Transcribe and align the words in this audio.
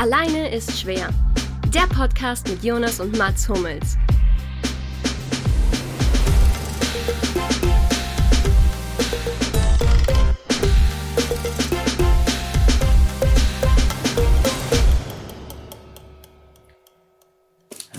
Alleine 0.00 0.54
ist 0.54 0.80
schwer. 0.80 1.08
Der 1.74 1.88
Podcast 1.92 2.48
mit 2.48 2.62
Jonas 2.62 3.00
und 3.00 3.18
Mats 3.18 3.48
Hummels. 3.48 3.96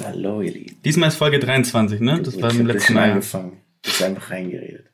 Hallo, 0.02 0.42
ihr 0.42 0.54
Lieben. 0.54 0.82
Diesmal 0.86 1.10
ist 1.10 1.18
Folge 1.18 1.40
23, 1.40 2.00
ne? 2.00 2.22
Das 2.22 2.36
ich 2.36 2.42
war 2.42 2.54
jetzt 2.54 2.64
letzten 2.64 2.94
Mal. 2.94 3.12
angefangen. 3.12 3.62
Ist 3.86 4.02
einfach 4.02 4.32
reingeredet. 4.32 4.90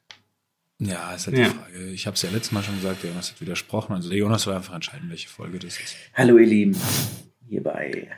Ja, 0.79 1.13
ist 1.15 1.27
halt 1.27 1.37
Ja. 1.37 1.45
die 1.45 1.49
Frage. 1.55 1.85
Ich 1.91 2.05
habe 2.05 2.15
es 2.15 2.21
ja 2.21 2.29
letztes 2.31 2.51
Mal 2.51 2.63
schon 2.63 2.75
gesagt, 2.75 3.03
der 3.03 3.11
Jonas 3.11 3.31
hat 3.31 3.39
widersprochen. 3.41 3.93
Also 3.93 4.09
der 4.09 4.17
Jonas 4.17 4.41
soll 4.43 4.53
einfach 4.55 4.73
entscheiden, 4.75 5.09
welche 5.09 5.29
Folge 5.29 5.59
das 5.59 5.79
ist. 5.79 5.95
Hallo, 6.13 6.37
ihr 6.37 6.47
Lieben. 6.47 6.75
Hier 7.47 7.63
bei 7.63 8.09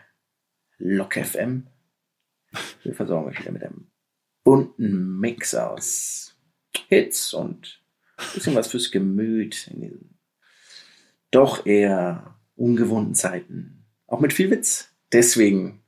Lock 0.80 1.16
FM. 1.16 1.68
Wir 2.84 2.96
versorgen 2.96 3.28
euch 3.30 3.40
wieder 3.40 3.52
mit 3.52 3.64
einem 3.64 3.92
bunten 4.44 5.20
Mix 5.20 5.54
aus 5.54 6.36
Hits 6.88 7.34
und 7.34 7.82
ein 8.18 8.26
bisschen 8.34 8.56
was 8.56 8.68
fürs 8.70 8.90
Gemüt 8.92 9.68
in 9.68 9.82
diesen 9.82 10.20
doch 11.30 11.66
eher 11.66 12.40
ungewohnten 12.56 13.14
Zeiten. 13.14 13.86
Auch 14.08 14.22
mit 14.22 14.32
viel 14.34 14.50
Witz. 14.50 14.90
Deswegen 15.12 15.84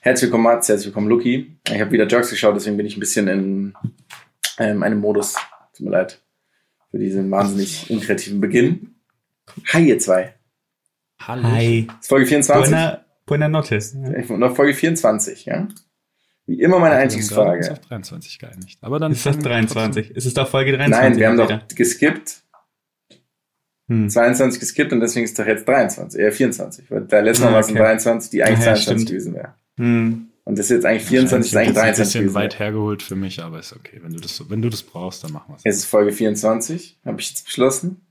herzlich 0.00 0.28
willkommen, 0.28 0.44
Mats, 0.44 0.68
herzlich 0.68 0.86
willkommen, 0.88 1.08
Luki. 1.08 1.58
Ich 1.66 1.80
habe 1.80 1.90
wieder 1.90 2.06
Jerks 2.06 2.30
geschaut, 2.30 2.54
deswegen 2.54 2.76
bin 2.76 2.84
ich 2.86 2.96
ein 2.96 3.00
bisschen 3.00 3.26
in 3.28 3.74
ähm, 4.58 4.82
einem 4.82 4.98
Modus. 4.98 5.34
Tut 5.76 5.86
mir 5.86 5.90
leid 5.92 6.20
für 6.90 6.98
diesen 6.98 7.30
wahnsinnig 7.30 7.90
unkreativen 7.90 8.40
Beginn. 8.40 8.94
Hi, 9.72 9.86
ihr 9.88 9.98
zwei. 9.98 10.34
Hallo. 11.20 11.42
Hi. 11.44 11.86
Das 11.88 11.96
ist 12.02 12.08
Folge 12.08 12.26
24. 12.26 12.70
Buena, 12.70 13.04
buena 13.26 13.48
noches. 13.48 13.94
Ja. 13.94 14.50
Folge 14.50 14.74
24, 14.74 15.44
ja? 15.46 15.68
Wie 16.46 16.60
immer 16.60 16.78
meine 16.78 16.94
Wir 16.94 16.98
haben 16.98 17.04
uns 17.04 17.14
Einstiegsfrage. 17.14 17.72
auf 17.72 17.78
23 17.80 18.38
geeinigt. 18.38 18.78
Aber 18.82 18.98
dann 19.00 19.12
Ist 19.12 19.24
das 19.26 19.34
fangen 19.36 19.44
wir 19.44 19.50
23? 19.52 20.10
Ist 20.10 20.26
es 20.26 20.34
doch 20.34 20.48
Folge 20.48 20.72
23? 20.76 21.10
Nein, 21.10 21.18
wir 21.18 21.28
haben 21.28 21.34
wieder? 21.38 21.58
doch 21.68 21.74
geskippt, 21.76 22.42
Hm. 23.88 24.08
22 24.08 24.60
geskippt 24.60 24.92
und 24.94 25.00
deswegen 25.00 25.24
ist 25.24 25.38
doch 25.38 25.46
jetzt 25.46 25.68
23, 25.68 26.18
eher 26.20 26.32
24. 26.32 26.90
Weil 26.90 27.02
der 27.06 27.22
letzte 27.22 27.44
Mal 27.44 27.50
Ah, 27.50 27.52
war 27.54 27.60
es 27.60 27.68
okay. 27.68 27.78
23, 27.78 28.30
die 28.30 28.42
eigentlich 28.42 28.58
ja, 28.60 28.74
22 28.74 28.82
stimmt. 28.84 29.08
gewesen 29.08 29.34
wäre. 29.34 29.54
Hm. 29.78 30.28
Und 30.46 30.58
das 30.58 30.66
ist 30.66 30.70
jetzt 30.76 30.84
eigentlich 30.86 31.02
trotzdem- 31.04 31.42
24, 31.42 31.52
ist 31.52 31.56
eigentlich 31.56 31.68
Jetzt 31.68 31.76
ein 31.78 31.82
23 31.82 32.04
bisschen 32.04 32.20
gewesen. 32.24 32.34
weit 32.34 32.58
hergeholt 32.58 33.02
für 33.02 33.16
mich, 33.16 33.42
aber 33.42 33.58
ist 33.60 33.72
okay. 33.74 34.00
Wenn 34.02 34.12
du 34.12 34.20
das, 34.20 34.50
wenn 34.50 34.60
du 34.62 34.68
das 34.68 34.82
brauchst, 34.82 35.24
dann 35.24 35.32
machen 35.32 35.48
wir 35.48 35.56
es. 35.56 35.62
Es 35.64 35.76
ist 35.78 35.84
Folge 35.86 36.12
24, 36.12 36.98
habe 37.04 37.20
ich 37.20 37.30
jetzt 37.30 37.46
beschlossen, 37.46 38.06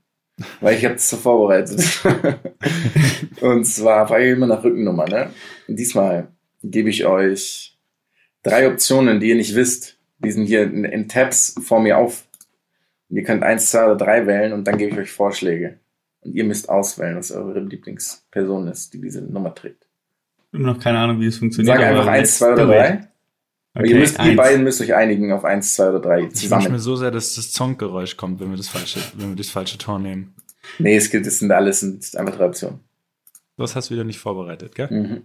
weil 0.60 0.76
ich 0.76 0.84
habe 0.84 0.96
es 0.96 1.08
so 1.08 1.16
vorbereitet. 1.16 1.80
und 3.40 3.64
zwar 3.66 4.06
frage 4.08 4.26
ich 4.26 4.32
immer 4.36 4.46
nach 4.48 4.64
Rückennummer. 4.64 5.06
Ne? 5.08 5.30
Und 5.68 5.76
diesmal 5.78 6.28
gebe 6.62 6.90
ich 6.90 7.04
euch 7.06 7.78
drei 8.42 8.68
Optionen, 8.68 9.20
die 9.20 9.28
ihr 9.28 9.36
nicht 9.36 9.54
wisst. 9.54 9.98
Die 10.18 10.32
sind 10.32 10.46
hier 10.46 10.62
in, 10.64 10.84
in 10.84 11.08
Tabs 11.08 11.54
vor 11.62 11.80
mir 11.80 11.98
auf. 11.98 12.26
Und 13.10 13.16
ihr 13.16 13.22
könnt 13.22 13.42
eins, 13.42 13.70
zwei 13.70 13.84
oder 13.84 13.96
drei 13.96 14.26
wählen 14.26 14.52
und 14.52 14.64
dann 14.66 14.78
gebe 14.78 14.92
ich 14.92 14.98
euch 14.98 15.12
Vorschläge. 15.12 15.78
Und 16.22 16.34
ihr 16.34 16.44
müsst 16.44 16.68
auswählen, 16.68 17.16
was 17.16 17.30
eure 17.30 17.60
Lieblingsperson 17.60 18.66
ist, 18.68 18.94
die 18.94 19.00
diese 19.00 19.20
Nummer 19.22 19.54
trägt. 19.54 19.83
Immer 20.54 20.72
noch 20.72 20.80
keine 20.80 20.98
Ahnung, 20.98 21.20
wie 21.20 21.26
es 21.26 21.38
funktioniert. 21.38 21.76
Sag 21.76 21.84
einfach 21.84 22.06
eins, 22.06 22.38
zwei 22.38 22.52
oder 22.52 22.66
do 22.66 22.72
it. 22.72 22.78
drei. 22.78 23.08
Okay, 23.76 23.90
ihr, 23.90 23.96
müsst, 23.96 24.18
ihr 24.22 24.36
beiden 24.36 24.62
müsst 24.62 24.80
euch 24.80 24.94
einigen 24.94 25.32
auf 25.32 25.44
eins, 25.44 25.74
zwei 25.74 25.88
oder 25.88 25.98
drei 25.98 26.28
Ich 26.32 26.48
wünsche 26.48 26.70
mir 26.70 26.78
so 26.78 26.94
sehr, 26.94 27.10
dass 27.10 27.34
das 27.34 27.50
Zonggeräusch 27.50 28.16
kommt, 28.16 28.38
wenn 28.38 28.50
wir 28.50 28.56
das 28.56 28.68
falsche, 28.68 29.00
wenn 29.16 29.30
wir 29.30 29.36
das 29.36 29.50
falsche 29.50 29.78
Tor 29.78 29.98
nehmen. 29.98 30.34
Nee, 30.78 30.96
es 30.96 31.10
gibt, 31.10 31.26
es 31.26 31.40
sind 31.40 31.50
alles 31.50 31.80
sind 31.80 32.16
einfach 32.16 32.36
drei 32.36 32.46
Optionen. 32.46 32.80
Das 33.56 33.74
hast 33.74 33.90
du 33.90 33.94
wieder 33.94 34.04
nicht 34.04 34.20
vorbereitet, 34.20 34.76
gell? 34.76 34.88
Mhm. 34.90 35.22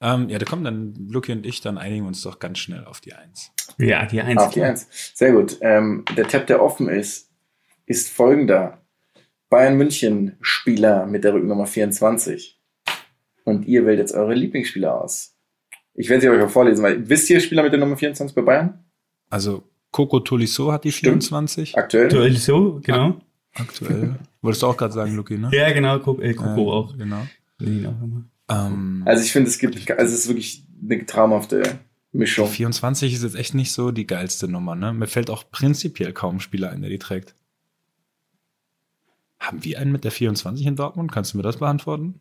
Ähm, 0.00 0.28
ja, 0.28 0.38
da 0.38 0.44
kommen 0.44 0.64
dann 0.64 0.94
Lucky 1.08 1.32
und 1.32 1.46
ich, 1.46 1.60
dann 1.60 1.78
einigen 1.78 2.04
wir 2.04 2.08
uns 2.08 2.22
doch 2.22 2.40
ganz 2.40 2.58
schnell 2.58 2.84
auf 2.84 3.00
die 3.00 3.14
Eins. 3.14 3.52
Ja, 3.78 4.06
die 4.06 4.20
Eins. 4.20 4.40
Auf 4.40 4.52
die 4.52 4.62
Eins. 4.62 4.88
Sehr 5.14 5.32
gut. 5.32 5.58
Ähm, 5.60 6.04
der 6.16 6.26
Tab, 6.28 6.46
der 6.48 6.62
offen 6.62 6.88
ist, 6.88 7.30
ist 7.86 8.08
folgender. 8.08 8.82
Bayern 9.50 9.76
München 9.76 10.36
Spieler 10.40 11.06
mit 11.06 11.24
der 11.24 11.34
Rückennummer 11.34 11.66
24. 11.66 12.57
Und 13.48 13.66
ihr 13.66 13.86
wählt 13.86 13.98
jetzt 13.98 14.12
eure 14.12 14.34
Lieblingsspieler 14.34 15.02
aus. 15.02 15.34
Ich 15.94 16.10
werde 16.10 16.20
sie 16.20 16.28
euch 16.28 16.42
auch 16.42 16.50
vorlesen, 16.50 16.82
weil 16.82 17.08
wisst 17.08 17.30
ihr 17.30 17.40
Spieler 17.40 17.62
mit 17.62 17.72
der 17.72 17.80
Nummer 17.80 17.96
24 17.96 18.34
bei 18.34 18.42
Bayern? 18.42 18.84
Also 19.30 19.62
Coco 19.90 20.20
Tolisso 20.20 20.70
hat 20.70 20.84
die 20.84 20.92
Stimmt. 20.92 21.24
24 21.24 21.78
Aktuell? 21.78 22.08
Duell 22.08 22.36
so, 22.36 22.80
genau. 22.84 23.20
aktuell. 23.54 24.16
Wolltest 24.42 24.62
du 24.62 24.66
auch 24.66 24.76
gerade 24.76 24.92
sagen, 24.92 25.16
Lucky, 25.16 25.38
ne? 25.38 25.48
Ja, 25.52 25.72
genau. 25.72 25.98
Guck, 25.98 26.22
äh, 26.22 26.34
Coco 26.34 26.68
Äh, 26.68 26.74
auch. 26.74 26.96
Genau. 26.98 27.26
Ähm, 28.50 29.02
Also 29.06 29.24
ich 29.24 29.32
finde, 29.32 29.48
es 29.48 29.58
gibt, 29.58 29.90
also 29.90 30.14
es 30.14 30.20
ist 30.20 30.28
wirklich 30.28 30.62
eine 30.82 31.06
traumhafte 31.06 31.62
die 32.12 32.18
Mischung. 32.18 32.48
24 32.48 33.14
ist 33.14 33.22
jetzt 33.22 33.36
echt 33.36 33.54
nicht 33.54 33.72
so 33.72 33.90
die 33.90 34.06
geilste 34.06 34.46
Nummer, 34.46 34.74
ne? 34.74 34.92
Mir 34.92 35.06
fällt 35.06 35.30
auch 35.30 35.50
prinzipiell 35.50 36.12
kaum 36.12 36.36
ein 36.36 36.40
Spieler 36.40 36.70
ein, 36.70 36.82
der 36.82 36.90
die 36.90 36.98
trägt. 36.98 37.34
Haben 39.40 39.64
wir 39.64 39.78
einen 39.78 39.92
mit 39.92 40.04
der 40.04 40.10
24 40.10 40.66
in 40.66 40.76
Dortmund? 40.76 41.10
Kannst 41.12 41.32
du 41.32 41.38
mir 41.38 41.42
das 41.42 41.56
beantworten? 41.56 42.20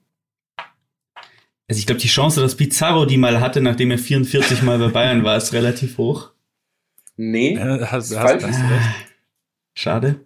Also 1.70 1.80
ich 1.80 1.86
glaube, 1.86 2.00
die 2.02 2.08
Chance, 2.08 2.40
dass 2.42 2.56
Pizarro 2.56 3.06
die 3.06 3.18
mal 3.18 3.42
hatte, 3.42 3.60
nachdem 3.62 3.92
er 3.92 3.98
44 3.98 4.62
Mal 4.64 4.80
bei 4.80 4.88
Bayern 4.88 5.24
war, 5.24 5.36
ist 5.38 5.52
relativ 5.54 5.98
hoch. 5.98 6.32
Nee, 7.18 7.56
Ja, 7.56 7.80
hast, 7.92 7.92
hast, 7.92 8.14
falsch. 8.16 8.44
hast 8.44 8.60
du 8.62 8.74
recht. 8.74 8.90
Schade. 9.74 10.20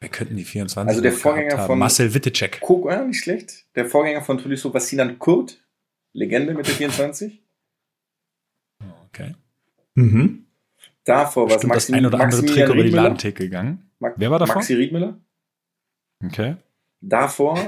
Wir 0.00 0.08
könnten 0.08 0.36
die 0.36 0.44
24 0.44 0.88
Also 0.88 1.00
der 1.00 1.12
Vorgänger 1.12 1.64
von- 1.64 1.78
Marcel 1.78 2.12
Wittecek. 2.12 2.60
Coco, 2.60 2.90
ja, 2.90 3.04
nicht 3.04 3.20
schlecht. 3.22 3.64
Der 3.76 3.86
Vorgänger 3.86 4.20
von 4.22 4.38
Tolisso 4.38 4.72
war 4.74 4.80
Sinan 4.80 5.18
Kurt. 5.18 5.58
Legende 6.12 6.52
mit 6.54 6.66
der 6.66 6.74
24. 6.74 7.40
Okay. 9.06 9.34
Mhm. 9.94 10.44
Davor 11.04 11.48
war 11.48 11.56
es 11.56 11.62
Stimmt, 11.62 11.74
das 11.74 11.88
Maxi, 11.88 11.94
ein 11.94 12.06
oder 12.06 12.20
andere 12.20 12.44
Trick 12.44 12.64
über 12.66 12.74
die 12.74 12.80
Riedmüller. 12.82 13.02
Ladentheke 13.04 13.44
gegangen. 13.44 13.90
Ma- 14.00 14.12
Wer 14.16 14.30
war 14.30 14.38
davor? 14.38 14.56
Maxi 14.56 14.74
Riedmüller. 14.74 15.18
Okay. 16.24 16.56
Davor, 17.00 17.58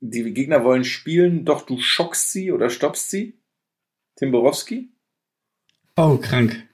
die 0.00 0.32
Gegner 0.32 0.64
wollen 0.64 0.84
spielen, 0.84 1.44
doch 1.44 1.62
du 1.62 1.78
schockst 1.78 2.32
sie 2.32 2.52
oder 2.52 2.70
stoppst 2.70 3.10
sie. 3.10 3.38
Tim 4.16 4.32
Borowski. 4.32 4.90
Oh, 5.96 6.16
krank. 6.18 6.66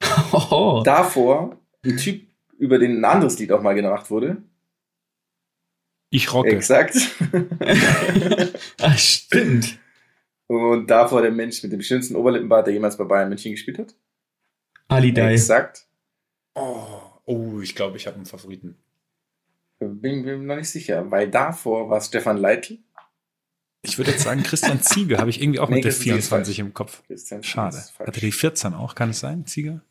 Oh. 0.32 0.82
Davor, 0.84 1.58
ein 1.82 1.96
Typ, 1.96 2.26
über 2.58 2.78
den 2.78 2.98
ein 2.98 3.04
anderes 3.04 3.38
Lied 3.38 3.52
auch 3.52 3.62
mal 3.62 3.74
gemacht 3.74 4.10
wurde. 4.10 4.42
Ich 6.10 6.32
rocke. 6.32 6.50
Exakt. 6.50 6.94
Ach, 8.80 8.98
stimmt. 8.98 9.78
Und 10.46 10.88
davor 10.88 11.22
der 11.22 11.30
Mensch 11.30 11.62
mit 11.62 11.72
dem 11.72 11.80
schönsten 11.82 12.16
Oberlippenbart, 12.16 12.66
der 12.66 12.74
jemals 12.74 12.98
bei 12.98 13.04
Bayern 13.04 13.30
München 13.30 13.52
gespielt 13.52 13.78
hat. 13.78 13.94
Ali 14.88 15.12
Dai. 15.12 15.32
Exakt. 15.32 15.86
Oh, 16.54 17.00
oh, 17.24 17.60
ich 17.60 17.74
glaube, 17.74 17.96
ich 17.96 18.06
habe 18.06 18.16
einen 18.16 18.26
Favoriten. 18.26 18.76
Bin 19.88 20.22
mir 20.22 20.36
noch 20.36 20.56
nicht 20.56 20.70
sicher, 20.70 21.10
weil 21.10 21.30
davor 21.30 21.90
war 21.90 22.00
Stefan 22.00 22.38
Leitl. 22.38 22.78
Ich 23.82 23.98
würde 23.98 24.12
jetzt 24.12 24.22
sagen, 24.22 24.42
Christian 24.42 24.80
Ziege 24.82 25.18
habe 25.18 25.30
ich 25.30 25.42
irgendwie 25.42 25.60
auch 25.60 25.68
Nee, 25.70 25.76
mit 25.76 25.84
der 25.84 25.90
Christian 25.92 26.14
Ziege 26.14 26.18
ist 26.18 26.28
24 26.28 26.56
falsch. 26.56 26.66
im 26.66 26.74
Kopf. 26.74 27.02
Christian 27.06 27.42
Schade. 27.42 27.82
Hatte 27.98 28.20
die 28.20 28.32
14 28.32 28.74
auch, 28.74 28.94
kann 28.94 29.10
es 29.10 29.20
sein, 29.20 29.46
Ziege? 29.46 29.82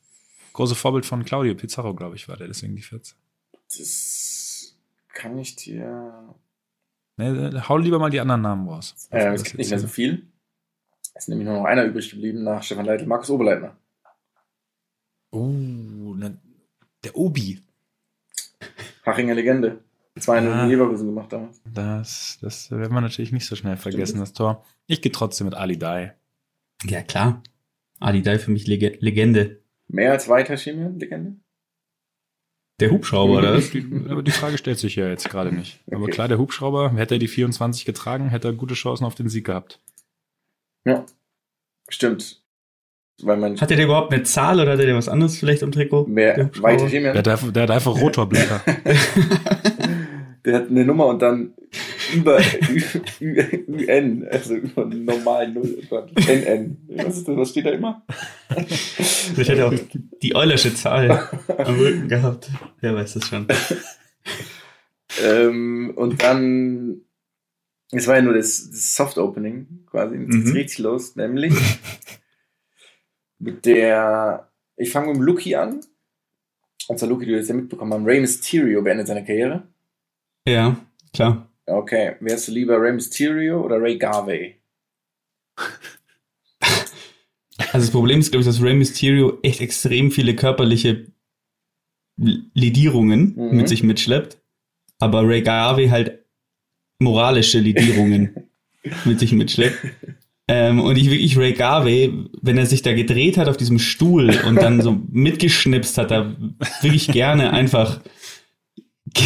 Große 0.54 0.76
Vorbild 0.76 1.06
von 1.06 1.24
Claudio 1.26 1.56
Pizarro, 1.56 1.94
glaube 1.94 2.16
ich, 2.16 2.28
war 2.28 2.38
der, 2.38 2.48
deswegen 2.48 2.76
die 2.76 2.82
14. 2.82 3.16
Das 3.68 4.76
kann 5.14 5.38
ich 5.38 5.56
dir. 5.56 6.36
Ne, 7.18 7.64
hau 7.70 7.78
lieber 7.78 8.00
mal 8.00 8.10
die 8.10 8.20
anderen 8.20 8.42
Namen 8.42 8.68
raus. 8.68 9.08
Äh, 9.12 9.18
Bevor 9.20 9.34
es 9.34 9.44
gibt 9.44 9.58
nicht 9.58 9.70
mehr 9.70 9.80
so 9.80 9.88
viel. 9.88 10.28
Es 11.16 11.24
ist 11.24 11.30
nämlich 11.30 11.48
nur 11.48 11.58
noch 11.58 11.66
einer 11.66 11.84
übrig 11.84 12.10
geblieben 12.10 12.44
nach 12.44 12.64
Stefan 12.64 12.86
Leitl, 12.86 13.06
Markus 13.06 13.30
Oberleitner. 13.30 13.78
Oh, 15.32 15.48
ne, 16.16 16.40
der 17.04 17.16
Obi. 17.16 17.62
Hachinger 19.06 19.36
Legende. 19.36 19.84
2-0 20.20 20.48
Ah. 20.52 20.64
in 20.64 20.70
Leverkusen 20.70 21.08
gemacht 21.08 21.34
damals. 21.34 21.62
Das, 21.74 22.38
das 22.42 22.70
werden 22.70 22.94
wir 22.94 23.02
natürlich 23.02 23.32
nicht 23.32 23.48
so 23.48 23.56
schnell 23.56 23.78
vergessen, 23.78 24.20
das 24.20 24.34
Tor. 24.34 24.64
Ich 24.86 25.02
gehe 25.02 25.12
trotzdem 25.12 25.46
mit 25.46 25.56
Ali 25.56 25.78
Dai. 25.78 26.14
Ja, 26.86 27.02
klar. 27.02 27.42
Ali 28.00 28.22
Dai 28.22 28.38
für 28.38 28.52
mich 28.52 28.68
Leg 28.68 29.02
Legende. 29.02 29.62
Mehr 29.88 30.12
als 30.12 30.30
weiter 30.30 30.56
Schimian, 30.58 31.00
Legende? 31.00 31.38
Der 32.80 32.92
Hubschrauber, 32.92 33.38
oder 33.38 33.62
aber 34.10 34.24
die 34.24 34.32
Frage 34.32 34.58
stellt 34.58 34.80
sich 34.80 34.96
ja 34.96 35.08
jetzt 35.08 35.30
gerade 35.30 35.52
nicht. 35.52 35.80
Aber 35.88 36.04
Okay. 36.04 36.12
klar, 36.12 36.28
der 36.28 36.38
Hubschrauber, 36.40 36.92
hätte 36.96 37.16
er 37.16 37.20
die 37.20 37.28
24 37.28 37.86
getragen, 37.86 38.30
hätte 38.30 38.50
er 38.50 38.54
gute 38.54 38.74
Chancen 38.74 39.06
auf 39.06 39.16
den 39.16 39.30
Sieg 39.30 39.46
gehabt. 39.46 39.80
Ja. 40.86 41.06
Stimmt. 41.88 42.43
Weil 43.22 43.38
man 43.38 43.60
Hatte 43.62 43.76
der 43.76 43.86
überhaupt 43.86 44.12
eine 44.14 44.24
Zahl 44.24 44.60
oder 44.60 44.72
hatte 44.74 44.86
der 44.86 44.96
was 44.96 45.08
anderes 45.08 45.38
vielleicht 45.38 45.62
am 45.64 45.72
Trikot? 45.72 46.08
Mehr 46.08 46.36
Hubschrauber? 46.46 46.68
weiter 46.68 46.90
Der 46.90 47.14
hat, 47.14 47.28
einfach- 47.28 47.52
der 47.54 47.64
hat 47.64 47.72
einfach 47.72 48.00
Rotorblätter. 48.02 48.62
Der 50.46 50.56
hat 50.56 50.70
eine 50.70 50.84
Nummer 50.84 51.06
und 51.06 51.22
dann 51.22 51.54
über 52.14 52.38
UN, 53.22 54.28
also 54.30 54.56
über 54.56 54.84
normal 54.84 55.54
0, 55.54 55.78
oh 55.80 55.86
Gott, 55.90 56.12
NN. 56.28 56.78
Was, 56.98 57.16
ist 57.20 57.28
das, 57.30 57.38
was 57.38 57.50
steht 57.52 57.66
da 57.66 57.70
immer? 57.70 58.04
Vielleicht 58.50 59.52
hat 59.52 59.58
er 59.58 59.68
auch 59.70 59.74
die 60.22 60.36
Eulersche 60.36 60.76
Zahl 60.76 61.30
am 61.58 61.76
Rücken 61.80 62.10
gehabt. 62.10 62.50
Wer 62.82 62.94
weiß 62.94 63.14
das 63.14 63.26
schon. 63.30 63.48
Ähm, 65.24 65.94
und 65.96 66.22
dann 66.22 66.98
Es 67.92 68.08
war 68.08 68.16
ja 68.18 68.22
nur 68.22 68.34
das, 68.34 68.70
das 68.70 68.96
Soft-Opening 68.96 69.86
quasi. 69.90 70.16
Jetzt 70.18 70.32
geht's 70.32 70.50
Mhm. 70.50 70.56
richtig 70.58 70.80
los, 70.80 71.16
nämlich 71.16 71.54
mit 73.44 73.66
der. 73.66 74.50
Ich 74.78 74.92
fange 74.92 75.08
mit 75.08 75.18
dem 75.18 75.24
Lucky 75.24 75.56
an. 75.56 75.82
Und 76.88 77.00
zwar 77.00 77.10
Lucky, 77.10 77.26
du 77.26 77.38
hast 77.38 77.48
ja 77.48 77.56
mitbekommen 77.56 77.94
haben, 77.94 78.06
Rey 78.06 78.20
Mysterio 78.20 78.82
beendet 78.82 79.08
seine 79.08 79.24
Karriere. 79.24 79.64
Ja, 80.48 80.76
klar. 81.14 81.48
Okay, 81.66 82.16
wärst 82.20 82.48
du 82.48 82.52
lieber 82.52 82.82
Rey 82.82 82.92
Mysterio 82.94 83.62
oder 83.64 83.82
Ray 83.82 83.98
Garvey? 83.98 84.56
Also 87.72 87.86
das 87.88 87.92
Problem 87.92 88.20
ist, 88.20 88.32
glaube 88.32 88.42
ich, 88.42 88.48
dass 88.48 88.62
Rey 88.62 88.74
Mysterio 88.74 89.40
echt 89.44 89.62
extrem 89.62 90.12
viele 90.12 90.36
körperliche 90.36 91.06
L- 92.20 92.44
Ledierungen 92.54 93.34
Mhm. 93.36 93.56
mit 93.58 93.70
sich 93.70 93.84
mitschleppt, 93.84 94.42
aber 95.00 95.28
Ray 95.28 95.42
Garvey 95.42 95.88
halt 95.90 96.26
moralische 97.00 97.60
Ledierungen 97.60 98.50
mit 99.06 99.20
sich 99.20 99.32
mitschleppt. 99.32 99.78
Ähm, 100.50 100.82
und 100.82 100.98
ich 100.98 101.10
wirklich 101.10 101.38
Ray 101.38 101.54
Garvey, 101.54 102.12
wenn 102.42 102.58
er 102.58 102.66
sich 102.66 102.82
da 102.82 102.94
gedreht 102.94 103.38
hat 103.38 103.48
auf 103.48 103.56
diesem 103.58 103.80
Stuhl 103.80 104.30
und 104.46 104.58
dann 104.58 104.82
so 104.82 104.92
mitgeschnipst 105.10 105.98
hat, 105.98 106.12
da 106.12 106.36
wirklich 106.82 107.08
gerne 107.08 107.52
einfach 107.52 108.02
ge- 109.14 109.24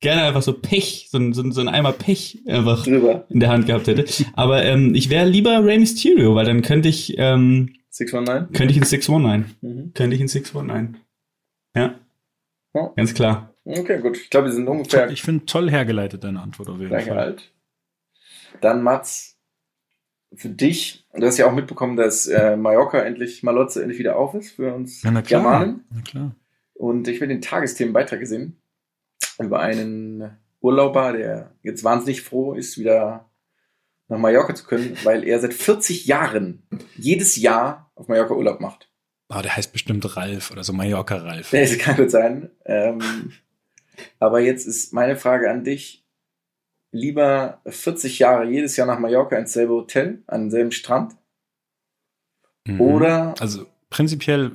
gerne 0.00 0.22
einfach 0.22 0.42
so 0.42 0.52
Pech, 0.52 1.08
so 1.10 1.18
ein, 1.18 1.32
so 1.32 1.42
ein, 1.42 1.50
so 1.52 1.60
ein 1.60 1.68
Eimer 1.68 1.92
Pech 1.92 2.38
einfach 2.46 2.84
Drüber. 2.84 3.26
in 3.30 3.40
der 3.40 3.48
Hand 3.50 3.66
gehabt 3.66 3.88
hätte. 3.88 4.04
Aber 4.34 4.64
ähm, 4.64 4.94
ich 4.94 5.10
wäre 5.10 5.28
lieber 5.28 5.64
Rey 5.64 5.78
Mysterio, 5.78 6.34
weil 6.36 6.46
dann 6.46 6.62
könnte 6.62 6.88
ich 6.88 7.14
ähm, 7.18 7.74
619? 7.90 8.52
könnte 8.56 8.70
ich 8.72 8.78
in 8.78 8.84
619. 8.84 9.56
Mhm. 9.62 9.92
Könnte 9.94 10.14
ich 10.14 10.22
in 10.22 10.28
619. 10.28 10.96
Ja. 11.74 11.94
Ja. 12.74 12.92
Ganz 12.96 13.12
klar. 13.14 13.52
Okay, 13.64 14.00
gut. 14.00 14.16
Ich 14.16 14.30
glaube, 14.30 14.46
wir 14.46 14.52
sind 14.52 14.68
ungefähr 14.68 15.10
Ich 15.10 15.22
finde 15.22 15.44
toll 15.46 15.68
hergeleitet 15.68 16.22
deine 16.22 16.40
Antwort 16.40 16.68
auf 16.68 16.78
jeden 16.78 16.90
gleich 16.90 17.06
Fall. 17.08 17.18
alt. 17.18 17.52
Dann 18.60 18.82
Mats, 18.82 19.36
für 20.34 20.48
dich, 20.48 21.06
du 21.14 21.26
hast 21.26 21.38
ja 21.38 21.46
auch 21.46 21.52
mitbekommen, 21.52 21.96
dass 21.96 22.26
äh, 22.26 22.56
Mallorca 22.56 23.00
endlich, 23.00 23.42
Malotze 23.42 23.82
endlich 23.82 23.98
wieder 23.98 24.16
auf 24.16 24.34
ist 24.34 24.52
für 24.52 24.72
uns 24.74 25.02
Ja, 25.02 25.10
na 25.10 25.22
klar. 25.22 25.42
Germanen. 25.42 25.84
Na 25.90 26.02
klar. 26.02 26.36
Und 26.74 27.08
ich 27.08 27.16
habe 27.16 27.28
den 27.28 27.42
Tagesthemenbeitrag 27.42 28.20
gesehen 28.20 28.60
über 29.38 29.60
einen 29.60 30.30
Urlauber, 30.60 31.12
der 31.12 31.52
jetzt 31.62 31.84
wahnsinnig 31.84 32.22
froh 32.22 32.54
ist, 32.54 32.78
wieder 32.78 33.30
nach 34.08 34.18
Mallorca 34.18 34.54
zu 34.54 34.64
können, 34.64 34.96
weil 35.04 35.24
er 35.24 35.38
seit 35.40 35.54
40 35.54 36.06
Jahren 36.06 36.62
jedes 36.96 37.36
Jahr 37.36 37.90
auf 37.94 38.08
Mallorca 38.08 38.34
Urlaub 38.34 38.60
macht. 38.60 38.90
Oh, 39.28 39.40
der 39.40 39.56
heißt 39.56 39.72
bestimmt 39.72 40.16
Ralf 40.16 40.50
oder 40.50 40.64
so 40.64 40.72
Mallorca 40.72 41.16
Ralf. 41.16 41.50
Das 41.52 41.78
kann 41.78 41.96
gut 41.96 42.10
sein. 42.10 42.50
Ähm, 42.64 43.32
aber 44.18 44.40
jetzt 44.40 44.66
ist 44.66 44.92
meine 44.92 45.16
Frage 45.16 45.50
an 45.50 45.64
dich. 45.64 45.99
Lieber 46.92 47.60
40 47.66 48.18
Jahre 48.18 48.44
jedes 48.50 48.76
Jahr 48.76 48.86
nach 48.86 48.98
Mallorca 48.98 49.36
ins 49.36 49.52
selbe 49.52 49.74
Hotel, 49.74 50.22
an 50.26 50.42
denselben 50.42 50.72
Strand? 50.72 51.14
Mhm. 52.66 52.80
Oder, 52.80 53.34
Also 53.40 53.66
prinzipiell 53.90 54.52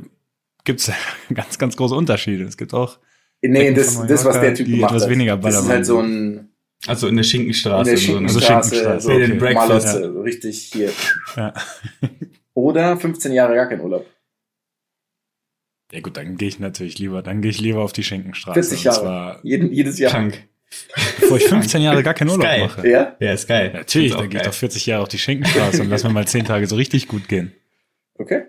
gibt 0.64 0.82
es 0.82 0.92
ganz, 1.34 1.58
ganz 1.58 1.78
große 1.78 1.96
Unterschiede. 1.96 2.44
Es 2.44 2.58
gibt 2.58 2.74
auch 2.74 3.00
nee, 3.42 3.74
das, 3.74 3.96
von 3.96 4.08
das, 4.08 4.26
was 4.26 4.36
Mallorca, 4.36 4.42
der 4.48 4.54
Typ 4.56 4.68
gemacht 4.68 4.92
etwas 4.92 5.04
hat. 5.04 5.10
weniger 5.10 5.38
das 5.38 5.56
ist 5.62 5.70
halt 5.70 5.86
so 5.86 6.00
ein, 6.02 6.50
Also 6.88 7.08
in 7.08 7.16
der 7.16 7.24
Schinkenstraße. 7.24 7.90
in 7.92 7.96
der 7.96 7.98
so 8.06 8.18
eine- 8.18 8.28
Also 8.28 8.40
Schinkenstraße, 8.42 8.70
Schinkenstraße, 8.76 9.02
so 9.02 9.10
Bed 9.10 9.31
and 9.31 9.40
Breakfast, 9.40 9.86
ja. 9.88 10.02
so 10.14 10.22
richtig 10.22 10.62
hier. 10.74 10.92
Ja. 11.38 11.54
Oder 12.54 12.98
15 12.98 13.31
Jahre 13.34 13.56
gar 13.56 13.68
kein 13.68 13.81
Urlaub. 13.81 14.06
ja 15.92 16.00
gut, 16.02 16.18
dann 16.18 16.36
gehe 16.38 16.48
ich 16.50 16.60
natürlich 16.60 17.00
lieber, 17.00 17.22
dann 17.22 17.42
gehe 17.42 17.52
ich 17.52 17.60
lieber 17.62 17.81
auf 17.81 17.94
die 17.94 18.04
Schenkenstraße. 18.04 18.54
40 18.62 18.78
Und 18.80 18.84
Jahre. 18.86 19.40
Jeden, 19.44 19.72
jedes 19.72 20.00
Jahr. 20.00 20.12
Krank. 20.12 20.48
Bevor 21.19 21.38
ich 21.38 21.45
15 21.45 21.81
Jahre 21.81 22.04
gar 22.04 22.13
keinen 22.13 22.30
Urlaub 22.30 22.45
geil. 22.45 22.62
mache. 22.62 22.88
Ja? 22.88 23.16
Ja, 23.19 23.33
ist 23.33 23.48
geil. 23.48 23.72
Natürlich, 23.74 24.13
dann 24.13 24.30
gehe 24.30 24.39
ich 24.42 24.45
doch 24.48 24.54
40 24.54 24.86
Jahre 24.86 25.04
auf 25.04 25.10
die 25.10 25.18
Schenkenstraße 25.18 25.81
und 25.81 25.89
lass 25.89 26.04
mir 26.04 26.10
mal 26.12 26.27
10 26.27 26.45
Tage 26.45 26.68
so 26.68 26.75
richtig 26.75 27.07
gut 27.07 27.27
gehen. 27.27 27.54
Okay. 28.18 28.44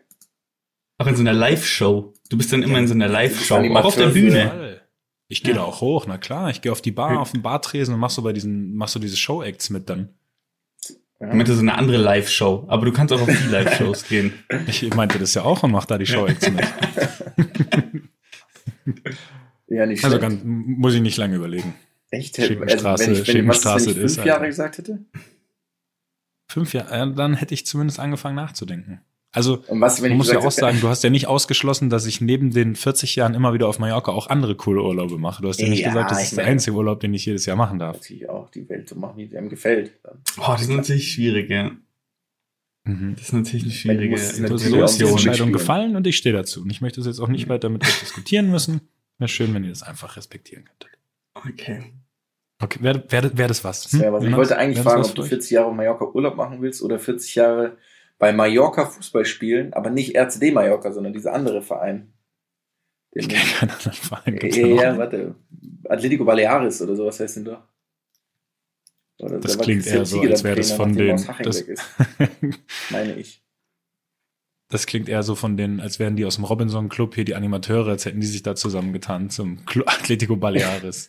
Auch 0.99 1.07
in 1.07 1.17
so 1.17 1.21
einer 1.23 1.33
Live-Show. 1.33 2.15
Du 2.31 2.37
bist 2.39 2.53
dann 2.53 2.63
immer 2.63 2.79
in 2.79 2.87
so 2.89 2.95
einer 2.95 3.09
Live-Show. 3.09 3.57
Auch 3.77 3.85
auf 3.85 3.97
der 3.97 4.07
Bühne. 4.09 4.81
Ich 5.29 5.43
gehe 5.43 5.55
Ja. 5.55 5.61
da 5.61 5.65
auch 5.67 5.81
hoch, 5.81 6.07
na 6.07 6.19
klar. 6.19 6.51
Ich 6.51 6.63
gehe 6.63 6.71
auf 6.73 6.81
die 6.81 6.93
Bar, 6.93 7.15
Ja. 7.15 7.19
auf 7.19 7.33
den 7.33 7.43
Bartresen 7.43 7.93
und 7.95 8.01
mach 8.01 8.11
so 8.11 8.23
bei 8.23 8.33
diesen, 8.33 8.75
mach 8.77 8.89
so 8.89 8.99
diese 9.01 9.17
Show-Acts 9.17 9.71
mit 9.71 9.91
dann. 9.91 10.11
Ich 11.19 11.33
meinte 11.33 11.55
so 11.55 11.63
eine 11.63 11.75
andere 11.77 11.97
Live-Show. 11.97 12.65
Aber 12.69 12.85
du 12.87 12.93
kannst 12.93 13.13
auch 13.13 13.21
auf 13.23 13.27
die 13.29 13.49
Live-Shows 13.51 14.05
gehen. 14.09 14.33
Ich 14.67 14.95
meinte 14.95 15.19
das 15.19 15.35
ja 15.35 15.43
auch 15.43 15.63
und 15.63 15.73
mach 15.73 15.85
da 15.87 15.99
die 15.99 16.07
Show-Acts 16.07 16.51
mit. 16.51 16.65
Ja, 19.69 19.85
nicht 19.87 20.05
Also 20.05 20.19
schlecht. 20.19 20.21
ganz, 20.43 20.43
muss 20.45 20.95
ich 20.95 21.01
nicht 21.01 21.17
lange 21.17 21.37
überlegen. 21.37 21.75
Echt? 22.19 22.37
Schinkenstraße- 22.39 22.87
also, 22.87 23.07
wenn 23.07 23.13
ich, 23.13 23.17
wenn, 23.17 23.17
was 23.17 23.19
ist, 23.19 23.27
Schinkenstraße 23.33 23.87
wenn 23.87 23.93
ich 23.97 24.03
ist, 24.05 24.15
fünf 24.17 24.27
Jahre 24.27 24.39
Alter. 24.41 24.49
gesagt 24.49 24.79
hätte? 24.79 24.99
Fünf 26.49 26.75
Jahre, 26.75 26.95
äh, 27.11 27.15
dann 27.15 27.35
hätte 27.35 27.55
ich 27.55 27.67
zumindest 27.67 27.99
angefangen 27.99 28.37
nachzudenken. 28.37 29.01
Also, 29.33 29.63
Und 29.67 29.81
was, 29.83 30.01
wenn 30.01 30.11
man 30.11 30.13
ich 30.13 30.17
muss 30.19 30.33
ja 30.33 30.39
auch 30.39 30.51
sagen, 30.51 30.81
du 30.81 30.89
hast 30.89 31.05
ja 31.05 31.11
nicht 31.11 31.27
ausgeschlossen, 31.27 31.91
dass 31.91 32.07
ich 32.07 32.21
neben 32.23 32.53
den 32.53 32.75
40 32.75 33.17
Jahren 33.17 33.35
immer 33.35 33.53
wieder 33.53 33.69
auf 33.69 33.79
Mallorca 33.79 34.11
auch 34.13 34.29
andere 34.29 34.55
coole 34.55 34.83
Urlaube 34.83 35.19
mache. 35.19 35.43
Du 35.43 35.49
hast 35.49 35.61
ja 35.61 35.69
nicht 35.69 35.81
Ja, 35.81 35.89
gesagt, 35.89 36.11
das 36.13 36.19
ich 36.23 36.25
ist 36.29 36.37
der 36.39 36.47
einzige 36.47 36.75
Urlaub, 36.77 37.01
den 37.01 37.13
ich 37.13 37.27
jedes 37.27 37.45
Jahr 37.45 37.57
machen 37.57 37.79
darf. 37.79 37.97
natürlich 37.97 38.29
auch 38.31 38.49
die 38.51 38.67
Welt 38.69 38.89
so 38.89 38.95
machen, 38.95 39.19
wie 39.19 39.37
einem 39.37 39.51
gefällt. 39.51 39.93
Oh, 40.39 40.45
das 40.53 40.63
ist 40.63 40.71
natürlich 40.71 41.13
schwierig, 41.13 41.51
ja. 41.51 41.73
Mhm. 42.85 43.17
Das 43.17 43.25
ist 43.25 43.33
natürlich 43.35 43.65
eine 43.65 43.73
Du 43.73 43.77
schwierige 43.79 44.17
So 44.19 44.43
natürlich 44.43 44.73
ist 44.75 44.83
auch 44.95 44.97
die 44.97 45.05
Entscheidung 45.05 45.53
gefallen 45.53 45.97
und 45.97 46.07
ich 46.07 46.17
stehe 46.17 46.35
dazu. 46.35 46.63
Und 46.63 46.71
ich 46.71 46.81
möchte 46.81 47.01
es 47.01 47.07
jetzt 47.07 47.19
auch 47.21 47.29
nicht 47.29 47.49
weiter 47.49 47.69
mit 47.69 47.85
euch 47.85 47.99
diskutieren 48.01 48.51
müssen. 48.51 48.81
Wäre 49.19 49.29
schön, 49.29 49.53
wenn 49.53 49.65
ihr 49.65 49.71
das 49.71 49.83
einfach 49.83 50.17
respektieren 50.17 50.65
könntet. 50.65 50.91
Okay. 51.35 51.93
Okay, 52.63 52.79
wäre 52.83 53.05
wär, 53.11 53.37
wär 53.37 53.49
das 53.49 53.63
was? 53.65 53.83
Das 53.85 54.01
wär 54.01 54.13
was. 54.13 54.21
Ich 54.23 54.31
Jonas? 54.31 54.39
wollte 54.39 54.57
eigentlich 54.59 54.81
fragen, 54.83 55.03
ob 55.03 55.09
du 55.15 55.15
für 55.17 55.23
euch? 55.23 55.29
40 55.29 55.51
Jahre 55.51 55.67
auf 55.69 55.75
Mallorca 55.75 56.07
Urlaub 56.07 56.37
machen 56.37 56.63
willst 56.63 56.83
oder 56.83 56.99
40 56.99 57.35
Jahre 57.35 57.77
bei 58.19 58.33
Mallorca 58.33 58.87
Fußball 58.87 59.27
spielen, 59.27 59.75
aber 59.75 59.91
nicht 59.91 60.15
RCD 60.17 60.53
Mallorca, 60.53 60.91
sondern 60.93 61.13
dieser 61.13 61.35
andere 61.35 61.61
Verein. 61.61 62.13
Ich 63.13 63.29
Den, 63.29 63.37
kenne 63.39 63.51
keinen 63.53 63.71
anderen 63.71 63.93
Verein. 63.93 64.37
Gibt's 64.37 64.57
ja, 64.57 64.67
ja, 64.67 64.99
warte. 64.99 65.35
Atletico 65.89 66.25
Baleares 66.25 66.81
oder 66.81 66.97
sowas 66.97 67.21
heißt 67.21 67.37
denn 67.37 67.45
doch. 67.45 67.63
Oder 69.19 69.39
Das 69.41 69.57
da 69.57 69.63
klingt 69.65 69.87
eher 69.87 70.05
so, 70.07 70.21
als 70.21 70.45
wäre 70.45 70.57
das 70.57 70.73
von 70.73 70.95
den- 70.95 71.17
das- 71.43 71.65
meine 72.91 73.15
ich. 73.17 73.43
Das 74.69 74.87
klingt 74.87 75.09
eher 75.09 75.23
so 75.23 75.35
von 75.35 75.57
den, 75.57 75.81
als 75.81 75.99
wären 75.99 76.17
die 76.17 76.25
aus 76.25 76.35
dem 76.37 76.45
Robinson 76.45 76.89
Club 76.89 77.15
hier 77.15 77.25
die 77.25 77.35
Animateure, 77.35 77.89
als 77.89 78.05
hätten 78.05 78.21
die 78.21 78.27
sich 78.27 78.43
da 78.43 78.57
zusammengetan 78.57 79.31
zum 79.31 79.59
Atletico 79.87 80.37
Baleares. 80.37 81.09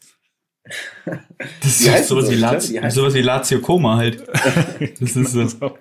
Das 1.06 1.78
Die 1.80 1.88
ist 1.88 2.08
sowas 2.08 2.26
so, 2.26 2.32
wie, 2.32 2.36
die 2.38 2.44
heißen- 2.44 2.90
sowas 2.92 3.14
wie 3.14 3.22
Lazio 3.22 3.60
Koma 3.62 3.98
halt. 3.98 4.26
Das 5.00 5.16
ist 5.16 5.32
so. 5.32 5.78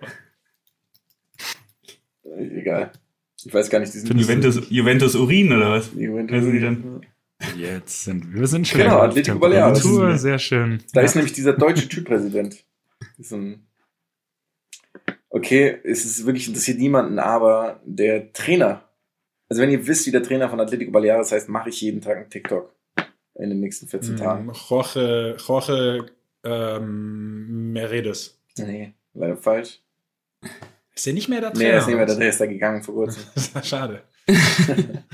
Egal. 2.38 2.92
Ich 3.44 3.52
weiß 3.54 3.70
gar 3.70 3.78
nicht, 3.78 3.92
diesen 3.94 4.06
Findest 4.08 4.28
du- 4.28 4.32
Juventus, 4.34 4.70
Juventus 4.70 5.14
Urin 5.14 5.52
oder 5.52 5.70
was? 5.72 5.90
Juventus. 5.94 6.44
Die 6.44 6.60
dann? 6.60 7.00
Jetzt 7.56 8.04
sind 8.04 8.32
wir 8.34 8.46
sind 8.46 8.66
schon 8.66 8.80
Genau, 8.80 8.98
Atletico 9.00 9.38
Baleares. 9.38 9.82
Sehr 10.22 10.38
schön. 10.38 10.82
Da 10.92 11.00
Ja. 11.00 11.06
ist 11.06 11.14
nämlich 11.14 11.32
dieser 11.34 11.52
deutsche 11.52 11.88
Typpräsident. 11.88 12.64
Okay, 15.28 15.78
es 15.84 16.04
ist 16.04 16.24
wirklich 16.24 16.48
interessiert 16.48 16.78
niemanden, 16.78 17.18
aber 17.18 17.80
der 17.84 18.32
Trainer, 18.32 18.88
also 19.48 19.60
wenn 19.62 19.70
ihr 19.70 19.86
wisst, 19.86 20.06
wie 20.06 20.10
der 20.12 20.22
Trainer 20.22 20.48
von 20.48 20.60
Atletico 20.60 20.90
Baleares 20.92 21.30
heißt, 21.32 21.48
mache 21.48 21.68
ich 21.68 21.80
jeden 21.82 22.00
Tag 22.00 22.16
einen 22.16 22.30
TikTok 22.30 22.74
in 23.38 23.50
den 23.50 23.60
nächsten 23.60 23.86
14 23.88 24.12
Hm, 24.14 24.16
Tagen. 24.18 24.52
Jorge, 24.68 25.36
Jorge 25.46 26.06
ähm, 26.44 27.72
Meredes. 27.72 28.38
Nee, 28.58 28.94
leider 29.14 29.36
falsch. 29.36 29.80
Ist 30.94 31.04
der 31.06 31.12
nicht 31.12 31.28
mehr 31.28 31.40
der 31.40 31.52
Nee, 31.54 31.64
er 31.64 31.78
ist 31.78 31.86
nicht 31.86 31.96
mehr, 31.96 32.06
der 32.06 32.16
der 32.16 32.28
ist 32.28 32.40
da 32.40 32.46
gegangen 32.46 32.82
vor 32.82 32.94
kurzem. 32.94 33.22
Das 33.34 33.48
ist 33.48 33.66
schade. 33.66 34.02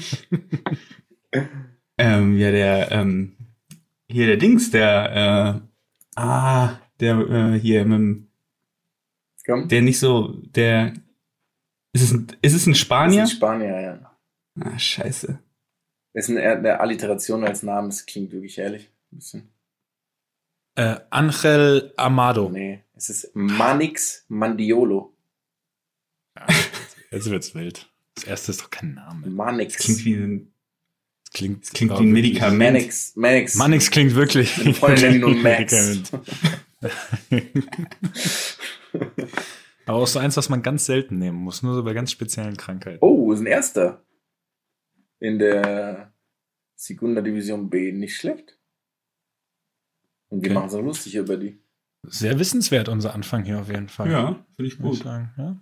Ähm, 1.98 2.36
ja, 2.38 2.50
der, 2.50 2.90
ähm, 2.90 3.36
hier 4.08 4.26
der 4.26 4.36
Dings, 4.38 4.70
der, 4.70 5.60
äh, 6.16 6.20
ah, 6.20 6.78
der, 7.00 7.16
äh, 7.18 7.58
hier, 7.58 7.84
mit 7.84 7.92
dem, 7.98 8.28
Komm. 9.46 9.68
der 9.68 9.82
nicht 9.82 9.98
so, 9.98 10.28
der, 10.54 10.94
ist 11.92 12.02
es 12.02 12.12
ein, 12.12 12.26
ist 12.40 12.54
es 12.54 12.66
ein 12.66 12.72
Das 12.72 12.80
Spanier? 12.80 13.24
ist 13.24 13.30
ein 13.32 13.36
Spanier, 13.36 13.80
ja. 13.80 14.16
Ah, 14.60 14.78
scheiße. 14.78 15.38
Das 16.14 16.28
ist 16.28 16.36
eine, 16.36 16.42
eine 16.42 16.80
Alliteration 16.80 17.44
als 17.44 17.62
Namen, 17.62 17.88
das 17.88 18.06
klingt 18.06 18.32
wirklich 18.32 18.58
herrlich. 18.58 18.90
Ein 19.12 19.16
bisschen. 19.16 19.52
Äh, 20.74 20.96
Angel 21.10 21.92
Amado. 21.96 22.48
Nee, 22.48 22.82
es 22.94 23.10
ist 23.10 23.30
Manix 23.34 24.24
Mandiolo. 24.28 25.14
Jetzt 27.10 27.30
wird's 27.30 27.54
wild. 27.54 27.90
Das 28.14 28.24
erste 28.24 28.52
ist 28.52 28.62
doch 28.62 28.70
kein 28.70 28.94
Name. 28.94 29.26
Manix. 29.28 29.76
Das 29.76 29.84
klingt 29.84 30.04
wie 30.04 30.14
ein, 30.14 30.52
Das 31.24 31.32
klingt, 31.34 31.62
das 31.64 31.72
klingt 31.72 31.92
ja, 31.92 31.98
wie 31.98 32.04
ein 32.04 32.12
Medikament. 32.12 32.58
Manix. 32.58 33.16
Manix. 33.16 33.54
Manix 33.54 33.90
klingt 33.90 34.14
wirklich. 34.14 34.56
Meine 34.58 34.74
Freundin 34.74 35.02
nennt 35.02 35.14
ihn 35.14 35.20
nur 35.20 35.34
Max. 35.34 35.72
Medikament. 35.72 36.10
Aber 39.86 39.98
auch 39.98 40.06
so 40.06 40.18
eins, 40.18 40.36
was 40.36 40.48
man 40.48 40.62
ganz 40.62 40.86
selten 40.86 41.18
nehmen 41.18 41.38
muss, 41.38 41.62
nur 41.62 41.74
so 41.74 41.82
bei 41.82 41.92
ganz 41.92 42.10
speziellen 42.10 42.56
Krankheiten. 42.56 42.98
Oh, 43.00 43.32
ist 43.32 43.40
ein 43.40 43.46
Erster. 43.46 44.02
In 45.22 45.38
der 45.38 46.12
Segunda 46.74 47.20
Division 47.20 47.70
B. 47.70 47.92
Nicht 47.92 48.16
schlecht. 48.16 48.58
Und 50.28 50.42
wir 50.42 50.50
Okay. 50.50 50.54
machen 50.58 50.70
so 50.70 50.80
lustig 50.80 51.14
über 51.14 51.36
die. 51.36 51.62
Sehr 52.04 52.38
wissenswert, 52.40 52.88
unser 52.88 53.14
Anfang 53.14 53.44
hier 53.44 53.60
auf 53.60 53.68
jeden 53.68 53.88
Fall. 53.88 54.10
finde 54.56 54.68
ich 54.68 54.80
Würde 54.80 54.96
ich 54.96 55.02
sagen, 55.04 55.32
ja. 55.38 55.60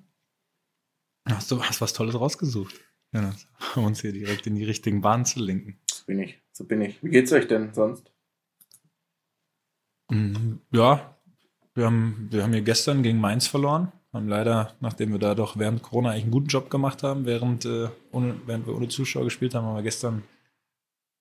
Hast 1.28 1.50
du 1.50 1.62
hast 1.62 1.82
was 1.82 1.92
Tolles 1.92 2.14
rausgesucht. 2.18 2.80
Ja, 3.12 3.34
um 3.76 3.84
uns 3.84 4.00
hier 4.00 4.12
direkt 4.12 4.46
in 4.46 4.54
die 4.54 4.64
richtigen 4.64 5.02
Bahnen 5.02 5.26
zu 5.26 5.40
lenken. 5.40 5.78
So 5.92 6.06
bin 6.06 6.20
ich. 6.20 6.40
So 6.52 6.64
bin 6.64 6.80
ich. 6.80 7.02
Wie 7.02 7.10
geht's 7.10 7.30
euch 7.32 7.46
denn 7.46 7.74
sonst? 7.74 8.10
Mhm, 10.10 10.60
Ja, 10.72 11.18
wir 11.74 11.84
haben, 11.84 12.28
wir 12.30 12.42
haben 12.44 12.52
hier 12.54 12.62
gestern 12.62 13.02
gegen 13.02 13.18
Mainz 13.18 13.46
verloren. 13.46 13.92
Haben 14.12 14.28
leider, 14.28 14.72
nachdem 14.80 15.12
wir 15.12 15.18
da 15.20 15.34
doch 15.36 15.56
während 15.56 15.82
Corona 15.82 16.10
eigentlich 16.10 16.24
einen 16.24 16.32
guten 16.32 16.48
Job 16.48 16.68
gemacht 16.68 17.02
haben, 17.04 17.26
während, 17.26 17.64
äh, 17.64 17.88
ohne, 18.10 18.34
während 18.46 18.66
wir 18.66 18.74
ohne 18.74 18.88
Zuschauer 18.88 19.24
gespielt 19.24 19.54
haben, 19.54 19.64
haben 19.66 19.76
wir 19.76 19.82
gestern 19.82 20.24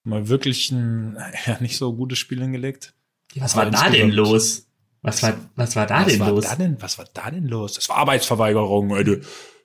mal 0.03 0.27
wirklich 0.27 0.71
ein 0.71 1.17
ja, 1.45 1.57
nicht 1.59 1.77
so 1.77 1.93
gutes 1.93 2.17
Spiel 2.17 2.41
hingelegt. 2.41 2.93
Was 3.35 3.55
Aber 3.55 3.65
war 3.65 3.71
da 3.83 3.89
denn 3.91 4.09
los? 4.11 4.65
Was 5.03 5.21
war, 5.23 5.33
was 5.55 5.75
war 5.75 5.85
da 5.85 5.99
was 6.01 6.07
denn 6.07 6.19
war 6.19 6.29
los? 6.31 6.45
Da 6.45 6.55
denn, 6.55 6.77
was 6.81 6.97
war 6.97 7.05
da 7.13 7.29
denn 7.29 7.47
los? 7.47 7.73
Das 7.73 7.87
war 7.89 7.97
Arbeitsverweigerung. 7.97 8.89
Ey, 8.95 9.03
die, 9.03 9.21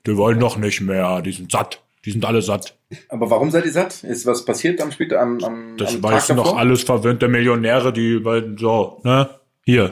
die 0.07 0.17
wollen 0.17 0.39
doch 0.39 0.57
nicht 0.59 0.81
mehr. 0.83 1.23
Die 1.23 1.33
sind 1.33 1.51
satt. 1.51 1.83
Die 2.05 2.11
sind 2.11 2.25
alle 2.27 2.43
satt. 2.43 2.77
Aber 3.09 3.31
warum 3.31 3.51
seid 3.51 3.65
ihr 3.65 3.73
satt? 3.73 4.05
Ist 4.05 4.27
was 4.27 4.45
passiert 4.45 4.81
am 4.83 4.93
Spiel 4.93 5.17
am, 5.17 5.43
am, 5.43 5.77
Das 5.79 5.95
am 5.95 6.03
weißen 6.03 6.37
doch 6.37 6.45
davor? 6.45 6.59
alles 6.59 6.83
verwöhnte 6.83 7.29
Millionäre, 7.29 7.91
die 7.95 8.19
bei, 8.19 8.45
so, 8.59 9.01
ne? 9.05 9.31
Hier, 9.65 9.89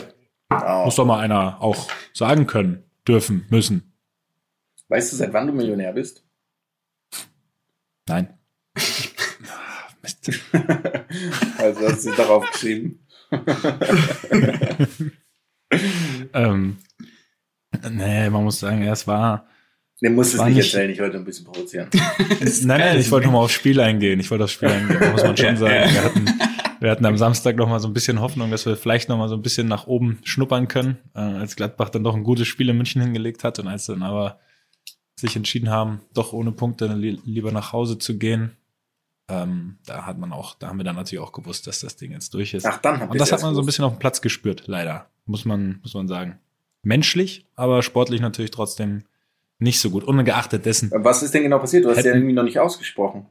Oh. 0.51 0.85
muss 0.85 0.97
doch 0.97 1.07
mal 1.07 1.19
einer 1.21 1.63
auch 1.63 1.89
sagen 2.13 2.47
können, 2.47 2.85
dürfen, 3.07 3.47
müssen. 3.51 3.93
Weißt 4.89 5.13
du, 5.13 5.17
seit 5.17 5.33
wann 5.33 5.47
du 5.47 5.53
Millionär 5.53 5.93
bist? 5.93 6.25
Nein. 8.09 8.39
Mist. 10.03 10.31
also 11.59 11.89
hast 11.89 12.07
du 12.07 12.11
darauf 12.13 12.51
geschrieben. 12.51 12.99
ähm, 16.35 16.77
nee, 17.91 18.31
man 18.31 18.45
muss 18.45 18.61
sagen, 18.61 18.83
es 18.83 19.07
war. 19.07 19.47
Den 20.03 20.15
musst 20.15 20.35
du 20.35 20.39
es 20.39 20.45
nicht 20.45 20.59
erzählen, 20.59 20.91
ich 20.91 21.01
wollte 21.01 21.17
ein 21.17 21.25
bisschen 21.25 21.47
provozieren. 21.47 21.89
Nein, 22.65 22.81
nein, 22.81 22.99
ich 22.99 23.09
wollte 23.13 23.27
nochmal 23.27 23.45
aufs 23.45 23.55
Spiel 23.55 23.81
eingehen. 23.81 24.19
Ich 24.19 24.29
wollte 24.33 24.45
aufs 24.45 24.55
Spiel 24.55 24.69
eingehen, 24.69 25.13
muss 25.13 25.23
man 25.23 25.37
schon 25.37 25.57
sagen. 25.57 25.95
Wir 25.95 26.03
hatten, 26.03 26.27
wir 26.83 26.91
hatten 26.91 27.07
am 27.07 27.17
Samstag 27.17 27.57
noch 27.57 27.69
mal 27.69 27.79
so 27.79 27.89
ein 27.89 27.95
bisschen 27.95 28.21
Hoffnung, 28.21 28.51
dass 28.51 28.67
wir 28.67 28.77
vielleicht 28.77 29.09
noch 29.09 29.17
mal 29.17 29.29
so 29.29 29.37
ein 29.37 29.43
bisschen 29.43 29.69
nach 29.69 29.87
oben 29.87 30.19
schnuppern 30.25 30.67
können, 30.67 30.99
äh, 31.15 31.21
als 31.21 31.55
Gladbach 31.55 31.91
dann 31.91 32.03
doch 32.03 32.17
ein 32.17 32.25
gutes 32.25 32.49
Spiel 32.49 32.69
in 32.69 32.77
München 32.77 33.01
hingelegt 33.01 33.45
hat 33.45 33.59
und 33.61 33.69
als 33.69 33.87
dann 33.87 34.03
aber 34.03 34.41
sich 35.15 35.37
entschieden 35.37 35.71
haben, 35.71 36.01
doch 36.13 36.33
ohne 36.33 36.51
Punkte 36.51 36.87
li 36.89 37.21
lieber 37.25 37.53
nach 37.53 37.73
Hause 37.73 37.99
zu 37.99 38.19
gehen. 38.19 38.57
Ähm, 39.29 39.79
da 39.87 40.07
hat 40.07 40.19
man 40.19 40.33
auch, 40.33 40.55
da 40.55 40.69
haben 40.69 40.79
wir 40.79 40.85
dann 40.85 40.97
natürlich 40.97 41.25
auch 41.25 41.33
gewusst, 41.33 41.69
dass 41.69 41.81
das 41.81 41.97
Ding 41.97 42.11
jetzt 42.11 42.35
durch 42.35 42.53
ist. 42.53 42.67
Ach, 42.67 42.79
dann 42.79 43.09
und 43.09 43.21
das 43.21 43.31
hat 43.31 43.43
man 43.43 43.55
so 43.55 43.63
ein 43.63 43.67
bisschen 43.67 43.85
auf 43.85 43.95
dem 43.95 43.99
Platz 44.01 44.21
gespürt, 44.21 44.65
leider. 44.67 45.07
Muss 45.25 45.45
man, 45.45 45.79
muss 45.83 45.95
man 45.95 46.09
sagen. 46.09 46.41
Menschlich, 46.83 47.47
aber 47.55 47.83
sportlich 47.83 48.21
natürlich 48.21 48.51
trotzdem 48.51 49.05
nicht 49.61 49.79
so 49.79 49.91
gut. 49.91 50.03
Ungeachtet 50.03 50.67
dessen, 50.67 50.91
Was 50.93 51.23
ist 51.23 51.33
denn 51.33 51.45
genau 51.45 51.61
passiert? 51.61 51.85
Du 51.85 51.91
hast 51.91 52.05
ja 52.05 52.13
irgendwie 52.13 52.33
noch 52.35 52.43
nicht 52.43 52.59
ausgesprochen. 52.59 53.27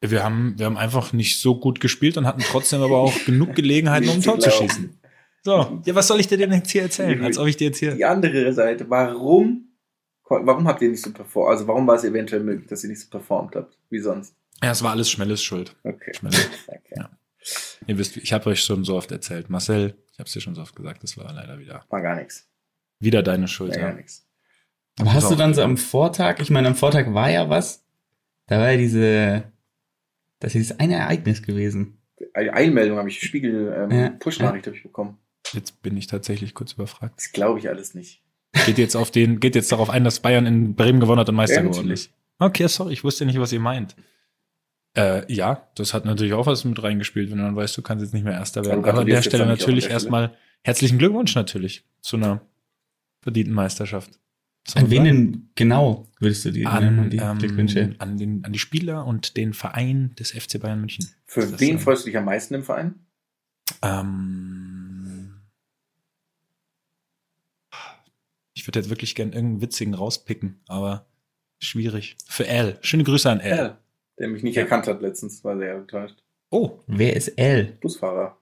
Wir 0.00 0.22
haben, 0.22 0.54
wir 0.58 0.66
haben 0.66 0.76
einfach 0.78 1.12
nicht 1.12 1.40
so 1.40 1.58
gut 1.58 1.80
gespielt 1.80 2.16
und 2.16 2.26
hatten 2.26 2.42
trotzdem 2.42 2.82
aber 2.82 2.98
auch 2.98 3.12
genug 3.24 3.54
Gelegenheiten, 3.56 4.08
um 4.10 4.16
ein 4.16 4.22
Tor 4.22 4.38
zu 4.38 4.50
schießen. 4.50 4.98
So, 5.42 5.80
ja, 5.84 5.94
was 5.94 6.06
soll 6.08 6.20
ich 6.20 6.26
dir 6.28 6.38
denn 6.38 6.52
jetzt 6.52 6.70
hier 6.70 6.82
erzählen? 6.82 7.22
Als 7.24 7.38
ob 7.38 7.46
ich 7.46 7.56
dir 7.56 7.68
jetzt 7.68 7.78
hier. 7.78 7.94
Die 7.94 8.04
andere 8.04 8.52
Seite, 8.52 8.88
warum, 8.90 9.68
warum 10.28 10.68
habt 10.68 10.82
ihr 10.82 10.90
nicht 10.90 11.02
so 11.02 11.12
performt? 11.12 11.50
Also 11.50 11.66
warum 11.66 11.86
war 11.86 11.96
es 11.96 12.04
eventuell 12.04 12.42
möglich, 12.42 12.68
dass 12.68 12.84
ihr 12.84 12.90
nicht 12.90 13.00
so 13.00 13.08
performt 13.08 13.56
habt? 13.56 13.76
Wie 13.90 13.98
sonst? 13.98 14.34
Ja, 14.62 14.70
es 14.72 14.82
war 14.82 14.90
alles 14.92 15.10
Schmelles 15.10 15.42
Schuld. 15.42 15.74
Okay. 15.84 16.12
Schmelles. 16.14 16.48
okay. 16.66 16.94
Ja. 16.96 17.10
Ihr 17.86 17.98
wisst, 17.98 18.16
ich 18.18 18.32
habe 18.32 18.50
euch 18.50 18.62
schon 18.62 18.84
so 18.84 18.96
oft 18.96 19.10
erzählt. 19.10 19.48
Marcel, 19.48 19.94
ich 20.12 20.18
habe 20.18 20.26
es 20.26 20.32
dir 20.32 20.40
schon 20.40 20.54
so 20.54 20.62
oft 20.62 20.76
gesagt, 20.76 21.02
das 21.02 21.16
war 21.16 21.32
leider 21.32 21.58
wieder, 21.58 21.84
War 21.88 22.02
gar 22.02 22.16
nichts. 22.16 22.48
wieder 23.00 23.22
deine 23.22 23.48
Schuld. 23.48 23.70
War 23.72 23.78
Ja. 23.78 23.86
gar 23.88 23.94
nichts. 23.96 24.26
Aber 25.00 25.12
hast 25.14 25.30
du 25.30 25.36
dann 25.36 25.54
so 25.54 25.62
am 25.62 25.76
Vortag, 25.76 26.40
ich 26.40 26.50
meine, 26.50 26.68
am 26.68 26.74
Vortag 26.74 27.14
war 27.14 27.30
ja 27.30 27.48
was, 27.48 27.84
da 28.48 28.58
war 28.58 28.72
ja 28.72 28.76
diese, 28.76 29.44
das 30.40 30.54
ist 30.54 30.80
eine 30.80 30.96
Ereignis 30.96 31.42
gewesen. 31.42 31.98
Eine 32.34 32.52
Einmeldung 32.52 32.98
habe 32.98 33.08
ich, 33.08 33.20
Spiegel, 33.20 33.72
ähm, 33.76 33.90
Ja. 33.90 34.08
Push-Nachricht 34.10 34.66
habe 34.66 34.76
ich 34.76 34.82
bekommen. 34.82 35.18
Jetzt 35.52 35.82
bin 35.82 35.96
ich 35.96 36.06
tatsächlich 36.06 36.54
kurz 36.54 36.72
überfragt. 36.72 37.14
Das 37.16 37.32
glaube 37.32 37.58
ich 37.58 37.68
alles 37.68 37.94
nicht. 37.94 38.22
Geht 38.66 38.78
jetzt 38.78 38.96
auf 38.96 39.10
den, 39.10 39.40
geht 39.40 39.54
jetzt 39.54 39.70
darauf 39.72 39.90
ein, 39.90 40.04
dass 40.04 40.20
Bayern 40.20 40.46
in 40.46 40.74
Bremen 40.74 41.00
gewonnen 41.00 41.20
hat 41.20 41.28
und 41.28 41.34
Meister 41.34 41.62
Ja, 41.62 41.68
geworden 41.68 41.90
ist. 41.90 42.10
Okay, 42.38 42.66
sorry, 42.68 42.92
ich 42.92 43.04
wusste 43.04 43.24
nicht, 43.26 43.38
was 43.38 43.52
ihr 43.52 43.60
meint. 43.60 43.94
Äh, 44.96 45.32
ja, 45.32 45.68
das 45.74 45.94
hat 45.94 46.04
natürlich 46.04 46.32
auch 46.32 46.46
was 46.46 46.64
mit 46.64 46.82
reingespielt, 46.82 47.30
wenn 47.30 47.38
du 47.38 47.44
dann 47.44 47.56
weißt, 47.56 47.76
du 47.76 47.82
kannst 47.82 48.02
jetzt 48.02 48.14
nicht 48.14 48.24
mehr 48.24 48.32
Erster 48.32 48.64
werden. 48.64 48.84
Aber 48.84 49.00
an 49.00 49.06
der 49.06 49.22
Stelle 49.22 49.46
natürlich 49.46 49.90
erstmal 49.90 50.34
herzlichen 50.62 50.98
Glückwunsch 50.98 51.34
natürlich 51.34 51.84
zu 52.00 52.16
einer 52.16 52.40
verdienten 53.20 53.54
Meisterschaft. 53.54 54.18
Soll 54.68 54.82
An 54.82 54.90
wen 54.90 55.04
denn 55.04 55.50
genau 55.54 56.06
würdest 56.20 56.44
du 56.44 56.50
die, 56.50 56.66
An, 56.66 57.08
die 57.10 57.16
ähm, 57.16 57.38
Glückwünsche? 57.38 57.94
an, 57.98 58.18
den, 58.18 58.44
an 58.44 58.52
die 58.52 58.58
Spieler 58.58 59.06
und 59.06 59.36
den 59.36 59.54
Verein 59.54 60.14
des 60.18 60.32
FC 60.32 60.60
Bayern 60.60 60.80
München. 60.80 61.08
Für 61.24 61.40
das 61.40 61.58
wen 61.58 61.78
so? 61.78 61.84
freust 61.84 62.02
du 62.04 62.08
dich 62.10 62.18
am 62.18 62.26
meisten 62.26 62.54
im 62.54 62.62
Verein? 62.64 62.94
Ähm, 63.82 65.40
ich 68.54 68.66
würde 68.66 68.80
jetzt 68.80 68.90
wirklich 68.90 69.14
gern 69.14 69.32
irgendeinen 69.32 69.62
witzigen 69.62 69.94
rauspicken, 69.94 70.60
aber 70.68 71.06
schwierig. 71.60 72.16
Für 72.26 72.46
L. 72.46 72.78
Schöne 72.82 73.04
Grüße 73.04 73.30
an 73.30 73.40
L. 73.40 73.56
Ja. 73.56 73.78
Der 74.18 74.28
mich 74.28 74.42
nicht 74.42 74.56
erkannt 74.56 74.86
hat 74.88 75.00
letztens, 75.00 75.44
war 75.44 75.56
sehr 75.56 75.76
enttäuscht. 75.76 76.16
Oh, 76.50 76.80
Wer 76.88 77.14
ist 77.14 77.28
L? 77.38 77.78
Busfahrer. 77.80 78.36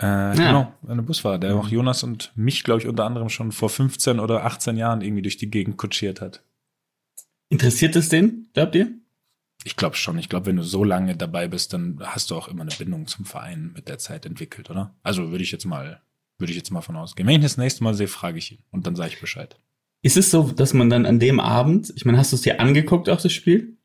Äh, 0.00 0.34
genau, 0.36 0.72
eine 0.88 1.02
Busfahrer, 1.02 1.38
der 1.38 1.54
auch 1.56 1.68
Jonas 1.68 2.02
und 2.02 2.32
mich, 2.34 2.64
glaube 2.64 2.80
ich, 2.80 2.86
unter 2.88 3.04
anderem 3.04 3.28
schon 3.28 3.52
vor 3.52 3.68
15 3.68 4.18
oder 4.18 4.44
18 4.44 4.76
Jahren 4.76 5.00
irgendwie 5.02 5.22
durch 5.22 5.36
die 5.36 5.50
Gegend 5.50 5.76
kutschiert 5.76 6.20
hat. 6.20 6.42
Interessiert 7.48 7.96
es 7.96 8.08
den, 8.08 8.48
glaubt 8.54 8.74
ihr? 8.74 8.90
Ich 9.64 9.76
glaube 9.76 9.96
schon. 9.96 10.18
Ich 10.18 10.28
glaube, 10.28 10.46
wenn 10.46 10.56
du 10.56 10.62
so 10.62 10.84
lange 10.84 11.16
dabei 11.16 11.46
bist, 11.48 11.72
dann 11.74 11.98
hast 12.02 12.30
du 12.30 12.36
auch 12.36 12.48
immer 12.48 12.62
eine 12.62 12.70
Bindung 12.70 13.06
zum 13.06 13.26
Verein 13.26 13.72
mit 13.74 13.88
der 13.88 13.98
Zeit 13.98 14.24
entwickelt, 14.24 14.70
oder? 14.70 14.94
Also 15.02 15.30
würde 15.30 15.44
ich 15.44 15.52
jetzt 15.52 15.66
mal, 15.66 16.00
würde 16.38 16.50
ich 16.52 16.56
jetzt 16.56 16.70
mal 16.70 16.80
von 16.80 16.96
ausgehen. 16.96 17.26
Wenn 17.26 17.34
ich 17.34 17.38
ihn 17.40 17.42
das 17.42 17.58
nächste 17.58 17.84
Mal 17.84 17.92
sehe, 17.94 18.08
frage 18.08 18.38
ich 18.38 18.52
ihn 18.52 18.58
und 18.70 18.86
dann 18.86 18.96
sage 18.96 19.10
ich 19.12 19.20
Bescheid. 19.20 19.58
Ist 20.02 20.16
es 20.16 20.30
so, 20.30 20.44
dass 20.50 20.72
man 20.72 20.88
dann 20.88 21.04
an 21.04 21.18
dem 21.18 21.40
Abend, 21.40 21.92
ich 21.94 22.06
meine, 22.06 22.16
hast 22.16 22.32
du 22.32 22.36
es 22.36 22.42
dir 22.42 22.58
angeguckt, 22.58 23.10
auch 23.10 23.20
das 23.20 23.32
Spiel? 23.32 23.76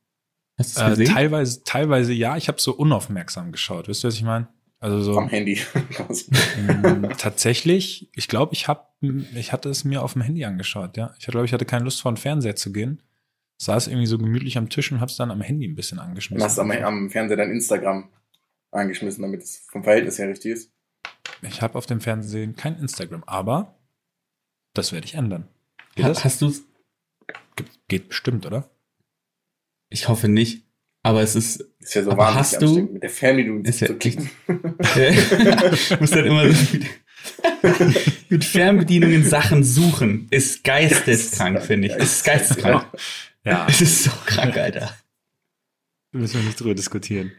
Hast 0.58 0.78
du 0.78 0.80
es 0.82 0.88
Äh, 0.88 0.90
gesehen? 0.92 1.14
teilweise, 1.14 1.64
teilweise 1.66 2.14
ja. 2.14 2.38
Ich 2.38 2.48
habe 2.48 2.62
so 2.62 2.74
unaufmerksam 2.74 3.52
geschaut. 3.52 3.90
Wisst 3.90 4.06
ihr, 4.06 4.08
was 4.08 4.16
ich 4.16 4.24
meine? 4.24 4.48
Also 4.86 5.02
so 5.02 5.18
Am 5.18 5.30
Handy. 5.30 5.60
ähm, 6.70 7.10
tatsächlich. 7.18 8.10
Ich 8.16 8.28
glaube, 8.28 8.54
ich 8.54 8.68
habe, 8.68 8.86
ich 9.34 9.52
hatte 9.52 9.70
es 9.70 9.84
mir 9.84 10.04
auf 10.04 10.14
dem 10.14 10.22
Handy 10.22 10.46
angeschaut. 10.46 10.96
Ja, 10.96 11.16
ich 11.18 11.26
glaube, 11.26 11.46
ich 11.48 11.54
hatte 11.54 11.66
keine 11.66 11.86
Lust 11.86 12.02
vor 12.02 12.12
den 12.12 12.18
Fernseher 12.18 12.56
zu 12.56 12.72
gehen. 12.72 13.02
Saß 13.58 13.88
irgendwie 13.88 14.06
so 14.06 14.20
gemütlich 14.20 14.58
am 14.60 14.70
Tisch 14.70 14.92
und 14.92 15.00
habe 15.00 15.10
es 15.10 15.18
dann 15.18 15.32
am 15.32 15.42
Handy 15.42 15.68
ein 15.68 15.74
bisschen 15.76 15.98
Du 15.98 16.04
angeschmissen. 16.04 16.44
hast 16.46 16.60
am, 16.60 16.70
am 16.70 17.10
Fernseher 17.10 17.38
dein 17.38 17.50
Instagram 17.50 18.10
angeschmissen, 18.72 19.24
damit 19.24 19.42
es 19.42 19.66
vom 19.72 19.84
Verhältnis 19.84 20.20
her 20.20 20.30
richtig 20.30 20.52
ist. 20.52 20.72
Ich 21.42 21.64
habe 21.64 21.76
auf 21.78 21.88
dem 21.88 22.00
Fernsehen 22.02 22.56
kein 22.56 22.78
Instagram, 22.78 23.24
aber 23.26 23.80
das 24.76 24.92
werde 24.92 25.06
ich 25.08 25.16
ändern. 25.16 25.48
Geht 25.96 26.06
Ha- 26.06 26.10
das? 26.10 26.24
Hast 26.26 26.42
du 26.44 26.48
es? 26.48 26.64
Ge- 27.56 27.66
Geht 27.88 28.10
bestimmt, 28.10 28.46
oder? 28.46 28.70
Ich 29.90 30.10
hoffe 30.10 30.28
nicht. 30.28 30.65
Aber 31.06 31.22
es 31.22 31.36
ist, 31.36 31.64
Ist 31.80 31.94
ja 31.94 32.02
so 32.04 32.12
Aber 32.12 32.24
wahnsinnig 32.24 32.40
hast 32.40 32.62
du- 32.64 32.94
mit 32.94 33.04
der 33.04 33.10
Fernbedienung 33.12 33.64
Ist 33.64 33.80
ja 33.80 33.88
zu 33.88 33.94
klicken. 33.96 34.32
du 34.48 34.54
musst 36.00 36.16
dann 36.16 36.26
immer 36.26 36.52
so 36.52 36.78
mit, 36.78 38.32
mit 38.32 38.44
Fernbedienung 38.44 39.12
in 39.12 39.24
Sachen 39.24 39.64
suchen. 39.64 40.28
Ist 40.32 40.64
geisteskrank, 40.64 41.62
finde 41.62 41.90
ich. 41.90 41.94
Ist 41.94 42.24
geisteskrank. 42.26 42.88
Ja, 43.44 43.68
Es 43.70 43.82
ist 43.82 44.04
so 44.06 44.12
krank, 44.26 44.58
Alter. 44.58 44.96
müssen 46.12 46.40
wir 46.40 46.48
nicht 46.48 46.60
drüber 46.60 46.74
diskutieren. 46.74 47.32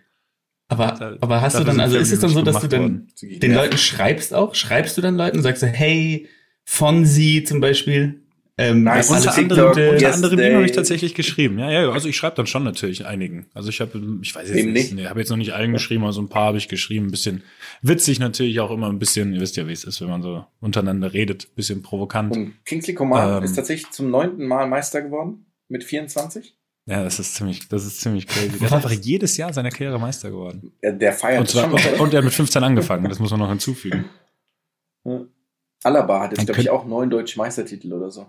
Aber, 0.69 1.19
aber 1.21 1.41
hast 1.41 1.55
du 1.55 1.59
Dafür 1.65 1.73
dann, 1.73 1.81
also 1.81 1.97
ist 1.97 2.13
es 2.13 2.21
dann 2.21 2.31
so, 2.31 2.43
dass 2.43 2.61
du 2.61 2.69
dann 2.69 2.83
worden. 2.83 3.41
den 3.41 3.53
Leuten 3.53 3.79
schreibst 3.79 4.33
auch? 4.33 4.55
Schreibst 4.55 4.97
du 4.97 5.01
dann 5.03 5.17
Leuten 5.17 5.39
und 5.39 5.43
sagst 5.43 5.61
so, 5.61 5.67
hey, 5.67 6.29
Fonsi 6.65 7.43
zum 7.45 7.61
Beispiel, 7.61 8.23
ähm, 8.59 8.85
Nice. 8.85 9.11
Unter 9.11 9.21
TikTok, 9.33 9.39
anderem, 9.59 9.69
Gute. 9.73 9.91
unter 9.93 10.15
anderem 10.15 10.39
ihm 10.39 10.55
habe 10.55 10.65
ich 10.65 10.73
tatsächlich 10.73 11.15
geschrieben. 11.15 11.59
Ja, 11.59 11.71
ja, 11.71 11.91
also 11.91 12.09
ich 12.09 12.17
schreibe 12.17 12.37
dann 12.37 12.47
schon 12.47 12.65
natürlich 12.65 13.05
einigen. 13.05 13.47
Also 13.53 13.69
ich 13.69 13.81
habe, 13.83 14.01
ich 14.23 14.35
weiß 14.35 14.49
jetzt 14.49 14.57
Wem 14.57 14.73
nicht, 14.73 14.85
nicht? 14.85 14.95
nee, 14.95 15.07
habe 15.07 15.21
jetzt 15.21 15.29
noch 15.29 15.37
nicht 15.37 15.53
allen 15.53 15.73
geschrieben, 15.73 16.05
aber 16.05 16.13
so 16.15 16.23
ein 16.23 16.29
paar 16.29 16.47
habe 16.47 16.59
ich 16.59 16.69
geschrieben. 16.69 17.07
Ein 17.07 17.11
bisschen 17.11 17.43
witzig 17.83 18.19
natürlich 18.19 18.59
auch 18.61 18.71
immer 18.71 18.89
ein 18.89 18.99
bisschen, 18.99 19.35
ihr 19.35 19.41
wisst 19.41 19.57
ja, 19.57 19.69
wie 19.69 19.73
es 19.73 19.85
ist, 19.85 20.01
wenn 20.01 20.09
man 20.09 20.23
so 20.23 20.47
untereinander 20.61 21.13
redet, 21.13 21.55
bisschen 21.55 21.83
provokant. 21.83 22.35
Und 22.35 22.55
Kingsley 22.65 22.95
Coman 22.95 23.39
Ähm. 23.39 23.43
ist 23.45 23.55
tatsächlich 23.55 23.91
zum 23.91 24.11
neunten 24.11 24.47
Mal 24.47 24.67
Meister 24.69 25.03
geworden 25.03 25.47
mit 25.69 25.85
24. 25.85 26.55
Ja, 26.89 27.03
das 27.03 27.19
ist 27.19 27.35
ziemlich, 27.35 27.69
das 27.69 27.85
ist 27.85 28.01
ziemlich 28.01 28.27
crazy. 28.29 28.59
Der 28.59 28.69
ist 28.69 28.73
einfach 28.73 28.93
jedes 28.93 29.37
Jahr 29.37 29.53
seiner 29.53 29.71
Karriere 29.71 29.99
Meister 29.99 30.31
geworden. 30.31 30.73
Ja, 30.83 30.93
der 30.93 31.13
feiert 31.13 31.41
Und, 31.41 31.49
zwar, 31.51 31.65
schon 31.65 31.93
oder? 31.93 32.01
und 32.01 32.15
er 32.15 32.19
hat 32.19 32.25
mit 32.25 32.33
15 32.33 32.63
angefangen, 32.63 33.09
das 33.09 33.19
muss 33.19 33.33
man 33.33 33.41
noch 33.41 33.49
hinzufügen. 33.51 34.05
Alaba 35.83 36.21
hat 36.23 36.33
jetzt, 36.37 36.47
glaube 36.47 36.61
ich, 36.61 36.71
auch 36.71 36.87
neun 36.87 37.11
deutsche 37.11 37.39
Meistertitel 37.39 37.93
oder 37.93 38.11
so. 38.11 38.27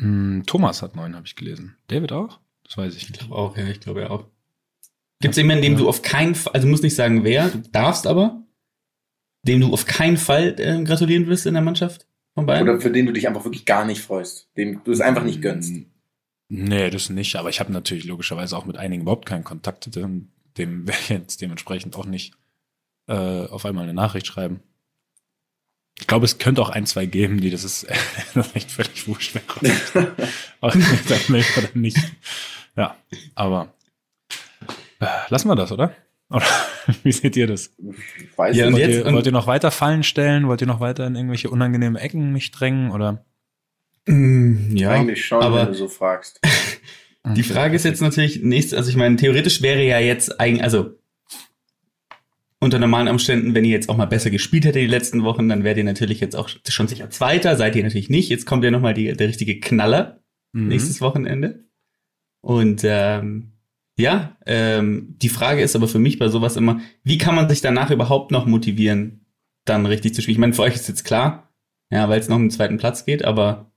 Hm, 0.00 0.44
Thomas 0.46 0.82
hat 0.82 0.96
neun, 0.96 1.14
habe 1.14 1.26
ich 1.26 1.36
gelesen. 1.36 1.76
David 1.88 2.12
auch? 2.12 2.40
Das 2.64 2.76
weiß 2.76 2.94
ich 2.96 3.02
Ich 3.04 3.08
nicht. 3.10 3.20
glaube 3.20 3.34
auch, 3.34 3.56
ja, 3.56 3.66
ich 3.68 3.80
glaube 3.80 4.00
ja 4.02 4.10
auch. 4.10 4.26
Gibt 5.20 5.32
es 5.32 5.38
jemanden, 5.38 5.62
dem 5.62 5.76
du 5.76 5.88
auf 5.88 6.02
keinen 6.02 6.34
Fall, 6.34 6.52
also 6.54 6.66
du 6.66 6.70
musst 6.70 6.82
nicht 6.82 6.96
sagen 6.96 7.22
wer, 7.24 7.48
du 7.48 7.58
darfst 7.58 8.06
aber, 8.06 8.42
dem 9.46 9.60
du 9.60 9.72
auf 9.72 9.86
keinen 9.86 10.16
Fall 10.16 10.56
äh, 10.58 10.82
gratulieren 10.82 11.26
wirst 11.26 11.46
in 11.46 11.54
der 11.54 11.62
Mannschaft? 11.62 12.06
von 12.34 12.46
beiden? 12.46 12.66
Oder 12.68 12.80
für 12.80 12.90
den 12.90 13.06
du 13.06 13.12
dich 13.12 13.28
einfach 13.28 13.44
wirklich 13.44 13.66
gar 13.66 13.84
nicht 13.84 14.00
freust, 14.00 14.48
dem 14.56 14.82
du 14.84 14.90
es 14.90 15.00
einfach 15.02 15.22
nicht 15.22 15.42
gönnst. 15.42 15.74
Nee, 16.48 16.90
das 16.90 17.10
nicht. 17.10 17.36
Aber 17.36 17.50
ich 17.50 17.60
habe 17.60 17.72
natürlich 17.72 18.04
logischerweise 18.04 18.56
auch 18.56 18.64
mit 18.64 18.76
einigen 18.78 19.02
überhaupt 19.02 19.26
keinen 19.26 19.44
Kontakt. 19.44 19.94
Dem, 19.94 20.28
dem 20.56 20.86
werde 20.86 21.00
ich 21.02 21.08
jetzt 21.10 21.40
dementsprechend 21.42 21.94
auch 21.94 22.06
nicht 22.06 22.34
äh, 23.06 23.46
auf 23.46 23.66
einmal 23.66 23.84
eine 23.84 23.94
Nachricht 23.94 24.26
schreiben. 24.26 24.60
Ich 26.00 26.06
glaube, 26.06 26.24
es 26.24 26.38
könnte 26.38 26.60
auch 26.62 26.70
ein, 26.70 26.86
zwei 26.86 27.06
geben, 27.06 27.40
die 27.40 27.50
das 27.50 27.64
ist 27.64 27.86
echt 28.54 28.70
völlig 28.70 29.06
wurscht 29.06 29.34
wäre. 29.34 30.12
Oder 30.60 30.76
nicht. 31.74 31.98
Ja, 32.76 32.96
aber 33.34 33.74
äh, 35.00 35.06
lassen 35.28 35.48
wir 35.48 35.56
das, 35.56 35.70
oder? 35.72 35.94
Oder 36.30 36.46
wie 37.02 37.12
seht 37.12 37.36
ihr 37.36 37.46
das? 37.46 37.70
Ich 38.18 38.36
weiß 38.38 38.56
Ja, 38.56 38.66
Wollt, 38.72 38.78
jetzt- 38.78 39.04
ihr, 39.06 39.12
wollt 39.12 39.26
ihr 39.26 39.32
noch 39.32 39.46
weiter 39.46 39.70
Fallen 39.70 40.02
stellen? 40.02 40.48
Wollt 40.48 40.60
ihr 40.62 40.66
noch 40.66 40.80
weiter 40.80 41.06
in 41.06 41.14
irgendwelche 41.14 41.50
unangenehmen 41.50 41.96
Ecken 41.96 42.32
mich 42.32 42.50
drängen? 42.50 42.90
Oder? 42.90 43.24
Mm, 44.06 44.74
ja, 44.76 44.90
Eigentlich 44.90 45.24
schon, 45.24 45.42
aber 45.42 45.60
wenn 45.62 45.68
du 45.68 45.74
so 45.74 45.88
fragst. 45.88 46.40
Die 47.24 47.42
Frage 47.44 47.76
ist 47.76 47.84
jetzt 47.84 48.00
natürlich 48.02 48.42
nächstes, 48.42 48.76
also 48.76 48.90
ich 48.90 48.96
meine, 48.96 49.14
theoretisch 49.16 49.62
wäre 49.62 49.82
ja 49.84 50.00
jetzt 50.00 50.40
eigentlich, 50.40 50.64
also 50.64 50.98
unter 52.62 52.78
normalen 52.78 53.08
Umständen, 53.08 53.54
wenn 53.54 53.64
ihr 53.64 53.72
jetzt 53.72 53.88
auch 53.88 53.96
mal 53.96 54.06
besser 54.06 54.30
gespielt 54.30 54.64
hättet 54.64 54.82
die 54.82 54.86
letzten 54.86 55.24
Wochen, 55.24 55.48
dann 55.48 55.64
wärt 55.64 55.78
ihr 55.78 55.84
natürlich 55.84 56.20
jetzt 56.20 56.36
auch 56.36 56.48
schon 56.68 56.86
sicher 56.86 57.10
Zweiter, 57.10 57.56
seid 57.56 57.74
ihr 57.74 57.82
natürlich 57.82 58.08
nicht. 58.08 58.28
Jetzt 58.28 58.46
kommt 58.46 58.62
ja 58.62 58.70
nochmal 58.70 58.94
die, 58.94 59.12
der 59.12 59.28
richtige 59.28 59.58
Knaller 59.60 60.20
Mhm. 60.52 60.68
nächstes 60.68 61.00
Wochenende. 61.00 61.64
Und 62.42 62.82
ähm, 62.84 63.52
ja, 63.96 64.36
ähm, 64.46 65.16
die 65.22 65.28
Frage 65.30 65.62
ist 65.62 65.74
aber 65.74 65.88
für 65.88 65.98
mich 65.98 66.18
bei 66.18 66.28
sowas 66.28 66.56
immer, 66.56 66.80
wie 67.04 67.18
kann 67.18 67.34
man 67.34 67.48
sich 67.48 67.62
danach 67.62 67.90
überhaupt 67.90 68.30
noch 68.30 68.46
motivieren, 68.46 69.24
dann 69.64 69.86
richtig 69.86 70.14
zu 70.14 70.22
spielen? 70.22 70.34
Ich 70.34 70.38
meine, 70.40 70.52
für 70.52 70.62
euch 70.62 70.74
ist 70.74 70.88
jetzt 70.88 71.04
klar, 71.04 71.52
ja, 71.90 72.08
weil 72.08 72.20
es 72.20 72.28
noch 72.28 72.36
um 72.36 72.44
den 72.44 72.50
zweiten 72.50 72.76
Platz 72.78 73.04
geht, 73.04 73.24
aber 73.24 73.72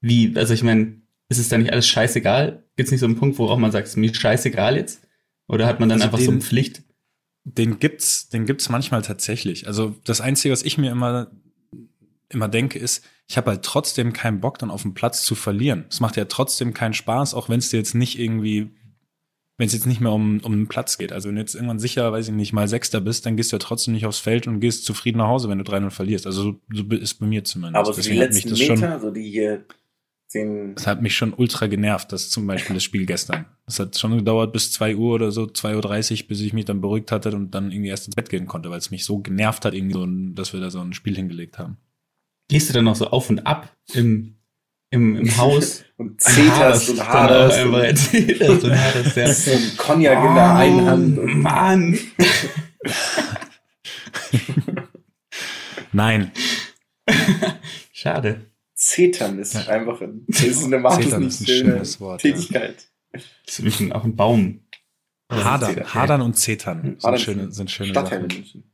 wie, 0.00 0.32
also 0.36 0.52
ich 0.54 0.62
meine, 0.62 1.00
ist 1.28 1.38
es 1.38 1.48
da 1.48 1.58
nicht 1.58 1.72
alles 1.72 1.88
scheißegal? 1.88 2.64
Gibt 2.76 2.86
es 2.86 2.90
nicht 2.90 3.00
so 3.00 3.06
einen 3.06 3.16
Punkt, 3.16 3.38
wo 3.38 3.46
auch 3.48 3.58
man 3.58 3.72
sagt, 3.72 3.86
es 3.86 3.94
ist 3.94 3.96
mir 3.96 4.14
scheißegal 4.14 4.76
jetzt? 4.76 5.06
Oder 5.48 5.66
hat 5.66 5.80
man 5.80 5.88
dann 5.88 6.02
Also 6.02 6.06
einfach 6.12 6.24
so 6.24 6.30
eine 6.30 6.40
Pflicht? 6.40 6.82
Den 7.56 7.78
gibt's, 7.78 8.28
den 8.28 8.46
gibt's 8.46 8.68
manchmal 8.68 9.02
tatsächlich. 9.02 9.66
Also 9.66 9.94
das 10.04 10.20
Einzige, 10.20 10.52
was 10.52 10.62
ich 10.62 10.76
mir 10.76 10.90
immer, 10.90 11.30
immer 12.28 12.48
denke, 12.48 12.78
ist, 12.78 13.04
ich 13.26 13.36
habe 13.36 13.50
halt 13.50 13.62
trotzdem 13.62 14.12
keinen 14.12 14.40
Bock, 14.40 14.58
dann 14.58 14.70
auf 14.70 14.82
dem 14.82 14.94
Platz 14.94 15.22
zu 15.24 15.34
verlieren. 15.34 15.86
Es 15.90 16.00
macht 16.00 16.16
ja 16.16 16.26
trotzdem 16.26 16.74
keinen 16.74 16.94
Spaß, 16.94 17.34
auch 17.34 17.48
wenn 17.48 17.58
es 17.58 17.70
dir 17.70 17.78
jetzt 17.78 17.94
nicht 17.94 18.18
irgendwie, 18.18 18.70
wenn 19.56 19.66
es 19.66 19.72
jetzt 19.72 19.86
nicht 19.86 20.00
mehr 20.00 20.12
um, 20.12 20.40
um 20.40 20.52
den 20.52 20.68
Platz 20.68 20.98
geht. 20.98 21.12
Also 21.12 21.28
wenn 21.28 21.36
du 21.36 21.40
jetzt 21.40 21.54
irgendwann 21.54 21.78
sicher, 21.78 22.12
weiß 22.12 22.28
ich 22.28 22.34
nicht, 22.34 22.52
mal 22.52 22.68
Sechster 22.68 23.00
bist, 23.00 23.26
dann 23.26 23.36
gehst 23.36 23.52
du 23.52 23.56
ja 23.56 23.60
trotzdem 23.60 23.94
nicht 23.94 24.06
aufs 24.06 24.18
Feld 24.18 24.46
und 24.46 24.60
gehst 24.60 24.84
zufrieden 24.84 25.18
nach 25.18 25.28
Hause, 25.28 25.48
wenn 25.48 25.58
du 25.58 25.64
3-0 25.64 25.90
verlierst. 25.90 26.26
Also 26.26 26.42
so, 26.42 26.60
so 26.72 26.96
ist 26.96 27.14
bei 27.14 27.26
mir 27.26 27.44
zumindest. 27.44 27.76
Aber 27.76 27.86
so 27.86 27.92
die 27.92 28.08
Deswegen 28.08 28.20
letzten 28.20 28.50
das 28.50 28.60
schon, 28.60 28.80
Meter, 28.80 29.00
so 29.00 29.10
die 29.10 29.30
hier 29.30 29.64
den 30.34 30.74
das 30.74 30.86
hat 30.86 31.02
mich 31.02 31.16
schon 31.16 31.32
ultra 31.32 31.66
genervt, 31.66 32.12
das 32.12 32.30
zum 32.30 32.46
Beispiel 32.46 32.74
das 32.74 32.82
Spiel 32.82 33.06
gestern. 33.06 33.46
Das 33.66 33.78
hat 33.78 33.98
schon 33.98 34.16
gedauert 34.16 34.52
bis 34.52 34.72
2 34.72 34.96
Uhr 34.96 35.14
oder 35.14 35.30
so, 35.30 35.44
2.30 35.44 36.22
Uhr, 36.22 36.28
bis 36.28 36.40
ich 36.40 36.52
mich 36.52 36.64
dann 36.64 36.80
beruhigt 36.80 37.12
hatte 37.12 37.34
und 37.34 37.50
dann 37.52 37.70
irgendwie 37.70 37.90
erst 37.90 38.06
ins 38.06 38.16
Bett 38.16 38.28
gehen 38.28 38.46
konnte, 38.46 38.70
weil 38.70 38.78
es 38.78 38.90
mich 38.90 39.04
so 39.04 39.18
genervt 39.18 39.64
hat, 39.64 39.74
irgendwie 39.74 39.94
so, 39.94 40.06
dass 40.34 40.52
wir 40.52 40.60
da 40.60 40.70
so 40.70 40.80
ein 40.80 40.92
Spiel 40.92 41.16
hingelegt 41.16 41.58
haben. 41.58 41.78
Gehst 42.48 42.68
du 42.68 42.74
dann 42.74 42.84
noch 42.84 42.96
so 42.96 43.08
auf 43.08 43.28
und 43.30 43.46
ab 43.46 43.74
im, 43.94 44.36
im, 44.90 45.16
im 45.16 45.36
Haus? 45.38 45.84
und 45.96 46.20
zeterst 46.20 46.90
und 46.90 47.06
haderst 47.06 47.64
und 47.64 47.74
hast 47.74 48.14
und 48.64 48.78
haderst, 48.78 49.16
ja. 49.16 49.32
so 49.32 49.50
ein 49.50 49.76
Cognac 49.76 50.24
in 50.24 50.34
der 50.34 50.54
einen 50.54 50.86
Hand 50.86 51.18
Oh, 51.18 51.22
und 51.22 51.40
Mann! 51.40 51.98
Nein, 55.92 56.32
Schade. 57.92 58.46
Zetern 58.88 59.38
ist 59.38 59.56
einfach 59.68 60.00
ein, 60.00 60.24
das 60.26 60.42
ist 60.42 60.64
eine 60.64 60.76
Zetern 60.76 60.84
wahnsinnig 60.84 61.28
ist 61.28 61.40
ein 61.40 61.46
schöne 61.46 61.70
schönes 61.72 62.00
Wort, 62.00 62.22
ja. 62.22 62.32
Tätigkeit. 62.32 62.88
Das 63.12 63.58
ist 63.58 63.64
wirklich 63.64 63.92
auch 63.92 64.04
ein 64.04 64.16
Baum. 64.16 64.60
Hadern. 65.30 65.94
Hadern 65.94 66.22
und 66.22 66.34
Zetern 66.34 66.82
sind 66.82 67.04
Hadern 67.04 67.18
schöne, 67.18 67.52
sind 67.52 67.70
schöne 67.70 67.90
Stadtteile. 67.90 68.22
München. 68.22 68.64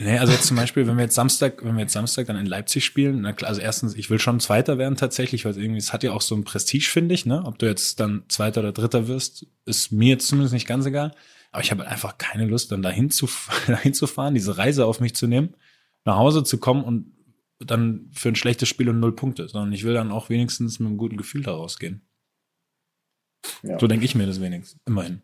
Nee, 0.00 0.18
also 0.18 0.32
jetzt 0.32 0.46
zum 0.46 0.56
Beispiel, 0.56 0.86
wenn 0.86 0.96
wir 0.96 1.04
jetzt 1.04 1.16
Samstag, 1.16 1.64
wenn 1.64 1.74
wir 1.74 1.80
jetzt 1.80 1.92
Samstag 1.92 2.26
dann 2.26 2.36
in 2.36 2.46
Leipzig 2.46 2.84
spielen, 2.84 3.20
na 3.22 3.32
klar, 3.32 3.48
also 3.48 3.60
erstens, 3.60 3.96
ich 3.96 4.10
will 4.10 4.20
schon 4.20 4.38
Zweiter 4.38 4.78
werden 4.78 4.96
tatsächlich, 4.96 5.44
weil 5.44 5.52
es 5.52 5.58
irgendwie, 5.58 5.78
es 5.78 5.92
hat 5.92 6.04
ja 6.04 6.12
auch 6.12 6.20
so 6.20 6.36
ein 6.36 6.44
Prestige, 6.44 6.88
finde 6.88 7.16
ich, 7.16 7.26
ne? 7.26 7.42
Ob 7.44 7.58
du 7.58 7.66
jetzt 7.66 7.98
dann 7.98 8.22
Zweiter 8.28 8.60
oder 8.60 8.70
Dritter 8.70 9.08
wirst, 9.08 9.46
ist 9.64 9.90
mir 9.90 10.10
jetzt 10.10 10.28
zumindest 10.28 10.54
nicht 10.54 10.68
ganz 10.68 10.86
egal. 10.86 11.12
Aber 11.50 11.62
ich 11.62 11.72
habe 11.72 11.82
halt 11.82 11.90
einfach 11.90 12.16
keine 12.16 12.46
Lust, 12.46 12.70
dann 12.70 12.82
dahin 12.82 13.10
zu, 13.10 13.28
dahin 13.66 13.92
zu 13.92 14.06
fahren, 14.06 14.34
diese 14.34 14.56
Reise 14.56 14.86
auf 14.86 15.00
mich 15.00 15.16
zu 15.16 15.26
nehmen, 15.26 15.54
nach 16.04 16.16
Hause 16.16 16.44
zu 16.44 16.58
kommen 16.58 16.84
und 16.84 17.17
dann 17.60 18.10
für 18.14 18.28
ein 18.28 18.36
schlechtes 18.36 18.68
Spiel 18.68 18.88
und 18.88 19.00
null 19.00 19.14
Punkte, 19.14 19.48
sondern 19.48 19.72
ich 19.72 19.84
will 19.84 19.94
dann 19.94 20.12
auch 20.12 20.28
wenigstens 20.28 20.78
mit 20.78 20.88
einem 20.88 20.96
guten 20.98 21.16
Gefühl 21.16 21.42
da 21.42 21.52
rausgehen. 21.52 22.02
Ja. 23.62 23.78
So 23.78 23.86
denke 23.86 24.04
ich 24.04 24.14
mir 24.14 24.26
das 24.26 24.40
wenigstens, 24.40 24.80
immerhin. 24.86 25.22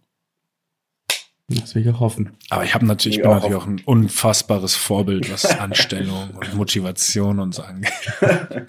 Das 1.48 1.74
will 1.74 1.82
ich 1.82 1.88
auch 1.94 2.00
hoffen. 2.00 2.36
Aber 2.48 2.64
ich 2.64 2.74
habe 2.74 2.86
natürlich, 2.86 3.18
ich 3.18 3.22
bin 3.22 3.30
auch 3.30 3.34
natürlich 3.34 3.56
auch 3.56 3.66
ein 3.66 3.80
unfassbares 3.84 4.74
Vorbild, 4.76 5.30
was 5.30 5.44
Anstellung 5.60 6.30
und 6.30 6.54
Motivation 6.54 7.38
und 7.38 7.54
so 7.54 7.62
angeht. 7.62 7.92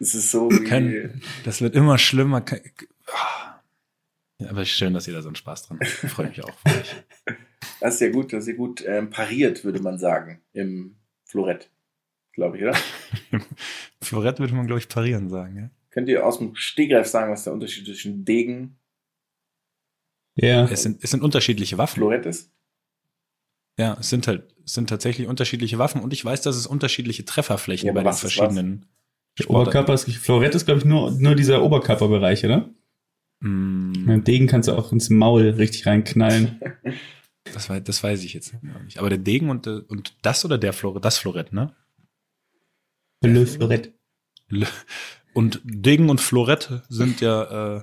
Es 0.00 0.14
ist 0.14 0.30
so 0.32 0.48
Kein- 0.48 1.22
Das 1.44 1.60
wird 1.60 1.74
immer 1.74 1.98
schlimmer. 1.98 2.40
Ke- 2.42 2.62
Ah. 3.06 3.62
Ja, 4.38 4.50
aber 4.50 4.64
schön, 4.64 4.92
dass 4.92 5.06
ihr 5.06 5.14
da 5.14 5.22
so 5.22 5.28
einen 5.28 5.36
Spaß 5.36 5.62
dran 5.68 5.78
habt. 5.80 6.04
Ich 6.04 6.10
freue 6.10 6.28
mich 6.28 6.42
auch. 6.42 6.52
für 6.66 6.68
euch. 6.80 6.94
das 7.80 7.94
ist 7.94 8.00
ja 8.00 8.10
gut, 8.10 8.32
das 8.32 8.44
ist 8.44 8.48
ja 8.48 8.54
gut 8.56 8.82
ähm, 8.86 9.10
pariert, 9.10 9.64
würde 9.64 9.80
man 9.80 9.98
sagen, 9.98 10.42
im 10.52 10.96
Florett, 11.24 11.70
glaube 12.34 12.56
ich, 12.58 12.62
oder? 12.64 12.76
Florett 14.02 14.38
würde 14.38 14.54
man, 14.54 14.66
glaube 14.66 14.80
ich, 14.80 14.88
parieren 14.88 15.28
sagen. 15.30 15.56
Ja? 15.56 15.70
Könnt 15.90 16.08
ihr 16.08 16.26
aus 16.26 16.38
dem 16.38 16.54
Stegreif 16.54 17.06
sagen, 17.06 17.32
was 17.32 17.44
der 17.44 17.52
Unterschied 17.52 17.84
zwischen 17.86 18.24
Degen 18.24 18.76
Ja. 20.34 20.64
Es, 20.66 20.82
sind, 20.82 21.02
es 21.02 21.10
sind 21.10 21.22
unterschiedliche 21.22 21.76
und 21.76 21.78
Waffen. 21.78 21.96
Florett 22.00 22.26
ist? 22.26 22.50
Ja, 23.78 23.96
es 23.98 24.08
sind 24.10 24.26
halt 24.28 24.54
es 24.64 24.72
sind 24.72 24.88
tatsächlich 24.88 25.26
unterschiedliche 25.28 25.78
Waffen 25.78 26.00
und 26.00 26.12
ich 26.14 26.24
weiß, 26.24 26.40
dass 26.42 26.56
es 26.56 26.66
unterschiedliche 26.66 27.24
Trefferflächen 27.26 27.86
Ja, 27.88 27.92
bei 27.92 28.02
den 28.02 28.12
verschiedenen 28.14 28.86
Der 29.38 29.50
Oberkörper 29.50 29.92
ist, 29.92 30.10
Florett 30.10 30.54
ist, 30.54 30.64
glaube 30.64 30.78
ich, 30.78 30.86
nur, 30.86 31.10
nur 31.10 31.34
dieser 31.34 31.62
Oberkörperbereich, 31.62 32.44
oder? 32.46 32.70
Mm, 33.40 33.90
Mit 33.92 34.08
dem 34.08 34.24
Degen 34.24 34.46
kannst 34.46 34.68
du 34.68 34.72
auch 34.72 34.90
ins 34.92 35.10
Maul 35.10 35.50
richtig 35.50 35.86
reinknallen. 35.86 36.60
das, 37.52 37.68
weiß, 37.68 37.84
das 37.84 38.02
weiß 38.02 38.24
ich 38.24 38.32
jetzt 38.32 38.54
nicht. 38.84 38.98
Aber 38.98 39.10
der 39.10 39.18
Degen 39.18 39.50
und, 39.50 39.66
der- 39.66 39.82
und 39.88 40.14
das 40.22 40.44
oder 40.46 40.56
der 40.56 40.72
Florett, 40.72 41.04
das 41.04 41.18
Florett, 41.18 41.52
ne? 41.52 41.74
Le 43.26 43.46
Florett. 43.46 43.92
Le- 44.48 44.66
Und 45.32 45.60
Degen 45.64 46.10
und 46.10 46.20
Florett 46.20 46.82
sind 46.88 47.20
ja, 47.20 47.76
äh, 47.78 47.82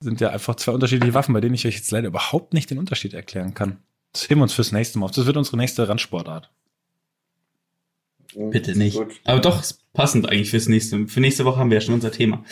sind 0.00 0.20
ja 0.20 0.30
einfach 0.30 0.54
zwei 0.56 0.72
unterschiedliche 0.72 1.14
Waffen, 1.14 1.32
bei 1.32 1.40
denen 1.40 1.54
ich 1.54 1.66
euch 1.66 1.76
jetzt 1.76 1.90
leider 1.90 2.08
überhaupt 2.08 2.52
nicht 2.54 2.70
den 2.70 2.78
Unterschied 2.78 3.14
erklären 3.14 3.54
kann. 3.54 3.78
Das 4.12 4.28
heben 4.28 4.40
wir 4.40 4.44
uns 4.44 4.52
fürs 4.54 4.72
nächste 4.72 4.98
Mal 4.98 5.06
auf. 5.06 5.12
Das 5.12 5.26
wird 5.26 5.36
unsere 5.36 5.56
nächste 5.56 5.88
Randsportart. 5.88 6.50
Bitte 8.34 8.76
nicht. 8.76 8.96
Gut. 8.96 9.14
Aber 9.24 9.40
doch, 9.40 9.60
ist 9.60 9.90
passend 9.92 10.28
eigentlich 10.28 10.50
fürs 10.50 10.68
nächste. 10.68 11.06
Für 11.08 11.20
nächste 11.20 11.44
Woche 11.44 11.58
haben 11.58 11.70
wir 11.70 11.76
ja 11.78 11.80
schon 11.80 11.94
unser 11.94 12.12
Thema. 12.12 12.44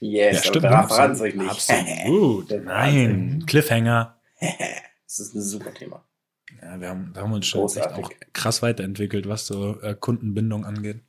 Yes, 0.00 0.48
aber 0.48 0.60
daran 0.60 0.88
verraten 0.88 1.14
Sie 1.16 1.22
euch 1.22 1.34
nicht. 1.34 1.50
Absolut. 1.50 2.50
Nein. 2.64 3.44
Cliffhanger. 3.46 4.18
Das 5.08 5.20
ist 5.20 5.34
ein 5.34 5.40
super 5.40 5.72
Thema. 5.72 6.04
Ja, 6.62 6.80
wir 6.80 6.88
haben, 6.88 7.12
da 7.12 7.22
haben 7.22 7.30
wir 7.30 7.36
uns 7.36 7.46
schon 7.46 7.62
jetzt 7.62 7.76
echt 7.76 7.88
auch 7.92 8.10
krass 8.32 8.62
weiterentwickelt, 8.62 9.28
was 9.28 9.46
so 9.46 9.80
äh, 9.82 9.94
Kundenbindung 9.94 10.64
angeht. 10.64 11.00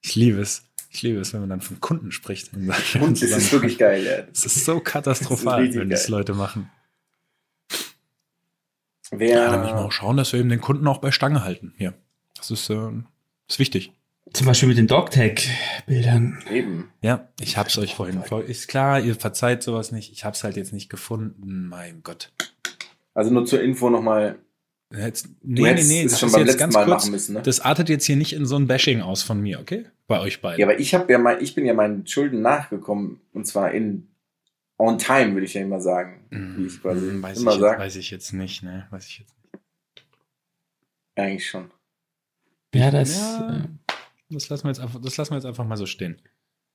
Ich 0.00 0.14
liebe 0.16 0.40
es. 0.40 0.64
Ich 0.90 1.02
liebe 1.02 1.20
es, 1.20 1.32
wenn 1.32 1.40
man 1.40 1.48
dann 1.48 1.60
von 1.62 1.80
Kunden 1.80 2.12
spricht. 2.12 2.52
Und 2.54 2.68
es 2.70 3.22
ist 3.22 3.52
wirklich 3.52 3.78
geil, 3.78 4.04
ja. 4.04 4.24
Es 4.32 4.44
ist 4.44 4.64
so 4.64 4.80
katastrophal, 4.80 5.62
richtig 5.62 5.80
wenn 5.80 5.88
das 5.90 6.02
geil. 6.06 6.10
Leute 6.18 6.34
machen. 6.34 6.70
Wer, 9.10 9.36
Ja, 9.36 9.50
dann 9.50 9.60
müssen 9.60 9.74
wir 9.76 9.84
auch 9.84 9.92
schauen, 9.92 10.16
dass 10.16 10.32
wir 10.32 10.40
eben 10.40 10.48
den 10.48 10.60
Kunden 10.60 10.86
auch 10.86 10.98
bei 10.98 11.10
Stange 11.12 11.44
halten. 11.44 11.74
Hier. 11.76 11.94
Das 12.34 12.50
ist, 12.50 12.68
äh, 12.70 12.90
ist 13.48 13.58
wichtig. 13.58 13.92
Zum 14.32 14.46
Beispiel 14.46 14.68
mit 14.68 14.78
den 14.78 14.86
Dogtag-Bildern. 14.86 16.42
eben. 16.50 16.90
Ja, 17.02 17.28
ich 17.40 17.56
hab's 17.58 17.76
euch 17.76 17.94
vorhin 17.94 18.22
vor. 18.22 18.42
Ist 18.42 18.68
klar, 18.68 19.00
ihr 19.00 19.14
verzeiht 19.14 19.62
sowas 19.62 19.92
nicht. 19.92 20.12
Ich 20.12 20.24
hab's 20.24 20.44
halt 20.44 20.56
jetzt 20.56 20.72
nicht 20.72 20.88
gefunden. 20.88 21.68
Mein 21.68 22.02
Gott. 22.02 22.32
Also 23.14 23.30
nur 23.30 23.44
zur 23.46 23.60
Info 23.62 23.90
nochmal. 23.90 24.38
Jetzt, 24.94 25.28
nee, 25.42 25.62
nee, 25.62 25.68
hättest 25.68 25.88
nee, 25.90 26.02
das 26.04 26.20
schon 26.20 26.26
ist 26.28 26.32
beim 26.32 26.40
jetzt 26.42 26.48
letzten 26.48 26.58
ganz 26.60 26.74
Mal 26.74 26.84
kurz. 26.84 27.02
machen 27.04 27.10
müssen, 27.12 27.32
ne? 27.34 27.42
Das 27.42 27.60
artet 27.60 27.88
jetzt 27.88 28.04
hier 28.04 28.16
nicht 28.16 28.34
in 28.34 28.44
so 28.44 28.56
ein 28.56 28.66
Bashing 28.66 29.00
aus 29.00 29.22
von 29.22 29.40
mir, 29.40 29.58
okay? 29.60 29.86
Bei 30.06 30.20
euch 30.20 30.42
beiden. 30.42 30.60
Ja, 30.60 30.66
aber 30.66 30.78
ich 30.78 30.94
habe 30.94 31.10
ja 31.10 31.18
mein, 31.18 31.40
ich 31.40 31.54
bin 31.54 31.64
ja 31.64 31.72
meinen 31.72 32.06
Schulden 32.06 32.42
nachgekommen 32.42 33.20
und 33.32 33.46
zwar 33.46 33.70
in 33.72 34.08
on 34.78 34.98
time, 34.98 35.32
würde 35.32 35.46
ich 35.46 35.54
ja 35.54 35.62
immer 35.62 35.80
sagen. 35.80 36.26
Wie 36.30 36.66
ich 36.66 36.82
quasi 36.82 37.00
Hm, 37.08 37.22
weiß, 37.22 37.38
immer 37.40 37.52
ich 37.52 37.56
jetzt, 37.56 37.62
sage. 37.62 37.78
weiß 37.80 37.96
ich 37.96 38.10
jetzt 38.10 38.32
nicht, 38.34 38.62
ne? 38.62 38.86
Weiß 38.90 39.06
ich 39.06 39.18
jetzt 39.20 39.34
nicht. 39.42 39.62
Eigentlich 41.14 41.48
schon. 41.48 41.70
Ja, 42.74 42.90
das. 42.90 43.16
Ja. 43.18 43.56
Äh, 43.58 43.68
Das 44.30 44.48
lassen 44.48 44.64
wir 44.64 44.70
jetzt 44.70 44.80
einfach, 44.80 45.00
das 45.00 45.16
lassen 45.16 45.30
wir 45.32 45.36
jetzt 45.36 45.46
einfach 45.46 45.64
mal 45.66 45.76
so 45.76 45.86
stehen. 45.86 46.20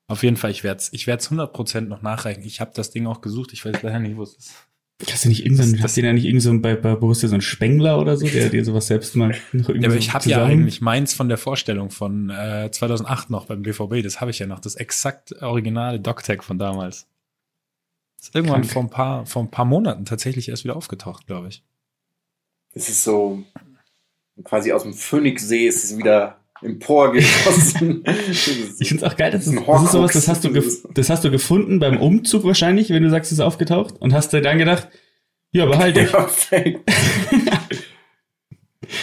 Auf 0.07 0.23
jeden 0.23 0.37
Fall, 0.37 0.51
ich 0.51 0.63
werde 0.63 0.79
es 0.79 0.93
ich 0.93 1.05
werd's 1.05 1.29
100% 1.31 1.81
noch 1.81 2.01
nachreichen. 2.01 2.43
Ich 2.43 2.61
habe 2.61 2.71
das 2.73 2.91
Ding 2.91 3.05
auch 3.07 3.21
gesucht. 3.21 3.51
Ich 3.53 3.65
weiß 3.65 3.81
leider 3.83 3.99
nicht, 3.99 4.15
wo 4.17 4.23
es 4.23 4.35
ist. 4.35 4.67
Hast 5.11 5.25
du 5.25 5.29
nicht 5.29 5.43
irgendeinen, 5.45 5.73
Das- 5.73 5.81
hast 5.83 5.97
du 5.97 6.01
ja 6.01 6.11
nicht 6.11 6.25
irgend 6.25 6.41
so 6.41 6.59
bei, 6.59 6.75
bei 6.75 6.95
Borussia 6.95 7.29
so 7.29 7.35
einen 7.35 7.41
Spengler 7.41 7.99
oder 7.99 8.17
so, 8.17 8.25
der 8.27 8.49
dir 8.49 8.65
sowas 8.65 8.87
selbst 8.87 9.15
mal 9.15 9.29
noch 9.51 9.69
irgendwie 9.69 9.81
Ja, 9.83 9.89
aber 9.89 9.97
ich 9.97 10.13
habe 10.13 10.29
ja 10.29 10.43
eigentlich 10.43 10.81
meins 10.81 11.13
von 11.13 11.29
der 11.29 11.37
Vorstellung 11.37 11.91
von 11.91 12.31
äh, 12.31 12.69
2008 12.71 13.29
noch 13.29 13.45
beim 13.45 13.61
BVB, 13.61 14.01
das 14.01 14.21
habe 14.21 14.31
ich 14.31 14.39
ja 14.39 14.47
noch, 14.47 14.59
das 14.59 14.73
exakt 14.75 15.33
originale 15.41 15.99
DocTag 15.99 16.43
von 16.43 16.57
damals. 16.57 17.07
Ist 18.19 18.33
irgendwann 18.33 18.61
Krank. 18.61 18.73
vor 18.73 18.81
ein, 18.83 18.89
paar, 18.89 19.25
vor 19.27 19.43
ein 19.43 19.51
paar 19.51 19.65
Monaten 19.65 20.05
tatsächlich 20.05 20.49
erst 20.49 20.63
wieder 20.63 20.75
aufgetaucht, 20.75 21.27
glaube 21.27 21.49
ich. 21.49 21.63
Es 22.73 22.89
ist 22.89 23.03
so 23.03 23.43
quasi 24.43 24.71
aus 24.71 24.81
dem 24.81 24.93
Phönixsee 24.95 25.67
ist 25.67 25.83
es 25.83 25.95
wieder 25.97 26.39
emporgeschossen. 26.61 28.03
Ich 28.79 28.89
finde 28.89 29.03
es 29.05 29.11
auch 29.11 29.15
geil, 29.17 29.31
dass 29.31 29.45
Das 29.45 29.53
ist 29.53 29.59
ein 29.59 29.65
das 29.65 29.83
ist 29.83 29.91
sowas, 29.91 30.13
das 30.13 30.27
hast, 30.27 30.43
du 30.43 30.49
das 30.93 31.09
hast 31.09 31.23
du 31.23 31.31
gefunden 31.31 31.79
beim 31.79 31.97
Umzug 31.99 32.43
wahrscheinlich, 32.43 32.89
wenn 32.89 33.03
du 33.03 33.09
sagst, 33.09 33.31
es 33.31 33.39
ist 33.39 33.43
aufgetaucht 33.43 33.95
und 33.99 34.13
hast 34.13 34.33
dir 34.33 34.41
dann 34.41 34.57
gedacht, 34.57 34.87
ja, 35.51 35.65
behalte 35.65 36.01
ich. 36.01 36.11
Perfekt. 36.11 36.89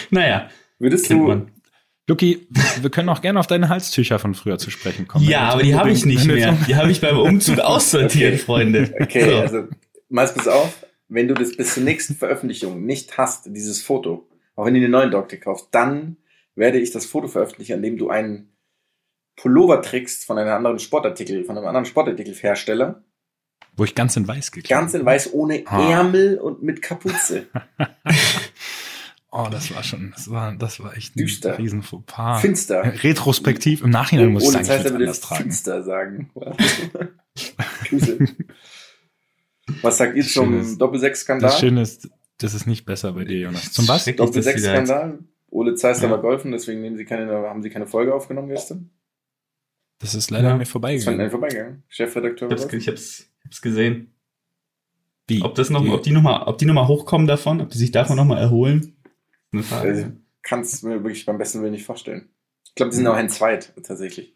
Naja, 0.09 0.49
Würdest 0.79 1.09
du, 1.09 1.17
man. 1.17 1.51
Luki, 2.07 2.47
wir 2.81 2.89
können 2.89 3.09
auch 3.09 3.21
gerne 3.21 3.39
auf 3.39 3.47
deine 3.47 3.69
Halstücher 3.69 4.19
von 4.19 4.35
früher 4.35 4.57
zu 4.57 4.69
sprechen 4.69 5.07
kommen. 5.07 5.25
Ja, 5.25 5.49
aber 5.49 5.63
die 5.63 5.75
habe 5.75 5.91
ich 5.91 6.05
nicht 6.05 6.25
mehr. 6.25 6.57
Die 6.67 6.75
habe 6.75 6.91
ich 6.91 7.01
beim 7.01 7.17
Umzug 7.17 7.59
aussortiert, 7.59 8.33
Okay. 8.33 8.43
Freunde. 8.43 8.93
okay, 8.99 9.29
So. 9.29 9.37
also, 9.37 9.63
mal 10.09 10.27
pass 10.27 10.47
auf, 10.47 10.85
wenn 11.07 11.27
du 11.27 11.33
das 11.33 11.55
bis 11.55 11.73
zur 11.73 11.83
nächsten 11.83 12.15
Veröffentlichung 12.15 12.85
nicht 12.85 13.17
hast, 13.17 13.47
dieses 13.47 13.81
Foto, 13.81 14.27
auch 14.55 14.65
wenn 14.65 14.75
du 14.75 14.79
den 14.81 14.91
neuen 14.91 15.11
Doktor 15.11 15.37
kaufst, 15.37 15.67
dann 15.71 16.17
werde 16.55 16.79
ich 16.79 16.91
das 16.91 17.05
Foto 17.05 17.27
veröffentlichen, 17.27 17.73
an 17.73 17.81
dem 17.81 17.97
du 17.97 18.09
einen 18.09 18.55
Pullover 19.35 19.81
trägst 19.81 20.25
von 20.25 20.37
einem 20.37 20.51
anderen 20.53 20.79
Sportartikel, 20.79 21.43
von 21.43 21.57
einem 21.57 21.67
anderen 21.67 21.85
Sportartikelhersteller, 21.85 23.03
Wo 23.75 23.83
ich 23.83 23.93
ganz 23.95 24.15
in 24.15 24.25
weiß 24.27 24.51
gekriegt 24.51 24.69
ganz 24.69 24.93
in 24.93 25.05
weiß, 25.05 25.33
ohne 25.33 25.63
Ah. 25.65 25.89
Ärmel 25.91 26.37
und 26.39 26.63
mit 26.63 26.81
Kapuze. 26.81 27.47
Oh, 29.37 29.49
das 29.51 29.75
war 29.75 29.83
schon, 29.83 30.11
das 30.15 30.29
war, 30.31 30.55
das 30.55 30.79
war 30.81 30.95
echt 30.95 31.17
ein 31.17 31.19
Düster. 31.19 31.57
riesen 31.57 31.83
Fauxpas. 31.83 32.39
Finster. 32.39 32.83
Retrospektiv, 33.03 33.81
im 33.83 33.89
Nachhinein 33.89 34.29
muss 34.31 34.43
ich 34.43 34.49
sagen, 34.51 34.61
ich 34.61 34.67
Zeit 34.69 34.83
würde 34.85 34.91
würde 34.93 35.03
anders 35.03 35.19
tragen. 35.19 35.43
finster 35.43 35.83
sagen. 35.83 36.31
Was 39.81 39.97
sagt 39.97 40.15
ihr 40.15 40.23
zum 40.25 40.57
ist- 40.59 40.69
Das 40.71 40.77
Doppel-Sechs-Skandal? 40.77 41.51
Schöne 41.51 41.81
ist, 41.81 42.09
das 42.37 42.53
ist 42.53 42.65
nicht 42.65 42.85
besser 42.85 43.11
bei 43.11 43.25
dir, 43.25 43.39
Jonas. 43.39 43.73
Zum 43.73 43.85
was? 43.89 44.05
Doppel-Sechs-Skandal? 44.05 45.19
Ole 45.49 45.75
Zeister 45.75 46.05
Ja. 46.07 46.11
war 46.11 46.21
golfen, 46.21 46.51
deswegen 46.51 46.81
nehmen 46.81 46.97
sie 46.97 47.05
keine, 47.05 47.31
haben 47.31 47.61
sie 47.61 47.69
keine 47.69 47.87
Folge 47.87 48.13
aufgenommen 48.13 48.49
gestern. 48.49 48.89
Das 49.99 50.13
ist 50.15 50.29
leider 50.31 50.47
Ja. 50.47 50.51
an 50.51 50.57
mir 50.57 50.63
Das 50.63 50.69
war 50.69 50.71
vorbeigegangen. 50.73 51.21
an 51.21 51.31
vorbeigegangen. 51.31 51.83
Chefredakteur 51.87 52.51
Ich 52.51 52.61
hab's, 52.61 52.73
ich 52.73 52.87
hab's, 52.87 53.19
ich 53.39 53.45
hab's 53.45 53.61
gesehen. 53.61 54.11
Wie? 55.27 55.41
Ob 55.41 55.55
das 55.55 55.69
noch, 55.69 55.81
Die- 55.83 55.89
ob 55.89 56.03
die 56.03 56.11
noch 56.11 56.21
mal, 56.21 56.43
ob 56.43 56.57
die 56.57 56.65
noch 56.65 56.73
mal 56.73 56.87
hochkommen 56.87 57.25
davon, 57.27 57.61
ob 57.61 57.69
die 57.69 57.77
sich 57.77 57.91
davon 57.91 58.17
noch 58.17 58.25
mal 58.25 58.37
erholen? 58.37 58.95
Eine 59.51 59.63
Frage. 59.63 59.89
Also, 59.89 60.11
kann 60.43 60.59
es 60.59 60.83
mir 60.83 61.03
wirklich 61.03 61.25
beim 61.25 61.37
besten 61.37 61.61
Willen 61.61 61.71
nicht 61.71 61.85
vorstellen. 61.85 62.29
Ich 62.65 62.75
glaube, 62.75 62.89
die 62.91 62.97
sind 62.97 63.07
auch 63.07 63.15
ein 63.15 63.29
Zweit, 63.29 63.73
tatsächlich. 63.83 64.35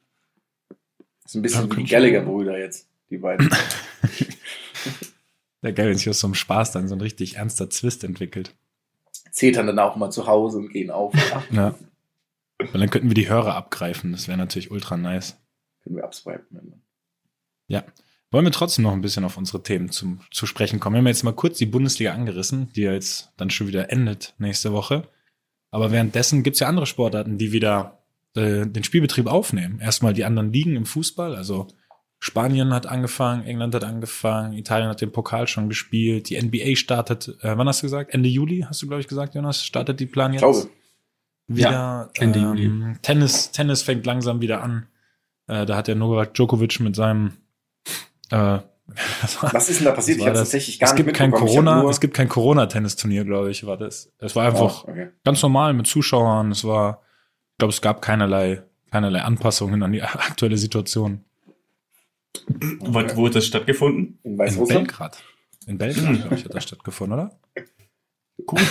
Das 1.23 1.33
ist 1.33 1.35
ein 1.35 1.41
bisschen 1.41 1.69
Ja, 1.69 1.75
wie 1.77 1.83
die 1.83 1.89
Gallagher-Brüder 1.89 2.57
jetzt, 2.57 2.87
die 3.09 3.17
beiden. 3.17 3.49
Ja, 5.61 5.71
geil, 5.71 5.89
wenn 5.89 5.97
sich 5.97 6.09
aus 6.09 6.19
so 6.21 6.27
einem 6.27 6.35
Spaß 6.35 6.71
dann 6.71 6.87
so 6.87 6.95
ein 6.95 7.01
richtig 7.01 7.35
ernster 7.35 7.69
Zwist 7.69 8.03
entwickelt. 8.05 8.55
Zetern 9.39 9.67
dann 9.67 9.79
auch 9.79 9.95
mal 9.95 10.11
zu 10.11 10.27
Hause 10.27 10.57
und 10.57 10.69
gehen 10.69 10.91
auf. 10.91 11.13
Ja. 11.51 11.75
Und 12.59 12.77
dann 12.77 12.89
könnten 12.89 13.09
wir 13.09 13.15
die 13.15 13.29
Hörer 13.29 13.55
abgreifen. 13.55 14.11
Das 14.11 14.27
wäre 14.27 14.37
natürlich 14.37 14.69
ultra 14.69 14.97
nice. 14.97 15.37
Können 15.81 15.95
wir 15.95 16.03
abswipen. 16.03 16.83
Ja. 17.67 17.85
Wollen 18.31 18.45
wir 18.45 18.51
trotzdem 18.51 18.83
noch 18.83 18.91
ein 18.91 19.01
bisschen 19.01 19.23
auf 19.23 19.37
unsere 19.37 19.63
Themen 19.63 19.89
zum, 19.89 20.19
zu 20.29 20.45
sprechen 20.45 20.79
kommen? 20.79 20.95
Wir 20.95 20.99
haben 20.99 21.07
jetzt 21.07 21.23
mal 21.23 21.33
kurz 21.33 21.57
die 21.57 21.65
Bundesliga 21.65 22.13
angerissen, 22.13 22.71
die 22.75 22.81
ja 22.81 22.91
jetzt 22.91 23.31
dann 23.37 23.49
schon 23.49 23.67
wieder 23.67 23.91
endet 23.91 24.35
nächste 24.37 24.73
Woche. 24.73 25.07
Aber 25.71 25.91
währenddessen 25.91 26.43
gibt's 26.43 26.59
ja 26.59 26.67
andere 26.67 26.85
Sportarten, 26.85 27.37
die 27.37 27.53
wieder 27.53 28.03
äh, 28.35 28.67
den 28.67 28.83
Spielbetrieb 28.83 29.27
aufnehmen. 29.27 29.79
Erstmal 29.79 30.13
die 30.13 30.25
anderen 30.25 30.51
Ligen 30.51 30.75
im 30.75 30.85
Fußball, 30.85 31.35
also 31.35 31.67
Spanien 32.21 32.73
hat 32.73 32.85
angefangen, 32.85 33.45
England 33.45 33.73
hat 33.75 33.83
angefangen, 33.85 34.53
Italien 34.53 34.89
hat 34.89 34.99
den 35.01 35.11
Pokal 35.11 35.47
schon 35.47 35.69
gespielt, 35.69 36.29
die 36.29 36.41
NBA 36.41 36.75
startet, 36.75 37.29
äh, 37.41 37.57
wann 37.57 37.67
hast 37.67 37.81
du 37.81 37.85
gesagt? 37.85 38.13
Ende 38.13 38.27
Juli, 38.27 38.65
hast 38.67 38.81
du, 38.81 38.87
glaube 38.87 38.99
ich, 39.01 39.07
gesagt, 39.07 39.35
Jonas, 39.35 39.63
startet 39.63 39.99
die 40.01 40.05
Plan 40.05 40.33
Ich 40.33 40.41
jetzt? 40.41 40.51
glaube. 40.51 40.69
wieder. 41.47 41.71
Ja, 41.71 42.09
Ende 42.15 42.39
ähm, 42.39 42.45
Juli. 42.55 42.93
Tennis, 43.01 43.51
Tennis 43.51 43.81
fängt 43.83 44.05
langsam 44.05 44.41
wieder 44.41 44.61
an. 44.61 44.87
Äh, 45.47 45.65
da 45.65 45.77
hat 45.77 45.87
der 45.87 45.95
Novak 45.95 46.33
Djokovic 46.33 46.79
mit 46.81 46.95
seinem 46.95 47.33
äh, 48.31 48.59
was 49.21 49.41
war- 49.41 49.53
Was 49.53 49.69
ist 49.69 49.79
denn 49.79 49.85
da 49.85 49.91
passiert? 49.93 50.17
Ich 50.19 50.25
habe 50.25 50.35
tatsächlich 50.35 50.77
gar 50.79 50.87
es 50.89 50.93
nicht 50.95 51.05
gibt 51.05 51.15
kein. 51.17 51.29
Ich 51.31 51.35
Corona, 51.39 51.81
nur- 51.83 51.89
es 51.91 51.99
gibt 52.01 52.15
kein 52.15 52.27
Corona-Tennisturnier, 52.27 53.23
glaube 53.23 53.49
ich, 53.51 53.65
war 53.65 53.77
das. 53.77 54.11
Es 54.19 54.35
war 54.35 54.45
einfach 54.47 54.83
Oh, 54.85 54.91
okay. 54.91 55.09
ganz 55.23 55.41
normal 55.41 55.73
mit 55.73 55.87
Zuschauern. 55.87 56.51
Es 56.51 56.63
war, 56.65 57.01
ich 57.53 57.57
glaube, 57.59 57.71
es 57.71 57.81
gab 57.81 58.01
keinerlei, 58.01 58.63
keinerlei 58.91 59.21
Anpassungen 59.21 59.83
an 59.83 59.91
die 59.93 60.01
aktuelle 60.03 60.57
Situation. 60.57 61.23
Wo, 62.79 62.93
wo 63.15 63.25
hat 63.27 63.35
das 63.35 63.45
stattgefunden? 63.45 64.19
In 64.23 64.31
In 64.33 64.37
Weißrussland? 64.37 64.87
Belgrad. 64.87 65.23
In 65.67 65.77
Belgrad, 65.77 66.15
glaube 66.21 66.35
ich, 66.35 66.45
hat 66.45 66.53
das 66.53 66.63
stattgefunden, 66.63 67.13
oder? 67.19 67.39
Gut. 68.45 68.61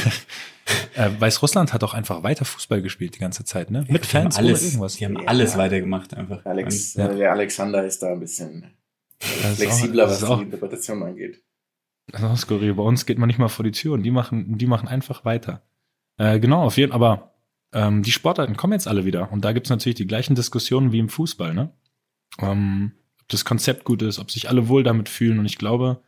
Äh, 0.94 1.08
Weißrussland 1.18 1.72
hat 1.72 1.82
auch 1.82 1.94
einfach 1.94 2.22
weiter 2.24 2.44
Fußball 2.44 2.82
gespielt 2.82 3.14
die 3.14 3.20
ganze 3.20 3.42
Zeit, 3.42 3.70
ne? 3.70 3.86
Mit 3.88 4.04
Fans 4.04 4.36
alles, 4.36 4.60
oder 4.60 4.66
irgendwas. 4.68 4.96
Die 4.96 5.04
haben 5.06 5.14
Ja. 5.14 5.24
alles 5.26 5.56
weitergemacht 5.56 6.12
einfach. 6.12 6.44
Alex, 6.44 6.92
Ja. 6.92 7.08
äh, 7.08 7.16
der 7.16 7.32
Alexander 7.32 7.86
ist 7.86 8.02
da 8.02 8.12
ein 8.12 8.20
bisschen 8.20 8.74
auch- 9.22 9.54
flexibler, 9.56 10.04
das 10.06 10.20
was 10.20 10.28
auch- 10.28 10.38
die 10.40 10.44
Interpretation 10.44 11.02
angeht. 11.02 11.42
Das 12.08 12.20
ist 12.20 12.26
auch 12.26 12.36
skurril. 12.36 12.74
Bei 12.74 12.82
uns 12.82 13.06
geht 13.06 13.16
man 13.16 13.28
nicht 13.28 13.38
mal 13.38 13.48
vor 13.48 13.64
die 13.64 13.70
Tür 13.70 13.94
und 13.94 14.02
die 14.02 14.10
machen, 14.10 14.58
die 14.58 14.66
machen 14.66 14.88
einfach 14.88 15.24
weiter. 15.24 15.62
Äh, 16.18 16.38
genau, 16.38 16.64
auf 16.64 16.76
jeden 16.76 16.92
Fall. 16.92 16.96
Aber 17.00 17.34
ähm, 17.72 18.02
die 18.02 18.12
Sportarten 18.12 18.56
kommen 18.56 18.74
jetzt 18.74 18.88
alle 18.88 19.06
wieder. 19.06 19.32
Und 19.32 19.46
da 19.46 19.52
gibt's 19.52 19.70
natürlich 19.70 19.96
die 19.96 20.06
gleichen 20.06 20.34
Diskussionen 20.34 20.92
wie 20.92 20.98
im 20.98 21.08
Fußball, 21.08 21.54
ne? 21.54 21.72
Ähm, 22.40 22.92
das 23.28 23.44
Konzept 23.44 23.84
gut 23.84 24.02
ist, 24.02 24.18
ob 24.18 24.30
sich 24.30 24.48
alle 24.48 24.68
wohl 24.68 24.82
damit 24.82 25.08
fühlen. 25.08 25.38
Und 25.38 25.46
ich 25.46 25.58
glaube, 25.58 26.02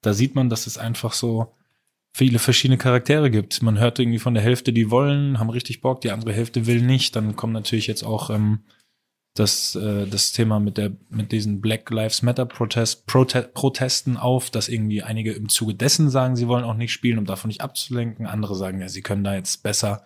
da 0.00 0.12
sieht 0.12 0.34
man, 0.34 0.48
dass 0.48 0.66
es 0.66 0.78
einfach 0.78 1.12
so 1.12 1.54
viele 2.12 2.38
verschiedene 2.38 2.78
Charaktere 2.78 3.30
gibt. 3.30 3.62
Man 3.62 3.78
hört 3.78 3.98
irgendwie 3.98 4.18
von 4.18 4.34
der 4.34 4.42
Hälfte, 4.42 4.72
die 4.72 4.90
wollen, 4.90 5.38
haben 5.38 5.50
richtig 5.50 5.80
Bock, 5.80 6.00
die 6.00 6.10
andere 6.10 6.32
Hälfte 6.32 6.66
will 6.66 6.82
nicht. 6.82 7.16
Dann 7.16 7.36
kommt 7.36 7.52
natürlich 7.52 7.86
jetzt 7.86 8.02
auch 8.02 8.30
ähm, 8.30 8.60
das, 9.34 9.74
äh, 9.76 10.06
das 10.06 10.32
Thema 10.32 10.60
mit 10.60 10.76
der 10.76 10.92
mit 11.08 11.32
diesen 11.32 11.60
Black 11.60 11.88
Lives 11.90 12.22
Matter 12.22 12.44
Protest, 12.44 13.06
Prote 13.06 13.50
Protesten 13.54 14.16
auf, 14.16 14.50
dass 14.50 14.68
irgendwie 14.68 15.02
einige 15.02 15.32
im 15.32 15.48
Zuge 15.48 15.74
dessen 15.74 16.10
sagen, 16.10 16.36
sie 16.36 16.48
wollen 16.48 16.64
auch 16.64 16.76
nicht 16.76 16.92
spielen, 16.92 17.18
um 17.18 17.24
davon 17.24 17.48
nicht 17.48 17.62
abzulenken. 17.62 18.26
Andere 18.26 18.54
sagen, 18.56 18.80
ja, 18.80 18.88
sie 18.88 19.02
können 19.02 19.24
da 19.24 19.34
jetzt 19.34 19.62
besser 19.62 20.04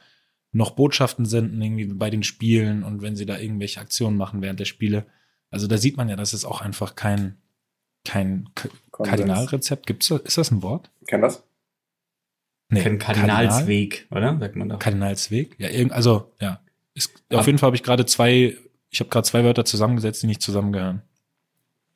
noch 0.52 0.70
Botschaften 0.70 1.26
senden 1.26 1.60
irgendwie 1.60 1.86
bei 1.86 2.08
den 2.08 2.22
Spielen 2.22 2.82
und 2.82 3.02
wenn 3.02 3.16
sie 3.16 3.26
da 3.26 3.38
irgendwelche 3.38 3.80
Aktionen 3.80 4.16
machen 4.16 4.42
während 4.42 4.60
der 4.60 4.64
Spiele. 4.64 5.06
Also 5.56 5.68
da 5.68 5.78
sieht 5.78 5.96
man 5.96 6.10
ja, 6.10 6.16
dass 6.16 6.34
es 6.34 6.44
auch 6.44 6.60
einfach 6.60 6.96
kein 6.96 7.38
kein 8.04 8.50
K 8.54 8.68
Konsens. 8.90 9.16
Kardinalrezept 9.16 9.86
gibt. 9.86 10.10
Ist 10.10 10.36
das 10.36 10.50
ein 10.50 10.62
Wort? 10.62 10.90
Kann 11.06 11.22
das? 11.22 11.42
Nee, 12.68 12.82
Kein 12.82 12.98
Kardinalsweg, 12.98 14.06
oder? 14.10 14.38
Sagt 14.38 14.54
man 14.54 14.68
doch. 14.68 14.78
Kardinalsweg? 14.78 15.56
Ja, 15.58 15.70
irgend, 15.70 15.92
also, 15.92 16.30
ja. 16.42 16.60
Ist, 16.92 17.22
auf 17.32 17.46
jeden 17.46 17.56
Fall 17.56 17.68
habe 17.68 17.76
ich 17.76 17.82
gerade 17.82 18.04
zwei, 18.04 18.54
ich 18.90 19.00
habe 19.00 19.08
gerade 19.08 19.26
zwei 19.26 19.44
Wörter 19.44 19.64
zusammengesetzt, 19.64 20.22
die 20.22 20.26
nicht 20.26 20.42
zusammengehören. 20.42 21.00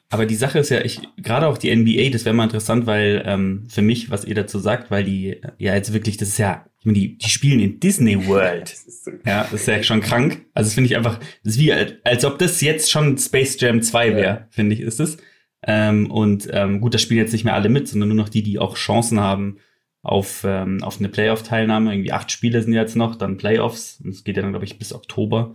Aber 0.09 0.25
die 0.25 0.37
Sache 0.37 0.59
ist 0.59 0.71
ja, 0.71 0.81
ich 0.81 1.03
gerade 1.19 1.49
auch 1.49 1.59
die 1.59 1.75
NBA, 1.77 2.09
das 2.11 2.25
wäre 2.25 2.35
mal 2.35 2.45
interessant, 2.45 2.87
weil 2.87 3.23
ähm, 3.27 3.67
für 3.69 3.83
mich, 3.83 4.11
was 4.11 4.25
ihr 4.25 4.35
dazu 4.35 4.59
sagt, 4.59 4.91
weil 4.91 5.05
die 5.05 5.43
ja 5.59 5.75
jetzt 5.75 5.93
wirklich, 5.93 6.17
das 6.17 6.29
ist 6.29 6.39
ja, 6.39 6.65
ich 6.81 6.87
meine, 6.87 6.99
die, 6.99 7.19
die 7.19 7.29
spielen 7.29 7.61
in 7.61 7.79
Disney 7.79 8.27
World. 8.27 8.63
Das 8.73 8.85
ist 8.87 9.05
so. 9.05 9.11
Ja, 9.27 9.43
das 9.45 9.53
ist 9.61 9.67
ja 9.69 9.83
schon 9.83 10.01
krank. 10.01 10.45
Also 10.55 10.69
das 10.69 10.75
finde 10.75 10.89
ich 10.91 10.97
einfach, 10.97 11.19
das 11.45 11.55
ist 11.55 11.59
wie, 11.61 11.73
als, 11.73 12.25
ob 12.25 12.39
das 12.39 12.61
jetzt 12.61 12.91
schon 12.91 13.17
Space 13.19 13.61
Jam 13.61 13.83
2 13.83 14.17
wäre, 14.17 14.23
Ja. 14.25 14.47
finde 14.51 14.75
ich, 14.75 14.81
ist 14.81 14.99
es. 15.01 15.19
Ähm, 15.67 16.11
und 16.11 16.49
ähm, 16.53 16.81
gut, 16.81 16.95
da 16.95 16.99
spielen 16.99 17.21
jetzt 17.21 17.33
nicht 17.33 17.45
mehr 17.45 17.55
alle 17.55 17.69
mit, 17.69 17.87
sondern 17.87 18.09
nur 18.09 18.17
noch 18.17 18.31
die, 18.31 18.43
die 18.43 18.59
auch 18.59 18.77
Chancen 18.77 19.21
haben 19.21 19.59
auf, 20.03 20.43
ähm, 20.47 20.83
auf 20.83 20.99
eine 20.99 21.11
Playoff-Teilnahme. 21.11 21.93
Irgendwie 21.93 22.13
acht 22.13 22.31
Spiele 22.33 22.63
sind 22.63 22.73
jetzt 22.73 22.97
noch, 22.97 23.15
dann 23.17 23.37
Playoffs. 23.37 24.01
Und 24.03 24.11
es 24.11 24.25
geht 24.25 24.37
ja 24.37 24.43
dann, 24.43 24.53
glaube 24.53 24.65
ich, 24.65 24.79
bis 24.79 24.95
Oktober. 24.95 25.55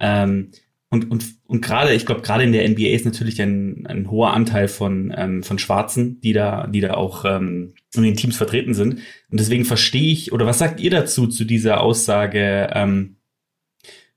Ähm, 0.00 0.50
und, 0.94 1.10
und, 1.10 1.24
und 1.44 1.60
gerade, 1.60 1.92
ich 1.92 2.06
glaube, 2.06 2.22
gerade 2.22 2.44
in 2.44 2.52
der 2.52 2.68
NBA 2.68 2.90
ist 2.90 3.04
natürlich 3.04 3.42
ein, 3.42 3.84
ein 3.86 4.10
hoher 4.10 4.32
Anteil 4.32 4.68
von, 4.68 5.12
ähm, 5.16 5.42
von 5.42 5.58
Schwarzen, 5.58 6.20
die 6.20 6.32
da, 6.32 6.68
die 6.68 6.80
da 6.80 6.94
auch 6.94 7.24
ähm, 7.24 7.74
in 7.96 8.04
den 8.04 8.14
Teams 8.14 8.36
vertreten 8.36 8.74
sind. 8.74 9.00
Und 9.28 9.40
deswegen 9.40 9.64
verstehe 9.64 10.12
ich, 10.12 10.32
oder 10.32 10.46
was 10.46 10.58
sagt 10.58 10.80
ihr 10.80 10.90
dazu, 10.90 11.26
zu 11.26 11.44
dieser 11.44 11.80
Aussage, 11.80 12.70
ähm, 12.72 13.16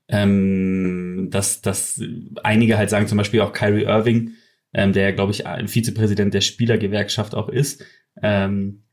ähm, 0.06 1.28
dass, 1.30 1.62
dass 1.62 2.00
einige 2.44 2.78
halt 2.78 2.90
sagen, 2.90 3.08
zum 3.08 3.18
Beispiel 3.18 3.40
auch 3.40 3.52
Kyrie 3.52 3.82
Irving, 3.82 4.34
ähm, 4.72 4.92
der, 4.92 5.12
glaube 5.12 5.32
ich, 5.32 5.44
Vizepräsident 5.66 6.32
der 6.32 6.42
Spielergewerkschaft 6.42 7.34
auch 7.34 7.48
ist. 7.48 7.84
Ähm, 8.22 8.84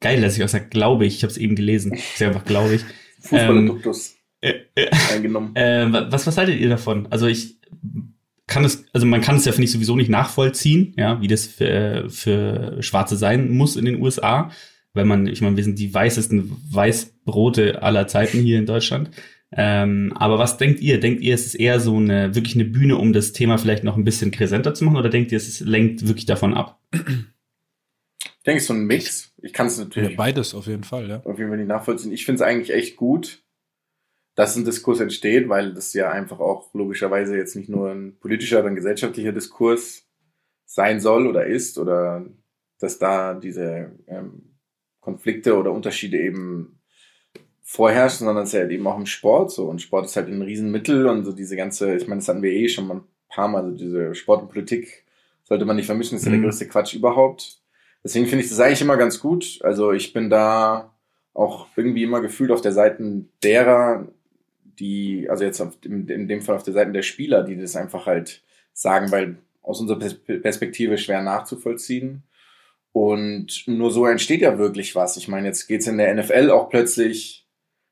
geil, 0.00 0.20
dass 0.20 0.36
ich 0.36 0.42
auch 0.42 0.48
sage, 0.48 0.68
glaube 0.70 1.06
ich, 1.06 1.18
ich 1.18 1.22
habe 1.22 1.30
es 1.30 1.38
eben 1.38 1.54
gelesen. 1.54 1.96
Sage 2.16 2.32
einfach, 2.32 2.44
glaube 2.44 2.74
ich. 2.74 2.84
Fußball-Duktus 3.20 4.10
Äh, 4.10 4.12
äh, 4.12 4.15
eingenommen. 5.12 5.54
äh, 5.56 5.86
was, 5.90 6.26
was 6.26 6.36
haltet 6.36 6.60
ihr 6.60 6.68
davon? 6.68 7.06
Also 7.10 7.26
ich, 7.26 7.58
kann 8.46 8.64
es, 8.64 8.84
also 8.92 9.06
man 9.06 9.20
kann 9.20 9.36
es 9.36 9.44
ja, 9.44 9.52
finde 9.52 9.64
ich, 9.64 9.72
sowieso 9.72 9.96
nicht 9.96 10.10
nachvollziehen, 10.10 10.94
ja, 10.96 11.20
wie 11.20 11.26
das 11.26 11.46
für, 11.46 12.08
für 12.08 12.80
Schwarze 12.82 13.16
sein 13.16 13.50
muss 13.50 13.76
in 13.76 13.84
den 13.84 14.00
USA. 14.00 14.50
Weil 14.94 15.04
man, 15.04 15.26
ich 15.26 15.42
meine, 15.42 15.56
wir 15.56 15.64
sind 15.64 15.78
die 15.78 15.92
weißesten 15.92 16.56
Weißbrote 16.70 17.82
aller 17.82 18.06
Zeiten 18.06 18.40
hier 18.40 18.58
in 18.58 18.66
Deutschland. 18.66 19.10
Ähm, 19.52 20.12
aber 20.16 20.38
was 20.38 20.56
denkt 20.56 20.80
ihr? 20.80 20.98
Denkt 21.00 21.22
ihr, 21.22 21.34
es 21.34 21.44
ist 21.44 21.54
eher 21.54 21.80
so 21.80 21.96
eine, 21.96 22.34
wirklich 22.34 22.54
eine 22.54 22.64
Bühne, 22.64 22.96
um 22.96 23.12
das 23.12 23.32
Thema 23.32 23.58
vielleicht 23.58 23.84
noch 23.84 23.96
ein 23.96 24.04
bisschen 24.04 24.30
präsenter 24.30 24.74
zu 24.74 24.84
machen, 24.84 24.96
oder 24.96 25.10
denkt 25.10 25.32
ihr, 25.32 25.36
es 25.36 25.60
lenkt 25.60 26.06
wirklich 26.06 26.26
davon 26.26 26.54
ab? 26.54 26.80
Ich 26.92 27.00
denke, 28.46 28.58
es 28.58 28.62
ist 28.62 28.68
so 28.68 28.74
ein 28.74 28.86
Mix. 28.86 29.34
Ich 29.42 29.52
kann 29.52 29.66
es 29.66 29.78
natürlich. 29.78 30.10
Ja, 30.10 30.16
beides 30.16 30.54
auf 30.54 30.66
jeden 30.66 30.84
Fall, 30.84 31.08
ja. 31.08 31.20
Auf 31.24 31.38
jeden 31.38 31.50
Fall 31.50 31.58
nicht 31.58 31.68
nachvollziehen. 31.68 32.12
Ich 32.12 32.24
finde 32.24 32.42
es 32.42 32.48
eigentlich 32.48 32.72
echt 32.72 32.96
gut, 32.96 33.42
dass 34.36 34.54
ein 34.54 34.64
Diskurs 34.64 35.00
entsteht, 35.00 35.48
weil 35.48 35.74
das 35.74 35.92
ja 35.94 36.10
einfach 36.10 36.38
auch 36.38 36.72
logischerweise 36.74 37.36
jetzt 37.36 37.56
nicht 37.56 37.68
nur 37.68 37.90
ein 37.90 38.16
politischer, 38.20 38.56
sondern 38.58 38.74
ein 38.74 38.76
gesellschaftlicher 38.76 39.32
Diskurs 39.32 40.06
sein 40.66 41.00
soll 41.00 41.26
oder 41.26 41.46
ist 41.46 41.78
oder 41.78 42.24
dass 42.78 42.98
da 42.98 43.34
diese 43.34 43.92
ähm, 44.06 44.56
Konflikte 45.00 45.56
oder 45.56 45.72
Unterschiede 45.72 46.18
eben 46.18 46.80
vorherrschen, 47.62 48.26
sondern 48.26 48.44
es 48.44 48.50
ist 48.50 48.54
ja 48.54 48.60
halt 48.60 48.70
eben 48.72 48.86
auch 48.86 48.98
im 48.98 49.06
Sport 49.06 49.50
so. 49.50 49.64
Und 49.68 49.82
Sport 49.82 50.06
ist 50.06 50.16
halt 50.16 50.28
ein 50.28 50.42
Riesenmittel 50.42 51.06
und 51.06 51.24
so 51.24 51.32
diese 51.32 51.56
ganze, 51.56 51.96
ich 51.96 52.06
meine, 52.06 52.20
das 52.20 52.28
hatten 52.28 52.42
wir 52.42 52.52
eh 52.52 52.68
schon 52.68 52.86
mal 52.86 52.96
ein 52.98 53.04
paar 53.28 53.48
Mal, 53.48 53.64
so 53.64 53.70
diese 53.72 54.14
Sport 54.14 54.42
und 54.42 54.48
Politik 54.48 55.04
sollte 55.44 55.64
man 55.64 55.76
nicht 55.76 55.86
vermischen, 55.86 56.16
das 56.16 56.22
ist 56.22 56.26
ja 56.26 56.32
der 56.32 56.40
Mhm. 56.40 56.44
größte 56.44 56.68
Quatsch 56.68 56.94
überhaupt. 56.94 57.60
Deswegen 58.04 58.26
finde 58.26 58.44
ich 58.44 58.50
das 58.50 58.60
eigentlich 58.60 58.82
immer 58.82 58.96
ganz 58.96 59.18
gut. 59.18 59.58
Also 59.62 59.92
ich 59.92 60.12
bin 60.12 60.28
da 60.30 60.92
auch 61.34 61.66
irgendwie 61.76 62.04
immer 62.04 62.20
gefühlt 62.20 62.50
auf 62.50 62.60
der 62.60 62.72
Seite 62.72 63.24
derer, 63.42 64.08
die, 64.78 65.28
also 65.28 65.44
jetzt 65.44 65.60
auf, 65.60 65.76
in, 65.84 66.08
in 66.08 66.28
dem 66.28 66.42
Fall 66.42 66.56
auf 66.56 66.62
der 66.62 66.74
Seite 66.74 66.92
der 66.92 67.02
Spieler, 67.02 67.42
die 67.42 67.56
das 67.56 67.76
einfach 67.76 68.06
halt 68.06 68.42
sagen, 68.72 69.10
weil 69.10 69.38
aus 69.62 69.80
unserer 69.80 69.98
Pers- 69.98 70.40
Perspektive 70.42 70.98
schwer 70.98 71.22
nachzuvollziehen. 71.22 72.22
Und 72.92 73.64
nur 73.66 73.90
so 73.90 74.06
entsteht 74.06 74.40
ja 74.40 74.58
wirklich 74.58 74.94
was. 74.94 75.16
Ich 75.16 75.28
meine, 75.28 75.48
jetzt 75.48 75.66
geht's 75.66 75.86
in 75.86 75.98
der 75.98 76.14
NFL 76.14 76.50
auch 76.50 76.70
plötzlich 76.70 77.46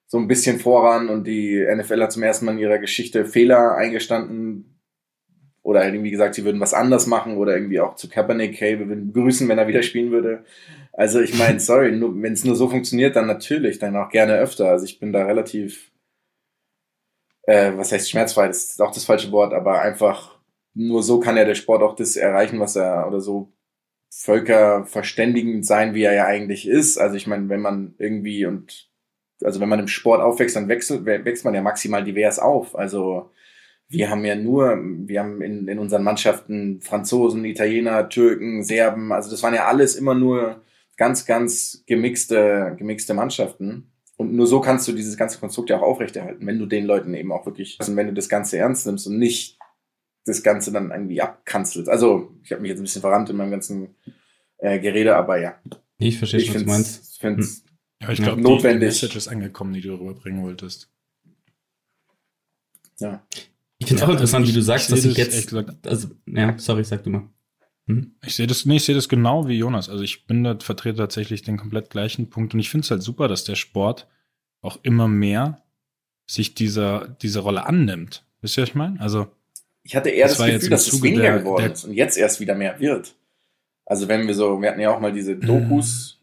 so 0.07 0.19
ein 0.19 0.29
bisschen 0.29 0.61
voran 0.61 1.09
und 1.09 1.27
die 1.27 1.61
NFL 1.61 2.03
hat 2.03 2.13
zum 2.13 2.23
ersten 2.23 2.47
Mal 2.47 2.53
in 2.53 2.59
ihrer 2.59 2.79
Geschichte 2.79 3.27
Fehler 3.27 3.75
eingestanden 3.75 4.81
oder 5.63 5.81
halt 5.81 5.95
irgendwie 5.95 6.11
gesagt, 6.11 6.35
sie 6.35 6.45
würden 6.45 6.61
was 6.61 6.75
anders 6.75 7.07
machen 7.07 7.37
oder 7.37 7.55
irgendwie 7.55 7.81
auch 7.81 7.97
zu 7.97 8.09
Kaepernick, 8.09 8.61
hey, 8.61 8.79
wir 8.79 8.89
würden 8.89 9.13
grüßen, 9.13 9.49
wenn 9.49 9.59
er 9.59 9.67
wieder 9.67 9.83
spielen 9.83 10.13
würde. 10.13 10.45
Also 10.93 11.21
ich 11.21 11.37
meine, 11.37 11.59
sorry, 11.59 11.91
wenn 12.01 12.33
es 12.33 12.45
nur 12.45 12.55
so 12.55 12.69
funktioniert, 12.69 13.17
dann 13.17 13.27
natürlich, 13.27 13.79
dann 13.79 13.97
auch 13.97 14.11
gerne 14.11 14.35
öfter. 14.35 14.69
Also 14.69 14.85
ich 14.85 15.01
bin 15.01 15.13
da 15.13 15.25
relativ, 15.25 15.91
äh, 17.47 17.73
was 17.77 17.93
heißt 17.93 18.11
schmerzfrei, 18.11 18.49
das 18.49 18.65
ist 18.65 18.83
auch 18.83 18.93
das 18.93 19.05
falsche 19.05 19.33
Wort, 19.33 19.53
aber 19.53 19.81
einfach 19.83 20.39
nur 20.75 21.03
so 21.03 21.21
kann 21.21 21.37
ja 21.37 21.45
der 21.45 21.55
Sport 21.55 21.83
auch 21.83 21.95
das 21.95 22.17
erreichen, 22.17 22.61
was 22.61 22.77
er 22.77 23.07
oder 23.07 23.21
so 23.21 23.53
völkerverständigend 24.11 25.67
sein, 25.67 25.95
wie 25.95 26.03
er 26.05 26.15
ja 26.15 26.27
eigentlich 26.27 26.69
ist. 26.69 26.99
Also 26.99 27.17
ich 27.17 27.27
meine, 27.27 27.49
wenn 27.49 27.61
man 27.61 27.95
irgendwie 27.99 28.47
und 28.47 28.89
also 29.43 29.61
wenn 29.61 29.69
man 29.69 29.81
im 29.81 29.89
Sport 29.89 30.21
aufwächst, 30.21 30.57
dann 30.57 30.69
wechselt, 30.69 31.05
wächst 31.05 31.45
man 31.45 31.55
ja 31.55 31.63
maximal 31.63 32.05
divers 32.05 32.39
auf. 32.39 32.77
Also 32.77 33.31
wir 33.89 34.11
haben 34.11 34.25
ja 34.25 34.37
nur, 34.37 34.77
wir 34.81 35.21
haben 35.21 35.43
in, 35.43 35.69
in 35.69 35.79
unseren 35.79 36.05
Mannschaften 36.05 36.81
Franzosen, 36.81 37.45
Italiener, 37.45 38.09
Türken, 38.09 38.63
Serben, 38.63 39.13
also 39.13 39.31
das 39.31 39.43
waren 39.43 39.55
ja 39.55 39.67
alles 39.67 39.97
immer 39.97 40.15
nur 40.15 40.63
ganz, 40.97 41.27
ganz 41.27 41.85
gemixte, 41.87 42.75
gemixte 42.79 43.15
Mannschaften. 43.15 43.93
Und 44.17 44.33
nur 44.33 44.47
so 44.47 44.61
kannst 44.61 44.87
du 44.87 44.93
dieses 44.93 45.17
ganze 45.17 45.39
Konstrukt 45.39 45.71
ja 45.71 45.79
auch 45.79 45.83
aufrechterhalten, 45.83 46.47
wenn 46.47 46.59
du 46.59 46.67
den 46.67 46.85
Leuten 46.87 47.15
eben 47.15 47.33
auch 47.33 47.47
wirklich, 47.47 47.77
also 47.81 47.95
wenn 47.97 48.07
du 48.07 48.13
das 48.15 48.29
Ganze 48.29 48.59
ernst 48.59 48.87
nimmst 48.87 49.07
und 49.09 49.19
nicht 49.19 49.59
das 50.25 50.43
Ganze 50.43 50.73
dann 50.73 50.91
irgendwie 50.91 51.21
abkanzelst. 51.21 51.89
Also, 51.89 52.33
ich 52.43 52.53
habe 52.53 52.63
mich 52.63 52.71
jetzt 52.71 52.79
ein 52.79 52.85
bisschen 52.85 53.03
verrannt 53.03 53.29
in 53.29 53.37
meinem 53.37 53.51
ganzen 53.51 53.95
äh, 54.59 54.79
Gerede, 54.79 55.17
aber 55.17 55.39
ja. 55.41 55.61
Ich 55.99 56.17
verstehe 56.19 56.41
Ich 56.41 56.55
was 56.55 56.63
du 56.63 56.69
meinst. 56.69 57.21
finde 57.21 57.41
es 57.43 57.65
Ja, 58.01 58.11
ich 58.11 58.19
Ja, 58.21 58.25
glaube, 58.27 58.41
die, 58.43 58.49
notwendig. 58.49 58.81
die 58.81 58.87
Message 58.87 59.17
ist 59.17 59.29
angekommen, 59.29 59.73
die 59.75 59.81
du 59.81 59.95
rüberbringen 59.95 60.43
wolltest. 60.43 60.91
ja. 63.01 63.23
Ich 63.79 63.89
finde 63.89 64.03
es 64.03 64.09
auch 64.09 64.13
interessant, 64.13 64.47
wie 64.49 64.53
du 64.53 64.63
sagst, 64.63 64.91
dass 64.93 65.05
ich 65.05 65.17
jetzt, 65.17 65.49
gesagt- 65.49 65.87
also, 65.87 66.09
ja, 66.27 66.57
sorry, 66.59 66.85
sag 66.85 67.03
du 67.03 67.11
mal. 67.11 67.29
Hm? 67.87 68.15
Ich 68.25 68.35
sehe 68.37 68.47
das, 68.47 68.65
nee, 68.65 68.77
ich 68.77 68.85
sehe 68.85 68.95
das 68.95 69.09
genau 69.09 69.47
wie 69.47 69.59
Jonas. 69.59 69.89
Also 69.89 70.03
ich 70.03 70.27
bin 70.27 70.45
da 70.45 70.57
vertrete 70.59 70.97
tatsächlich 70.99 71.43
den 71.43 71.57
komplett 71.59 71.91
gleichen 71.91 72.31
Punkt 72.31 72.55
und 72.55 72.61
ich 72.61 72.71
finde 72.71 72.85
es 72.85 72.91
halt 72.91 73.03
super, 73.03 73.29
dass 73.29 73.45
der 73.45 73.57
Sport 73.57 74.07
auch 74.63 74.79
immer 74.83 75.09
mehr 75.09 75.63
sich 76.27 76.55
dieser, 76.55 77.09
dieser 77.21 77.41
Rolle 77.41 77.67
annimmt. 77.67 78.25
Wisst 78.41 78.57
ihr, 78.57 78.63
was 78.63 78.71
ich 78.71 78.75
meine? 78.75 78.99
Also, 79.01 79.27
Ich 79.83 79.95
hatte 79.95 80.09
eher 80.09 80.29
Das 80.29 80.39
das, 80.39 80.47
Gefühl, 80.47 80.71
dass 80.71 80.87
es 80.93 81.03
weniger 81.03 81.23
der- 81.23 81.39
geworden 81.41 81.63
der- 81.65 81.73
ist 81.73 81.85
und 81.85 81.93
jetzt 81.93 82.17
erst 82.17 82.41
wieder 82.41 82.55
mehr 82.55 82.81
wird. 82.81 83.15
Also 83.85 84.09
wenn 84.09 84.27
wir 84.27 84.35
so, 84.35 84.63
wir 84.63 84.71
hatten 84.71 84.81
ja 84.81 84.91
auch 84.95 85.01
mal 85.01 85.13
diese 85.13 85.37
Dokus 85.37 86.19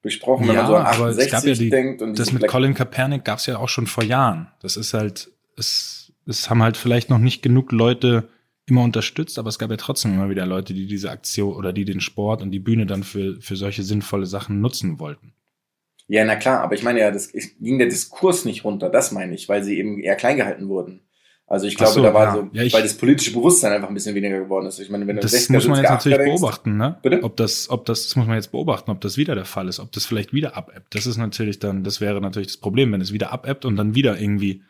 besprochen, 0.00 0.48
wenn 0.48 0.54
Ja, 0.54 0.62
man 0.62 0.70
so 0.70 0.76
an 0.76 0.86
aber 0.86 1.08
es 1.10 1.18
68 1.18 1.30
gab 1.32 1.44
ja 1.44 1.54
die- 1.54 1.68
denkt 1.70 2.00
und 2.00 2.18
das 2.18 2.32
mit 2.32 2.40
Black- 2.40 2.50
Colin 2.50 2.72
Kaepernick 2.72 3.24
gab 3.24 3.38
es 3.40 3.46
ja 3.46 3.58
auch 3.58 3.68
schon 3.68 3.86
vor 3.86 4.04
Jahren. 4.04 4.48
Das 4.62 4.78
ist 4.78 4.94
halt, 4.94 5.30
es, 5.58 6.12
es 6.26 6.48
haben 6.48 6.62
halt 6.62 6.78
vielleicht 6.78 7.10
noch 7.10 7.18
nicht 7.18 7.42
genug 7.42 7.72
Leute 7.72 8.28
immer 8.66 8.82
unterstützt, 8.82 9.38
aber 9.38 9.48
es 9.48 9.58
gab 9.58 9.70
ja 9.70 9.76
trotzdem 9.76 10.14
immer 10.14 10.30
wieder 10.30 10.46
Leute, 10.46 10.72
die 10.74 10.86
diese 10.86 11.10
Aktion 11.10 11.54
oder 11.54 11.72
die 11.72 11.84
den 11.84 12.00
Sport 12.00 12.42
und 12.42 12.50
die 12.50 12.58
Bühne 12.60 12.86
dann 12.86 13.02
für, 13.02 13.40
für 13.40 13.56
solche 13.56 13.82
sinnvolle 13.82 14.26
Sachen 14.26 14.60
nutzen 14.60 14.98
wollten. 14.98 15.34
Ja, 16.06 16.24
na 16.24 16.36
klar, 16.36 16.60
aber 16.62 16.74
ich 16.74 16.82
meine 16.82 17.00
ja, 17.00 17.10
das 17.10 17.32
ging 17.32 17.78
der 17.78 17.88
Diskurs 17.88 18.44
nicht 18.44 18.64
runter, 18.64 18.90
das 18.90 19.12
meine 19.12 19.34
ich, 19.34 19.48
weil 19.48 19.64
sie 19.64 19.78
eben 19.78 19.98
eher 20.00 20.16
klein 20.16 20.36
gehalten 20.36 20.68
wurden. 20.68 21.00
Also 21.46 21.66
ich 21.66 21.76
glaube, 21.76 21.92
so, 21.92 22.02
da 22.02 22.14
war 22.14 22.24
ja. 22.24 22.32
so, 22.34 22.48
Ja, 22.52 22.62
ich- 22.62 22.72
weil 22.72 22.82
das 22.82 22.94
politische 22.96 23.32
Bewusstsein 23.32 23.72
einfach 23.72 23.88
ein 23.88 23.94
bisschen 23.94 24.14
weniger 24.14 24.38
geworden 24.40 24.66
ist. 24.66 24.78
Ich 24.78 24.88
meine, 24.88 25.06
wenn 25.06 25.16
du 25.16 25.22
Das 25.22 25.32
60er, 25.34 25.52
muss 25.52 25.68
man 25.68 25.78
70er, 25.78 25.82
jetzt 25.82 25.90
natürlich 25.90 26.18
80er 26.18 26.24
denkst, 26.24 26.40
beobachten, 26.40 26.76
ne? 26.78 26.98
Bitte? 27.02 27.22
Ob 27.22 27.36
das, 27.36 27.68
ob 27.68 27.84
das, 27.84 28.04
das 28.04 28.16
muss 28.16 28.26
man 28.26 28.36
jetzt 28.36 28.50
beobachten, 28.50 28.90
ob 28.90 29.00
das 29.02 29.18
wieder 29.18 29.34
der 29.34 29.44
Fall 29.44 29.68
ist, 29.68 29.78
ob 29.78 29.92
das 29.92 30.06
vielleicht 30.06 30.32
wieder 30.32 30.56
abebbt. 30.56 30.94
Das 30.94 31.06
ist 31.06 31.18
natürlich 31.18 31.58
dann, 31.58 31.84
das 31.84 32.00
wäre 32.00 32.20
natürlich 32.22 32.48
das 32.48 32.56
Problem, 32.56 32.92
wenn 32.92 33.02
es 33.02 33.12
wieder 33.12 33.30
abebbt 33.30 33.66
und 33.66 33.76
dann 33.76 33.94
wieder 33.94 34.18
irgendwie 34.18 34.62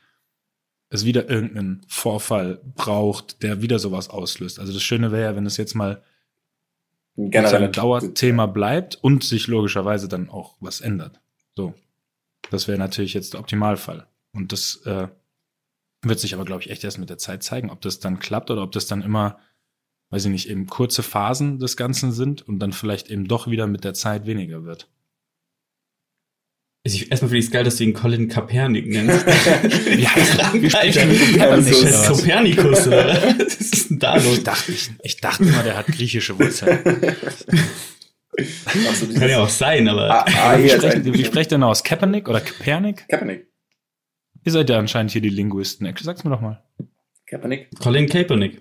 es 0.94 1.04
wieder 1.04 1.28
irgendeinen 1.28 1.84
Vorfall 1.88 2.60
braucht, 2.76 3.42
der 3.42 3.62
wieder 3.62 3.78
sowas 3.78 4.08
auslöst. 4.08 4.58
Also 4.60 4.72
das 4.72 4.82
Schöne 4.82 5.12
wäre 5.12 5.30
ja, 5.30 5.36
wenn 5.36 5.46
es 5.46 5.56
jetzt 5.56 5.74
mal 5.74 6.02
Ein 7.16 7.72
Dauerthema 7.72 8.46
bleibt 8.46 8.96
und 8.96 9.24
sich 9.24 9.46
logischerweise 9.46 10.08
dann 10.08 10.28
auch 10.30 10.56
was 10.60 10.80
ändert. 10.80 11.20
So. 11.56 11.74
Das 12.50 12.68
wäre 12.68 12.78
natürlich 12.78 13.14
jetzt 13.14 13.34
der 13.34 13.40
Optimalfall. 13.40 14.06
Und 14.32 14.52
das 14.52 14.82
äh, 14.84 15.08
wird 16.02 16.20
sich 16.20 16.34
aber, 16.34 16.44
glaube 16.44 16.62
ich, 16.62 16.70
echt 16.70 16.84
erst 16.84 16.98
mit 16.98 17.10
der 17.10 17.18
Zeit 17.18 17.42
zeigen, 17.42 17.70
ob 17.70 17.80
das 17.80 18.00
dann 18.00 18.18
klappt 18.18 18.50
oder 18.50 18.62
ob 18.62 18.72
das 18.72 18.86
dann 18.86 19.02
immer, 19.02 19.38
weiß 20.10 20.24
ich 20.26 20.30
nicht, 20.30 20.48
eben 20.48 20.66
kurze 20.66 21.02
Phasen 21.02 21.58
des 21.58 21.76
Ganzen 21.76 22.12
sind 22.12 22.42
und 22.42 22.58
dann 22.58 22.72
vielleicht 22.72 23.10
eben 23.10 23.26
doch 23.26 23.48
wieder 23.48 23.66
mit 23.66 23.84
der 23.84 23.94
Zeit 23.94 24.26
weniger 24.26 24.64
wird. 24.64 24.88
Also 26.86 26.96
ich, 26.98 27.10
erstmal 27.10 27.30
finde 27.30 27.38
ich 27.38 27.46
es 27.46 27.50
geil, 27.50 27.64
dass 27.64 27.76
du 27.76 27.84
ihn 27.84 27.94
Colin 27.94 28.28
Kaepernick 28.28 28.86
nennst. 28.86 29.26
Ist 29.26 30.38
was? 30.38 32.08
Kopernikus, 32.08 32.86
oder? 32.86 33.14
Was 33.38 33.54
ist 33.56 33.90
denn 33.90 33.98
da 33.98 34.16
los? 34.16 34.36
Ich 34.38 34.44
dachte, 34.44 34.72
ich, 34.72 34.90
ich 35.02 35.16
dachte 35.16 35.44
immer, 35.44 35.62
der 35.62 35.78
hat 35.78 35.86
griechische 35.86 36.38
Wurzeln. 36.38 36.78
So, 38.36 39.18
Kann 39.18 39.28
ja 39.30 39.42
auch 39.42 39.48
sein, 39.48 39.88
aber. 39.88 40.10
Ah, 40.10 40.24
ah, 40.26 40.58
Wie 40.58 40.68
sprecht, 40.68 41.04
wie 41.04 41.24
sprecht 41.24 41.52
ihr 41.52 41.56
denn 41.56 41.62
aus? 41.62 41.84
Kaepernick 41.84 42.28
oder 42.28 42.40
Kaepernick? 42.40 43.08
Kaepernick. 43.08 43.46
Ihr 44.44 44.52
seid 44.52 44.68
ja 44.68 44.78
anscheinend 44.78 45.12
hier 45.12 45.22
die 45.22 45.30
Linguisten. 45.30 45.90
Sag's 46.02 46.24
mir 46.24 46.30
doch 46.30 46.40
mal. 46.42 46.62
Kaepernick. 47.26 47.68
Colin 47.78 48.06
Kaepernick. 48.08 48.60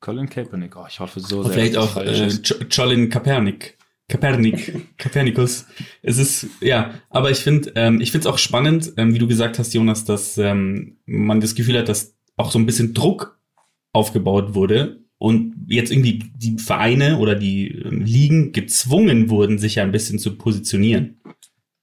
Colin 0.00 0.28
Kaepernick. 0.28 0.74
Oh, 0.76 0.86
ich 0.88 0.98
hoffe 0.98 1.20
so 1.20 1.38
Und 1.38 1.44
sehr. 1.44 1.52
vielleicht 1.52 1.76
auch 1.76 1.96
äh, 1.96 2.28
Colin 2.74 3.08
Kaepernick. 3.08 3.78
Kaepernick. 4.12 4.96
Kaepernicus. 4.98 5.66
Es 6.02 6.18
ist, 6.18 6.46
ja, 6.60 6.94
aber 7.10 7.30
ich 7.30 7.38
finde, 7.38 7.72
ähm, 7.76 8.00
ich 8.00 8.10
finde 8.10 8.26
es 8.28 8.32
auch 8.34 8.38
spannend, 8.38 8.92
ähm, 8.96 9.14
wie 9.14 9.18
du 9.18 9.26
gesagt 9.28 9.58
hast, 9.58 9.72
Jonas, 9.72 10.04
dass 10.04 10.36
ähm, 10.36 10.96
man 11.06 11.40
das 11.40 11.54
Gefühl 11.54 11.78
hat, 11.78 11.88
dass 11.88 12.14
auch 12.36 12.50
so 12.50 12.58
ein 12.58 12.66
bisschen 12.66 12.92
Druck 12.92 13.38
aufgebaut 13.92 14.54
wurde 14.54 15.00
und 15.18 15.54
jetzt 15.68 15.92
irgendwie 15.92 16.24
die 16.36 16.58
Vereine 16.58 17.18
oder 17.18 17.34
die 17.36 17.68
ähm, 17.68 18.00
Ligen 18.02 18.52
gezwungen 18.52 19.30
wurden, 19.30 19.58
sich 19.58 19.76
ja 19.76 19.82
ein 19.84 19.92
bisschen 19.92 20.18
zu 20.18 20.36
positionieren. 20.36 21.20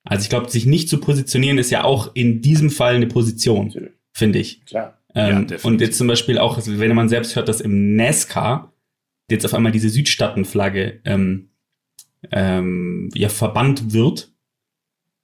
Also 0.04 0.24
ich 0.24 0.30
glaube, 0.30 0.50
sich 0.50 0.66
nicht 0.66 0.90
zu 0.90 1.00
positionieren 1.00 1.58
ist 1.58 1.70
ja 1.72 1.84
auch 1.84 2.12
in 2.14 2.42
diesem 2.42 2.70
Fall 2.70 2.96
eine 2.96 3.08
Position, 3.08 3.74
finde 4.12 4.40
ich. 4.40 4.66
Klar. 4.66 5.00
Ja, 5.16 5.28
Ähm, 5.30 5.48
definitiv. 5.48 5.66
und 5.66 5.82
jetzt 5.82 5.98
zum 5.98 6.08
Beispiel 6.08 6.38
auch, 6.38 6.58
also 6.58 6.78
wenn 6.80 6.96
man 6.96 7.10
selbst 7.10 7.36
hört, 7.36 7.48
dass 7.48 7.62
im 7.62 7.96
NASCAR 7.96 8.74
jetzt 9.32 9.46
auf 9.46 9.54
einmal 9.54 9.72
diese 9.72 9.90
Südstaatenflagge 9.90 11.02
ähm, 11.06 11.49
ähm, 12.32 13.10
ja 13.14 13.30
verbannt 13.30 13.94
wird 13.94 14.32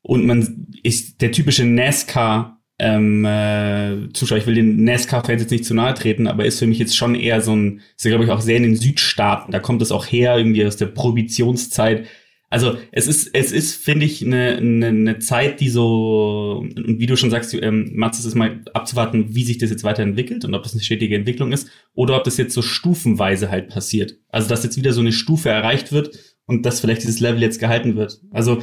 und 0.02 0.26
man 0.26 0.68
ist 0.84 1.22
der 1.22 1.32
typische 1.32 1.66
NASCAR 1.66 2.56
ähm, 2.78 3.24
äh, 3.24 4.10
Zuschauer, 4.14 4.38
ich 4.38 4.48
will 4.48 4.56
den 4.56 4.84
NASCAR-Fans 4.84 5.42
jetzt 5.42 5.52
nicht 5.52 5.66
zu 5.66 5.74
nahe 5.74 5.94
treten, 5.94 6.28
aber 6.28 6.46
ist 6.46 6.60
für 6.60 6.68
mich 6.68 6.80
jetzt 6.80 6.96
schon 6.96 7.16
eher 7.16 7.42
so 7.42 7.56
ein, 7.56 7.82
ist 7.96 8.04
ja 8.04 8.12
glaube 8.12 8.26
ich 8.26 8.32
auch 8.32 8.42
sehr 8.42 8.58
in 8.58 8.64
den 8.64 8.76
Südstaaten, 8.76 9.52
da 9.52 9.60
kommt 9.60 9.82
es 9.82 9.92
auch 9.92 10.06
her, 10.06 10.38
irgendwie 10.38 10.66
aus 10.66 10.76
der 10.76 10.88
Prohibitionszeit. 10.88 12.06
Also 12.50 12.78
es 12.92 13.08
ist, 13.08 13.32
es 13.34 13.52
ist, 13.52 13.76
finde 13.76 14.06
ich, 14.06 14.24
eine, 14.24 14.58
eine, 14.58 14.88
eine 14.88 15.20
Zeit, 15.20 15.60
die 15.60 15.70
so, 15.70 16.64
und 16.76 17.00
wie 17.00 17.06
du 17.06 17.18
schon 17.18 17.32
sagst, 17.32 17.54
ähm, 17.54 17.92
Mats, 17.96 18.20
es 18.20 18.26
ist 18.26 18.36
mal 18.36 18.62
abzuwarten, 18.74 19.34
wie 19.36 19.44
sich 19.44 19.58
das 19.58 19.72
jetzt 19.72 19.84
weiterentwickelt 19.84 20.46
und 20.46 20.54
ob 20.54 20.64
das 20.64 20.74
eine 20.74 20.84
stetige 20.84 21.16
Entwicklung 21.16 21.52
ist 21.52 21.70
oder 21.96 22.16
ob 22.16 22.24
das 22.24 22.38
jetzt 22.38 22.54
so 22.54 22.62
stufenweise 22.62 23.50
halt 23.50 23.70
passiert. 23.70 24.18
Also 24.30 24.48
dass 24.48 24.64
jetzt 24.64 24.78
wieder 24.78 24.94
so 24.94 25.02
eine 25.02 25.12
Stufe 25.12 25.50
erreicht 25.50 25.92
wird 25.92 26.35
und 26.46 26.66
dass 26.66 26.80
vielleicht 26.80 27.04
dieses 27.04 27.20
Level 27.20 27.42
jetzt 27.42 27.60
gehalten 27.60 27.96
wird. 27.96 28.22
Also 28.32 28.62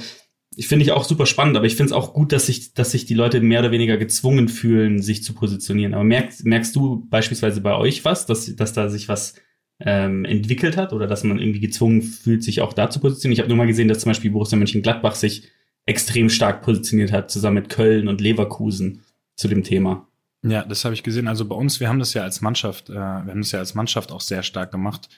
ich 0.55 0.69
finde 0.69 0.85
ich 0.85 0.93
auch 0.93 1.05
super 1.05 1.27
spannend, 1.27 1.57
aber 1.57 1.67
ich 1.67 1.77
finde 1.77 1.87
es 1.87 1.93
auch 1.93 2.13
gut, 2.13 2.33
dass 2.33 2.47
sich, 2.47 2.75
dass 2.75 2.91
sich 2.91 3.07
die 3.07 3.15
Leute 3.15 3.41
mehr 3.41 3.61
oder 3.61 3.71
weniger 3.71 3.97
gezwungen 3.97 4.49
fühlen, 4.49 5.01
sich 5.01 5.25
zu 5.25 5.33
positionieren. 5.33 5.95
Aber 5.95 6.05
merkst, 6.05 6.45
merkst 6.45 6.77
du 6.77 7.07
beispielsweise 7.09 7.61
bei 7.61 7.75
euch 7.75 8.05
was, 8.05 8.27
dass, 8.27 8.55
dass 8.55 8.73
da 8.73 8.89
sich 8.89 9.09
was 9.09 9.35
ähm, 9.81 10.25
entwickelt 10.25 10.77
hat 10.77 10.93
oder 10.93 11.07
dass 11.07 11.25
man 11.25 11.39
irgendwie 11.39 11.61
gezwungen 11.61 12.03
fühlt, 12.03 12.45
sich 12.45 12.61
auch 12.61 12.75
da 12.75 12.91
zu 12.91 13.01
positionieren? 13.01 13.33
Ich 13.35 13.39
habe 13.41 13.49
nur 13.49 13.57
mal 13.57 13.67
gesehen, 13.67 13.89
dass 13.89 14.01
zum 14.01 14.11
Beispiel 14.11 14.31
Borussia 14.31 14.59
Mönchengladbach 14.59 15.15
sich 15.15 15.49
extrem 15.87 16.29
stark 16.29 16.63
positioniert 16.63 17.13
hat, 17.13 17.31
zusammen 17.31 17.55
mit 17.55 17.69
Köln 17.69 18.09
und 18.09 18.21
Leverkusen 18.21 19.03
zu 19.37 19.49
dem 19.49 19.65
Thema. 19.65 20.07
Ja, 20.45 20.65
das 20.65 20.85
habe 20.85 20.95
ich 20.95 21.03
gesehen. 21.03 21.29
Also 21.29 21.47
bei 21.47 21.55
uns, 21.55 21.81
wir 21.81 21.89
haben 21.89 21.99
das 21.99 22.15
ja 22.15 22.23
als 22.23 22.41
Mannschaft, 22.41 22.91
äh, 22.91 22.95
wir 22.95 23.01
haben 23.01 23.41
das 23.41 23.53
ja 23.53 23.61
als 23.61 23.75
Mannschaft 23.75 24.13
auch 24.13 24.21
sehr 24.21 24.43
stark 24.43 24.71
gemacht. 24.71 25.09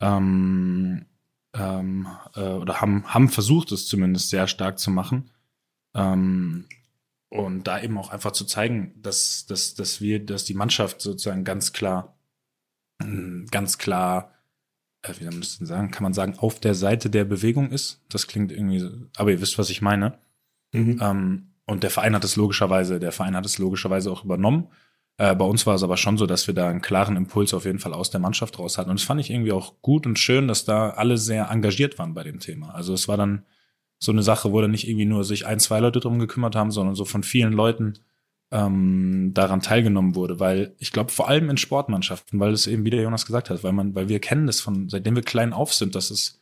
Ähm, 0.00 1.06
ähm, 1.56 2.06
äh, 2.34 2.40
oder 2.40 2.80
haben, 2.80 3.04
haben 3.06 3.28
versucht, 3.28 3.72
es 3.72 3.86
zumindest 3.86 4.30
sehr 4.30 4.46
stark 4.46 4.78
zu 4.78 4.90
machen. 4.90 5.30
Ähm, 5.94 6.66
und 7.28 7.64
da 7.64 7.80
eben 7.80 7.98
auch 7.98 8.10
einfach 8.10 8.32
zu 8.32 8.44
zeigen, 8.44 8.94
dass, 9.02 9.46
dass, 9.46 9.74
dass 9.74 10.00
wir, 10.00 10.24
dass 10.24 10.44
die 10.44 10.54
Mannschaft 10.54 11.00
sozusagen 11.00 11.44
ganz 11.44 11.72
klar, 11.72 12.16
mm, 13.02 13.46
ganz 13.50 13.78
klar, 13.78 14.32
äh, 15.02 15.12
wie 15.18 15.24
soll 15.24 15.32
man 15.32 15.40
das 15.40 15.58
denn 15.58 15.66
sagen, 15.66 15.90
kann 15.90 16.02
man 16.02 16.14
sagen, 16.14 16.38
auf 16.38 16.60
der 16.60 16.74
Seite 16.74 17.10
der 17.10 17.24
Bewegung 17.24 17.70
ist. 17.70 18.00
Das 18.08 18.26
klingt 18.26 18.52
irgendwie, 18.52 18.78
so, 18.78 18.90
aber 19.16 19.32
ihr 19.32 19.40
wisst, 19.40 19.58
was 19.58 19.70
ich 19.70 19.82
meine. 19.82 20.18
Mhm. 20.72 21.00
Ähm, 21.02 21.52
und 21.66 21.82
der 21.82 21.90
Verein 21.90 22.14
hat 22.14 22.24
es 22.24 22.36
logischerweise, 22.36 23.00
der 23.00 23.12
Verein 23.12 23.34
hat 23.34 23.44
es 23.44 23.58
logischerweise 23.58 24.10
auch 24.12 24.24
übernommen. 24.24 24.68
Äh, 25.18 25.34
bei 25.34 25.44
uns 25.44 25.66
war 25.66 25.74
es 25.74 25.82
aber 25.82 25.96
schon 25.96 26.18
so, 26.18 26.26
dass 26.26 26.46
wir 26.46 26.54
da 26.54 26.68
einen 26.68 26.82
klaren 26.82 27.16
Impuls 27.16 27.54
auf 27.54 27.64
jeden 27.64 27.78
Fall 27.78 27.94
aus 27.94 28.10
der 28.10 28.20
Mannschaft 28.20 28.58
raus 28.58 28.76
hatten. 28.78 28.90
Und 28.90 29.00
das 29.00 29.06
fand 29.06 29.20
ich 29.20 29.30
irgendwie 29.30 29.52
auch 29.52 29.74
gut 29.82 30.06
und 30.06 30.18
schön, 30.18 30.48
dass 30.48 30.64
da 30.64 30.90
alle 30.90 31.16
sehr 31.18 31.50
engagiert 31.50 31.98
waren 31.98 32.14
bei 32.14 32.22
dem 32.22 32.38
Thema. 32.38 32.74
Also 32.74 32.92
es 32.92 33.08
war 33.08 33.16
dann 33.16 33.44
so 33.98 34.12
eine 34.12 34.22
Sache, 34.22 34.52
wo 34.52 34.60
dann 34.60 34.72
nicht 34.72 34.86
irgendwie 34.86 35.06
nur 35.06 35.24
sich 35.24 35.46
ein, 35.46 35.58
zwei 35.58 35.80
Leute 35.80 36.00
drum 36.00 36.18
gekümmert 36.18 36.54
haben, 36.54 36.70
sondern 36.70 36.94
so 36.94 37.04
von 37.06 37.22
vielen 37.22 37.52
Leuten 37.52 37.94
ähm, 38.50 39.32
daran 39.32 39.62
teilgenommen 39.62 40.14
wurde. 40.14 40.38
Weil 40.38 40.74
ich 40.78 40.92
glaube, 40.92 41.10
vor 41.10 41.28
allem 41.28 41.48
in 41.48 41.56
Sportmannschaften, 41.56 42.38
weil 42.38 42.52
es 42.52 42.66
eben, 42.66 42.84
wie 42.84 42.90
der 42.90 43.02
Jonas 43.02 43.24
gesagt 43.24 43.48
hat, 43.48 43.64
weil 43.64 43.72
man, 43.72 43.94
weil 43.94 44.08
wir 44.08 44.20
kennen 44.20 44.46
das 44.46 44.60
von, 44.60 44.90
seitdem 44.90 45.16
wir 45.16 45.22
klein 45.22 45.54
auf 45.54 45.72
sind, 45.72 45.94
das 45.94 46.10
ist 46.10 46.40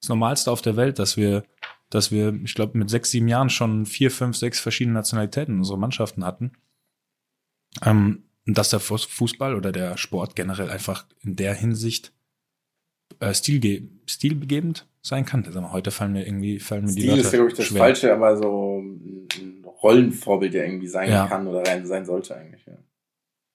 das 0.00 0.08
Normalste 0.08 0.50
auf 0.50 0.62
der 0.62 0.76
Welt, 0.76 0.98
dass 0.98 1.16
wir, 1.16 1.44
dass 1.90 2.10
wir, 2.10 2.34
ich 2.44 2.54
glaube, 2.54 2.76
mit 2.76 2.90
sechs, 2.90 3.10
sieben 3.10 3.28
Jahren 3.28 3.50
schon 3.50 3.86
vier, 3.86 4.10
fünf, 4.10 4.36
sechs 4.36 4.58
verschiedene 4.58 4.94
Nationalitäten 4.94 5.54
in 5.54 5.58
unsere 5.60 5.78
Mannschaften 5.78 6.24
hatten. 6.24 6.52
Ähm, 7.84 8.24
dass 8.46 8.70
der 8.70 8.80
Fußball 8.80 9.54
oder 9.54 9.72
der 9.72 9.96
Sport 9.96 10.34
generell 10.34 10.70
einfach 10.70 11.06
in 11.20 11.36
der 11.36 11.54
Hinsicht 11.54 12.12
äh, 13.20 13.34
stilge 13.34 13.88
stilbegebend 14.06 14.86
sein 15.02 15.24
kann. 15.24 15.44
Also 15.44 15.72
heute 15.72 15.90
fallen 15.90 16.12
mir 16.12 16.26
irgendwie 16.26 16.58
fallen 16.58 16.84
mir 16.84 16.92
Stil 16.92 17.02
die 17.02 17.08
Wörter 17.08 17.20
ist, 17.22 17.32
glaube 17.32 17.50
ich, 17.50 17.56
das 17.56 17.66
schwer. 17.66 17.78
Falsche, 17.78 18.12
aber 18.12 18.36
so 18.36 18.80
ein 18.82 19.64
Rollenvorbild, 19.82 20.54
der 20.54 20.66
irgendwie 20.66 20.88
sein 20.88 21.10
Ja. 21.10 21.26
kann 21.26 21.46
oder 21.46 21.64
sein 21.86 22.04
sollte 22.04 22.36
eigentlich. 22.36 22.64
Ja. 22.66 22.78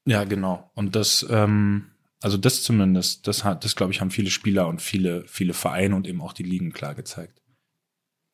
Ja, 0.07 0.23
genau. 0.23 0.69
Und 0.75 0.95
das, 0.95 1.25
ähm, 1.29 1.91
also 2.21 2.37
das 2.37 2.63
zumindest, 2.63 3.27
das 3.27 3.43
hat, 3.43 3.63
das 3.65 3.75
glaube 3.75 3.91
ich, 3.91 4.01
haben 4.01 4.11
viele 4.11 4.29
Spieler 4.29 4.67
und 4.67 4.81
viele, 4.81 5.23
viele 5.27 5.53
Vereine 5.53 5.95
und 5.95 6.07
eben 6.07 6.21
auch 6.21 6.33
die 6.33 6.43
Ligen 6.43 6.71
klar 6.71 6.95
gezeigt. 6.95 7.41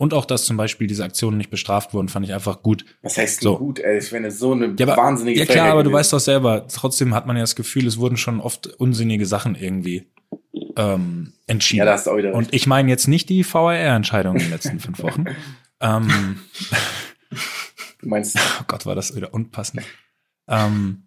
Und 0.02 0.16
auch, 0.16 0.26
dass 0.26 0.46
zum 0.46 0.58
Beispiel 0.58 0.88
diese 0.88 1.04
Aktionen 1.04 1.38
nicht 1.38 1.52
bestraft 1.52 1.94
wurden, 1.94 2.10
fand 2.10 2.26
ich 2.26 2.34
einfach 2.34 2.64
gut. 2.64 2.86
Was 3.04 3.20
heißt 3.20 3.42
So. 3.42 3.60
gut, 3.60 3.78
ey? 3.78 4.00
Ich 4.00 4.12
wäre 4.12 4.32
so 4.32 4.54
eine 4.54 4.74
Ja, 4.80 4.88
aber, 4.88 4.98
wahnsinnige 4.98 5.38
ja 5.38 5.46
klar, 5.46 5.58
Frechheit 5.58 5.72
aber 5.74 5.84
du 5.84 5.92
weißt 5.92 6.12
doch 6.12 6.20
selber, 6.20 6.66
trotzdem 6.68 7.14
hat 7.14 7.28
man 7.28 7.36
ja 7.36 7.44
das 7.44 7.56
Gefühl, 7.56 7.86
es 7.86 8.00
wurden 8.00 8.18
schon 8.18 8.40
oft 8.42 8.66
unsinnige 8.66 9.28
Sachen 9.28 9.54
irgendwie 9.54 10.08
ähm, 10.76 11.34
entschieden. 11.46 11.78
Ja, 11.78 11.86
da 11.86 11.94
hast 11.94 12.08
du 12.08 12.12
auch 12.12 12.18
wieder 12.18 12.34
Und 12.34 12.52
ich 12.52 12.66
meine 12.66 12.90
jetzt 12.90 13.08
nicht 13.08 13.30
die 13.30 13.46
VAR-Entscheidung 13.46 14.38
in 14.38 14.42
den 14.42 14.50
letzten 14.50 14.80
fünf 14.80 14.98
Wochen. 15.04 15.26
ähm, 15.82 16.40
Du 18.02 18.08
meinst, 18.10 18.36
oh 18.60 18.64
Gott, 18.66 18.88
war 18.88 18.96
das 18.96 19.16
wieder 19.16 19.36
unpassend. 19.36 19.84
Ähm, 20.48 21.04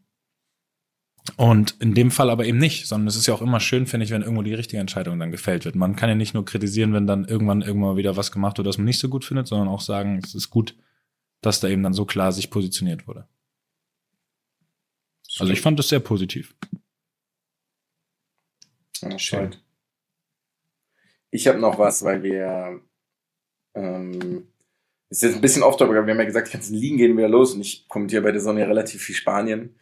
und 1.37 1.77
in 1.81 1.95
dem 1.95 2.11
Fall 2.11 2.29
aber 2.29 2.45
eben 2.45 2.59
nicht, 2.59 2.87
sondern 2.87 3.09
es 3.09 3.17
ist 3.17 3.27
ja 3.27 3.35
auch 3.35 3.43
immer 3.43 3.59
schön, 3.59 3.87
finde 3.87 4.05
ich, 4.05 4.11
wenn 4.11 4.23
irgendwo 4.23 4.43
die 4.43 4.55
richtige 4.55 4.81
Entscheidung 4.81 5.19
dann 5.19 5.31
gefällt 5.31 5.65
wird. 5.65 5.75
Man 5.75 5.97
kann 5.97 6.11
ja 6.11 6.15
nicht 6.15 6.35
nur 6.35 6.45
kritisieren, 6.45 6.93
wenn 6.93 7.07
dann 7.07 7.25
irgendwann 7.25 7.63
irgendwann 7.63 7.97
wieder 7.97 8.17
was 8.17 8.31
gemacht 8.31 8.59
wird, 8.59 8.67
das 8.67 8.77
man 8.77 8.85
nicht 8.85 8.99
so 8.99 9.09
gut 9.09 9.25
findet, 9.25 9.47
sondern 9.47 9.69
auch 9.69 9.81
sagen, 9.81 10.21
es 10.23 10.35
ist 10.35 10.51
gut, 10.51 10.77
dass 11.41 11.61
da 11.61 11.69
eben 11.69 11.83
dann 11.83 11.95
so 11.95 12.05
klar 12.05 12.31
sich 12.33 12.51
positioniert 12.51 13.09
wurde. 13.09 13.27
Also 15.39 15.53
ich 15.53 15.61
fand 15.61 15.79
das 15.79 15.89
sehr 15.89 16.01
positiv. 16.01 16.55
Ja, 19.01 19.19
Schön. 19.19 19.57
Ich 21.31 21.49
habe 21.49 21.59
noch 21.59 21.79
was, 21.79 22.05
weil 22.05 22.23
wir 22.23 22.81
ähm, 23.75 24.47
ist 25.11 25.23
jetzt 25.23 25.35
ein 25.35 25.41
bisschen 25.41 25.63
off 25.63 25.77
topic, 25.77 25.97
aber 25.97 26.07
wir 26.07 26.13
haben 26.13 26.21
ja 26.21 26.27
gesagt, 26.27 26.49
die 26.49 26.53
ganzen 26.53 26.77
Ligen 26.77 26.97
gehen 26.97 27.17
wieder 27.17 27.29
los 27.29 27.55
und 27.55 27.61
ich 27.61 27.89
kommentiere 27.89 28.23
bei 28.23 28.31
der 28.31 28.41
Sonne 28.41 28.61
ja 28.61 28.67
relativ 28.67 29.03
viel 29.03 29.15
Spanien. 29.15 29.75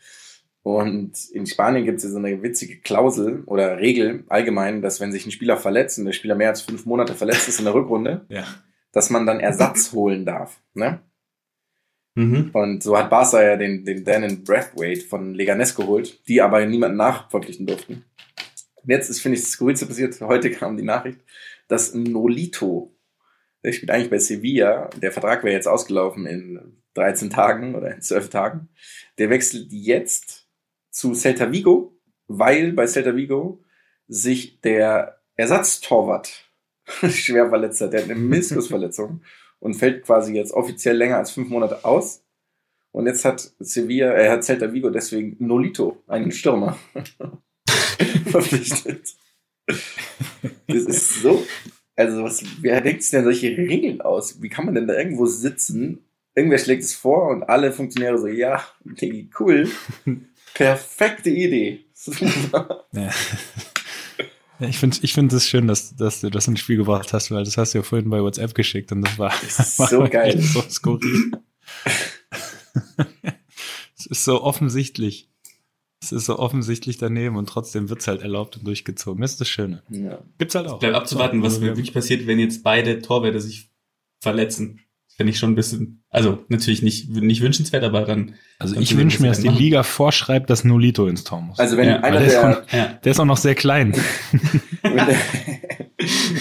Und 0.65 1.13
in 1.33 1.47
Spanien 1.47 1.85
gibt 1.85 1.99
es 1.99 2.05
ja 2.05 2.11
so 2.11 2.19
eine 2.19 2.41
witzige 2.43 2.79
Klausel 2.81 3.43
oder 3.47 3.79
Regel 3.79 4.25
allgemein, 4.29 4.81
dass 4.81 5.01
wenn 5.01 5.11
sich 5.11 5.27
ein 5.27 5.33
Spieler 5.33 5.57
verletzt 5.57 5.99
und 5.99 6.05
der 6.05 6.13
Spieler 6.13 6.37
mehr 6.37 6.51
als 6.51 6.63
fünf 6.63 6.87
Monate 6.87 7.15
verletzt 7.15 7.49
ist 7.49 7.59
in 7.59 7.65
der 7.65 7.75
Rückrunde, 7.75 8.27
Ja. 8.29 8.45
dass 8.93 9.11
man 9.11 9.27
dann 9.27 9.41
Ersatz 9.41 9.93
holen 9.93 10.25
darf. 10.25 10.61
Ne? 10.75 11.01
Mhm. 12.15 12.51
Und 12.53 12.83
so 12.83 12.97
hat 12.97 13.11
Barca 13.11 13.43
ja 13.43 13.57
den, 13.57 13.85
den 13.85 14.05
Danon 14.05 14.45
Brathwaite 14.45 15.01
von 15.01 15.35
Leganes 15.35 15.75
geholt, 15.75 16.21
die 16.29 16.41
aber 16.41 16.65
niemanden 16.65 16.99
nachverpflichten 16.99 17.67
durften. 17.67 18.05
Und 18.77 18.91
jetzt 18.91 19.09
ist, 19.11 19.21
finde 19.21 19.39
ich, 19.39 19.43
das 19.45 19.53
Skurrilste 19.53 19.87
passiert. 19.87 20.21
Heute 20.21 20.51
kam 20.51 20.77
die 20.77 20.83
Nachricht, 20.85 21.21
dass 21.69 21.95
Nolito, 21.95 22.95
der 23.65 23.73
spielt 23.73 23.91
eigentlich 23.91 24.11
bei 24.11 24.19
Sevilla, 24.19 24.91
der 25.01 25.11
Vertrag 25.13 25.43
wäre 25.43 25.55
jetzt 25.55 25.69
ausgelaufen 25.69 26.27
in 26.27 26.83
13 26.95 27.31
Tagen 27.31 27.75
oder 27.75 27.95
in 27.95 28.03
12 28.03 28.29
Tagen, 28.29 28.69
der 29.19 29.31
wechselt 29.31 29.69
jetzt 29.73 30.42
zu 30.93 31.15
Celta 31.15 31.51
Vigo, 31.51 31.99
weil 32.29 32.73
bei 32.73 32.87
Celta 32.87 33.17
Vigo 33.17 33.65
sich 34.07 34.61
der 34.61 35.21
Ersatztorwart 35.35 36.45
schwer 37.09 37.49
verletzt 37.49 37.81
hat. 37.81 37.93
Der 37.93 38.03
hat 38.03 38.11
eine 38.11 38.19
Meniskusverletzung 38.19 39.23
und 39.59 39.75
fällt 39.75 40.05
quasi 40.05 40.35
jetzt 40.35 40.53
offiziell 40.53 40.97
länger 40.97 41.17
als 41.17 41.33
fünf 41.33 41.49
Monate 41.49 41.85
aus. 41.85 42.23
Und 42.93 43.07
jetzt 43.07 43.25
hat 43.25 43.53
Sevilla, 43.59 44.13
er 44.13 44.33
hat 44.33 44.45
Celta 44.45 44.73
Vigo 44.73 44.91
deswegen 44.91 45.37
Nolito, 45.39 46.03
einen 46.07 46.31
Stürmer, 46.31 46.79
verpflichtet. 48.27 49.15
Das 49.67 50.85
ist 50.85 51.23
so, 51.23 51.43
also 51.97 52.25
was, 52.25 52.45
wer 52.61 52.83
denkt 52.83 53.03
sich 53.03 53.13
denn 53.13 53.25
solche 53.25 53.57
Regeln 53.57 54.03
aus? 54.03 54.43
Wie 54.43 54.51
kann 54.51 54.67
man 54.67 54.75
denn 54.75 54.87
da 54.87 54.95
irgendwo 54.95 55.25
sitzen? 55.25 56.05
Irgendwer 56.35 56.59
schlägt 56.59 56.83
es 56.83 56.95
vor 56.95 57.31
und 57.31 57.45
alle 57.45 57.73
Funktionäre 57.73 58.19
so, 58.19 58.27
ja, 58.27 58.63
Diggi, 58.85 59.31
cool. 59.41 59.71
Perfekte 60.55 61.31
Idee. 61.31 61.85
Super. 61.95 62.87
Ja. 62.93 63.11
Ich 64.69 64.79
finde 64.79 64.97
ich 65.03 65.15
find 65.15 65.33
es 65.33 65.49
schön, 65.49 65.67
dass, 65.67 65.97
dass 65.97 66.21
du 66.21 66.31
das 66.31 66.47
ins 66.47 66.61
Spiel 66.61 66.77
gebracht 66.77 67.13
hast, 67.13 67.31
weil 67.31 67.45
das 67.45 67.57
hast 67.57 67.75
du 67.75 67.79
ja 67.79 67.83
vorhin 67.83 68.11
bei 68.11 68.23
WhatsApp 68.23 68.55
geschickt 68.55 68.93
und 68.93 69.03
das 69.03 69.19
war, 69.19 69.33
ist 69.43 69.79
war 69.79 69.89
so 69.89 70.05
geil. 70.09 70.41
so 70.41 70.63
skurril. 70.63 71.33
es 73.99 74.07
ist 74.07 74.25
so 74.25 74.43
offensichtlich. 74.43 75.29
Es 76.01 76.11
ist 76.11 76.27
so 76.27 76.39
offensichtlich 76.39 76.99
daneben 76.99 77.37
und 77.37 77.49
trotzdem 77.49 77.89
wird's 77.89 78.09
halt 78.09 78.23
erlaubt 78.23 78.57
und 78.57 78.67
durchgezogen. 78.67 79.21
Das 79.23 79.33
ist 79.33 79.41
das 79.41 79.49
Schöne. 79.49 79.83
Ja. 79.89 80.19
Gibt's 80.39 80.55
halt 80.57 80.67
auch. 80.67 80.81
Bleibt 80.81 80.97
abzuwarten, 80.97 81.43
was 81.43 81.61
wirklich 81.61 81.93
passiert, 81.93 82.27
wenn 82.27 82.41
jetzt 82.41 82.65
beide 82.65 83.01
Torwärter 83.01 83.41
sich 83.41 83.71
verletzen. 84.21 84.81
Finde 85.17 85.31
ich 85.31 85.39
schon 85.39 85.53
ein 85.53 85.55
bisschen, 85.55 86.03
also 86.09 86.43
natürlich 86.49 86.83
nicht, 86.83 87.11
nicht 87.11 87.43
wünschenswert, 87.43 87.85
aber 87.85 88.03
dann. 88.03 88.35
Also 88.59 88.77
ich 88.81 88.97
wünsche 88.97 89.21
mir, 89.21 89.29
dass 89.29 89.41
die 89.41 89.49
machen. 89.49 89.59
Liga 89.59 89.83
vorschreibt, 89.83 90.49
dass 90.49 90.65
Nolito 90.65 91.07
ins 91.07 91.23
Tor 91.25 91.43
muss. 91.43 91.59
Also 91.59 91.77
wenn 91.77 91.89
Ja, 91.89 92.01
einer 92.01 92.19
der 92.19 92.29
der, 92.29 92.61
ist 92.63 92.73
Ja. 92.73 92.87
Der 92.95 93.13
ist 93.13 93.21
auch 93.21 93.27
noch 93.27 93.37
sehr 93.37 93.55
klein. 93.55 93.93
wenn, 94.83 94.97
der 94.97 95.17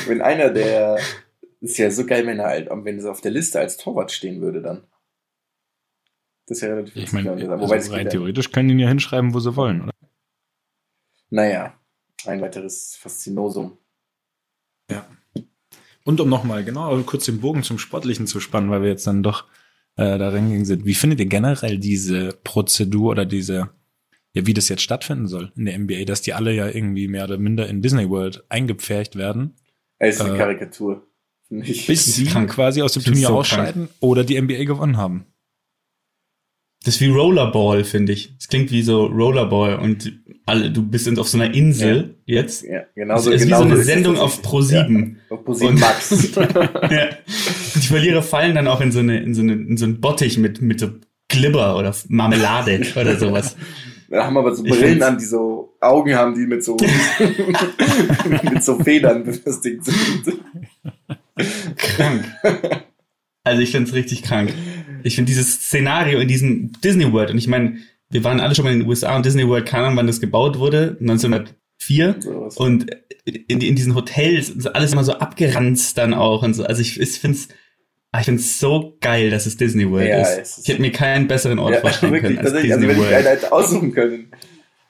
wenn 0.08 0.22
einer 0.22 0.50
der, 0.52 1.00
ist 1.60 1.78
ja 1.78 1.92
so 1.92 2.06
geil, 2.06 2.26
wenn 2.26 2.40
er 2.40 2.48
halt, 2.48 2.70
wenn 2.72 3.00
er 3.00 3.12
auf 3.12 3.22
der 3.22 3.32
Liste 3.32 3.60
als 3.60 3.78
Torwart 3.78 4.12
stehen 4.12 4.42
würde 4.42 4.62
dann. 4.62 4.84
Das 6.48 6.58
ist 6.58 6.62
ja 6.62 6.70
relativ 6.70 6.96
Ich 6.96 7.12
meine, 7.12 7.32
also 7.32 7.50
wobei 7.50 7.80
rein 7.80 8.06
ja. 8.06 8.12
theoretisch 8.12 8.52
können 8.52 8.70
die 8.70 8.74
ihn 8.74 8.80
ja 8.80 8.88
hinschreiben, 8.88 9.34
wo 9.34 9.40
sie 9.40 9.56
wollen, 9.56 9.84
oder? 9.84 9.94
Naja, 11.30 11.78
ein 12.26 12.42
weiteres 12.42 12.96
Faszinosum. 12.96 13.78
Und 16.04 16.20
um 16.20 16.30
nochmal 16.30 16.64
genau 16.64 16.98
kurz 17.04 17.26
den 17.26 17.40
Bogen 17.42 17.64
zum 17.64 17.78
Sportlichen 17.78 18.28
zu 18.28 18.40
spannen, 18.40 18.70
weil 18.72 18.82
wir 18.82 18.90
jetzt 18.90 19.06
dann 19.08 19.24
doch 19.24 19.46
äh, 19.98 20.18
da 20.18 20.30
reingegangen 20.30 20.66
sind. 20.66 20.86
Wie 20.86 20.94
findet 20.96 21.20
ihr 21.20 21.26
generell 21.28 21.78
diese 21.78 22.30
Prozedur 22.44 23.12
oder 23.12 23.26
diese, 23.26 23.70
ja, 24.34 24.46
wie 24.48 24.54
das 24.54 24.70
jetzt 24.70 24.82
stattfinden 24.82 25.28
soll 25.28 25.52
in 25.56 25.66
der 25.66 25.78
NBA, 25.78 26.06
dass 26.06 26.22
die 26.22 26.34
alle 26.34 26.54
ja 26.54 26.68
irgendwie 26.68 27.08
mehr 27.08 27.26
oder 27.26 27.38
minder 27.38 27.68
in 27.68 27.82
Disney 27.82 28.10
World 28.10 28.44
eingepfercht 28.50 29.16
werden? 29.16 29.56
Es 30.00 30.16
ist 30.16 30.22
eine 30.22 30.34
Äh, 30.36 30.38
Karikatur. 30.38 31.08
Nicht. 31.50 31.86
bis 31.88 32.06
sie 32.16 32.26
krank. 32.26 32.50
quasi 32.50 32.82
aus 32.82 32.94
dem 32.94 33.02
Ich 33.02 33.06
Turnier 33.08 33.28
so 33.28 33.38
ausscheiden 33.40 33.90
oder 34.00 34.24
die 34.24 34.40
NBA 34.42 34.64
gewonnen 34.64 34.96
haben. 34.96 35.26
Das 36.84 36.96
ist 36.96 37.02
wie 37.02 37.10
Rollerball, 37.10 37.84
finde 37.84 38.14
ich. 38.14 38.34
Es 38.40 38.48
klingt 38.48 38.72
wie 38.72 38.82
so 38.82 39.06
Rollerball 39.06 39.76
und 39.78 40.21
alle, 40.46 40.72
du 40.72 40.82
bist 40.84 41.08
auf 41.20 41.28
so 41.28 41.38
einer 41.40 41.54
Insel 41.54 42.16
jetzt. 42.26 42.64
Ja, 42.64 42.80
Das 42.80 42.88
genauso, 42.96 43.32
ist 43.32 43.42
wie 43.42 43.46
genau 43.46 43.60
so 43.60 43.64
eine 43.66 43.76
es 43.76 43.86
Sendung 43.86 44.18
auf 44.18 44.42
Pro7. 44.44 44.74
Ja, 45.30 45.36
auf 45.36 45.46
Pro7 45.46 45.68
Und- 45.68 45.80
Max. 45.80 46.30
ja. 46.36 47.10
Die 47.76 47.88
Verlierer 47.88 48.22
fallen 48.24 48.56
dann 48.56 48.68
auch 48.68 48.82
in 48.82 48.92
so, 48.92 49.00
eine, 49.00 49.22
in 49.22 49.34
so, 49.34 49.42
eine, 49.42 49.54
in 49.54 49.78
so 49.78 49.86
einen 49.86 50.02
Bottich 50.02 50.38
mit, 50.38 50.62
mit 50.62 50.80
so 50.80 50.90
Glibber 51.28 51.78
oder 51.78 51.96
Marmelade 52.10 52.82
oder 52.96 53.18
sowas. 53.18 53.56
Da 54.10 54.26
haben 54.26 54.36
aber 54.38 54.54
so 54.54 54.64
Brillen 54.64 55.02
an, 55.04 55.18
die 55.18 55.24
so 55.26 55.74
Augen 55.80 56.14
haben, 56.14 56.36
die 56.36 56.46
mit 56.46 56.64
so, 56.66 56.76
mit 58.44 58.64
so 58.64 58.78
Federn 58.80 59.24
befestigt 59.24 59.86
sind. 59.86 60.40
Krank. 61.78 62.26
Also 63.44 63.62
ich 63.62 63.72
finde 63.72 63.90
es 63.90 63.96
richtig 63.96 64.24
krank. 64.24 64.54
Ich 65.04 65.16
finde 65.16 65.30
dieses 65.32 65.54
Szenario 65.54 66.20
in 66.20 66.28
diesem 66.28 66.74
Disney 66.84 67.12
World, 67.12 67.32
und 67.32 67.38
ich 67.38 67.48
meine, 67.48 67.78
wir 68.12 68.24
waren 68.24 68.40
alle 68.40 68.54
schon 68.56 68.66
mal 68.66 68.74
in 68.74 68.80
den 68.80 68.88
USA 68.90 69.16
und 69.16 69.26
Disney 69.26 69.48
World, 69.48 69.66
keine 69.66 69.86
Ahnung, 69.86 69.98
wann 69.98 70.08
das 70.08 70.20
gebaut 70.22 70.60
wurde, 70.60 70.98
1904. 71.00 72.16
Sowas. 72.20 72.58
Und 72.58 72.88
in, 73.26 73.62
in 73.62 73.76
diesen 73.76 73.96
Hotels 73.96 74.50
ist 74.50 74.68
alles 74.68 74.94
immer 74.94 75.04
so 75.04 75.14
abgeranzt 75.14 75.98
dann 75.98 76.14
auch 76.14 76.44
und 76.44 76.54
so. 76.54 76.64
Also 76.64 76.82
ich, 76.82 77.00
ich 77.00 77.20
finde 77.20 77.38
es 77.38 77.48
ich 78.20 78.26
find's 78.26 78.60
so 78.60 78.98
geil, 79.00 79.30
dass 79.30 79.46
es 79.46 79.56
Disney 79.56 79.90
World 79.90 80.10
Ja, 80.10 80.22
ist. 80.22 80.38
es 80.42 80.58
ist- 80.58 80.64
Ich 80.68 80.74
hätte 80.74 80.82
mir 80.82 80.92
keinen 80.92 81.28
besseren 81.28 81.60
Ort 81.60 81.76
vorstellen 81.82 82.12
wirklich, 82.12 82.36
können 82.36 82.40
als 82.40 82.48
tatsächlich. 82.52 82.74
Also 82.74 82.88
Disney 82.88 82.98
wenn 82.98 83.08
ich 83.10 83.16
einen 83.16 83.26
World. 83.26 83.38
hätte 83.42 83.52
aussuchen 83.54 83.94
können, 83.94 84.28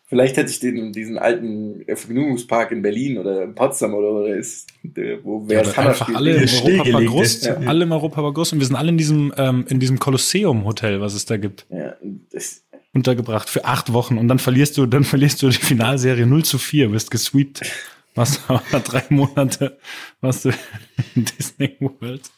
vielleicht 0.07 0.37
hätte 0.37 0.49
ich 0.49 0.59
den, 0.59 0.91
diesen 0.91 1.19
alten 1.19 1.85
Vergnügungspark 1.87 2.71
in 2.71 2.81
Berlin 2.81 3.19
oder 3.19 3.43
in 3.43 3.53
Potsdam 3.53 3.93
oder, 3.93 4.09
oder 4.11 4.35
ist, 4.35 4.69
wo 5.23 5.43
wer 5.47 5.57
Ja, 5.59 5.63
das 5.65 5.77
einfach 5.77 5.95
spielt. 6.05 6.17
alle 6.17 6.31
im 6.31 6.37
Europapark 6.39 6.55
stillgelegt 6.87 7.11
groß, 7.11 7.43
ja. 7.45 7.55
alle 7.67 7.83
im 7.83 7.91
Europapark 7.91 8.33
groß 8.35 8.53
und 8.53 8.59
wir 8.59 8.65
sind 8.65 8.75
alle 8.75 8.89
in 8.89 8.97
diesem, 8.97 9.31
ähm, 9.37 9.65
in 9.69 9.79
diesem 9.79 9.99
Kolosseum-Hotel, 9.99 10.99
was 10.99 11.13
es 11.13 11.25
da 11.27 11.37
gibt, 11.37 11.67
Ja, 11.69 11.93
das, 12.31 12.63
untergebracht 12.93 13.49
für 13.49 13.65
acht 13.65 13.93
Wochen 13.93 14.17
und 14.17 14.27
dann 14.27 14.39
verlierst 14.39 14.77
du, 14.77 14.85
dann 14.85 15.03
verlierst 15.03 15.41
du 15.41 15.49
die 15.49 15.57
Finalserie 15.57 16.25
0 16.25 16.43
zu 16.43 16.57
4, 16.57 16.91
wirst 16.91 17.11
gesweept. 17.11 17.61
Warst 18.15 18.41
du 18.47 18.53
aber 18.53 18.79
drei 18.79 19.03
Monate, 19.09 19.77
warst 20.19 20.45
du 20.45 20.49
in 21.15 21.25
Disney 21.25 21.77
World. 21.79 22.29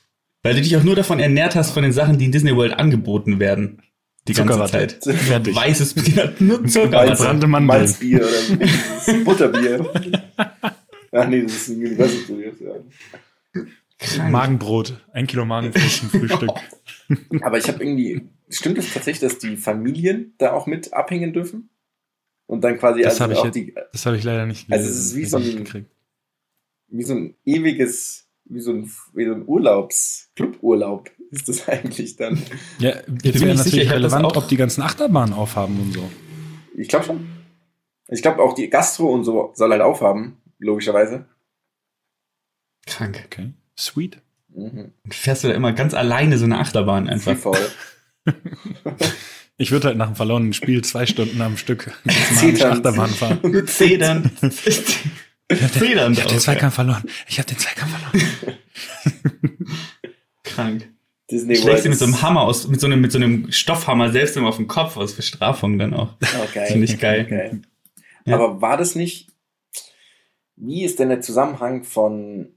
Weil 0.43 0.55
du 0.55 0.61
dich 0.61 0.75
auch 0.75 0.83
nur 0.83 0.95
davon 0.95 1.19
ernährt 1.19 1.55
hast, 1.55 1.71
von 1.71 1.83
den 1.83 1.93
Sachen, 1.93 2.17
die 2.17 2.25
in 2.25 2.31
Disney 2.31 2.55
World 2.55 2.73
angeboten 2.73 3.39
werden. 3.39 3.81
Die 4.27 4.33
ganze 4.33 4.53
Zuckerwatte. 4.53 4.99
Zeit. 4.99 5.17
Fertig. 5.17 5.55
Weißes, 5.55 5.95
nur 6.39 6.59
Malz, 6.59 6.73
Zuckerwatte. 6.73 7.23
brannte 7.23 7.47
Mandeln. 7.47 7.79
Malzbier 7.81 8.21
oder 8.21 9.19
Butterbier. 9.23 9.91
Ach 11.11 11.27
nee, 11.27 11.43
das 11.43 11.53
ist 11.53 11.69
ein 11.69 11.77
Universal 11.77 12.19
Studios. 12.23 12.55
Ja. 12.59 13.61
Krank. 14.03 14.31
Magenbrot. 14.31 15.01
Ein 15.13 15.27
Kilo 15.27 15.45
Magenbrot 15.45 15.89
zum 15.89 16.09
Frühstück. 16.09 16.51
Aber 17.41 17.57
ich 17.57 17.67
habe 17.67 17.83
irgendwie, 17.83 18.27
stimmt 18.49 18.77
es 18.77 18.93
tatsächlich, 18.93 19.19
dass 19.31 19.39
die 19.39 19.57
Familien 19.57 20.33
da 20.37 20.53
auch 20.53 20.67
mit 20.67 20.93
abhängen 20.93 21.33
dürfen? 21.33 21.69
Und 22.45 22.61
dann 22.63 22.77
quasi 22.77 23.01
Das 23.01 23.19
also 23.21 23.23
hab 23.23 23.31
ich 23.31 23.37
auch 23.39 23.45
jetzt- 23.45 23.55
die, 23.55 23.73
Das 23.93 24.05
habe 24.05 24.17
ich 24.17 24.23
leider 24.23 24.45
nicht 24.45 24.71
Also 24.71 24.89
es 24.89 24.97
ist 24.97 25.15
wie 25.15 25.25
so 25.25 25.37
ein- 25.37 25.85
wie 26.89 27.03
so 27.03 27.13
ein 27.15 27.35
ewiges, 27.45 28.27
wie 28.45 28.59
so 28.59 28.71
ein, 28.71 28.91
wie 29.13 29.25
so 29.25 29.33
ein 29.33 29.47
Urlaubs, 29.47 30.29
Cluburlaub 30.35 31.09
ist 31.31 31.47
das 31.49 31.67
eigentlich 31.69 32.15
dann. 32.17 32.41
Ja, 32.79 32.89
jetzt 33.23 33.23
wäre 33.23 33.33
sicher, 33.33 33.55
natürlich 33.55 33.85
das 33.87 33.95
relevant, 33.95 34.25
auch- 34.25 34.35
ob 34.35 34.47
die 34.49 34.57
ganzen 34.57 34.81
Achterbahnen 34.83 35.33
aufhaben 35.33 35.79
und 35.79 35.93
so. 35.93 36.09
Ich 36.75 36.87
glaube 36.89 37.05
schon. 37.05 37.27
Ich 38.09 38.21
glaube 38.21 38.41
auch 38.43 38.53
die 38.53 38.69
Gastro 38.69 39.11
und 39.11 39.23
so 39.23 39.51
soll 39.55 39.71
halt 39.71 39.81
aufhaben, 39.81 40.37
logischerweise. 40.59 41.25
Krank. 42.85 43.23
Okay. 43.25 43.53
Sweet. 43.77 44.21
Mhm. 44.49 44.93
Und 45.03 45.13
fährst 45.13 45.43
du 45.43 45.47
da 45.47 45.53
immer 45.53 45.73
ganz 45.73 45.93
alleine 45.93 46.37
so 46.37 46.45
eine 46.45 46.59
Achterbahn 46.59 47.09
einfach. 47.09 47.35
Freefall. 47.37 47.69
Ich 49.57 49.71
würde 49.71 49.89
halt 49.89 49.97
nach 49.97 50.07
einem 50.07 50.15
verlorenen 50.15 50.53
Spiel 50.53 50.83
zwei 50.83 51.05
Stunden 51.05 51.39
am 51.41 51.57
Stück. 51.57 51.91
Achterbahn 52.05 53.09
fahren. 53.09 53.39
Mit 53.43 53.69
Federn. 53.69 54.31
Federn 54.31 56.13
Ich 56.13 56.21
habe 56.21 56.29
den. 56.29 56.39
Zweikampf 56.39 56.73
verloren. 56.73 57.03
Ich 57.27 57.37
habe 57.37 57.47
den 57.47 57.59
Zweikampf 57.59 57.91
verloren. 57.91 58.57
Krank. 60.43 60.89
Disney 61.29 61.55
Schlägst 61.55 61.85
du 61.85 61.89
mit 61.89 61.97
so 61.97 62.05
einem 62.05 62.21
Hammer 62.21 62.41
aus, 62.41 62.67
mit 62.67 62.81
so 62.81 62.87
einem, 62.87 62.99
mit 62.99 63.11
so 63.11 63.17
einem 63.17 63.51
Stoffhammer 63.51 64.11
selbst 64.11 64.35
immer 64.35 64.49
auf 64.49 64.57
den 64.57 64.67
Kopf 64.67 64.97
aus 64.97 65.13
Bestrafung 65.13 65.77
dann 65.77 65.93
auch. 65.93 66.15
Oh, 66.21 66.47
geil. 66.53 66.67
Finde 66.67 66.85
ich 66.85 66.99
geil. 66.99 67.25
geil. 67.25 67.61
Ja. 68.25 68.35
Aber 68.35 68.61
war 68.61 68.77
das 68.77 68.95
nicht, 68.95 69.29
wie 70.55 70.83
ist 70.83 70.99
denn 70.99 71.09
der 71.09 71.21
Zusammenhang 71.21 71.83
von 71.83 72.53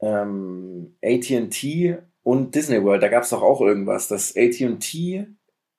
ähm, 0.00 0.96
AT&T 1.02 1.98
und 2.22 2.54
Disney 2.54 2.82
World? 2.82 3.02
Da 3.02 3.08
gab 3.08 3.22
es 3.24 3.30
doch 3.30 3.42
auch 3.42 3.60
irgendwas, 3.60 4.08
dass 4.08 4.36
AT&T, 4.36 5.26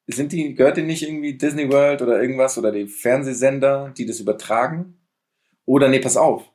sind 0.07 0.31
die, 0.31 0.55
gehört 0.55 0.77
die 0.77 0.81
nicht 0.81 1.03
irgendwie 1.03 1.37
Disney 1.37 1.71
World 1.71 2.01
oder 2.01 2.21
irgendwas 2.21 2.57
oder 2.57 2.71
die 2.71 2.87
Fernsehsender, 2.87 3.93
die 3.97 4.05
das 4.05 4.19
übertragen? 4.19 4.95
Oder 5.65 5.87
nee, 5.87 5.99
pass 5.99 6.17
auf. 6.17 6.51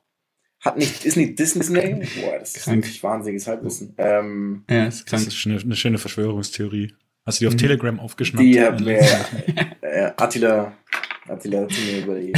Hat 0.59 0.77
nicht, 0.77 1.05
ist 1.05 1.15
nicht 1.15 1.37
Disney? 1.39 1.61
Boah, 2.21 2.39
das 2.39 2.55
ist 2.55 2.63
Krank. 2.65 2.77
wirklich 2.83 3.01
wahnsinniges 3.03 3.47
Halbwissen. 3.47 3.93
Ähm, 3.97 4.65
Ja, 4.69 4.85
ist 4.87 5.03
Das 5.03 5.21
krank. 5.21 5.27
ist 5.27 5.45
eine, 5.45 5.59
eine 5.59 5.75
schöne 5.75 5.97
Verschwörungstheorie. 5.97 6.93
Hast 7.25 7.39
du 7.39 7.43
die 7.43 7.47
auf 7.47 7.53
Mhm. 7.53 7.57
Telegram 7.59 7.99
aufgeschnappt? 7.99 8.43
die 8.45 8.59
hat 8.59 8.81
Ja, 8.81 8.85
mir 8.85 8.99
äh, 9.81 10.11
Attila, 10.17 10.73
Attila 11.27 11.61
hat 11.61 11.71
mir 11.71 12.03
über 12.03 12.19
die, 12.19 12.33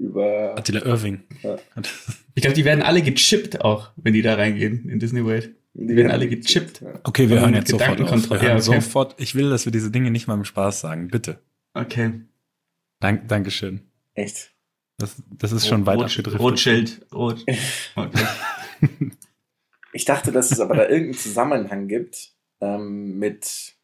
über 0.00 0.56
Attila 0.58 0.84
Irving. 0.84 1.20
Ja. 1.42 1.56
Ich 2.36 2.42
glaube, 2.42 2.54
die 2.54 2.64
werden 2.64 2.82
alle 2.82 3.02
gechippt 3.02 3.60
auch, 3.60 3.90
wenn 3.96 4.14
die 4.14 4.22
da 4.22 4.34
reingehen 4.34 4.88
in 4.88 4.98
Disney 5.00 5.24
World. 5.24 5.50
Die 5.74 5.94
werden 5.96 6.10
alle 6.10 6.28
gechippt. 6.28 6.80
Ja. 6.80 7.00
Okay, 7.02 7.28
wir 7.28 7.40
hören 7.40 7.54
jetzt 7.54 7.70
sofort 7.70 8.00
auf. 8.00 8.30
Wir 8.30 8.42
Ja, 8.42 8.52
okay. 8.54 8.60
sofort. 8.60 9.20
Ich 9.20 9.34
will, 9.34 9.50
dass 9.50 9.66
wir 9.66 9.72
diese 9.72 9.90
Dinge 9.90 10.10
nicht 10.10 10.26
mal 10.26 10.34
im 10.34 10.44
Spaß 10.44 10.80
sagen. 10.80 11.08
Bitte. 11.08 11.40
Okay. 11.74 12.12
Dank, 13.00 13.28
Dankeschön. 13.28 13.80
Echt. 14.14 14.52
Das, 14.96 15.16
das 15.36 15.52
ist 15.52 15.66
schon 15.66 15.84
weit 15.86 15.98
Rot, 15.98 16.04
abgedriftet. 16.06 16.40
Rotschild. 16.40 17.06
Rot. 17.12 17.44
Okay. 17.96 18.24
Ich 19.92 20.04
dachte, 20.04 20.30
dass 20.30 20.52
es 20.52 20.60
aber 20.60 20.76
da 20.76 20.82
irgendeinen 20.82 21.18
Zusammenhang 21.18 21.88
gibt 21.88 22.32
ähm, 22.60 23.18
mit, 23.18 23.74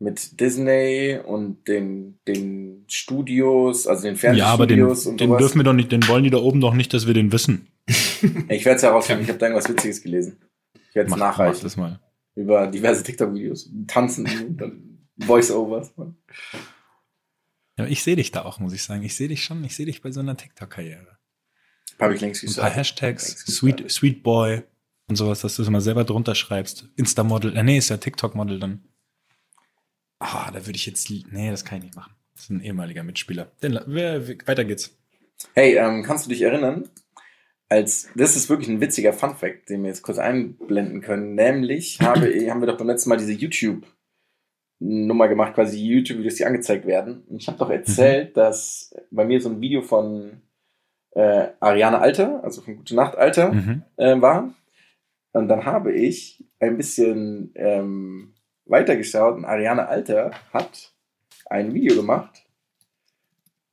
mit 0.00 0.40
Disney 0.40 1.18
und 1.24 1.66
den, 1.66 2.18
den 2.26 2.84
Studios, 2.88 3.86
also 3.86 4.02
den 4.04 4.16
Ja, 4.36 4.46
aber 4.46 4.66
den, 4.66 4.78
Fernsehstudios 4.78 5.06
und 5.06 5.20
den 5.20 5.28
sowas. 5.28 5.38
dürfen 5.40 5.58
wir 5.58 5.64
doch 5.64 5.72
nicht, 5.72 5.90
den 5.90 6.06
wollen 6.06 6.24
die 6.24 6.30
da 6.30 6.38
oben 6.38 6.60
doch 6.60 6.74
nicht, 6.74 6.94
dass 6.94 7.06
wir 7.06 7.14
den 7.14 7.32
wissen. 7.32 7.68
ich 7.88 8.64
werde 8.64 8.76
es 8.76 8.82
herausfinden, 8.82 9.24
ich 9.24 9.28
habe 9.28 9.38
da 9.38 9.46
irgendwas 9.46 9.68
Witziges 9.68 10.02
gelesen. 10.02 10.38
Ich 10.88 10.94
werde 10.94 11.06
es 11.06 11.10
Mach, 11.10 11.18
mach 11.18 11.38
nachreichen. 11.38 11.62
das 11.62 11.76
mal. 11.76 12.00
Über 12.36 12.66
diverse 12.68 13.02
TikTok-Videos. 13.02 13.70
Tanzen 13.88 14.26
und 14.26 14.56
dann 14.56 14.98
Voice-Overs. 15.18 15.92
Ja, 17.76 17.86
ich 17.86 18.02
sehe 18.02 18.16
dich 18.16 18.30
da 18.30 18.44
auch, 18.44 18.60
muss 18.60 18.72
ich 18.72 18.84
sagen. 18.84 19.02
Ich 19.02 19.16
sehe 19.16 19.28
dich 19.28 19.42
schon, 19.42 19.64
ich 19.64 19.74
sehe 19.74 19.86
dich 19.86 20.00
bei 20.02 20.12
so 20.12 20.20
einer 20.20 20.36
TikTok-Karriere. 20.36 21.18
Habe 21.98 22.14
ich 22.14 22.20
längst 22.20 22.42
Ein 22.42 22.46
paar 22.46 22.54
gesagt. 22.54 22.76
Hashtags, 22.76 23.38
Sweet, 23.46 23.90
Sweet 23.90 24.22
Boy 24.22 24.62
und 25.08 25.16
sowas, 25.16 25.40
dass 25.40 25.56
du 25.56 25.62
es 25.62 25.70
mal 25.70 25.80
selber 25.80 26.04
drunter 26.04 26.36
schreibst. 26.36 26.88
Insta-Model, 26.96 27.56
äh, 27.56 27.62
nee, 27.64 27.78
ist 27.78 27.88
ja 27.88 27.96
TikTok-Model 27.96 28.60
dann. 28.60 28.84
Ah, 30.18 30.50
da 30.52 30.66
würde 30.66 30.76
ich 30.76 30.86
jetzt, 30.86 31.10
nee, 31.10 31.50
das 31.50 31.64
kann 31.64 31.78
ich 31.78 31.84
nicht 31.84 31.96
machen. 31.96 32.14
Das 32.34 32.44
ist 32.44 32.50
ein 32.50 32.60
ehemaliger 32.60 33.02
Mitspieler. 33.02 33.50
Den, 33.62 33.74
weiter 33.74 34.64
geht's. 34.64 34.96
Hey, 35.54 35.76
ähm, 35.76 36.02
kannst 36.02 36.26
du 36.26 36.30
dich 36.30 36.42
erinnern, 36.42 36.88
als, 37.68 38.08
das 38.16 38.34
ist 38.34 38.48
wirklich 38.48 38.68
ein 38.68 38.80
witziger 38.80 39.12
Funfact, 39.12 39.68
den 39.68 39.82
wir 39.82 39.88
jetzt 39.90 40.02
kurz 40.02 40.18
einblenden 40.18 41.00
können, 41.00 41.34
nämlich 41.34 42.00
habe, 42.00 42.26
haben 42.50 42.60
wir 42.60 42.66
doch 42.66 42.78
beim 42.78 42.86
letzten 42.88 43.10
Mal 43.10 43.18
diese 43.18 43.32
YouTube-Nummer 44.80 45.28
gemacht, 45.28 45.54
quasi 45.54 45.78
YouTube-Videos, 45.78 46.36
die 46.36 46.44
angezeigt 46.46 46.86
werden. 46.86 47.22
Und 47.28 47.40
ich 47.42 47.48
habe 47.48 47.58
doch 47.58 47.70
erzählt, 47.70 48.36
dass 48.36 48.94
bei 49.10 49.24
mir 49.24 49.40
so 49.40 49.48
ein 49.50 49.60
Video 49.60 49.82
von 49.82 50.42
äh, 51.12 51.48
Ariane 51.60 51.98
Alter, 52.00 52.42
also 52.44 52.62
von 52.62 52.76
Gute 52.76 52.94
Nacht 52.94 53.16
Alter, 53.16 53.52
Mhm. 53.52 53.82
äh, 53.96 54.20
war. 54.20 54.54
Und 55.32 55.48
dann 55.48 55.64
habe 55.66 55.92
ich 55.92 56.44
ein 56.58 56.76
bisschen 56.76 57.52
ähm, 57.54 58.34
weitergeschaut 58.68 59.36
und 59.36 59.44
Ariane 59.44 59.88
Alter 59.88 60.30
hat 60.52 60.92
ein 61.46 61.74
Video 61.74 61.96
gemacht, 61.96 62.44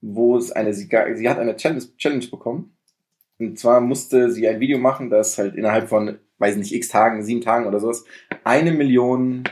wo 0.01 0.37
es 0.37 0.51
eine, 0.51 0.73
sie, 0.73 0.89
sie 1.15 1.29
hat 1.29 1.39
eine 1.39 1.55
Challenge, 1.55 1.83
Challenge 1.97 2.27
bekommen. 2.27 2.77
Und 3.37 3.59
zwar 3.59 3.81
musste 3.81 4.31
sie 4.31 4.47
ein 4.47 4.59
Video 4.59 4.77
machen, 4.77 5.09
das 5.09 5.37
halt 5.37 5.55
innerhalb 5.55 5.89
von, 5.89 6.19
weiß 6.37 6.55
nicht, 6.55 6.73
x 6.73 6.87
Tagen, 6.87 7.23
sieben 7.23 7.41
Tagen 7.41 7.65
oder 7.65 7.79
sowas, 7.79 8.05
eine 8.43 8.71
Million 8.71 9.43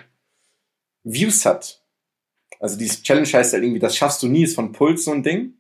Views 1.04 1.46
hat. 1.46 1.84
Also 2.60 2.78
diese 2.78 3.04
Challenge 3.04 3.28
heißt 3.28 3.54
halt 3.54 3.64
irgendwie, 3.64 3.80
das 3.80 3.98
schaffst 3.98 4.24
du 4.24 4.28
nie, 4.28 4.44
ist 4.44 4.56
von 4.56 4.72
Puls 4.72 5.04
so 5.04 5.12
ein 5.12 5.24
Ding. 5.24 5.56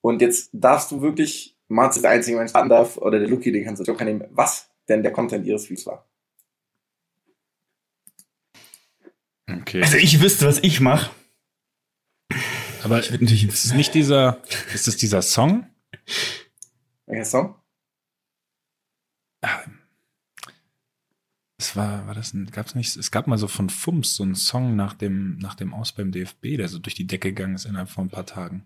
Und 0.00 0.22
jetzt 0.22 0.50
darfst 0.52 0.90
du 0.90 1.02
wirklich, 1.02 1.58
Mats 1.68 1.96
ist 1.96 2.02
der 2.02 2.12
einzige 2.12 2.38
Mensch, 2.38 2.52
der 2.52 2.66
darf, 2.66 2.96
oder 2.96 3.18
der 3.18 3.28
Lucky, 3.28 3.52
den 3.52 3.64
kannst 3.64 3.80
du 3.80 3.84
Joker 3.84 4.04
nehmen, 4.04 4.24
was 4.30 4.70
denn 4.88 5.02
der 5.02 5.12
Content 5.12 5.46
ihres 5.46 5.68
Videos 5.68 5.86
war. 5.86 6.06
Okay. 9.50 9.82
Also 9.82 9.96
ich 9.96 10.20
wüsste, 10.20 10.46
was 10.46 10.58
ich 10.60 10.80
mache. 10.80 11.10
Aber 12.82 13.00
Ich 13.00 13.10
würde 13.10 13.24
natürlich 13.24 13.46
ist 13.48 13.64
es 13.64 13.74
nicht 13.74 13.94
dieser, 13.94 14.42
ist 14.74 14.88
es 14.88 14.96
dieser 14.96 15.22
Song? 15.22 15.66
Welcher 17.06 17.24
Song? 17.24 17.54
Ah, 19.42 19.60
Das 21.58 21.76
war, 21.76 22.06
war 22.06 22.14
das 22.14 22.34
ein, 22.34 22.50
gab's 22.50 22.74
nicht, 22.74 22.96
es 22.96 23.10
gab 23.10 23.26
mal 23.26 23.38
so 23.38 23.48
von 23.48 23.70
Fums 23.70 24.16
so 24.16 24.22
einen 24.22 24.34
Song 24.34 24.76
nach 24.76 24.94
dem, 24.94 25.38
nach 25.38 25.54
dem 25.54 25.72
Aus 25.72 25.92
beim 25.92 26.12
DFB, 26.12 26.56
der 26.56 26.68
so 26.68 26.78
durch 26.78 26.94
die 26.94 27.06
Decke 27.06 27.32
gegangen 27.32 27.54
ist 27.54 27.64
innerhalb 27.64 27.88
von 27.88 28.06
ein 28.06 28.10
paar 28.10 28.26
Tagen. 28.26 28.64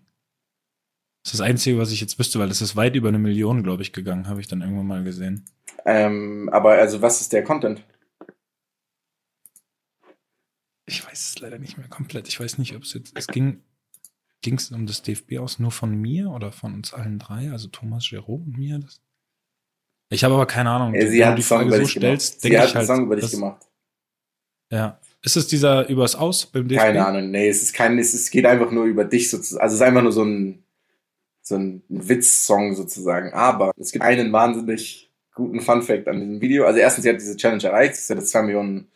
Das 1.23 1.33
ist 1.33 1.39
das 1.39 1.47
Einzige, 1.47 1.77
was 1.77 1.91
ich 1.91 2.01
jetzt 2.01 2.17
wüsste, 2.17 2.39
weil 2.39 2.47
das 2.49 2.61
ist 2.61 2.75
weit 2.75 2.95
über 2.95 3.09
eine 3.09 3.19
Million, 3.19 3.63
glaube 3.63 3.83
ich, 3.83 3.93
gegangen, 3.93 4.27
habe 4.27 4.41
ich 4.41 4.47
dann 4.47 4.61
irgendwann 4.61 4.87
mal 4.87 5.03
gesehen. 5.03 5.45
Ähm, 5.85 6.49
aber 6.51 6.71
also, 6.73 7.01
was 7.01 7.21
ist 7.21 7.33
der 7.33 7.43
Content? 7.43 7.83
Ich 10.89 11.05
weiß 11.05 11.29
es 11.29 11.39
leider 11.39 11.59
nicht 11.59 11.77
mehr 11.77 11.87
komplett. 11.87 12.27
Ich 12.27 12.39
weiß 12.39 12.57
nicht, 12.57 12.75
ob 12.75 12.81
es 12.83 12.93
jetzt, 12.93 13.11
es 13.15 13.27
ging, 13.27 13.61
ging 14.41 14.55
es 14.55 14.71
um 14.71 14.87
das 14.87 15.03
DFB 15.03 15.37
aus 15.37 15.59
nur 15.59 15.71
von 15.71 15.93
mir 15.93 16.31
oder 16.31 16.51
von 16.51 16.73
uns 16.73 16.93
allen 16.93 17.19
drei, 17.19 17.51
also 17.51 17.67
Thomas, 17.67 18.09
Jerome 18.09 18.45
und 18.45 18.57
mir? 18.57 18.79
Das? 18.79 18.99
Ich 20.11 20.23
habe 20.23 20.33
aber 20.33 20.47
keine 20.47 20.71
Ahnung. 20.71 20.95
Ja, 20.95 21.07
sie 21.07 21.23
hat 21.23 21.37
die 21.37 21.41
einen 21.41 21.41
Song 21.43 21.57
Frage 21.59 21.67
über 21.67 21.77
so 21.77 21.83
dich 21.83 21.93
gemacht. 21.93 22.21
stellst, 22.21 22.41
Sie 22.41 22.49
denke 22.49 22.65
ich 22.65 22.75
halt. 22.75 22.87
Song 22.87 23.03
über 23.05 23.15
dich 23.15 23.25
das- 23.25 23.31
gemacht. 23.31 23.65
Ja. 24.71 24.99
Ist 25.21 25.35
es 25.37 25.47
dieser 25.47 25.87
übers 25.89 26.15
Aus 26.15 26.45
beim 26.45 26.67
DFB? 26.67 26.79
Keine 26.81 27.05
Ahnung, 27.05 27.29
nee, 27.29 27.49
es 27.49 27.61
ist 27.61 27.73
kein, 27.73 27.99
es, 27.99 28.13
ist, 28.13 28.31
geht 28.31 28.45
einfach 28.45 28.71
nur 28.71 28.85
über 28.85 29.03
dich 29.05 29.29
sozusagen. 29.29 29.61
Also 29.61 29.75
es 29.75 29.81
ist 29.81 29.87
einfach 29.87 30.01
nur 30.01 30.11
so 30.13 30.23
ein, 30.23 30.63
so 31.41 31.55
ein 31.55 31.83
Witz-Song 31.89 32.73
sozusagen. 32.75 33.33
Aber 33.33 33.73
es 33.77 33.91
gibt 33.91 34.03
einen 34.05 34.31
wahnsinnig 34.31 35.11
guten 35.35 35.59
Fun-Fact 35.59 36.07
an 36.07 36.19
diesem 36.19 36.41
Video. 36.41 36.65
Also 36.65 36.79
erstens, 36.79 37.03
sie 37.03 37.09
hat 37.09 37.17
diese 37.19 37.35
Challenge 37.37 37.63
erreicht. 37.63 37.95
Es 37.95 38.09
hat 38.09 38.17
jetzt 38.17 38.31
zwei 38.31 38.43
Millionen 38.43 38.87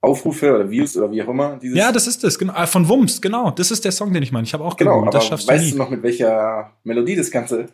Aufrufe 0.00 0.54
oder 0.54 0.70
Views 0.70 0.96
oder 0.96 1.10
wie 1.10 1.22
auch 1.22 1.28
immer. 1.28 1.58
Dieses, 1.58 1.76
Ja, 1.76 1.90
das 1.90 2.06
ist 2.06 2.22
es, 2.22 2.38
genau. 2.38 2.66
Von 2.66 2.88
Wumms, 2.88 3.20
genau. 3.20 3.50
Das 3.50 3.70
ist 3.70 3.84
der 3.84 3.92
Song, 3.92 4.12
den 4.12 4.22
ich 4.22 4.30
meine. 4.30 4.44
Ich 4.44 4.54
habe 4.54 4.64
auch 4.64 4.76
genau. 4.76 5.02
Aber 5.02 5.10
das 5.10 5.26
schaffst 5.26 5.48
du 5.48 5.52
weißt 5.52 5.64
nie. 5.64 5.70
du 5.72 5.78
noch, 5.78 5.90
mit 5.90 6.02
welcher 6.02 6.76
Melodie 6.84 7.16
das 7.16 7.30
Ganze, 7.30 7.66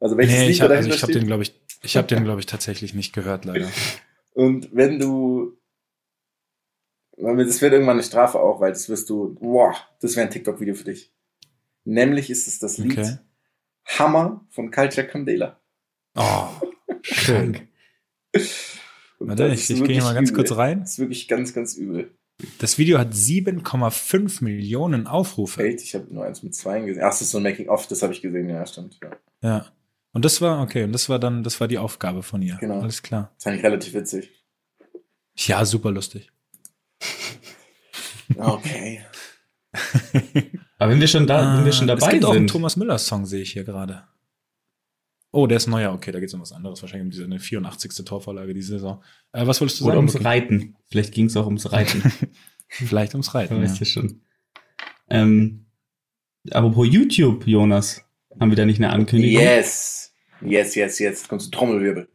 also 0.00 0.16
welches 0.16 0.34
nee, 0.34 0.46
Lied 0.46 0.50
ich 0.50 0.60
habe 0.60 0.74
da 0.74 0.76
also 0.78 0.90
ich 0.90 1.02
hab 1.02 1.10
den, 1.10 1.26
glaube 1.26 1.42
ich, 1.44 1.54
ich 1.82 1.96
habe 1.96 2.08
den, 2.08 2.24
glaube 2.24 2.40
ich, 2.40 2.46
tatsächlich 2.46 2.94
nicht 2.94 3.12
gehört, 3.12 3.44
leider. 3.44 3.68
Und 4.34 4.74
wenn 4.74 4.98
du, 4.98 5.56
das 7.16 7.62
wird 7.62 7.72
irgendwann 7.72 7.96
eine 7.96 8.02
Strafe 8.02 8.40
auch, 8.40 8.60
weil 8.60 8.72
das 8.72 8.88
wirst 8.88 9.08
du, 9.08 9.34
boah, 9.34 9.74
das 10.00 10.16
wäre 10.16 10.26
ein 10.26 10.32
TikTok-Video 10.32 10.74
für 10.74 10.84
dich. 10.84 11.12
Nämlich 11.84 12.30
ist 12.30 12.48
es 12.48 12.58
das 12.58 12.78
Lied 12.78 12.98
Okay. 12.98 13.18
Hammer 13.98 14.44
von 14.50 14.70
Culture 14.70 15.06
Candela. 15.06 15.60
Oh, 16.16 16.48
Krank. 17.02 17.68
Und 19.18 19.28
Warte, 19.28 19.48
das 19.48 19.70
ich, 19.70 19.80
ich 19.80 19.84
gehe 19.84 20.02
mal 20.02 20.14
ganz 20.14 20.30
übel. 20.30 20.44
kurz 20.44 20.56
rein. 20.56 20.80
Das 20.80 20.92
ist 20.92 20.98
wirklich 20.98 21.28
ganz, 21.28 21.54
ganz 21.54 21.76
übel. 21.76 22.10
Das 22.58 22.78
Video 22.78 22.98
hat 22.98 23.12
7,5 23.12 24.42
Millionen 24.42 25.06
Aufrufe. 25.06 25.62
Echt, 25.64 25.82
ich 25.82 25.94
habe 25.94 26.12
nur 26.12 26.24
eins 26.24 26.42
mit 26.42 26.54
zwei 26.54 26.80
gesehen. 26.80 27.02
Ach, 27.04 27.10
das 27.10 27.22
ist 27.22 27.30
so 27.30 27.38
ein 27.38 27.44
Making-of, 27.44 27.86
das 27.86 28.02
habe 28.02 28.12
ich 28.12 28.22
gesehen, 28.22 28.48
ja, 28.48 28.66
stimmt. 28.66 28.98
Ja. 29.02 29.10
Ja. 29.48 29.66
Und 30.12 30.24
das 30.24 30.40
war, 30.40 30.60
okay, 30.62 30.84
und 30.84 30.92
das 30.92 31.08
war 31.08 31.18
dann, 31.18 31.42
das 31.42 31.60
war 31.60 31.68
die 31.68 31.78
Aufgabe 31.78 32.22
von 32.22 32.42
ihr. 32.42 32.56
Genau. 32.60 32.80
Alles 32.80 33.02
klar. 33.02 33.32
Das 33.36 33.44
fand 33.44 33.56
ich 33.56 33.64
relativ 33.64 33.94
witzig. 33.94 34.30
Ja, 35.36 35.64
super 35.64 35.90
lustig. 35.90 36.30
Okay. 38.36 39.02
Aber 40.78 40.92
wenn 40.92 41.00
wir 41.00 41.08
schon 41.08 41.26
da, 41.26 41.58
wenn 41.58 41.64
wir 41.66 41.72
schon 41.72 41.90
Ah, 41.90 41.94
es 41.94 42.00
dabei 42.00 42.12
gibt 42.12 42.24
auch 42.24 42.30
einen 42.30 42.40
sind. 42.40 42.50
Thomas 42.50 42.76
Müller 42.76 42.98
Song, 42.98 43.26
sehe 43.26 43.42
ich 43.42 43.52
hier 43.52 43.64
gerade. 43.64 44.04
Oh, 45.34 45.48
der 45.48 45.56
ist 45.56 45.66
neuer. 45.66 45.92
Okay, 45.92 46.12
da 46.12 46.20
geht 46.20 46.28
es 46.28 46.34
um 46.34 46.40
was 46.40 46.52
anderes. 46.52 46.80
Wahrscheinlich 46.80 47.06
um 47.06 47.10
diese 47.10 47.24
eine 47.24 47.40
84. 47.40 48.04
Torvorlage 48.04 48.54
diese 48.54 48.74
Saison. 48.74 49.02
Äh, 49.32 49.46
was 49.46 49.60
wolltest 49.60 49.80
du 49.80 49.84
Oder 49.84 49.94
sagen? 49.94 49.98
ums 49.98 50.14
Luki? 50.14 50.24
Reiten. 50.24 50.76
Vielleicht 50.86 51.12
ging 51.12 51.26
es 51.26 51.36
auch 51.36 51.46
ums 51.46 51.72
Reiten. 51.72 52.02
Vielleicht 52.68 53.14
ums 53.14 53.34
Reiten. 53.34 53.60
Weißt 53.60 53.80
ja 53.80 53.86
schon. 53.86 54.22
Ähm, 55.10 55.66
apropos 56.50 56.86
YouTube, 56.88 57.46
Jonas, 57.48 58.02
haben 58.38 58.50
wir 58.50 58.56
da 58.56 58.64
nicht 58.64 58.78
eine 58.78 58.90
Ankündigung? 58.90 59.42
Yes. 59.42 60.14
Yes, 60.40 60.74
yes, 60.76 60.98
yes. 61.00 61.28
Kommst 61.28 61.46
du 61.46 61.50
Trommelwirbel. 61.50 62.08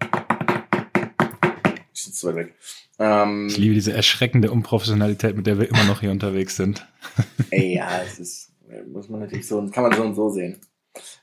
Ich 1.94 2.04
sitze 2.04 2.20
zu 2.20 2.28
weit 2.28 2.36
weg. 2.36 2.56
Ähm, 3.00 3.48
Ich 3.48 3.58
liebe 3.58 3.74
diese 3.74 3.92
erschreckende 3.92 4.50
Unprofessionalität, 4.52 5.36
mit 5.36 5.46
der 5.46 5.60
wir 5.60 5.68
immer 5.70 5.84
noch 5.86 6.00
hier 6.00 6.12
unterwegs 6.12 6.56
sind. 6.56 6.88
ey, 7.50 7.76
ja, 7.76 8.02
es 8.02 8.20
ist, 8.20 8.54
muss 8.92 9.10
man 9.10 9.20
natürlich 9.20 9.48
so, 9.48 9.66
kann 9.68 9.84
man 9.84 9.94
so 9.94 10.04
und 10.04 10.16
so 10.16 10.30
sehen. 10.30 10.62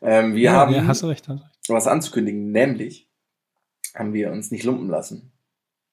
Ähm, 0.03 0.35
wir 0.35 0.43
ja, 0.43 0.53
haben 0.53 0.75
ja, 0.75 0.87
hast 0.87 1.03
du 1.03 1.07
recht. 1.07 1.29
Hast 1.29 1.41
du 1.41 1.45
recht. 1.45 1.56
Was 1.75 1.87
anzukündigen, 1.87 2.51
nämlich 2.53 3.09
haben 3.95 4.13
wir 4.13 4.31
uns 4.31 4.51
nicht 4.51 4.65
lumpen 4.65 4.89
lassen 4.89 5.33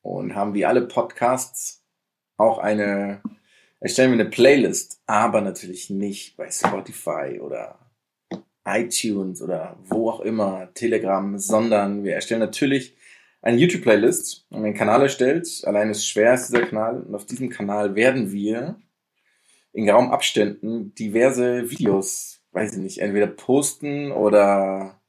und 0.01 0.35
haben 0.35 0.53
wie 0.53 0.65
alle 0.65 0.81
Podcasts 0.81 1.83
auch 2.37 2.57
eine, 2.57 3.21
erstellen 3.79 4.11
wir 4.11 4.19
eine 4.19 4.29
Playlist, 4.29 5.01
aber 5.05 5.41
natürlich 5.41 5.89
nicht 5.89 6.37
bei 6.37 6.49
Spotify 6.51 7.39
oder 7.39 7.79
iTunes 8.65 9.41
oder 9.41 9.77
wo 9.83 10.09
auch 10.09 10.21
immer, 10.21 10.73
Telegram, 10.73 11.37
sondern 11.37 12.03
wir 12.03 12.15
erstellen 12.15 12.39
natürlich 12.39 12.95
eine 13.41 13.57
YouTube-Playlist 13.57 14.45
und 14.49 14.63
einen 14.63 14.73
Kanal 14.73 15.01
erstellt. 15.01 15.61
Allein 15.65 15.89
ist 15.89 16.07
schwer 16.07 16.33
ist 16.33 16.49
dieser 16.49 16.65
Kanal 16.65 17.01
und 17.01 17.13
auf 17.13 17.25
diesem 17.25 17.49
Kanal 17.49 17.95
werden 17.95 18.31
wir 18.31 18.79
in 19.73 19.85
geraumen 19.85 20.11
Abständen 20.11 20.95
diverse 20.95 21.69
Videos, 21.69 22.41
weiß 22.51 22.73
ich 22.73 22.79
nicht, 22.79 22.97
entweder 22.99 23.27
posten 23.27 24.11
oder 24.11 25.01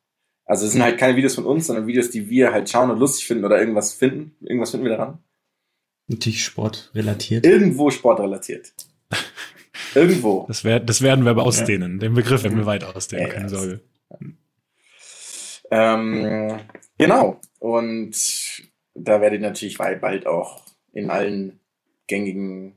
also 0.44 0.66
es 0.66 0.72
sind 0.72 0.82
halt 0.82 0.98
keine 0.98 1.16
Videos 1.16 1.34
von 1.34 1.44
uns, 1.46 1.66
sondern 1.66 1.86
Videos, 1.86 2.10
die 2.10 2.28
wir 2.28 2.52
halt 2.52 2.68
schauen 2.68 2.90
und 2.90 2.98
lustig 2.98 3.26
finden 3.26 3.44
oder 3.44 3.58
irgendwas 3.58 3.92
finden. 3.94 4.36
Irgendwas 4.40 4.70
finden 4.72 4.86
wir 4.86 4.96
daran. 4.96 5.18
Natürlich 6.06 6.44
sportrelatiert. 6.44 7.46
Irgendwo 7.46 7.90
sportrelatiert. 7.90 8.72
Irgendwo. 9.94 10.44
Das, 10.48 10.64
wär, 10.64 10.80
das 10.80 11.00
werden 11.02 11.24
wir 11.24 11.30
aber 11.30 11.44
ausdehnen. 11.44 11.98
Den 11.98 12.14
Begriff 12.14 12.42
werden 12.44 12.58
wir 12.58 12.66
weit 12.66 12.84
ausdehnen, 12.84 13.26
Ja, 13.26 13.32
keine 13.32 13.44
ja. 13.44 13.48
Sorge. 13.48 13.80
Ähm, 15.70 16.58
genau. 16.98 17.40
Und 17.58 18.14
da 18.94 19.20
werdet 19.20 19.40
ihr 19.40 19.48
natürlich 19.48 19.78
bald 19.78 20.00
bald 20.00 20.26
auch 20.26 20.62
in 20.92 21.10
allen 21.10 21.58
gängigen 22.06 22.76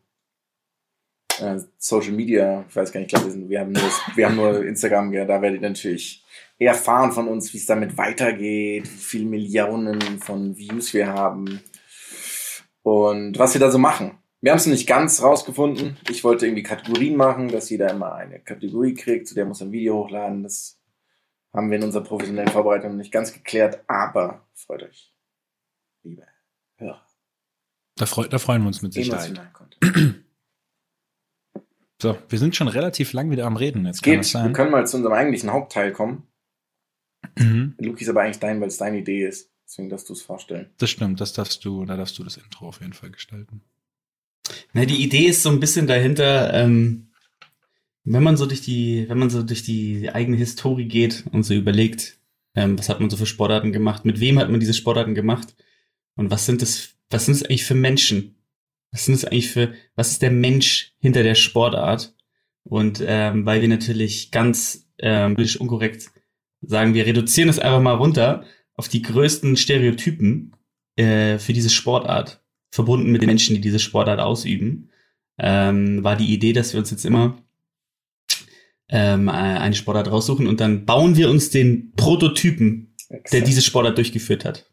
äh, 1.39 1.59
Social 1.77 2.13
Media, 2.13 2.65
ich 2.69 2.75
weiß 2.75 2.91
gar 2.91 2.99
nicht, 3.01 3.07
ich 3.07 3.13
glaube, 3.13 3.25
wir, 3.25 3.31
sind- 3.33 3.49
wir 3.49 3.59
haben 3.59 3.71
nur, 3.73 3.83
wir 4.15 4.25
haben 4.25 4.35
nur 4.35 4.65
Instagram, 4.65 5.13
ja, 5.13 5.25
da 5.25 5.41
werdet 5.41 5.61
ihr 5.61 5.69
natürlich 5.69 6.23
erfahren 6.65 7.11
von 7.11 7.27
uns, 7.27 7.53
wie 7.53 7.57
es 7.57 7.65
damit 7.65 7.97
weitergeht, 7.97 8.83
wie 8.85 8.87
viele 8.97 9.25
Millionen 9.25 10.19
von 10.19 10.57
Views 10.57 10.93
wir 10.93 11.07
haben 11.07 11.61
und 12.81 13.37
was 13.37 13.53
wir 13.53 13.61
da 13.61 13.69
so 13.69 13.77
machen. 13.77 14.17
Wir 14.41 14.51
haben 14.51 14.57
es 14.57 14.65
nicht 14.65 14.87
ganz 14.87 15.21
rausgefunden. 15.21 15.97
Ich 16.09 16.23
wollte 16.23 16.45
irgendwie 16.45 16.63
Kategorien 16.63 17.15
machen, 17.15 17.47
dass 17.49 17.69
jeder 17.69 17.91
immer 17.91 18.15
eine 18.15 18.39
Kategorie 18.39 18.93
kriegt, 18.93 19.27
zu 19.27 19.35
der 19.35 19.45
muss 19.45 19.61
ein 19.61 19.71
Video 19.71 20.03
hochladen. 20.03 20.43
Das 20.43 20.79
haben 21.53 21.69
wir 21.69 21.77
in 21.77 21.83
unserer 21.83 22.03
professionellen 22.03 22.49
Vorbereitung 22.49 22.97
nicht 22.97 23.11
ganz 23.11 23.33
geklärt, 23.33 23.83
aber 23.87 24.47
freut 24.53 24.83
euch, 24.83 25.13
liebe 26.03 26.25
Hörer. 26.75 27.03
Da, 27.95 28.05
freu, 28.05 28.27
da 28.27 28.37
freuen 28.37 28.61
wir 28.61 28.67
uns 28.67 28.81
mit 28.81 28.93
Sicherheit. 28.93 29.41
So, 31.99 32.15
wir 32.29 32.37
sind 32.37 32.55
schon 32.55 32.67
relativ 32.67 33.13
lang 33.13 33.31
wieder 33.31 33.45
am 33.45 33.55
Reden. 33.55 33.85
Jetzt 33.87 34.03
kann 34.03 34.11
Geht, 34.11 34.19
wir 34.19 34.23
sein. 34.23 34.53
können 34.53 34.69
mal 34.69 34.85
zu 34.85 34.97
unserem 34.97 35.15
eigentlichen 35.15 35.51
Hauptteil 35.51 35.91
kommen. 35.91 36.27
Mhm. 37.39 37.75
Luki 37.79 38.03
ist 38.03 38.09
aber 38.09 38.21
eigentlich 38.21 38.39
dein, 38.39 38.59
weil 38.61 38.67
es 38.67 38.77
deine 38.77 38.99
Idee 38.99 39.27
ist. 39.27 39.49
Deswegen 39.65 39.89
darfst 39.89 40.07
du 40.09 40.13
es 40.13 40.21
vorstellen. 40.21 40.69
Das 40.77 40.89
stimmt, 40.89 41.19
das 41.19 41.33
darfst 41.33 41.65
du, 41.65 41.85
da 41.85 41.97
darfst 41.97 42.17
du 42.17 42.23
das 42.23 42.37
Intro 42.37 42.67
auf 42.67 42.79
jeden 42.79 42.93
Fall 42.93 43.11
gestalten. 43.11 43.61
Na, 44.73 44.85
die 44.85 45.03
Idee 45.03 45.25
ist 45.25 45.43
so 45.43 45.49
ein 45.49 45.59
bisschen 45.59 45.87
dahinter, 45.87 46.53
ähm, 46.53 47.07
wenn 48.05 48.23
man 48.23 48.37
so 48.37 48.45
durch 48.45 48.61
die, 48.61 49.05
wenn 49.09 49.17
man 49.17 49.29
so 49.29 49.43
durch 49.43 49.63
die 49.63 50.09
eigene 50.09 50.37
Historie 50.37 50.85
geht 50.85 51.25
und 51.31 51.43
so 51.43 51.53
überlegt, 51.53 52.17
ähm, 52.55 52.79
was 52.79 52.87
hat 52.87 53.01
man 53.01 53.09
so 53.09 53.17
für 53.17 53.25
Sportarten 53.25 53.73
gemacht, 53.73 54.05
mit 54.05 54.21
wem 54.21 54.39
hat 54.39 54.49
man 54.49 54.61
diese 54.61 54.73
Sportarten 54.73 55.15
gemacht 55.15 55.55
und 56.15 56.31
was 56.31 56.45
sind 56.45 56.61
das, 56.61 56.95
was 57.09 57.25
sind 57.25 57.35
es 57.35 57.43
eigentlich 57.43 57.65
für 57.65 57.75
Menschen? 57.75 58.35
Was 58.91 59.05
sind 59.05 59.15
es 59.15 59.25
eigentlich 59.25 59.51
für, 59.51 59.73
was 59.95 60.11
ist 60.11 60.21
der 60.21 60.31
Mensch 60.31 60.93
hinter 60.99 61.23
der 61.23 61.35
Sportart? 61.35 62.15
Und 62.63 63.03
ähm, 63.05 63.45
weil 63.45 63.61
wir 63.61 63.67
natürlich 63.67 64.31
ganz 64.31 64.87
ähm, 64.97 65.35
politisch 65.35 65.59
unkorrekt 65.59 66.09
sagen, 66.61 66.93
wir 66.93 67.05
reduzieren 67.05 67.49
es 67.49 67.59
einfach 67.59 67.81
mal 67.81 67.95
runter 67.95 68.45
auf 68.75 68.87
die 68.87 69.01
größten 69.01 69.57
Stereotypen 69.57 70.55
äh, 70.95 71.37
für 71.37 71.53
diese 71.53 71.69
Sportart 71.69 72.43
verbunden 72.69 73.11
mit 73.11 73.21
den 73.21 73.27
Menschen, 73.27 73.55
die 73.55 73.61
diese 73.61 73.79
Sportart 73.79 74.19
ausüben, 74.19 74.89
ähm, 75.37 76.03
war 76.03 76.15
die 76.15 76.33
Idee, 76.33 76.53
dass 76.53 76.73
wir 76.73 76.79
uns 76.79 76.91
jetzt 76.91 77.05
immer 77.05 77.37
ähm, 78.89 79.27
äh, 79.27 79.31
eine 79.31 79.75
Sportart 79.75 80.09
raussuchen 80.11 80.47
und 80.47 80.59
dann 80.59 80.85
bauen 80.85 81.17
wir 81.17 81.29
uns 81.29 81.49
den 81.49 81.93
Prototypen, 81.95 82.95
der 83.09 83.19
Exakt. 83.19 83.47
diese 83.47 83.61
Sportart 83.61 83.97
durchgeführt 83.97 84.45
hat. 84.45 84.71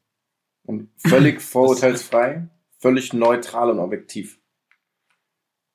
Und 0.65 0.91
völlig 0.99 1.41
vorurteilsfrei, 1.43 2.49
völlig 2.79 3.13
neutral 3.13 3.71
und 3.71 3.79
objektiv. 3.79 4.39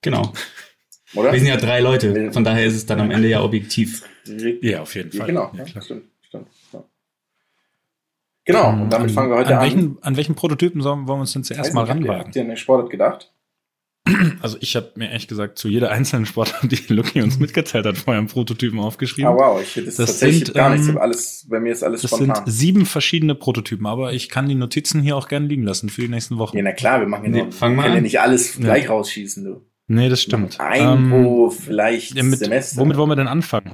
Genau. 0.02 0.34
Oder? 1.16 1.32
Wir 1.32 1.40
sind 1.40 1.48
ja 1.48 1.58
drei 1.58 1.80
Leute, 1.80 2.32
von 2.32 2.44
daher 2.44 2.66
ist 2.66 2.76
es 2.76 2.86
dann 2.86 3.00
am 3.00 3.12
Ende 3.12 3.28
ja 3.28 3.42
objektiv. 3.42 4.04
Ja, 4.62 4.82
auf 4.82 4.96
jeden 4.96 5.12
Ja, 5.12 5.18
Fall. 5.20 5.28
genau, 5.28 5.52
Ja, 5.54 5.60
ja, 5.60 5.64
klar. 5.66 5.82
stimmt, 5.84 6.04
stimmt. 6.22 6.48
Ja. 6.74 6.84
Genau, 8.46 8.70
und 8.72 8.90
damit 8.90 9.10
an, 9.10 9.14
fangen 9.14 9.30
wir 9.32 9.38
heute 9.38 9.50
an 9.50 9.56
an. 9.58 9.62
Welchen, 9.64 9.98
an 10.02 10.18
welchen 10.18 10.36
Prototypen 10.36 10.82
sollen, 10.82 11.08
wollen 11.08 11.18
wir 11.20 11.22
uns 11.22 11.34
denn 11.34 11.44
zuerst 11.44 11.74
mal 11.74 11.82
nicht, 11.84 11.90
habt 11.92 12.00
ihr- 12.00 12.06
ranwagen? 12.08 12.26
Habt 12.26 12.36
ihr 12.36 12.42
an 12.42 12.48
den 12.48 12.58
Sportart 12.58 12.90
gedacht? 12.90 13.32
Also 14.42 14.58
ich 14.60 14.76
habe 14.76 14.92
mir 14.96 15.10
ehrlich 15.10 15.28
gesagt 15.28 15.60
zu 15.60 15.68
jeder 15.68 15.92
einzelnen 15.92 16.26
Sportart, 16.26 16.64
die 16.72 16.94
Lucky 16.94 17.22
uns 17.22 17.38
mitgeteilt 17.40 17.86
hat, 17.86 17.98
vorher 17.98 18.18
einen 18.18 18.28
Prototypen 18.28 18.80
aufgeschrieben. 18.80 19.30
Ah, 19.30 19.36
wow, 19.36 19.62
ich 19.62 19.76
das, 19.76 19.98
Das 19.98 20.08
tatsächlich 20.08 20.46
sind, 20.46 20.56
gar 20.56 20.72
nichts. 20.72 20.88
ähm, 20.88 20.98
alles, 20.98 21.46
bei 21.48 21.60
mir 21.60 21.72
ist 21.74 21.84
alles 21.84 22.02
Das 22.02 22.10
spontan. 22.12 22.38
sind 22.46 22.52
sieben 22.52 22.86
verschiedene 22.88 23.36
Prototypen, 23.36 23.86
aber 23.86 24.14
ich 24.14 24.30
kann 24.30 24.48
die 24.50 24.56
Notizen 24.56 25.02
hier 25.04 25.16
auch 25.16 25.28
gerne 25.28 25.46
liegen 25.46 25.62
lassen 25.64 25.90
für 25.90 26.02
die 26.02 26.08
nächsten 26.08 26.40
Wochen. 26.40 26.58
ja, 26.58 26.64
na 26.64 26.72
klar, 26.72 27.02
wir 27.02 27.08
machen 27.08 27.26
ja 27.26 27.30
Nee, 27.30 27.44
noch, 27.44 27.54
fang 27.54 27.76
wir 27.76 27.84
können 27.84 27.96
ja 27.96 28.02
nicht 28.02 28.20
alles 28.20 28.56
Ja. 28.56 28.62
gleich 28.62 28.90
rausschießen, 28.90 29.44
du. 29.44 29.62
Nee, 29.88 30.10
das 30.10 30.22
stimmt. 30.24 30.60
Ein 30.60 30.82
Ähm, 30.82 31.10
pro 31.12 31.50
vielleicht 31.52 32.16
ja, 32.16 32.24
mit, 32.24 32.40
Semester. 32.40 32.82
womit 32.82 32.98
wollen 32.98 33.10
wir 33.10 33.16
denn 33.16 33.28
anfangen? 33.28 33.74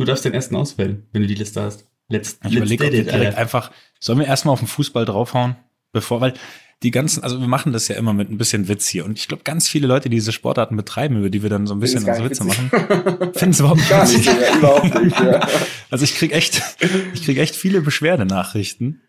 Du 0.00 0.06
darfst 0.06 0.24
den 0.24 0.32
ersten 0.32 0.56
auswählen, 0.56 1.04
wenn 1.12 1.22
du 1.22 1.28
die 1.28 1.34
Liste 1.34 1.60
hast. 1.62 1.86
Let's, 2.08 2.38
Ich 2.46 2.54
überlege, 2.56 2.86
ob 2.86 2.92
wir 2.92 3.04
direkt 3.04 3.36
einfach, 3.36 3.70
sollen 4.00 4.18
wir 4.18 4.26
erstmal 4.26 4.52
auf 4.54 4.58
den 4.60 4.66
Fußball 4.68 5.04
draufhauen, 5.04 5.56
bevor, 5.92 6.20
weil 6.20 6.34
die 6.82 6.90
ganzen, 6.90 7.22
also 7.22 7.38
wir 7.38 7.46
machen 7.46 7.72
das 7.74 7.88
ja 7.88 7.96
immer 7.96 8.14
mit 8.14 8.30
ein 8.30 8.38
bisschen 8.38 8.66
Witz 8.66 8.88
hier 8.88 9.04
und 9.04 9.18
ich 9.18 9.28
glaube, 9.28 9.42
ganz 9.44 9.68
viele 9.68 9.86
Leute, 9.86 10.08
die 10.08 10.16
diese 10.16 10.32
Sportarten 10.32 10.74
betreiben, 10.76 11.18
über 11.18 11.28
die 11.28 11.42
wir 11.42 11.50
dann 11.50 11.66
so 11.66 11.74
ein 11.74 11.80
bisschen 11.80 11.98
unsere 11.98 12.24
Witze 12.30 12.44
witzig. 12.46 12.72
machen, 12.72 13.32
finden 13.34 13.50
es 13.50 13.60
überhaupt 13.60 13.78
nicht 13.80 13.90
Gar 13.90 14.04
nicht, 14.06 14.14
witzig. 14.26 14.40
ja, 14.40 14.56
überhaupt 14.58 15.02
nicht. 15.04 15.20
Ja. 15.20 15.48
Also 15.90 16.04
ich 16.04 16.14
krieg 16.14 16.32
echt, 16.32 16.62
ich 17.14 17.24
krieg 17.24 17.36
echt 17.38 17.54
viele 17.56 17.80
Beschwerdenachrichten 17.82 19.02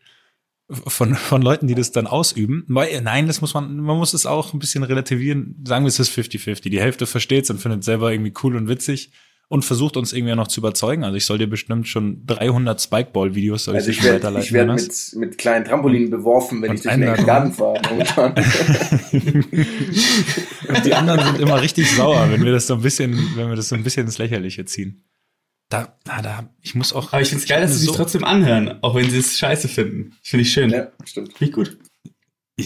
von, 0.69 1.15
von 1.15 1.41
Leuten, 1.41 1.67
die 1.67 1.75
das 1.75 1.91
dann 1.91 2.07
ausüben. 2.07 2.65
Nein, 2.67 3.27
das 3.27 3.39
muss 3.39 3.53
man, 3.53 3.77
man 3.77 3.97
muss 3.97 4.13
es 4.15 4.25
auch 4.25 4.53
ein 4.53 4.59
bisschen 4.59 4.83
relativieren. 4.83 5.63
Sagen 5.65 5.85
wir, 5.85 5.89
es 5.89 5.99
ist 5.99 6.11
50-50. 6.11 6.69
Die 6.69 6.81
Hälfte 6.81 7.05
versteht 7.05 7.43
es 7.45 7.49
und 7.51 7.59
findet 7.59 7.81
es 7.81 7.85
selber 7.85 8.11
irgendwie 8.11 8.33
cool 8.43 8.55
und 8.55 8.67
witzig 8.67 9.11
und 9.51 9.65
versucht 9.65 9.97
uns 9.97 10.13
irgendwie 10.13 10.33
noch 10.33 10.47
zu 10.47 10.61
überzeugen. 10.61 11.03
Also 11.03 11.17
ich 11.17 11.25
soll 11.25 11.37
dir 11.37 11.47
bestimmt 11.49 11.87
schon 11.87 12.25
300 12.25 12.81
Spikeball-Videos 12.81 13.65
soll 13.65 13.75
Also 13.75 13.89
ich 13.91 13.97
ich 13.97 14.01
dir 14.01 14.11
werde 14.11 14.19
weiterleiten. 14.23 14.45
ich 14.47 14.53
werd 14.53 14.67
Jonas. 14.67 15.13
mit, 15.13 15.27
mit 15.29 15.37
kleinen 15.37 15.65
Trampolinen 15.65 16.09
beworfen, 16.09 16.61
wenn 16.61 16.69
Und 16.71 16.75
ich 16.77 16.83
durch 16.83 16.95
den. 16.95 17.25
Garten 17.25 17.51
fahre. 17.51 17.81
Und 20.69 20.85
die 20.85 20.93
anderen 20.93 21.19
sind 21.25 21.39
immer 21.39 21.61
richtig 21.61 21.89
sauer, 21.91 22.29
wenn 22.31 22.43
wir 22.43 22.51
das 22.53 22.67
so 22.67 22.75
ein 22.75 22.81
bisschen, 22.81 23.13
wenn 23.35 23.49
wir 23.49 23.55
das 23.55 23.69
so 23.69 23.75
ein 23.75 23.83
bisschen 23.83 24.05
ins 24.05 24.17
Lächerliche 24.17 24.65
ziehen. 24.65 25.03
Da, 25.69 25.97
da, 26.03 26.21
da, 26.21 26.49
ich 26.61 26.75
muss 26.75 26.93
auch. 26.93 27.13
Aber 27.13 27.21
ich 27.21 27.29
find's 27.29 27.45
geil, 27.47 27.61
dass 27.61 27.71
sie 27.71 27.85
so- 27.85 27.91
sich 27.91 27.97
trotzdem 27.97 28.23
anhören, 28.23 28.79
auch 28.81 28.95
wenn 28.95 29.09
sie 29.09 29.19
es 29.19 29.37
scheiße 29.37 29.67
finden. 29.67 30.13
Finde 30.21 30.41
ich 30.43 30.51
schön. 30.53 30.69
ja, 30.69 30.87
stimmt. 31.05 31.33
Finde 31.37 31.45
ich 31.45 31.51
gut. 31.53 31.77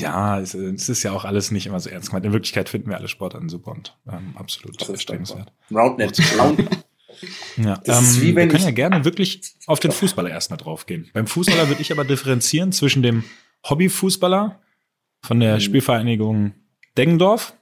Ja, 0.02 0.40
es, 0.40 0.54
es 0.54 0.90
ist 0.90 1.04
ja 1.04 1.12
auch 1.12 1.26
alles 1.26 1.52
nicht 1.52 1.66
immer 1.68 1.80
so 1.80 1.90
ernst 1.90 2.10
gemeint. 2.10 2.26
In 2.26 2.34
Wirklichkeit 2.34 2.70
finden 2.70 2.90
wir 2.90 2.98
alle 2.98 3.08
Sportarten 3.08 3.50
super 3.50 3.72
und 3.72 3.98
ähm, 4.12 4.34
absolut 4.36 4.88
erstrebenswert. 4.88 5.52
Roundnet. 5.72 6.20
Round, 6.40 6.60
Ja, 7.58 7.78
Das 7.86 8.02
ist 8.02 8.18
ähm, 8.18 8.22
wie 8.24 8.36
wir 8.36 8.48
können 8.48 8.64
ja 8.64 8.72
gerne 8.72 9.06
wirklich 9.06 9.56
auf 9.68 9.80
den 9.80 9.92
Fußballer 9.92 10.30
erstmal 10.30 10.58
draufgehen. 10.58 11.10
Beim 11.14 11.28
Fußballer 11.28 11.70
würde 11.70 11.82
ich 11.82 11.92
aber 11.92 12.04
differenzieren 12.04 12.72
zwischen 12.74 13.02
dem 13.04 13.24
Hobbyfußballer 13.70 14.60
von 15.24 15.40
der 15.40 15.56
Mhm. 15.56 15.60
Spielvereinigung 15.62 16.54
Deggendorf 16.98 17.54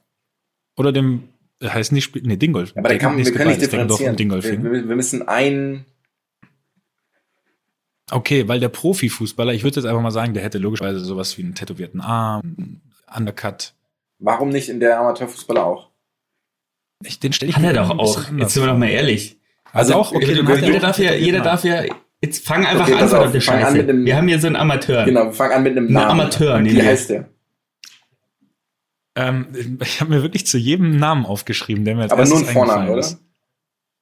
oder 0.76 0.92
dem, 0.92 1.28
äh, 1.60 1.68
heißt 1.68 1.92
nicht 1.92 2.04
Spiel, 2.04 2.22
nee, 2.24 2.36
Dingolf. 2.36 2.72
aber 2.76 2.88
da 2.88 2.98
kann, 2.98 3.16
wir 3.16 3.24
können 3.32 3.48
nicht 3.50 3.62
differenzieren. 3.62 4.18
Wir, 4.18 4.42
wir, 4.42 4.88
wir 4.88 4.96
müssen 4.96 5.26
ein, 5.26 5.84
Okay, 8.10 8.46
weil 8.48 8.60
der 8.60 8.68
Profifußballer, 8.68 9.54
ich 9.54 9.62
würde 9.64 9.76
jetzt 9.80 9.86
einfach 9.86 10.02
mal 10.02 10.10
sagen, 10.10 10.34
der 10.34 10.42
hätte 10.42 10.58
logischerweise 10.58 11.00
sowas 11.00 11.36
wie 11.38 11.42
einen 11.42 11.54
tätowierten 11.54 12.00
Arm, 12.00 12.42
einen 12.58 12.82
Undercut. 13.16 13.72
warum 14.18 14.50
nicht 14.50 14.68
in 14.68 14.80
der 14.80 15.00
Amateurfußballer 15.00 15.64
auch? 15.64 15.90
Ich, 17.02 17.18
den 17.18 17.32
stelle 17.32 17.50
ich 17.50 17.56
Hat 17.56 17.62
mir 17.62 17.68
er 17.68 17.74
doch 17.74 17.90
ein 17.90 17.98
auch. 17.98 18.18
Jetzt 18.38 18.54
sind 18.54 18.62
wir 18.62 18.70
doch 18.72 18.78
mal 18.78 18.88
ehrlich. 18.90 19.38
Also 19.72 19.94
auch, 19.94 20.12
okay, 20.12 20.26
er 20.38 20.56
jeder 20.60 20.76
auch 20.76 20.80
darf 20.82 20.98
ja, 20.98 21.14
jeder 21.14 21.40
darf 21.40 21.64
ja, 21.64 21.82
jetzt 22.22 22.46
fang 22.46 22.64
einfach 22.64 22.84
Okay, 22.88 22.94
an, 22.94 23.12
auf, 23.12 23.32
wir 23.32 23.40
fangen 23.42 23.58
an 23.60 23.64
Scheiße. 23.66 23.76
mit 23.78 23.88
dem- 23.88 24.04
Wir 24.04 24.16
haben 24.16 24.28
hier 24.28 24.38
so 24.38 24.46
einen 24.46 24.56
Amateur. 24.56 25.04
Genau, 25.04 25.24
wir 25.24 25.32
fangen 25.32 25.52
an 25.52 25.62
mit 25.64 25.76
einem 25.76 25.88
Ein 25.88 25.92
Namen. 25.92 26.10
Amateur, 26.20 26.60
nehmen 26.60 26.76
Wie 26.76 26.80
wir. 26.80 26.86
heißt 26.86 27.10
der? 27.10 27.28
Ähm, 29.16 29.78
ich 29.82 30.00
habe 30.00 30.10
mir 30.10 30.22
wirklich 30.22 30.46
zu 30.46 30.58
jedem 30.58 30.96
Namen 30.96 31.24
aufgeschrieben, 31.26 31.84
der 31.84 31.94
mir 31.96 32.02
als 32.02 32.12
Aber 32.12 32.24
nur 32.26 32.38
ein 32.38 32.44
Vornamen, 32.44 32.88
eingefallen 32.88 32.90
oder? 32.90 33.00
ist. 33.00 33.23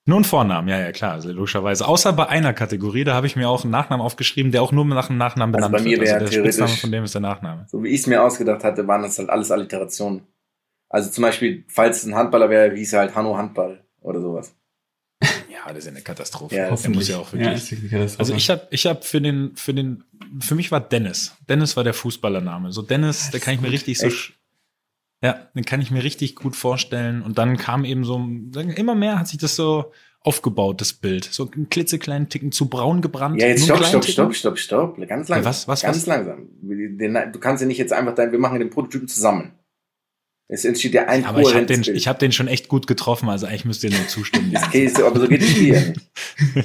Nur 0.05 0.19
ein 0.19 0.25
Vornamen, 0.25 0.67
ja, 0.69 0.81
ja, 0.81 0.91
klar, 0.91 1.13
also 1.13 1.31
logischerweise. 1.31 1.87
Außer 1.87 2.13
bei 2.13 2.29
einer 2.29 2.53
Kategorie, 2.53 3.05
da 3.05 3.15
habe 3.15 3.29
ich 3.29 3.37
mir 3.37 3.49
auch 3.49 3.63
einen 3.63 3.71
Nachnamen 3.71 4.05
aufgeschrieben, 4.05 4.51
der 4.51 4.63
auch 4.63 4.73
nur 4.73 4.85
nach 4.85 5.09
einem 5.09 5.19
Nachnamen 5.19 5.55
Also 5.55 5.69
benannt 5.69 5.85
bei 5.85 5.91
mir 5.91 5.99
wird. 5.99 6.09
wäre 6.09 6.19
der 6.25 6.33
Spitzname 6.33 6.77
von 6.77 6.91
dem 6.91 7.05
ist 7.05 7.15
der 7.15 7.21
Nachname. 7.21 7.67
So 7.71 7.83
wie 7.85 7.89
ich 7.89 8.01
es 8.01 8.07
mir 8.09 8.21
ausgedacht 8.23 8.65
hatte, 8.65 8.87
waren 8.89 9.03
das 9.03 9.19
halt 9.19 9.31
alles 9.31 9.53
Alliterationen. 9.53 10.27
Also 10.89 11.09
zum 11.11 11.23
Beispiel, 11.23 11.65
falls 11.69 11.99
es 11.99 12.07
ein 12.07 12.17
Handballer 12.17 12.51
wäre, 12.51 12.75
hieß 12.75 12.95
er 12.95 13.01
halt 13.01 13.15
Hanno 13.15 13.37
Handball 13.37 13.85
oder 14.01 14.21
sowas. 14.21 14.55
Ja, 15.23 15.69
das 15.69 15.79
ist 15.79 15.85
ja 15.87 15.91
eine 15.93 16.03
Katastrophe. 16.03 16.57
Ja, 16.57 16.75
der 16.75 16.91
muss 16.91 17.07
ja 17.09 17.19
auch 17.19 17.33
wirklich. 17.33 17.71
Ja, 17.91 18.01
also 18.19 18.35
ich 18.35 18.51
habe, 18.51 18.67
ich 18.71 18.85
habe 18.87 19.03
für 19.03 19.21
den, 19.21 19.55
für 19.55 19.73
den, 19.73 20.03
für 20.41 20.57
mich 20.57 20.73
war 20.73 20.81
Dennis. 20.81 21.37
Dennis 21.49 21.77
war 21.77 21.85
der 21.85 21.95
Fußballername. 21.95 22.73
So 22.73 22.83
Dennis, 22.83 23.31
der 23.31 23.39
kann 23.39 23.55
ich 23.55 23.61
mir 23.61 23.71
richtig 23.71 23.99
so, 23.99 24.09
Echt? 24.09 24.17
sch- 24.17 24.33
ja, 25.23 25.49
den 25.55 25.65
kann 25.65 25.81
ich 25.81 25.91
mir 25.91 26.03
richtig 26.03 26.35
gut 26.37 26.57
vorstellen. 26.57 27.23
Und 27.23 27.39
dann 27.39 27.57
kam 27.57 27.85
eben 27.85 28.05
so, 28.05 28.17
immer 28.77 28.95
mehr 28.95 29.19
hat 29.19 29.29
sich 29.29 29.39
das 29.39 29.57
so 29.57 29.93
aufgebaut, 30.21 30.81
das 30.81 30.93
Bild. 30.93 31.25
So 31.25 31.51
einen 31.51 31.69
klitzekleinen 31.69 32.29
Ticken 32.29 32.53
zu 32.53 32.69
braun 32.69 33.01
gebrannt. 33.01 33.41
Ja, 33.41 33.49
jetzt 33.49 33.65
stopp, 33.65 33.85
stopp, 33.85 34.05
stopp, 34.05 34.35
stopp, 34.35 34.59
stopp. 34.59 34.97
Ganz 35.09 35.29
langsam. 35.29 35.37
Ja, 35.39 35.45
was, 35.45 35.69
was, 35.69 35.83
Ganz 35.83 35.97
was? 35.99 36.07
langsam. 36.07 36.49
Du 37.33 37.39
kannst 37.39 37.61
ja 37.61 37.67
nicht 37.67 37.79
jetzt 37.79 37.93
einfach 37.93 38.15
dein, 38.15 38.33
wir 38.33 38.39
machen 38.39 38.59
den 38.59 38.71
Prototypen 38.71 39.09
zusammen. 39.09 39.53
Es 40.49 40.65
entsteht 40.67 40.93
ja 40.93 41.07
ein. 41.07 41.25
Aber 41.25 41.41
ich 41.41 41.55
habe 41.55 41.65
den, 41.65 41.83
ich 41.83 42.09
hab 42.09 42.19
den 42.19 42.31
schon 42.31 42.47
echt 42.47 42.69
gut 42.69 42.87
getroffen, 42.87 43.29
also 43.31 43.47
eigentlich 43.47 43.65
müsst 43.65 43.85
ihr 43.85 43.91
nur 43.91 44.07
zustimmen. 44.07 44.55
Okay, 44.67 44.87
so, 44.89 45.07
aber 45.07 45.19
so 45.21 45.27
geht 45.27 45.41
das 45.41 45.49
Spiel 45.49 45.75
ja 45.75 45.81
nicht. 45.81 46.01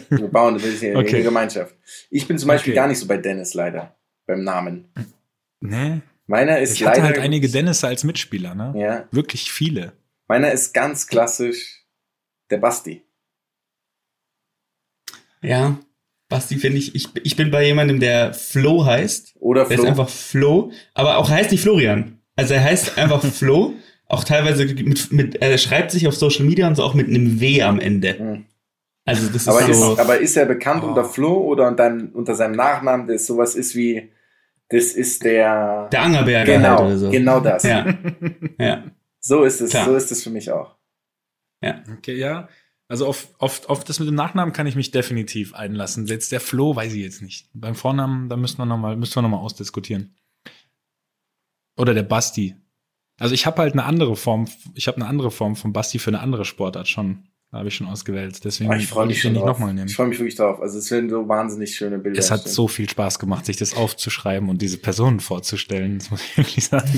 Wir 0.10 0.28
bauen 0.28 0.55
das 0.55 0.66
ist 0.66 0.82
ja 0.84 0.95
Okay. 0.97 1.16
eine 1.16 1.24
Gemeinschaft. 1.24 1.74
Ich 2.10 2.28
bin 2.28 2.38
zum 2.38 2.47
Beispiel 2.49 2.74
Okay. 2.74 2.76
gar 2.82 2.88
nicht 2.88 2.99
so 2.99 3.08
bei 3.08 3.18
Dennis 3.18 3.53
leider. 3.53 3.95
Beim 4.26 4.43
Namen. 4.43 4.89
nee, 5.62 6.01
Meiner 6.28 6.59
ist 6.59 6.73
ich 6.73 6.86
hatte 6.86 6.99
leider. 7.01 7.13
halt 7.13 7.19
einige 7.23 7.49
Dennis 7.49 7.84
als 7.84 8.03
Mitspieler, 8.03 8.53
ne? 8.53 8.73
Ja. 8.78 9.07
Wirklich 9.11 9.51
viele. 9.51 9.93
Meiner 10.28 10.51
ist 10.51 10.73
ganz 10.73 11.07
klassisch 11.07 11.86
der 12.49 12.57
Basti. 12.57 13.03
ja, 15.41 15.78
Basti 16.30 16.57
finde 16.57 16.78
ich, 16.80 16.93
ich, 16.93 17.07
ich 17.23 17.36
bin 17.38 17.51
bei 17.51 17.65
jemandem, 17.65 18.01
der 18.01 18.34
Flo 18.34 18.84
heißt. 18.86 19.36
Oder 19.39 19.63
Der 19.65 19.78
Flo. 19.78 19.84
ist 19.86 19.89
einfach 19.89 20.09
Flo, 20.09 20.71
aber 20.93 21.17
auch 21.17 21.30
heißt 21.30 21.51
nicht 21.51 21.61
Florian. 21.61 22.19
Also 22.36 22.53
er 22.53 22.63
heißt 22.65 22.97
einfach 22.97 23.23
Flo, 23.34 23.73
auch 24.07 24.25
teilweise 24.25 24.65
mit, 24.65 25.11
mit, 25.13 25.36
er 25.36 25.57
schreibt 25.57 25.91
sich 25.91 26.05
auf 26.07 26.15
Social 26.15 26.43
Media 26.45 26.67
und 26.67 26.75
so 26.75 26.84
auch 26.84 26.93
mit 26.93 27.07
einem 27.07 27.39
W 27.39 27.61
am 27.61 27.80
Ende. 27.80 28.19
Hm. 28.19 28.45
Also 29.05 29.30
das 29.30 29.47
aber, 29.47 29.69
ist 29.69 29.80
so. 29.80 29.93
ist, 29.93 29.99
aber 29.99 30.17
ist 30.17 30.36
er 30.36 30.45
bekannt 30.45 30.84
Oh. 30.84 30.88
unter 30.89 31.05
Flo 31.05 31.34
oder 31.45 31.69
unter, 31.69 31.95
unter 32.13 32.36
seinem 32.36 32.55
Nachnamen, 32.57 33.07
der 33.07 33.19
sowas 33.19 33.55
ist 33.55 33.73
wie, 33.73 34.09
das 34.70 34.93
ist 34.93 35.24
der, 35.24 35.88
der 35.89 36.01
Angerberger 36.01 36.53
genau, 36.57 36.70
halt 36.70 36.82
oder 36.82 36.97
so. 36.97 37.09
genau 37.09 37.39
das. 37.39 37.63
Ja, 37.63 37.97
ja. 38.59 38.84
So 39.20 39.43
ist 39.43 39.61
es, 39.61 39.72
Klar. 39.72 39.86
so 39.86 39.95
ist 39.95 40.11
es 40.11 40.24
für 40.24 40.30
mich 40.30 40.51
auch. 40.51 40.78
Okay, 41.97 42.15
ja. 42.18 42.47
Also 42.89 43.05
auf, 43.05 43.34
auf, 43.39 43.68
auf 43.68 43.84
das 43.84 43.99
mit 43.99 44.07
dem 44.07 44.15
Nachnamen 44.15 44.53
kann 44.53 44.68
ich 44.68 44.76
mich 44.76 44.91
definitiv 44.91 45.53
einlassen. 45.53 46.05
Jetzt 46.05 46.32
der 46.32 46.39
Flo, 46.39 46.76
weiß 46.76 46.93
ich 46.93 47.01
jetzt 47.01 47.22
nicht. 47.22 47.49
Beim 47.53 47.76
Vornamen, 47.76 48.30
da 48.30 48.38
müssen 48.38 48.59
wir 48.59 48.65
nochmal, 48.65 48.95
müssen 48.95 49.15
wir 49.15 49.24
noch 49.24 49.30
mal 49.30 49.38
ausdiskutieren. 49.38 50.15
Oder 51.78 51.93
der 51.93 52.03
Basti. 52.03 52.55
Also 53.20 53.34
ich 53.34 53.45
habe 53.45 53.61
halt 53.61 53.74
eine 53.74 53.84
andere 53.84 54.15
Form, 54.15 54.47
ich 54.74 54.88
habe 54.88 54.97
eine 54.97 55.07
andere 55.07 55.32
Form 55.32 55.55
von 55.55 55.74
Basti 55.74 55.99
für 55.99 56.11
eine 56.11 56.20
andere 56.20 56.45
Sportart 56.45 56.88
schon. 56.88 57.28
Habe 57.51 57.69
ich 57.69 57.75
schon 57.75 57.87
ausgewählt. 57.87 58.43
Deswegen 58.43 58.69
Aber 58.69 58.77
ich 58.79 58.87
freue 58.87 59.07
mich 59.07 59.17
den 59.17 59.21
schon 59.21 59.31
nicht 59.33 59.41
drauf. 59.41 59.49
nochmal 59.57 59.73
nehmen. 59.73 59.87
Ich 59.87 59.95
freue 59.95 60.07
mich 60.07 60.19
wirklich 60.19 60.35
drauf. 60.35 60.59
Also 60.61 60.77
es 60.79 60.91
werden 60.91 61.09
so 61.09 61.27
wahnsinnig 61.29 61.75
schöne 61.75 61.97
Bilder. 61.97 62.19
Es 62.19 62.29
hat 62.29 62.39
entstehen. 62.39 62.53
so 62.55 62.67
viel 62.67 62.89
Spaß 62.89 63.19
gemacht, 63.19 63.45
sich 63.45 63.55
das 63.55 63.73
aufzuschreiben 63.75 64.49
und 64.49 64.61
diese 64.61 64.77
Personen 64.77 65.19
vorzustellen. 65.21 65.99
Das 65.99 66.11
muss 66.11 66.21
ich 66.23 66.37
wirklich 66.37 66.65
sagen. 66.65 66.89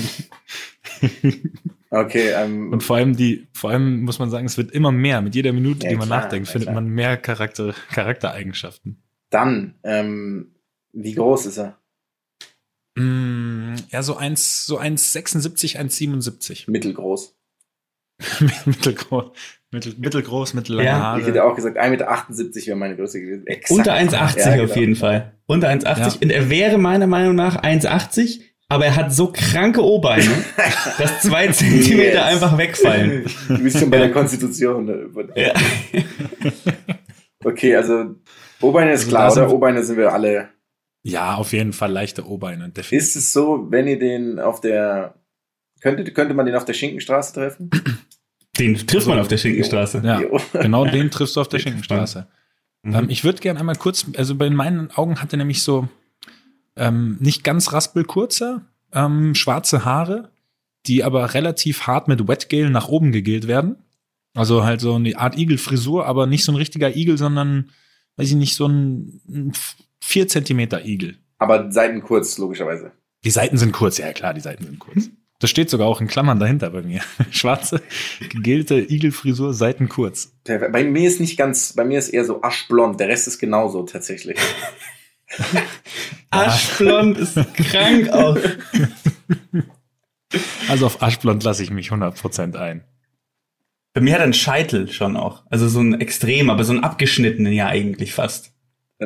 Okay, 1.90 2.30
ähm, 2.36 2.72
Und 2.72 2.82
vor 2.82 2.96
allem 2.96 3.16
die, 3.16 3.48
vor 3.52 3.70
allem 3.70 4.02
muss 4.02 4.18
man 4.18 4.30
sagen, 4.30 4.46
es 4.46 4.56
wird 4.56 4.70
immer 4.72 4.92
mehr. 4.92 5.22
Mit 5.22 5.34
jeder 5.34 5.52
Minute, 5.52 5.84
Ja, 5.84 5.90
die 5.90 5.96
man 5.96 6.06
klar, 6.08 6.20
nachdenkt, 6.22 6.48
ja, 6.48 6.52
findet 6.52 6.66
klar. 6.68 6.74
man 6.74 6.88
mehr 6.88 7.16
Charakter, 7.16 7.74
Charaktereigenschaften. 7.92 9.02
dann, 9.30 9.74
ähm, 9.84 10.54
wie 10.92 11.14
groß 11.14 11.46
ist 11.46 11.58
er? 11.58 11.78
Mm, 12.96 13.74
ja, 13.90 14.02
so 14.02 14.16
1, 14.16 14.66
so 14.66 14.78
1,76, 14.78 15.76
1,77. 15.78 16.68
Mittelgroß. 16.70 17.36
mittelgroß, 18.66 19.30
mittel, 19.70 19.94
mittelgroß, 19.98 20.54
mittellange 20.54 20.88
Ja, 20.88 21.18
Ich 21.18 21.26
hätte 21.26 21.40
Haare. 21.40 21.50
auch 21.52 21.56
gesagt, 21.56 21.78
1,78 21.78 21.88
Meter 21.90 22.66
wäre 22.66 22.76
meine 22.76 22.96
Größe 22.96 23.20
gewesen. 23.20 23.46
Exakt. 23.46 23.70
Unter 23.78 23.94
1,80 23.94 24.38
Ja, 24.38 24.50
genau. 24.56 24.64
auf 24.64 24.76
jeden 24.76 24.96
Fall. 24.96 25.32
Unter 25.46 25.68
1,80. 25.68 25.98
Ja. 25.98 26.08
Und 26.22 26.30
er 26.30 26.50
wäre 26.50 26.78
meiner 26.78 27.06
Meinung 27.06 27.34
nach 27.34 27.62
1,80, 27.62 28.40
aber 28.68 28.86
er 28.86 28.96
hat 28.96 29.12
so 29.12 29.32
kranke 29.32 29.82
O-Beine, 29.84 30.28
dass 30.98 31.22
zwei 31.22 31.48
Zentimeter 31.48 32.14
Yes. 32.18 32.24
einfach 32.24 32.56
wegfallen. 32.58 33.24
Du 33.48 33.58
bist 33.58 33.78
schon 33.80 33.90
bei 33.90 33.98
der 33.98 34.12
Konstitution. 34.12 34.84
ne? 34.84 35.06
Ja. 35.34 35.52
Okay, 37.44 37.74
also 37.76 38.16
O-Beine 38.60 38.92
ist 38.92 39.00
Also 39.00 39.08
klar, 39.10 39.32
oder? 39.32 39.46
wir- 39.48 39.54
O-Beine 39.54 39.82
sind 39.82 39.96
wir 39.96 40.12
alle. 40.12 40.50
Ja, 41.02 41.36
auf 41.36 41.52
jeden 41.54 41.72
Fall 41.72 41.90
leichte 41.90 42.26
O-Beine. 42.28 42.68
definitiv. 42.68 42.92
Ist 42.92 43.16
es 43.16 43.32
so, 43.32 43.66
wenn 43.70 43.86
ihr 43.86 43.98
den 43.98 44.38
auf 44.38 44.60
der, 44.60 45.14
könnte, 45.80 46.04
könnte 46.12 46.34
man 46.34 46.44
den 46.44 46.54
auf 46.54 46.66
der 46.66 46.74
Schinkenstraße 46.74 47.32
treffen? 47.32 47.70
Den 48.60 48.86
trifft 48.86 49.06
man 49.06 49.18
auf 49.18 49.28
der 49.28 49.38
Schinkenstraße. 49.38 50.02
Ja, 50.04 50.20
genau 50.52 50.84
den 50.84 51.10
triffst 51.10 51.36
du 51.36 51.40
auf 51.40 51.48
der 51.48 51.58
Schinkenstraße. 51.58 52.26
Mhm. 52.82 52.94
Ähm, 52.94 53.10
ich 53.10 53.24
würde 53.24 53.40
gerne 53.40 53.60
einmal 53.60 53.76
kurz, 53.76 54.06
also 54.16 54.34
bei 54.34 54.50
meinen 54.50 54.90
Augen 54.92 55.20
hat 55.20 55.32
er 55.32 55.38
nämlich 55.38 55.62
so 55.62 55.88
ähm, 56.76 57.16
nicht 57.20 57.44
ganz 57.44 57.72
raspelkurze, 57.72 58.62
ähm, 58.92 59.34
schwarze 59.34 59.84
Haare, 59.84 60.30
die 60.86 61.04
aber 61.04 61.34
relativ 61.34 61.86
hart 61.86 62.08
mit 62.08 62.26
Wetgel 62.26 62.70
nach 62.70 62.88
oben 62.88 63.12
gegelt 63.12 63.48
werden. 63.48 63.76
Also 64.34 64.64
halt 64.64 64.80
so 64.80 64.94
eine 64.94 65.18
Art 65.18 65.36
Igelfrisur, 65.36 66.06
aber 66.06 66.26
nicht 66.26 66.44
so 66.44 66.52
ein 66.52 66.56
richtiger 66.56 66.94
Igel, 66.96 67.18
sondern, 67.18 67.70
weiß 68.16 68.30
ich 68.30 68.36
nicht, 68.36 68.54
so 68.54 68.66
ein, 68.66 69.20
ein 69.28 69.52
4 70.00 70.28
Zentimeter 70.28 70.84
Igel. 70.84 71.16
Aber 71.38 71.70
Seiten 71.72 72.02
kurz, 72.02 72.38
logischerweise. 72.38 72.92
Die 73.24 73.30
Seiten 73.30 73.58
sind 73.58 73.72
kurz, 73.72 73.98
ja 73.98 74.12
klar, 74.12 74.32
die 74.32 74.40
Seiten 74.40 74.64
sind 74.64 74.78
kurz. 74.78 75.10
Das 75.40 75.48
steht 75.48 75.70
sogar 75.70 75.88
auch 75.88 76.00
in 76.00 76.06
Klammern 76.06 76.38
dahinter 76.38 76.70
bei 76.70 76.82
mir. 76.82 77.00
Schwarze, 77.30 77.82
gegelte 78.28 78.78
Igelfrisur, 78.78 79.52
Seiten 79.54 79.88
kurz. 79.88 80.32
Bei 80.44 80.84
mir 80.84 81.08
ist 81.08 81.18
nicht 81.18 81.36
ganz, 81.36 81.72
bei 81.72 81.84
mir 81.84 81.98
ist 81.98 82.10
eher 82.10 82.24
so 82.24 82.42
aschblond, 82.42 83.00
der 83.00 83.08
Rest 83.08 83.26
ist 83.26 83.38
genauso 83.38 83.82
tatsächlich. 83.82 84.38
Aschblond 86.30 87.18
ist 87.18 87.36
krank 87.54 88.10
auch. 88.10 88.38
Also 90.68 90.86
auf 90.86 91.02
Aschblond 91.02 91.42
lasse 91.42 91.64
ich 91.64 91.72
mich 91.72 91.90
100% 91.90 92.54
ein. 92.56 92.84
Bei 93.92 94.00
mir 94.00 94.12
hat 94.12 94.20
er 94.20 94.24
einen 94.24 94.32
Scheitel 94.32 94.88
schon 94.92 95.16
auch. 95.16 95.42
Also 95.50 95.66
so 95.68 95.80
ein 95.80 96.00
extrem, 96.00 96.50
aber 96.50 96.62
so 96.62 96.72
ein 96.72 96.84
abgeschnittenen 96.84 97.52
ja 97.52 97.66
eigentlich 97.66 98.14
fast. 98.14 98.52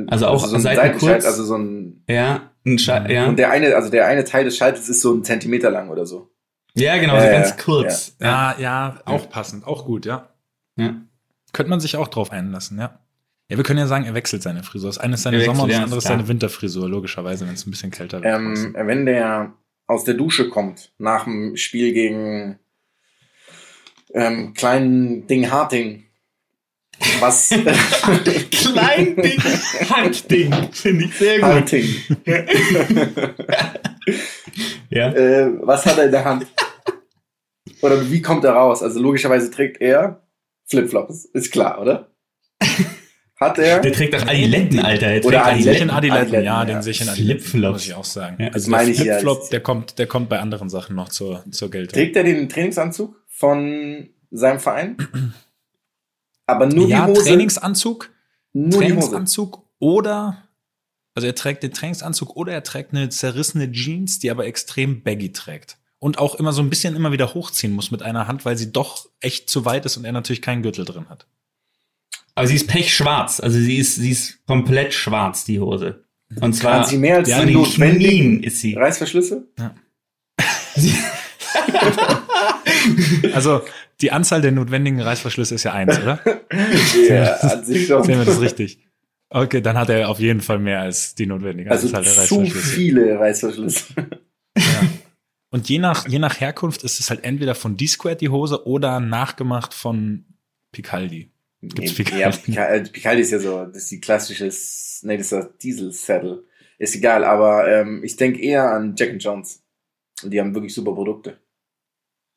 Also 0.08 0.26
auch 0.26 0.44
so 0.44 0.54
ein 0.56 0.60
Seiten 0.62 0.76
Seitenscheit, 0.76 1.12
kurz. 1.14 1.24
also 1.26 1.44
so 1.44 1.56
ein 1.56 2.02
Ja, 2.08 2.50
ein 2.66 2.78
Scheitel, 2.78 3.12
ja. 3.12 3.26
und 3.26 3.38
der 3.38 3.50
eine, 3.50 3.74
also 3.76 3.90
der 3.90 4.06
eine 4.06 4.24
Teil 4.24 4.44
des 4.44 4.56
Scheitels 4.56 4.88
ist 4.88 5.00
so 5.00 5.14
ein 5.14 5.24
Zentimeter 5.24 5.70
lang 5.70 5.88
oder 5.90 6.06
so. 6.06 6.30
Ja, 6.74 6.96
genau, 6.96 7.14
Ja, 7.14 7.20
so 7.20 7.26
ja, 7.26 7.32
ganz 7.32 7.50
ja. 7.50 7.56
kurz. 7.56 8.16
Ja, 8.20 8.56
ja, 8.58 9.00
auch 9.04 9.30
passend, 9.30 9.66
auch 9.66 9.84
gut, 9.84 10.06
ja. 10.06 10.28
ja. 10.76 10.96
Könnte 11.52 11.70
man 11.70 11.78
sich 11.80 11.96
auch 11.96 12.08
drauf 12.08 12.32
einlassen, 12.32 12.78
ja. 12.78 12.98
Ja, 13.48 13.56
wir 13.58 13.62
können 13.64 13.78
ja 13.78 13.86
sagen, 13.86 14.06
er 14.06 14.14
wechselt 14.14 14.42
seine 14.42 14.62
Frisur. 14.62 14.88
Das 14.88 14.98
eine 14.98 15.14
ist 15.14 15.22
seine 15.22 15.36
Er 15.36 15.44
Sommer- 15.44 15.64
und 15.64 15.68
das 15.68 15.76
ja, 15.78 15.84
andere 15.84 15.98
ist 15.98 16.04
seine 16.06 16.26
Winterfrisur, 16.28 16.88
logischerweise, 16.88 17.46
wenn 17.46 17.54
es 17.54 17.66
ein 17.66 17.70
bisschen 17.70 17.90
kälter 17.90 18.22
wird. 18.22 18.34
Ähm, 18.34 18.74
wenn 18.76 19.04
der 19.06 19.52
aus 19.86 20.04
der 20.04 20.14
Dusche 20.14 20.48
kommt 20.48 20.92
nach 20.98 21.24
dem 21.24 21.56
Spiel 21.56 21.92
gegen 21.92 22.58
ähm, 24.14 24.54
kleinen 24.54 25.26
Ding 25.26 25.50
Harting, 25.50 26.04
was 27.20 27.48
Klein 28.50 29.16
Ding, 29.16 29.40
Handding, 29.90 30.52
finde 30.72 31.04
ich 31.04 31.14
sehr 31.14 31.36
gut. 31.38 31.44
Harting, 31.48 31.84
Ja. 34.90 35.08
äh, 35.12 35.50
was 35.62 35.86
hat 35.86 35.98
er 35.98 36.04
in 36.06 36.10
der 36.12 36.24
Hand? 36.24 36.46
Oder 37.82 38.10
wie 38.10 38.22
kommt 38.22 38.44
er 38.44 38.52
raus? 38.52 38.82
Also 38.82 39.00
logischerweise 39.00 39.50
trägt 39.50 39.80
er 39.80 40.22
Flipflops, 40.66 41.26
ist 41.26 41.52
klar, 41.52 41.80
oder? 41.80 42.10
Hat 43.40 43.58
er? 43.58 43.80
Der 43.80 43.92
trägt 43.92 44.14
auch 44.14 44.22
Adiletten, 44.26 44.78
Alter. 44.78 45.08
Der 45.08 45.24
Oder 45.24 45.42
trägt 45.42 45.56
den 45.56 45.62
sehe 45.64 45.72
ich 45.74 45.80
in 45.82 45.90
Adiletten, 45.90 46.20
Adiletten, 46.22 46.44
ja, 46.44 46.56
Adiletten, 46.60 46.66
den 46.68 46.76
ja. 46.76 46.82
sehe 46.82 46.90
ich 46.92 47.00
in 47.02 47.08
Adiletten, 47.08 47.42
Flipflops. 47.44 47.72
muss 47.72 47.86
ich 47.86 47.94
auch 47.94 48.04
sagen. 48.04 48.36
Ja, 48.40 48.48
also 48.48 48.70
das 48.70 48.84
der 48.84 48.94
ja, 48.94 49.02
Flipflop, 49.14 49.40
das- 49.40 49.48
der 49.50 49.60
kommt, 49.60 49.98
der 49.98 50.06
kommt 50.06 50.28
bei 50.28 50.38
anderen 50.38 50.68
Sachen 50.70 50.94
noch 50.96 51.08
zur, 51.08 51.44
zur 51.50 51.70
Geltung. 51.70 51.94
Trägt 51.94 52.16
er 52.16 52.22
den 52.24 52.48
Trainingsanzug 52.48 53.16
von 53.28 54.08
seinem 54.30 54.60
Verein? 54.60 54.96
Aber 56.46 56.66
nur 56.66 56.88
ja, 56.88 57.06
die 57.06 57.12
Hose. 57.12 57.24
Trainingsanzug, 57.24 58.10
nur 58.52 58.68
die 58.68 58.76
Hose. 58.76 58.84
Trainingsanzug 58.84 59.64
oder, 59.78 60.48
also 61.14 61.26
er 61.26 61.34
trägt 61.34 61.62
den 61.62 61.72
Trainingsanzug 61.72 62.36
oder 62.36 62.52
er 62.52 62.62
trägt 62.62 62.92
eine 62.92 63.08
zerrissene 63.08 63.70
Jeans, 63.72 64.18
die 64.18 64.30
aber 64.30 64.46
extrem 64.46 65.02
baggy 65.02 65.32
trägt. 65.32 65.78
Und 65.98 66.18
auch 66.18 66.34
immer 66.34 66.52
so 66.52 66.60
ein 66.60 66.68
bisschen 66.68 66.96
immer 66.96 67.12
wieder 67.12 67.32
hochziehen 67.32 67.72
muss 67.72 67.90
mit 67.90 68.02
einer 68.02 68.28
Hand, 68.28 68.44
weil 68.44 68.58
sie 68.58 68.72
doch 68.72 69.08
echt 69.20 69.48
zu 69.48 69.64
weit 69.64 69.86
ist 69.86 69.96
und 69.96 70.04
er 70.04 70.12
natürlich 70.12 70.42
keinen 70.42 70.62
Gürtel 70.62 70.84
drin 70.84 71.08
hat. 71.08 71.26
Aber 72.34 72.46
sie 72.46 72.56
ist 72.56 72.66
pechschwarz. 72.66 73.40
Also 73.40 73.58
sie 73.58 73.78
ist, 73.78 73.94
sie 73.94 74.10
ist 74.10 74.44
komplett 74.46 74.92
schwarz, 74.92 75.44
die 75.44 75.60
Hose. 75.60 76.04
Und 76.40 76.54
zwar 76.54 76.80
Kann 76.80 76.86
sie 76.86 76.98
mehr 76.98 77.16
als 77.16 77.28
ja, 77.28 77.44
die 77.44 77.54
notwendigen 77.54 77.98
Knien 77.98 78.42
ist 78.42 78.60
sie. 78.60 78.74
Reißverschlüsse? 78.74 79.46
sie 80.74 80.94
Also 83.32 83.62
die 84.00 84.12
Anzahl 84.12 84.42
der 84.42 84.52
notwendigen 84.52 85.00
Reißverschlüsse 85.00 85.54
ist 85.54 85.64
ja 85.64 85.72
eins, 85.72 85.98
oder? 86.00 86.20
Ja, 87.08 87.34
an 87.36 87.64
sich 87.64 87.86
schon. 87.86 88.04
Sehen 88.04 88.18
wir 88.18 88.24
das 88.26 88.40
richtig? 88.40 88.78
Okay, 89.30 89.60
dann 89.60 89.76
hat 89.76 89.88
er 89.88 90.08
auf 90.08 90.20
jeden 90.20 90.40
Fall 90.40 90.58
mehr 90.58 90.80
als 90.80 91.14
die 91.14 91.26
notwendige 91.26 91.70
Also 91.70 91.86
Anzahl 91.88 92.02
der 92.04 92.12
zu 92.12 92.20
Reißverschlüsse. 92.40 92.68
viele 92.68 93.18
Reißverschlüsse. 93.18 93.84
Und 95.50 95.68
je 95.68 95.78
nach, 95.78 96.06
je 96.08 96.18
nach 96.18 96.40
Herkunft 96.40 96.82
ist 96.84 97.00
es 97.00 97.10
halt 97.10 97.24
entweder 97.24 97.54
von 97.54 97.76
D-Squared 97.76 98.20
die 98.20 98.28
Hose 98.28 98.66
oder 98.66 99.00
nachgemacht 99.00 99.72
von 99.72 100.24
Picaldi. 100.72 101.30
Gibt's 101.62 101.94
Picaldi? 101.94 102.20
Ja, 102.20 102.30
Picaldi, 102.30 102.90
Picaldi 102.90 103.22
ist 103.22 103.30
ja 103.30 103.38
so, 103.38 103.64
das 103.64 103.84
ist 103.84 103.90
die 103.90 104.00
klassische, 104.00 104.44
nee, 104.44 105.16
das 105.16 105.26
ist 105.26 105.32
das 105.32 105.48
Diesel-Saddle. 105.62 106.44
Ist 106.78 106.96
egal, 106.96 107.24
aber 107.24 107.68
ähm, 107.68 108.02
ich 108.04 108.16
denke 108.16 108.40
eher 108.40 108.70
an 108.70 108.94
Jack 108.96 109.10
and 109.10 109.22
Jones. 109.22 109.62
Und 110.22 110.32
die 110.32 110.40
haben 110.40 110.54
wirklich 110.54 110.74
super 110.74 110.92
Produkte. 110.92 111.38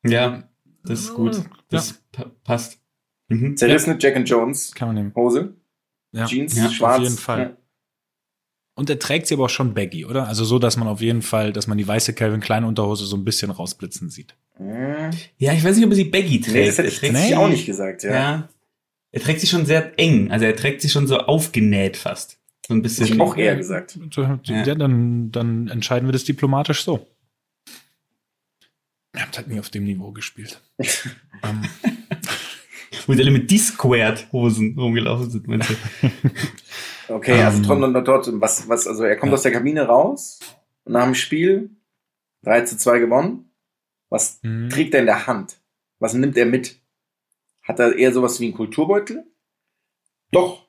Ja, 0.04 0.42
das 0.84 1.00
ist 1.00 1.14
gut. 1.14 1.42
Das 1.70 2.00
pa 2.12 2.26
passt. 2.44 2.78
Mhm. 3.28 3.56
Zerrissene 3.56 3.96
Jack 4.00 4.16
and 4.16 4.28
Jones 4.28 4.74
Kann 4.74 4.88
man 4.88 4.94
nehmen. 4.96 5.12
Hose, 5.14 5.54
Ja. 6.12 6.24
Jeans, 6.26 6.56
Ja, 6.56 6.66
auf 6.66 6.72
schwarz. 6.72 7.02
jeden 7.02 7.16
Fall. 7.18 7.40
Ja. 7.40 7.56
Und 8.74 8.88
er 8.88 8.98
trägt 8.98 9.26
sie 9.26 9.34
aber 9.34 9.46
auch 9.46 9.50
schon 9.50 9.74
baggy, 9.74 10.04
oder? 10.06 10.28
Also 10.28 10.44
so, 10.44 10.58
dass 10.60 10.76
man 10.76 10.86
auf 10.88 11.00
jeden 11.00 11.20
Fall, 11.22 11.52
dass 11.52 11.66
man 11.66 11.76
die 11.78 11.86
weiße 11.86 12.14
Calvin 12.14 12.40
Klein 12.40 12.64
Unterhose 12.64 13.06
so 13.06 13.16
ein 13.16 13.24
bisschen 13.24 13.50
rausblitzen 13.50 14.08
sieht. 14.08 14.36
Hm. 14.56 15.10
Ja, 15.36 15.52
ich 15.52 15.64
weiß 15.64 15.76
nicht, 15.76 15.84
ob 15.84 15.90
er 15.92 15.96
sie 15.96 16.04
baggy 16.04 16.40
trägt. 16.40 16.54
Nee, 16.54 16.66
das 16.66 16.78
hätte 16.78 16.88
ich, 16.88 16.98
trägt 16.98 17.16
sie- 17.16 17.34
auch 17.34 17.48
nicht 17.48 17.66
gesagt, 17.66 18.04
ja. 18.04 18.12
Ja. 18.12 18.48
Er 19.10 19.20
trägt 19.20 19.40
sie 19.40 19.46
schon 19.46 19.66
sehr 19.66 19.98
eng. 19.98 20.30
Also 20.30 20.44
er 20.44 20.54
trägt 20.54 20.80
sie 20.82 20.88
schon 20.88 21.06
so 21.06 21.18
aufgenäht 21.18 21.96
fast. 21.96 22.38
So 22.66 22.74
ein 22.74 22.82
bisschen. 22.82 23.06
Ich 23.06 23.20
auch 23.20 23.36
eher 23.36 23.56
gesagt. 23.56 23.98
Ja, 24.14 24.38
Ja. 24.44 24.74
dann, 24.74 25.32
dann 25.32 25.68
entscheiden 25.68 26.06
wir 26.06 26.12
das 26.12 26.24
diplomatisch 26.24 26.84
so. 26.84 27.06
Ihr 29.18 29.22
habt 29.24 29.36
halt 29.36 29.48
nie 29.48 29.58
auf 29.58 29.68
dem 29.68 29.82
Niveau 29.82 30.12
gespielt. 30.12 30.62
ähm, 31.42 31.64
Wo 33.06 33.14
die 33.14 33.20
alle 33.20 33.32
mit 33.32 33.50
D-Squared-Hosen 33.50 34.78
rumgelaufen 34.78 35.28
sind, 35.30 35.48
meinst 35.48 35.70
du? 35.70 35.74
Okay, 37.10 37.42
also 37.42 37.56
Ähm. 37.58 37.64
trotzdem, 37.64 38.04
trotzdem, 38.04 38.40
was, 38.42 38.68
was, 38.68 38.86
also 38.86 39.02
er 39.02 39.16
kommt 39.16 39.30
Ja. 39.32 39.36
aus 39.36 39.42
der 39.42 39.50
Kabine 39.52 39.86
raus 39.86 40.40
und 40.84 40.92
nach 40.92 41.04
dem 41.04 41.14
Spiel 41.14 41.70
3 42.42 42.60
zu 42.66 42.76
2 42.76 42.98
gewonnen. 42.98 43.50
Was 44.10 44.38
Mhm. 44.42 44.68
trägt 44.68 44.92
er 44.94 45.00
in 45.00 45.06
der 45.06 45.26
Hand? 45.26 45.56
Was 46.00 46.12
nimmt 46.12 46.36
er 46.36 46.44
mit? 46.46 46.78
Hat 47.62 47.78
er 47.80 47.96
eher 47.96 48.12
sowas 48.12 48.38
wie 48.40 48.44
einen 48.44 48.54
Kulturbeutel? 48.54 49.24
Doch 50.32 50.68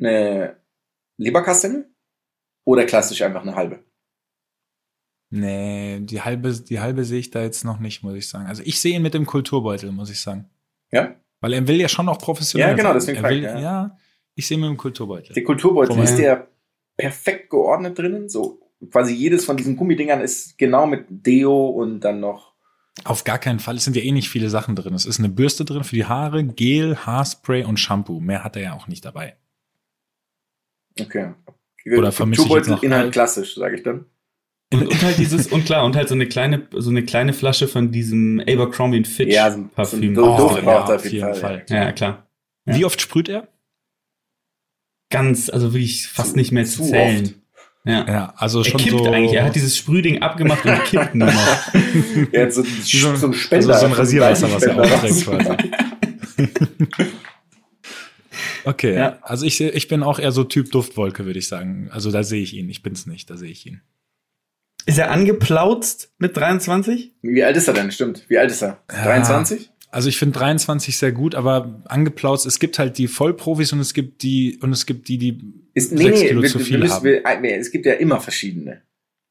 eine 0.00 0.56
Leberkastanie? 1.18 1.84
Oder 2.64 2.84
klassisch 2.84 3.22
einfach 3.22 3.42
eine 3.42 3.54
halbe? 3.54 3.82
Nee, 5.30 6.00
die 6.00 6.20
halbe, 6.22 6.52
die 6.52 6.80
halbe 6.80 7.04
sehe 7.04 7.18
ich 7.20 7.30
da 7.30 7.42
jetzt 7.42 7.64
noch 7.64 7.78
nicht, 7.78 8.02
muss 8.02 8.14
ich 8.14 8.28
sagen. 8.28 8.46
Also 8.46 8.62
ich 8.64 8.80
sehe 8.80 8.96
ihn 8.96 9.02
mit 9.02 9.14
dem 9.14 9.26
Kulturbeutel, 9.26 9.90
muss 9.92 10.10
ich 10.10 10.20
sagen. 10.20 10.50
Ja? 10.92 11.14
Weil 11.40 11.52
er 11.54 11.66
will 11.66 11.80
ja 11.80 11.88
schon 11.88 12.08
auch 12.08 12.18
professionell 12.18 12.70
Ja, 12.70 12.74
genau, 12.76 12.92
deswegen 12.92 13.22
er 13.24 13.30
will, 13.30 13.38
ich, 13.38 13.44
ja. 13.44 13.60
ja. 13.60 13.96
ich 14.34 14.46
sehe 14.46 14.56
ihn 14.56 14.60
mit 14.60 14.68
dem 14.70 14.76
Kulturbeutel. 14.76 15.32
Der 15.34 15.44
Kulturbeutel, 15.44 15.94
Vorbei. 15.94 16.04
ist 16.04 16.16
der 16.18 16.48
perfekt 16.96 17.48
geordnet 17.50 17.98
drinnen? 17.98 18.28
So 18.28 18.60
quasi 18.90 19.14
jedes 19.14 19.44
von 19.44 19.56
diesen 19.56 19.76
Gummidingern 19.76 20.20
ist 20.20 20.58
genau 20.58 20.86
mit 20.86 21.06
Deo 21.08 21.68
und 21.68 22.00
dann 22.00 22.20
noch 22.20 22.54
Auf 23.04 23.24
gar 23.24 23.38
keinen 23.38 23.58
Fall. 23.60 23.76
Es 23.76 23.84
sind 23.84 23.96
ja 23.96 24.02
eh 24.02 24.12
nicht 24.12 24.28
viele 24.28 24.50
Sachen 24.50 24.74
drin. 24.76 24.94
Es 24.94 25.06
ist 25.06 25.18
eine 25.18 25.28
Bürste 25.28 25.64
drin 25.64 25.84
für 25.84 25.96
die 25.96 26.04
Haare, 26.06 26.44
Gel, 26.44 26.96
Haarspray 26.96 27.64
und 27.64 27.78
Shampoo. 27.78 28.20
Mehr 28.20 28.42
hat 28.44 28.56
er 28.56 28.62
ja 28.62 28.72
auch 28.74 28.86
nicht 28.88 29.04
dabei. 29.04 29.36
okay. 31.00 31.32
Oder 31.96 32.12
vermisse 32.12 32.42
ich 32.42 32.48
jetzt 32.48 32.66
Kulturbeutel 32.66 32.70
noch- 32.74 32.82
Inhalt 32.82 33.12
klassisch, 33.12 33.54
sage 33.54 33.76
ich 33.76 33.82
dann. 33.82 34.04
Und, 34.72 34.86
und 34.86 35.02
halt 35.02 35.18
dieses, 35.18 35.48
und 35.48 35.64
klar, 35.64 35.84
und 35.84 35.96
halt 35.96 36.08
so 36.08 36.14
eine 36.14 36.26
kleine, 36.26 36.68
so 36.76 36.90
eine 36.90 37.02
kleine 37.04 37.32
Flasche 37.32 37.66
von 37.66 37.90
diesem 37.90 38.40
Abercrombie 38.40 39.02
Fitch 39.04 39.34
Ja, 39.34 39.50
so 39.50 39.64
Parfüm. 39.74 40.14
so 40.14 40.22
ein 40.24 40.40
Oh, 40.40 40.56
ja, 40.56 40.62
er 40.88 40.94
auf 40.96 41.04
jeden 41.10 41.34
Fall. 41.34 41.64
ja, 41.68 41.90
klar. 41.92 42.28
Ja. 42.66 42.76
Wie 42.76 42.84
oft 42.84 43.00
sprüht 43.00 43.28
er? 43.28 43.48
Ganz, 45.10 45.50
also 45.50 45.72
wirklich 45.72 46.06
fast 46.06 46.30
Zu- 46.32 46.36
nicht 46.36 46.52
mehr 46.52 46.64
zu 46.66 46.82
zu 46.84 46.90
zählen. 46.90 47.24
oft. 47.24 47.34
Ja. 47.84 48.06
Ja, 48.06 48.34
also 48.36 48.60
Er 48.60 48.64
schon 48.66 48.80
kippt 48.80 48.90
so. 48.98 49.10
eigentlich. 49.10 49.32
Er 49.32 49.44
hat 49.46 49.54
dieses 49.56 49.76
Sprühding 49.76 50.22
abgemacht 50.22 50.64
und 50.64 50.84
kippt 50.84 51.14
nur 51.16 51.32
noch. 51.32 51.58
Er 52.32 52.44
hat 52.44 52.52
so, 52.52 52.62
so, 52.62 53.16
so 53.16 53.26
ein 53.28 53.32
Spender. 53.34 53.68
also 53.74 53.80
so 53.80 53.86
ein 53.86 53.92
Rasierwasser, 53.98 54.52
was 54.52 54.62
er 54.62 54.78
aufträgt 54.78 55.24
quasi. 55.26 55.70
Okay, 58.64 58.94
Ja. 58.94 59.18
also 59.22 59.46
ich, 59.46 59.60
ich 59.60 59.88
bin 59.88 60.02
auch 60.02 60.18
eher 60.18 60.32
so 60.32 60.44
Typ 60.44 60.70
Duftwolke, 60.70 61.24
würde 61.24 61.38
ich 61.38 61.48
sagen. 61.48 61.88
Also 61.90 62.10
da 62.12 62.22
sehe 62.22 62.42
ich 62.42 62.54
ihn. 62.54 62.68
Ich 62.68 62.82
bin's 62.82 63.06
nicht, 63.06 63.30
da 63.30 63.36
sehe 63.36 63.50
ich 63.50 63.66
ihn. 63.66 63.80
Ist 64.86 64.98
er 64.98 65.10
angeplautzt 65.10 66.12
mit 66.18 66.36
23? 66.36 67.12
Wie 67.22 67.44
alt 67.44 67.56
ist 67.56 67.68
er 67.68 67.74
denn? 67.74 67.90
Stimmt. 67.92 68.24
Wie 68.28 68.38
alt 68.38 68.50
ist 68.50 68.62
er? 68.62 68.78
Ja. 68.90 69.04
23? 69.04 69.70
Also 69.92 70.08
ich 70.08 70.18
finde 70.18 70.38
23 70.38 70.96
sehr 70.96 71.10
gut, 71.12 71.34
aber 71.34 71.82
angeplautzt, 71.86 72.46
es 72.46 72.58
gibt 72.60 72.78
halt 72.78 72.96
die 72.98 73.08
Vollprofis 73.08 73.72
und 73.72 73.80
es 73.80 73.92
gibt 73.92 74.22
die, 74.22 74.58
und 74.62 74.72
es 74.72 74.86
gibt 74.86 75.08
die, 75.08 75.18
die 75.18 75.52
Ist, 75.74 75.92
nee, 75.92 76.04
sechs 76.04 76.20
nee, 76.20 76.28
Kilo 76.28 76.42
wir, 76.42 76.48
zu 76.48 76.58
wir 76.60 76.64
viel 76.64 76.78
müssen, 76.78 76.94
haben. 76.94 77.04
wir, 77.04 77.22
wir, 77.42 77.56
es 77.58 77.70
gibt 77.72 77.86
ja 77.86 77.94
immer 77.94 78.20
verschiedene. 78.20 78.82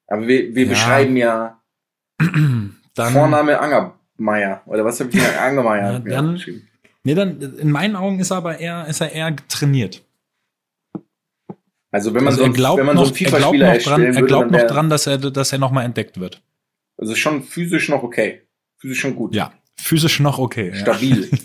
Aber 0.08 0.28
wir, 0.28 0.54
wir 0.54 0.64
Ja. 0.64 0.70
beschreiben 0.70 1.16
ja 1.18 1.62
Dann, 2.20 3.14
Vorname 3.14 3.60
Angermeier. 3.60 4.62
Oder 4.66 4.84
was 4.84 5.00
habe 5.00 5.10
ich 5.12 5.16
hier? 5.22 5.42
Angermeier. 5.42 5.94
Ja, 5.94 6.00
dann- 6.00 6.34
geschrieben. 6.34 6.68
Nee, 7.04 7.16
dann, 7.16 7.40
in 7.58 7.72
meinen 7.72 7.96
Augen 7.96 8.20
ist 8.20 8.32
er 8.32 8.38
aber 8.38 8.60
eher, 8.60 8.86
ist 8.88 9.00
er 9.00 9.14
eher 9.14 9.34
trainiert. 9.48 10.04
Also 11.92 12.14
wenn 12.14 12.24
man 12.24 12.34
Also 12.34 12.38
so, 12.40 12.44
er 12.44 12.50
ein- 12.50 12.54
glaubt 12.54 12.80
wenn 12.80 12.86
man 12.86 12.96
noch, 12.96 13.06
so 13.06 13.14
einen 13.14 13.26
er 13.34 13.40
glaubt 13.40 13.58
noch 13.58 13.60
dran, 13.62 13.74
erstellen 13.76 14.04
er 14.04 14.14
würde, 14.16 14.26
glaubt 14.28 14.52
noch 14.52 14.68
dran, 14.68 14.90
dass 14.90 15.08
er, 15.08 15.18
dass 15.18 15.52
er 15.52 15.58
nochmal 15.60 15.86
entdeckt 15.86 16.20
wird. 16.20 16.44
Also 16.98 17.16
schon 17.16 17.44
physisch 17.44 17.90
noch 17.90 18.04
okay. 18.04 18.42
Physisch 18.78 19.00
schon 19.00 19.16
gut. 19.16 19.34
Ja, 19.36 19.54
physisch 19.78 20.20
noch 20.20 20.38
okay. 20.38 20.70
Ja. 20.70 20.76
Stabil. 20.76 21.30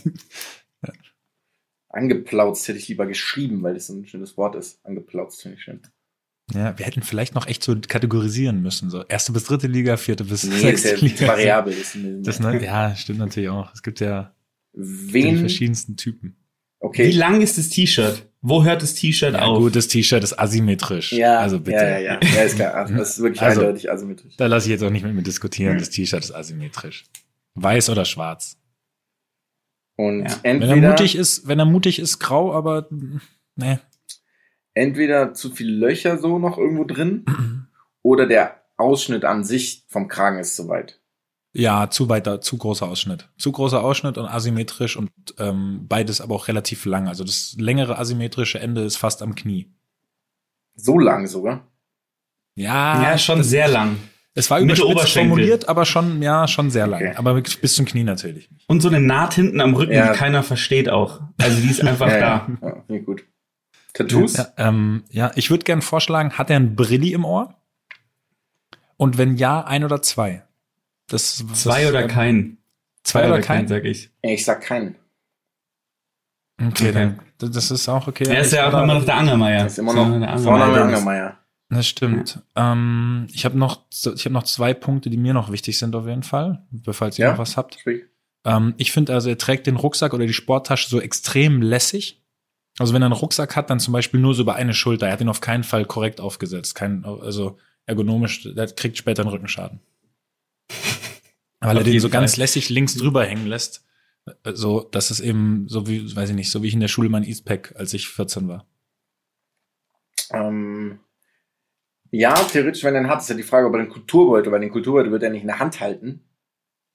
Angeplautzt 1.88 2.66
hätte 2.66 2.78
ich 2.78 2.88
lieber 2.88 3.06
geschrieben, 3.06 3.62
weil 3.62 3.74
das 3.74 3.88
ein 3.88 4.06
schönes 4.06 4.36
Wort 4.36 4.56
ist. 4.56 4.84
Angeplautzt 4.84 5.42
finde 5.42 5.56
ich 5.58 5.62
schön. 5.64 5.80
Ja, 6.52 6.76
wir 6.78 6.84
hätten 6.84 7.02
vielleicht 7.02 7.34
noch 7.34 7.46
echt 7.46 7.62
so 7.62 7.74
kategorisieren 7.88 8.60
müssen. 8.60 8.90
So 8.90 9.04
erste 9.04 9.32
bis 9.32 9.44
dritte 9.44 9.66
Liga, 9.66 9.96
vierte 9.96 10.24
bis 10.24 10.44
Nee, 10.44 10.58
sechste 10.58 10.88
ist 10.90 11.00
ja 11.02 11.06
Liga. 11.08 11.26
variabel. 11.28 11.74
Das 11.74 11.94
ist 11.94 12.26
Das, 12.26 12.40
ne, 12.40 12.62
ja, 12.62 12.94
stimmt 12.96 13.20
natürlich 13.20 13.48
auch. 13.48 13.72
Es 13.72 13.82
gibt 13.82 14.00
ja 14.00 14.34
die 14.74 15.12
Wen? 15.12 15.38
verschiedensten 15.38 15.96
Typen. 15.96 16.36
Wie 16.80 16.86
Okay. 16.86 17.10
lang 17.12 17.40
ist 17.40 17.56
das 17.56 17.70
T-Shirt? 17.70 18.28
Wo 18.46 18.62
hört 18.62 18.82
das 18.82 18.94
T-Shirt 18.94 19.32
Ja, 19.34 19.42
auf? 19.42 19.58
gut, 19.58 19.74
das 19.74 19.88
T-Shirt 19.88 20.22
ist 20.22 20.38
asymmetrisch. 20.38 21.12
Ja, 21.12 21.38
also 21.38 21.58
bitte. 21.60 21.78
ja, 21.78 21.98
ja, 21.98 21.98
ja. 21.98 22.20
Ja, 22.22 22.42
ist 22.42 22.56
klar. 22.56 22.86
Das 22.92 23.10
ist 23.16 23.22
wirklich 23.22 23.40
Also- 23.40 23.62
eindeutig 23.62 23.90
asymmetrisch. 23.90 24.36
Da 24.36 24.46
lasse 24.46 24.66
ich 24.66 24.72
jetzt 24.72 24.82
auch 24.84 24.90
nicht 24.90 25.02
mit 25.04 25.14
mir 25.14 25.22
diskutieren. 25.22 25.78
Das 25.78 25.88
T-Shirt 25.88 26.22
ist 26.22 26.30
asymmetrisch. 26.32 27.04
Weiß 27.54 27.88
oder 27.88 28.04
schwarz. 28.04 28.58
Und 29.96 30.24
Ja. 30.24 30.38
Wenn 30.42 30.60
er 30.60 30.68
entweder, 30.68 30.88
mutig 30.90 31.16
ist, 31.16 31.48
wenn 31.48 31.58
er 31.58 31.64
mutig 31.64 31.98
ist, 31.98 32.18
grau, 32.18 32.52
aber 32.52 32.86
ne. 33.56 33.80
entweder 34.74 35.32
zu 35.34 35.50
viele 35.50 35.72
Löcher 35.72 36.18
so 36.18 36.38
noch 36.38 36.58
irgendwo 36.58 36.84
drin 36.84 37.24
oder 38.02 38.26
der 38.26 38.60
Ausschnitt 38.76 39.24
an 39.24 39.44
sich 39.44 39.84
vom 39.88 40.08
Kragen 40.08 40.38
ist 40.38 40.56
zu 40.56 40.68
weit. 40.68 41.00
Ja, 41.56 41.88
zu 41.88 42.08
weiter, 42.08 42.40
zu 42.40 42.58
großer 42.58 42.88
Ausschnitt. 42.88 43.28
Zu 43.38 43.52
großer 43.52 43.80
Ausschnitt 43.80 44.18
und 44.18 44.26
asymmetrisch 44.26 44.96
und 44.96 45.10
ähm, 45.38 45.86
beides 45.88 46.20
aber 46.20 46.34
auch 46.34 46.48
relativ 46.48 46.84
lang. 46.84 47.06
Also 47.06 47.22
das 47.22 47.54
längere 47.58 47.96
asymmetrische 47.96 48.58
Ende 48.58 48.82
ist 48.82 48.96
fast 48.96 49.22
am 49.22 49.36
Knie. 49.36 49.72
So 50.74 50.98
lang 50.98 51.28
sogar. 51.28 51.68
Ja, 52.56 53.02
ja, 53.02 53.18
schon 53.18 53.38
das, 53.38 53.50
sehr 53.50 53.68
lang. 53.68 53.98
Es 54.34 54.50
war 54.50 54.60
Mitte 54.60 54.82
überspitzt 54.82 55.12
formuliert, 55.12 55.68
aber 55.68 55.84
schon, 55.84 56.20
ja, 56.22 56.48
schon 56.48 56.70
sehr 56.70 56.88
lang. 56.88 57.00
Okay. 57.00 57.14
Aber 57.16 57.40
bis 57.40 57.74
zum 57.76 57.86
Knie 57.86 58.02
natürlich. 58.02 58.48
Und 58.66 58.80
so 58.80 58.88
eine 58.88 59.00
Naht 59.00 59.34
hinten 59.34 59.60
am 59.60 59.74
Rücken, 59.74 59.92
Ja. 59.92 60.12
die 60.12 60.18
keiner 60.18 60.42
versteht 60.42 60.88
auch. 60.88 61.20
Also 61.38 61.60
die 61.60 61.70
ist 61.70 61.84
einfach 61.84 62.08
ja, 62.10 62.18
da. 62.18 62.48
ja. 62.62 62.84
ja 62.88 62.98
gut. 62.98 63.24
Tattoos? 63.92 64.36
Ja, 64.36 64.48
ähm, 64.56 65.04
ja 65.10 65.30
ich 65.36 65.50
würde 65.50 65.62
gern 65.62 65.82
vorschlagen, 65.82 66.32
hat 66.32 66.50
er 66.50 66.56
ein 66.56 66.74
Brilli 66.74 67.12
im 67.12 67.24
Ohr? 67.24 67.54
Und 68.96 69.18
wenn 69.18 69.36
ja, 69.36 69.64
ein 69.64 69.84
oder 69.84 70.02
zwei? 70.02 70.42
Das, 71.08 71.44
Zwei 71.54 71.88
oder 71.88 72.06
kein. 72.08 72.58
Zwei 73.02 73.26
oder 73.28 73.40
kein? 73.40 73.68
sag 73.68 73.84
ich. 73.84 74.10
Ich 74.22 74.44
sag 74.44 74.62
keinen. 74.62 74.96
Okay, 76.60 76.88
Okay. 76.90 76.92
dann, 76.92 77.52
das 77.52 77.70
ist 77.70 77.88
auch 77.88 78.06
okay. 78.06 78.24
Er 78.28 78.40
ist 78.40 78.48
Ich 78.48 78.52
ja 78.54 78.68
auch 78.68 78.82
immer 78.82 78.94
noch 78.94 79.04
der 79.04 79.16
Angermeier. 79.16 79.64
Das 79.64 79.72
ist 79.72 79.78
immer 79.78 79.92
noch 79.92 80.18
der 80.18 80.38
Vorname 80.38 80.72
Dennis. 80.74 80.94
Angermeier. 80.94 81.38
Das 81.68 81.86
stimmt. 81.88 82.40
Ähm, 82.54 83.26
ich 83.32 83.44
habe 83.44 83.58
noch, 83.58 83.82
ich 83.90 84.24
habe 84.24 84.32
noch 84.32 84.44
zwei 84.44 84.72
Punkte, 84.74 85.10
die 85.10 85.16
mir 85.16 85.34
noch 85.34 85.50
wichtig 85.50 85.78
sind 85.78 85.96
auf 85.96 86.06
jeden 86.06 86.22
Fall, 86.22 86.64
falls 86.92 87.18
ihr 87.18 87.24
Ja. 87.26 87.32
noch 87.32 87.38
was 87.38 87.56
habt. 87.56 87.78
Ähm, 88.44 88.74
ich 88.76 88.92
finde 88.92 89.12
also, 89.14 89.28
er 89.30 89.38
trägt 89.38 89.66
den 89.66 89.76
Rucksack 89.76 90.14
oder 90.14 90.26
die 90.26 90.32
Sporttasche 90.32 90.88
so 90.88 91.00
extrem 91.00 91.60
lässig. 91.62 92.22
Also 92.78 92.92
wenn 92.94 93.02
er 93.02 93.06
einen 93.06 93.14
Rucksack 93.14 93.56
hat, 93.56 93.70
dann 93.70 93.80
zum 93.80 93.92
Beispiel 93.92 94.20
nur 94.20 94.34
so 94.34 94.42
über 94.42 94.54
eine 94.56 94.74
Schulter. 94.74 95.06
Er 95.06 95.12
hat 95.14 95.20
ihn 95.20 95.28
auf 95.28 95.40
keinen 95.40 95.64
Fall 95.64 95.84
korrekt 95.84 96.20
aufgesetzt. 96.20 96.74
Kein, 96.74 97.04
also 97.04 97.58
ergonomisch, 97.86 98.42
der 98.54 98.66
kriegt 98.68 98.96
später 98.98 99.22
einen 99.22 99.30
Rückenschaden. 99.30 99.80
Weil 101.60 101.78
er 101.78 101.84
den 101.84 102.00
so 102.00 102.08
ganz 102.10 102.32
Fall. 102.34 102.40
lässig 102.40 102.68
links 102.68 102.94
drüber 102.96 103.24
hängen 103.24 103.46
lässt. 103.46 103.84
äh, 104.44 104.52
So, 104.54 104.80
dass 104.82 105.10
es 105.10 105.20
eben 105.20 105.66
so 105.68 105.86
wie, 105.86 106.14
weiß 106.14 106.30
ich 106.30 106.36
nicht, 106.36 106.50
so 106.50 106.62
wie 106.62 106.68
ich 106.68 106.74
in 106.74 106.80
der 106.80 106.88
Schule 106.88 107.08
mein 107.08 107.24
Eastpack, 107.24 107.74
als 107.76 107.94
ich 107.94 108.08
14 108.08 108.48
war. 108.48 108.66
Ähm, 110.30 111.00
ja, 112.10 112.34
theoretisch, 112.34 112.84
wenn 112.84 112.94
er 112.94 113.00
einen 113.00 113.08
hat, 113.10 113.20
ist 113.20 113.28
ja 113.30 113.34
die 113.34 113.42
Frage, 113.42 113.66
ob 113.66 113.74
er 113.74 113.78
den 113.82 113.88
Kulturbeutel, 113.90 114.52
weil 114.52 114.60
den 114.60 114.70
Kulturbeutel 114.70 115.10
wird 115.12 115.22
er 115.22 115.30
nicht 115.30 115.42
in 115.42 115.48
der 115.48 115.58
Hand 115.58 115.80
halten, 115.80 116.24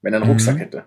wenn 0.02 0.14
er 0.14 0.18
einen 0.18 0.26
Mhm. 0.28 0.32
Rucksack 0.34 0.60
hätte. 0.60 0.86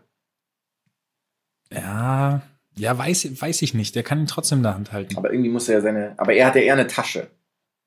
Ja, 1.72 2.42
ja, 2.76 2.96
weiß, 2.96 3.40
weiß 3.40 3.62
ich 3.62 3.74
nicht. 3.74 3.94
Der 3.94 4.02
kann 4.02 4.20
ihn 4.20 4.26
trotzdem 4.26 4.58
in 4.58 4.62
der 4.64 4.74
Hand 4.74 4.92
halten. 4.92 5.16
Aber 5.16 5.32
irgendwie 5.32 5.50
muss 5.50 5.68
er 5.68 5.76
ja 5.76 5.80
seine, 5.80 6.14
aber 6.18 6.32
er 6.34 6.46
hat 6.46 6.54
ja 6.54 6.62
eher 6.62 6.74
eine 6.74 6.86
Tasche. 6.86 7.30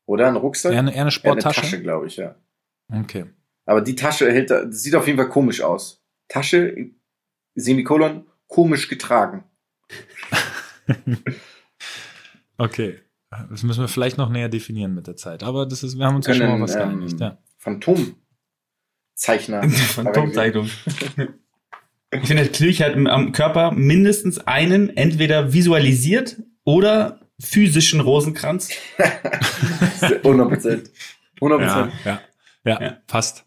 Oder? 0.05 0.27
Ein 0.27 0.35
Rucksack? 0.35 0.73
Eher 0.73 0.79
eine, 0.79 0.91
eher 0.93 1.01
eine 1.01 1.01
Er 1.01 1.01
hat 1.01 1.05
eine 1.05 1.11
Sporttasche. 1.11 1.61
Tasche, 1.61 1.81
glaube 1.81 2.07
ich, 2.07 2.17
ja. 2.17 2.35
Okay. 2.91 3.25
Aber 3.65 3.81
die 3.81 3.95
Tasche 3.95 4.31
hält, 4.31 4.51
er- 4.51 4.65
das 4.65 4.83
sieht 4.83 4.95
auf 4.95 5.07
jeden 5.07 5.17
Fall 5.17 5.29
komisch 5.29 5.61
aus. 5.61 6.03
Tasche, 6.27 6.91
Semikolon, 7.55 8.25
komisch 8.47 8.87
getragen. 8.87 9.43
Okay. 12.57 12.99
Das 13.49 13.63
müssen 13.63 13.81
wir 13.81 13.89
vielleicht 13.89 14.17
noch 14.17 14.29
näher 14.29 14.47
definieren 14.47 14.93
mit 14.95 15.07
der 15.07 15.17
Zeit. 15.17 15.43
Aber 15.43 15.65
das 15.65 15.83
ist, 15.83 15.97
wir 15.97 16.05
haben 16.05 16.15
uns 16.15 16.25
ja 16.27 16.33
schon 16.35 16.45
mal 16.45 16.51
Können, 16.53 16.63
was 16.63 16.75
ähm, 16.75 16.81
geeinigt. 16.99 17.19
Ja. 17.19 17.37
Phantomzeichner. 17.57 19.69
Phantomzeitung. 19.69 20.69
Ich 22.11 22.27
finde, 22.27 22.45
Klüch 22.47 22.81
hat 22.81 22.95
am 22.95 23.33
Körper 23.33 23.71
mindestens 23.71 24.39
einen 24.47 24.95
entweder 24.95 25.51
visualisiert 25.51 26.37
oder 26.63 27.19
physischen 27.37 27.99
Rosenkranz. 27.99 28.69
100 30.01 30.47
Prozent. 30.49 30.91
100 31.41 31.59
Prozent. 31.59 31.91
ja, 32.05 32.21
ja, 32.63 32.81
Ja. 32.81 32.97
passt. 33.07 33.43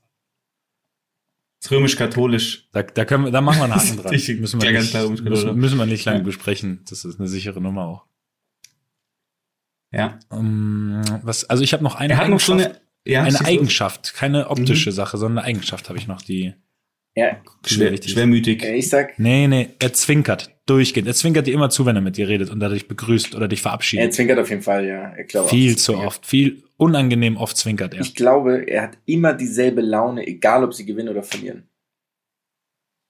Das 1.61 1.71
römisch-katholisch. 1.73 2.69
Da, 2.73 2.83
da 2.83 3.05
können 3.05 3.25
wir, 3.25 3.31
da 3.33 3.41
machen 3.41 3.59
wir 3.59 3.65
einen 3.65 3.75
Haken 3.75 3.97
dran. 4.03 4.13
Ich- 4.15 4.29
müssen, 4.39 4.61
wir 4.63 4.71
nicht, 4.73 4.91
klar, 4.91 5.09
müssen, 5.09 5.57
müssen 5.59 5.79
wir 5.79 5.87
nicht 5.87 6.05
lange 6.05 6.19
Ja. 6.19 6.25
besprechen. 6.25 6.85
Das 6.89 7.05
ist 7.05 7.19
eine 7.19 7.29
sichere 7.29 7.61
Nummer 7.61 7.85
auch. 7.87 8.07
Ja. 9.91 10.19
Um, 10.29 11.01
was, 11.23 11.45
also 11.45 11.63
ich 11.65 11.73
habe 11.73 11.83
noch 11.83 11.95
eine 11.95 12.13
Er 12.13 12.19
hat 12.19 12.29
noch 12.29 12.41
so 12.41 12.53
Eigenschaft. 12.53 12.77
eine, 13.07 13.13
ja, 13.13 13.23
eine. 13.23 13.41
Eigenschaft, 13.45 14.15
keine 14.15 14.51
optische 14.51 14.91
Mhm. 14.91 14.95
Sache, 14.95 15.17
sondern 15.19 15.39
eine 15.39 15.47
Eigenschaft 15.49 15.89
habe 15.89 15.99
ich 15.99 16.07
noch, 16.07 16.21
die 16.23 16.55
Ja, 17.19 17.43
Schwer, 17.67 18.01
schwermütig. 18.01 18.63
ich 18.63 18.89
sag, 18.89 19.19
Nee, 19.19 19.49
nee, 19.49 19.71
er 19.81 19.93
zwinkert 19.93 20.55
durchgehend. 20.67 21.09
Er 21.09 21.15
zwinkert 21.15 21.47
dir 21.49 21.55
immer 21.55 21.69
zu, 21.71 21.85
wenn 21.85 21.97
er 21.97 22.03
mit 22.03 22.17
dir 22.17 22.29
redet 22.29 22.49
und 22.51 22.61
dadurch 22.61 22.87
begrüßt 22.87 23.35
oder 23.35 23.49
dich 23.49 23.59
er 23.61 23.63
verabschiedet. 23.63 24.15
zwinkert 24.15 24.39
auf 24.39 24.51
jeden 24.51 24.63
Fall, 24.63 24.87
ja. 24.87 25.17
Ich 25.17 25.27
glaube 25.29 25.49
viel 25.49 25.73
er 25.73 25.77
zu 25.77 25.93
zwinkert. 25.93 26.07
oft, 26.07 26.27
viel 26.27 26.63
unangenehm 26.77 27.37
oft 27.37 27.57
zwinkert 27.57 27.95
er. 27.95 28.01
Ich 28.03 28.15
glaube, 28.15 28.69
er 28.69 28.83
hat 28.83 28.99
immer 29.07 29.33
dieselbe 29.35 29.81
Laune, 29.81 30.27
egal 30.27 30.63
ob 30.63 30.75
sie 30.75 30.87
gewinnen 30.87 31.09
oder 31.09 31.23
verlieren. 31.25 31.69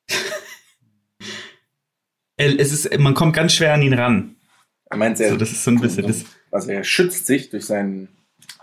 Er- 2.36 2.58
Es 2.58 2.72
ist, 2.72 2.98
man 2.98 3.14
kommt 3.14 3.34
ganz 3.34 3.52
schwer 3.52 3.74
an 3.74 3.82
ihn 3.82 3.94
ran. 3.94 4.36
Er 4.90 4.96
meint, 4.96 5.20
er, 5.20 5.30
So, 5.30 5.36
das 5.36 5.50
ist 5.52 5.64
so 5.64 5.70
ein 5.72 5.80
bisschen 5.80 6.06
das, 6.06 6.24
also 6.50 6.70
er 6.70 6.84
schützt 6.84 7.26
sich 7.26 7.50
durch 7.50 7.66
seinen 7.66 8.08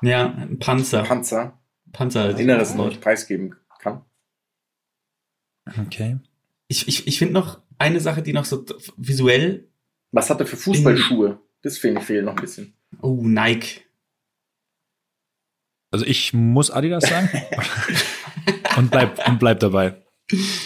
ja, 0.02 0.48
Panzer. 0.60 1.04
Panzer, 1.04 1.60
Panzer. 1.92 2.38
Inneres 2.40 2.74
noch 2.74 2.88
nicht 2.88 3.02
preisgeben 3.02 3.52
kann. 3.52 3.60
Okay. 5.66 6.18
Ich, 6.68 6.88
ich, 6.88 7.08
ich 7.08 7.20
finde 7.20 7.34
noch 7.34 7.60
eine 7.78 8.00
Sache, 8.00 8.22
die 8.22 8.34
noch 8.34 8.46
so 8.46 8.66
visuell, 8.98 9.68
Was 10.12 10.30
hat 10.30 10.40
er 10.40 10.46
für 10.46 10.58
Fußballschuhe? 10.58 11.40
Das 11.62 11.78
finde 11.78 12.02
ich 12.02 12.08
fehlt 12.08 12.26
noch 12.26 12.36
ein 12.36 12.42
bisschen. 12.42 12.74
oh, 13.02 13.22
Nike. 13.24 13.82
Also 15.92 16.06
ich 16.06 16.34
muss 16.34 16.72
Adidas 16.72 17.08
sagen 17.08 17.30
und 18.78 18.92
bleib, 18.92 19.28
und 19.28 19.40
bleib 19.40 19.60
dabei. 19.60 19.96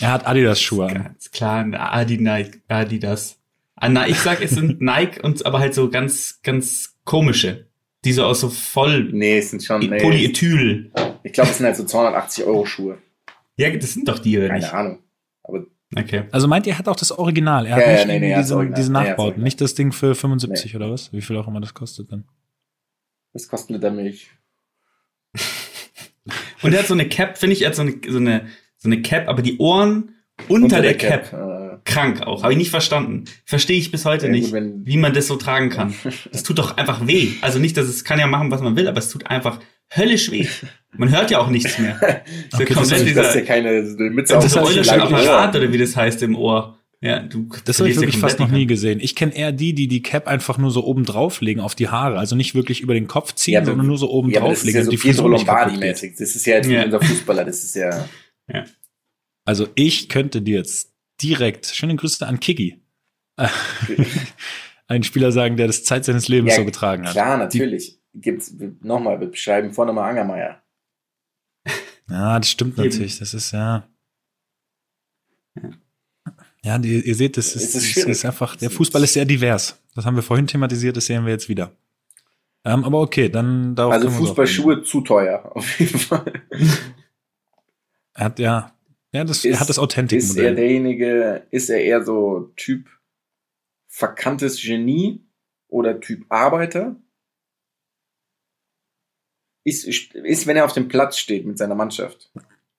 Er 0.01 0.11
hat 0.13 0.25
Adidas-Schuhe 0.25 0.87
an. 0.87 1.03
Ganz 1.03 1.31
klar, 1.31 1.65
Adi 1.73 2.17
Nike, 2.17 2.61
Adidas. 2.67 3.37
Ah, 3.75 3.89
na, 3.89 4.07
ich 4.07 4.17
sag, 4.17 4.41
es 4.41 4.51
sind 4.51 4.81
Nike 4.81 5.21
und 5.21 5.45
aber 5.45 5.59
halt 5.59 5.73
so 5.73 5.89
ganz, 5.89 6.39
ganz 6.43 6.97
komische. 7.05 7.67
Die 8.05 8.13
so 8.13 8.23
aus 8.23 8.39
so 8.39 8.49
voll 8.49 9.09
Nee, 9.11 9.39
es 9.39 9.51
sind 9.51 9.63
schon, 9.63 9.81
nee, 9.81 9.97
Polyethyl. 9.99 10.91
ich 11.23 11.33
glaube, 11.33 11.49
es 11.49 11.57
sind 11.57 11.65
halt 11.65 11.75
so 11.75 11.83
280 11.83 12.45
Euro 12.45 12.65
Schuhe. 12.65 12.97
Ja, 13.59 13.69
das 13.75 13.93
sind 13.93 14.07
doch 14.07 14.19
die, 14.19 14.37
oder 14.37 14.47
Keine 14.47 14.59
nicht? 14.61 14.73
Ahnung. 14.73 14.99
Aber 15.43 15.65
Okay. 15.97 16.25
Also 16.31 16.47
meint 16.47 16.67
ihr, 16.67 16.73
er 16.73 16.77
hat 16.79 16.87
auch 16.87 16.95
das 16.95 17.11
Original? 17.11 17.65
Er 17.65 17.75
hat 17.75 17.81
Ja, 17.81 17.87
ja, 17.91 17.95
nicht 17.97 18.07
nee, 18.07 18.19
nee, 18.19 18.29
das 18.35 18.41
diese, 18.45 18.55
Original. 18.57 18.75
diese 18.79 18.91
Nee, 18.91 18.93
das 18.99 19.07
Nachbauten, 19.07 19.21
Original. 19.23 19.43
nicht 19.43 19.61
das 19.61 19.73
Ding 19.73 19.91
für 19.91 20.13
75 20.13 20.75
oder 20.75 20.91
was? 20.91 21.11
Wie 21.13 21.21
viel 21.21 21.35
auch 21.37 21.47
immer 21.47 21.61
das 21.61 21.73
kostet 21.73 22.11
dann. 22.11 22.25
was 23.33 23.47
kostet 23.47 23.71
Liter 23.71 23.89
Milch? 23.91 24.29
Und 26.61 26.73
er 26.73 26.79
hat 26.79 26.87
so 26.87 26.93
eine 26.93 27.07
Cap, 27.09 27.37
finde 27.37 27.53
ich, 27.53 27.61
er 27.63 27.69
hat 27.69 27.75
so 27.75 27.81
eine, 27.81 27.95
so 28.07 28.17
eine, 28.17 28.47
so 28.77 28.87
eine 28.89 29.01
Cap, 29.01 29.27
aber 29.27 29.41
die 29.41 29.57
Ohren 29.57 30.13
unter, 30.47 30.81
der, 30.81 30.95
Cap. 30.97 31.33
Äh, 31.33 31.77
Krank 31.85 32.21
auch. 32.21 32.43
Habe 32.43 32.53
ich 32.53 32.57
nicht 32.59 32.69
verstanden. 32.69 33.25
Verstehe 33.45 33.77
ich 33.79 33.89
bis 33.91 34.05
heute 34.05 34.27
Ja, 34.27 34.31
gut, 34.33 34.41
nicht, 34.41 34.51
wenn- 34.53 34.85
wie 34.85 34.97
man 34.97 35.13
das 35.13 35.27
so 35.27 35.37
tragen 35.37 35.69
kann. 35.69 35.93
Das 36.31 36.43
tut 36.43 36.59
doch 36.59 36.77
einfach 36.77 37.07
weh. 37.07 37.31
Also 37.41 37.57
nicht, 37.59 37.75
dass 37.77 37.87
es 37.87 38.03
kann 38.03 38.19
ja 38.19 38.27
machen, 38.27 38.51
was 38.51 38.61
man 38.61 38.75
will, 38.75 38.87
aber 38.87 38.99
es 38.99 39.09
tut 39.09 39.27
einfach 39.27 39.59
höllisch 39.95 40.31
weh. 40.31 40.47
Man 40.97 41.09
hört 41.11 41.29
ja 41.31 41.39
auch 41.39 41.49
nichts 41.49 41.77
mehr. 41.79 41.99
So 42.51 42.57
Okay, 42.63 42.73
komplett 42.73 42.77
das 42.77 42.89
das 42.89 42.91
ist 42.91 43.15
ja 43.15 43.23
dieser, 43.23 43.41
keine 43.43 43.85
so 43.85 43.97
eine 43.97 44.09
Mütze 44.09 44.37
auf 44.37 44.43
dieser 44.43 44.61
dem 44.61 44.67
eulische 44.67 45.01
Apparat 45.01 45.55
oder 45.55 45.71
wie 45.71 45.77
das 45.77 45.95
heißt 45.95 46.21
im 46.23 46.35
Ohr. 46.35 46.77
Ja, 47.01 47.19
du 47.21 47.47
Das 47.63 47.79
habe 47.79 47.89
ich 47.89 47.95
ja 47.95 48.01
wirklich 48.01 48.19
fast 48.19 48.39
noch 48.39 48.49
nie 48.49 48.59
die 48.59 48.67
gesehen. 48.67 48.99
Ich 48.99 49.15
kenne 49.15 49.33
eher 49.33 49.53
die, 49.53 49.73
die 49.73 49.87
die 49.87 50.01
Cap 50.01 50.27
einfach 50.27 50.57
nur 50.57 50.69
so 50.71 50.83
oben 50.83 51.05
drauflegen 51.05 51.61
auf 51.61 51.73
die 51.73 51.87
Haare. 51.87 52.17
Also 52.19 52.35
nicht 52.35 52.55
wirklich 52.55 52.81
über 52.81 52.93
den 52.93 53.07
Kopf 53.07 53.33
ziehen, 53.35 53.53
Ja, 53.53 53.59
aber- 53.61 53.67
sondern 53.67 53.87
nur 53.87 53.97
so 53.97 54.09
oben 54.11 54.29
Ja, 54.31 54.41
das 54.41 54.49
drauflegen. 54.59 54.79
ja 54.79 54.83
so 54.83 54.89
und 54.89 54.91
die 54.91 54.97
Pietro. 55.07 55.27
Lombardi-mäßig. 55.29 56.15
Das 56.19 56.35
ist 56.35 56.45
ja 56.45 56.55
jetzt 56.55 56.69
Ja. 56.69 56.83
unser 56.83 57.01
Fußballer. 57.01 57.45
Das 57.45 57.63
ist 57.63 57.75
ja, 57.75 58.07
Also 59.45 59.67
ich 59.75 60.09
könnte 60.09 60.41
dir 60.41 60.57
jetzt 60.57 60.91
direkt, 61.21 61.67
schöne 61.67 61.95
Grüße 61.95 62.25
an 62.27 62.39
Kiki, 62.41 62.81
einen 64.87 65.03
Spieler 65.03 65.31
sagen, 65.31 65.55
der 65.57 65.67
das 65.67 65.83
Zeit 65.83 66.05
seines 66.05 66.27
Lebens 66.27 66.51
Ja, 66.51 66.57
so 66.57 66.65
getragen 66.65 67.05
hat. 67.05 67.13
klar, 67.13 67.37
natürlich. 67.37 67.98
Gibt's, 68.13 68.53
nochmal, 68.81 69.19
wir 69.19 69.27
beschreiben 69.27 69.71
Vorname 69.71 70.01
Angermeier. 70.01 70.61
Ja, 72.11 72.39
das 72.39 72.49
stimmt 72.49 72.79
Eben. 72.79 72.87
natürlich. 72.87 73.19
Das 73.19 73.35
ist 73.35 73.51
ja. 73.51 73.87
Ja, 76.63 76.79
die, 76.79 77.01
ihr 77.01 77.13
seht, 77.13 77.37
das 77.37 77.55
ist, 77.55 77.75
Es 77.75 77.75
ist 77.75 77.97
das 77.97 78.05
ist, 78.05 78.25
einfach, 78.25 78.55
der 78.55 78.71
Fußball 78.71 79.03
ist 79.03 79.13
sehr 79.13 79.25
divers. 79.25 79.79
Das 79.93 80.05
haben 80.05 80.15
wir 80.15 80.23
vorhin 80.23 80.47
thematisiert, 80.47 80.97
das 80.97 81.05
sehen 81.05 81.23
wir 81.25 81.31
jetzt 81.31 81.49
wieder. 81.49 81.71
Ähm, 82.65 82.83
aber 82.83 83.01
okay, 83.01 83.29
dann 83.29 83.75
darauf 83.75 83.93
Also 83.93 84.09
Fußballschuhe 84.09 84.83
zu 84.83 85.01
teuer, 85.01 85.51
auf 85.55 85.79
jeden 85.79 85.99
Fall. 85.99 86.33
Er 88.15 88.25
hat 88.25 88.39
ja, 88.39 88.75
ja, 89.13 89.23
das, 89.23 89.45
er 89.45 89.57
hat 89.57 89.69
das 89.69 89.77
Ist 89.77 90.35
er 90.35 90.53
derjenige, 90.53 91.47
ist 91.51 91.69
er 91.69 91.81
eher 91.81 92.03
so 92.03 92.51
Typ 92.57 92.89
verkanntes 93.87 94.61
Genie 94.61 95.25
oder 95.69 96.01
Typ 96.01 96.25
Arbeiter? 96.27 96.97
Ist, 99.63 99.85
ist, 99.85 100.47
wenn 100.47 100.55
er 100.57 100.65
auf 100.65 100.73
dem 100.73 100.87
Platz 100.87 101.17
steht 101.17 101.45
mit 101.45 101.57
seiner 101.57 101.75
Mannschaft. 101.75 102.31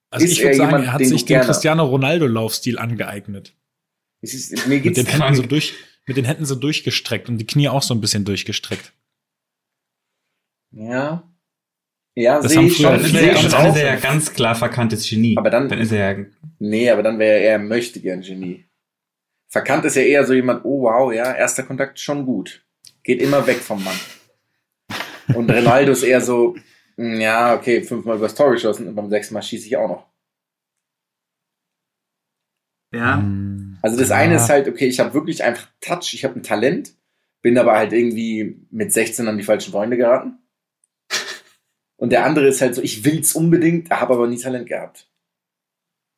Also 0.09 0.25
ist 0.25 0.33
ich 0.33 0.39
würde 0.39 0.49
er 0.49 0.55
sagen, 0.55 0.69
jemand, 0.69 0.85
er 0.85 0.93
hat 0.93 0.99
den 1.01 1.07
sich 1.09 1.25
den 1.25 1.41
Cristiano 1.41 1.85
Ronaldo-Laufstil 1.85 2.77
angeeignet. 2.77 3.55
Es 4.21 4.33
ist, 4.33 4.67
mir 4.67 4.79
Mit 4.81 4.97
den 4.97 5.05
Händen 5.05 5.35
so 5.35 5.43
durch, 5.43 5.73
mit 6.05 6.17
den 6.17 6.25
Händen 6.25 6.45
so 6.45 6.55
durchgestreckt 6.55 7.29
und 7.29 7.37
die 7.37 7.45
Knie 7.45 7.69
auch 7.69 7.81
so 7.83 7.93
ein 7.93 8.01
bisschen 8.01 8.25
durchgestreckt. 8.25 8.93
Ja. 10.71 11.27
Ja, 12.13 12.41
Das 12.41 12.51
sehe 12.51 12.57
haben 12.59 12.67
ich 12.67 12.77
früher 12.77 12.99
schon. 12.99 13.01
Dann 13.01 13.05
ist, 13.05 13.13
er, 13.15 13.37
schon 13.37 13.51
dann 13.51 13.65
ist 13.67 13.77
er 13.77 13.85
ja 13.85 13.95
ganz 13.95 14.33
klar 14.33 14.55
verkanntes 14.55 15.09
Genie. 15.09 15.37
Aber 15.37 15.49
dann- 15.49 15.69
dann 15.69 15.79
ist 15.79 15.91
er 15.91 16.17
ja 16.19 16.25
Nee, 16.59 16.89
aber 16.89 17.03
dann 17.03 17.19
wäre 17.19 17.37
er 17.39 17.41
eher 17.41 17.59
möchte 17.59 18.01
gern 18.01 18.21
Genie. 18.21 18.65
Verkannt 19.47 19.85
ist 19.85 19.95
ja 19.95 20.01
eher 20.03 20.25
so 20.25 20.33
jemand, 20.33 20.63
oh 20.65 20.81
wow, 20.83 21.13
ja, 21.13 21.33
erster 21.33 21.63
Kontakt 21.63 21.99
schon 21.99 22.25
gut. 22.25 22.65
Geht 23.03 23.21
immer 23.21 23.47
weg 23.47 23.57
vom 23.57 23.83
Mann. 23.83 23.99
Und 25.33 25.49
Ronaldo 25.49 25.91
ist 25.93 26.03
eher 26.03 26.21
so, 26.21 26.55
ja, 27.01 27.55
okay, 27.55 27.81
fünfmal 27.81 28.17
übers 28.17 28.35
Tor 28.35 28.51
geschossen 28.51 28.87
und 28.87 28.95
beim 28.95 29.09
sechsten 29.09 29.33
Mal 29.33 29.41
schieße 29.41 29.67
ich 29.67 29.77
auch 29.77 29.87
noch. 29.87 30.07
ja. 32.93 33.17
Hm, 33.17 33.77
Also 33.81 33.97
das 33.97 34.09
ja. 34.09 34.15
eine 34.17 34.35
ist 34.35 34.49
halt, 34.49 34.67
okay, 34.67 34.87
ich 34.87 34.99
habe 34.99 35.13
wirklich 35.13 35.43
einfach 35.43 35.67
Touch, 35.79 36.13
ich 36.13 36.23
habe 36.23 36.35
ein 36.39 36.43
Talent, 36.43 36.93
bin 37.41 37.57
aber 37.57 37.73
halt 37.73 37.93
irgendwie 37.93 38.65
mit 38.69 38.91
16 38.93 39.27
an 39.27 39.37
die 39.37 39.43
falschen 39.43 39.71
Freunde 39.71 39.97
geraten. 39.97 40.37
Und 41.97 42.11
der 42.11 42.25
andere 42.25 42.47
ist 42.47 42.61
halt 42.61 42.75
so, 42.75 42.81
ich 42.81 43.05
will's 43.05 43.35
unbedingt, 43.35 43.91
habe 43.91 44.13
aber 44.15 44.27
nie 44.27 44.37
Talent 44.39 44.67
gehabt. 44.67 45.07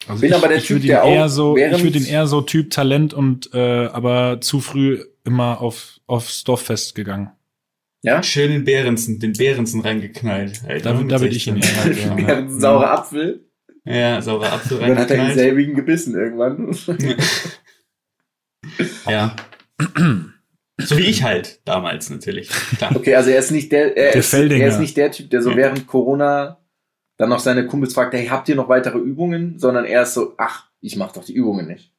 Also 0.07 0.21
bin 0.21 0.29
ich, 0.31 0.35
aber 0.35 0.47
der 0.47 0.57
ich 0.57 0.65
Typ, 0.67 0.81
der 0.81 1.03
auch 1.03 1.09
eher 1.11 1.29
so, 1.29 1.55
während- 1.55 1.77
ich 1.77 1.83
würde 1.83 1.97
ihn 1.99 2.05
eher 2.05 2.25
so 2.27 2.41
Typ 2.41 2.71
Talent 2.71 3.13
und 3.13 3.53
äh, 3.53 3.85
aber 3.87 4.39
zu 4.41 4.59
früh 4.59 5.03
immer 5.25 5.61
auf 5.61 5.99
aufs 6.07 6.43
Dorffest 6.43 6.95
gegangen. 6.95 7.31
Ja? 8.03 8.21
Schön 8.21 8.51
den 8.51 8.63
Behrensen, 8.65 9.19
den 9.19 9.33
Behrensen 9.33 9.81
reingeknallt. 9.81 10.61
Alter, 10.67 10.93
Da, 10.93 11.03
da 11.03 11.21
würde 11.21 11.35
ich 11.35 11.47
ihn 11.47 11.61
16. 11.61 11.91
eher. 11.93 12.17
Ja, 12.19 12.27
Ja, 12.27 12.37
ein 12.37 12.59
saurer 12.59 12.91
Apfel. 12.91 13.49
Ja, 13.85 14.21
saurer 14.21 14.53
Apfel 14.53 14.77
Und 14.79 14.87
dann 14.89 14.97
hat 14.99 15.09
er 15.09 15.17
reingeknallt. 15.19 15.33
selbigen 15.39 15.75
gebissen 15.75 16.15
irgendwann. 16.15 16.75
Ja. 19.05 19.35
So 20.77 20.97
wie 20.97 21.03
ich 21.05 21.23
halt 21.23 21.59
damals 21.65 22.09
natürlich. 22.09 22.49
Klar. 22.77 22.95
Okay, 22.95 23.15
also 23.15 23.29
er 23.29 23.39
ist 23.39 23.51
nicht 23.51 23.71
der, 23.71 23.95
er, 23.97 24.11
Der 24.13 24.19
ist, 24.21 24.33
er 24.33 24.67
ist 24.67 24.79
nicht 24.79 24.97
der 24.97 25.11
Typ, 25.11 25.29
der 25.29 25.41
so 25.41 25.55
während 25.55 25.85
Corona 25.85 26.59
dann 27.17 27.29
noch 27.29 27.39
seine 27.39 27.67
Kumpels 27.67 27.93
fragt, 27.93 28.13
hey, 28.13 28.27
habt 28.27 28.49
ihr 28.49 28.55
noch 28.55 28.69
weitere 28.69 28.97
Übungen? 28.97 29.59
Sondern 29.59 29.85
er 29.85 30.03
ist 30.03 30.13
so, 30.13 30.33
ach, 30.37 30.69
ich 30.79 30.95
mach 30.95 31.11
doch 31.11 31.23
die 31.25 31.33
Übungen 31.33 31.67
nicht. 31.67 31.92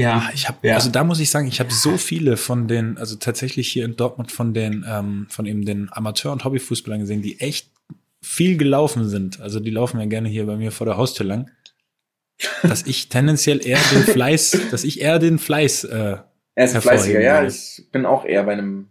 Ja, 0.00 0.30
Ich 0.34 0.48
habe, 0.48 0.66
Ja. 0.66 0.74
also 0.74 0.90
da 0.90 1.04
muss 1.04 1.20
ich 1.20 1.30
sagen, 1.30 1.46
ich 1.48 1.60
habe 1.60 1.72
so 1.72 1.96
viele 1.96 2.36
von 2.36 2.66
den, 2.68 2.98
also 2.98 3.16
tatsächlich 3.16 3.68
hier 3.68 3.84
in 3.84 3.96
Dortmund 3.96 4.32
von 4.32 4.54
den, 4.54 4.84
ähm, 4.88 5.26
von 5.30 5.46
eben 5.46 5.64
den 5.64 5.88
Amateur- 5.92 6.32
und 6.32 6.44
Hobbyfußballern 6.44 7.00
gesehen, 7.00 7.22
die 7.22 7.40
echt 7.40 7.70
viel 8.22 8.56
gelaufen 8.56 9.08
sind. 9.08 9.40
Also 9.40 9.60
die 9.60 9.70
laufen 9.70 9.98
ja 10.00 10.06
gerne 10.06 10.28
hier 10.28 10.46
bei 10.46 10.56
mir 10.56 10.72
vor 10.72 10.86
der 10.86 10.96
Haustür 10.96 11.26
lang. 11.26 11.50
Dass 12.62 12.86
ich 12.86 13.08
tendenziell 13.08 13.64
eher 13.66 13.78
den 13.92 14.02
Fleiß, 14.14 14.58
dass 14.70 14.84
ich 14.84 15.00
eher 15.00 15.18
den 15.18 15.38
Fleiß, 15.38 15.84
äh, 15.84 16.16
Er 16.54 16.64
ist 16.64 16.74
ein 16.74 16.82
fleißiger, 16.82 17.20
ja. 17.20 17.44
Ich 17.46 17.86
bin 17.92 18.06
auch 18.06 18.24
eher 18.24 18.44
bei 18.44 18.52
einem, 18.52 18.88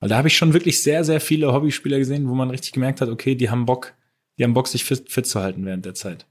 weil 0.00 0.08
da 0.08 0.16
habe 0.16 0.28
ich 0.28 0.36
schon 0.36 0.52
wirklich 0.52 0.82
sehr, 0.82 1.02
sehr 1.04 1.20
viele 1.20 1.52
Hobbyspieler 1.52 1.98
gesehen, 1.98 2.28
wo 2.28 2.34
man 2.34 2.50
richtig 2.50 2.72
gemerkt 2.72 3.00
hat, 3.00 3.08
okay, 3.08 3.34
die 3.34 3.50
haben 3.50 3.66
Bock, 3.66 3.94
die 4.38 4.44
haben 4.44 4.54
Bock, 4.54 4.68
sich 4.68 4.84
fit, 4.84 5.10
fit 5.10 5.26
zu 5.26 5.40
halten 5.40 5.64
während 5.66 5.84
der 5.86 5.94
Zeit. 5.94 6.26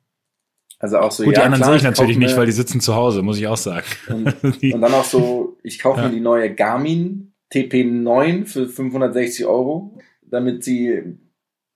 Also 0.84 0.98
auch 1.00 1.12
so, 1.14 1.24
Gut, 1.24 1.36
ja, 1.36 1.40
die 1.42 1.46
anderen 1.46 1.62
klar, 1.62 1.70
sehe 1.72 1.78
ich 1.78 1.84
natürlich 1.84 2.18
nicht, 2.18 2.36
weil 2.36 2.46
die 2.46 2.52
sitzen 2.52 2.82
zu 2.82 2.94
Hause, 2.94 3.22
muss 3.22 3.38
ich 3.38 3.48
auch 3.48 3.56
sagen. 3.58 3.86
Und, 4.10 4.62
Die- 4.62 4.74
und 4.76 4.82
dann 4.82 4.94
auch 4.94 5.06
so, 5.06 5.58
ich 5.64 5.80
kaufe 5.80 6.02
Ja. 6.02 6.08
mir 6.08 6.14
die 6.14 6.20
neue 6.20 6.54
Garmin 6.54 7.34
TP9 7.54 8.46
für 8.46 8.68
560 8.68 9.46
Euro, 9.46 9.98
damit 10.22 10.64
sie, 10.66 11.18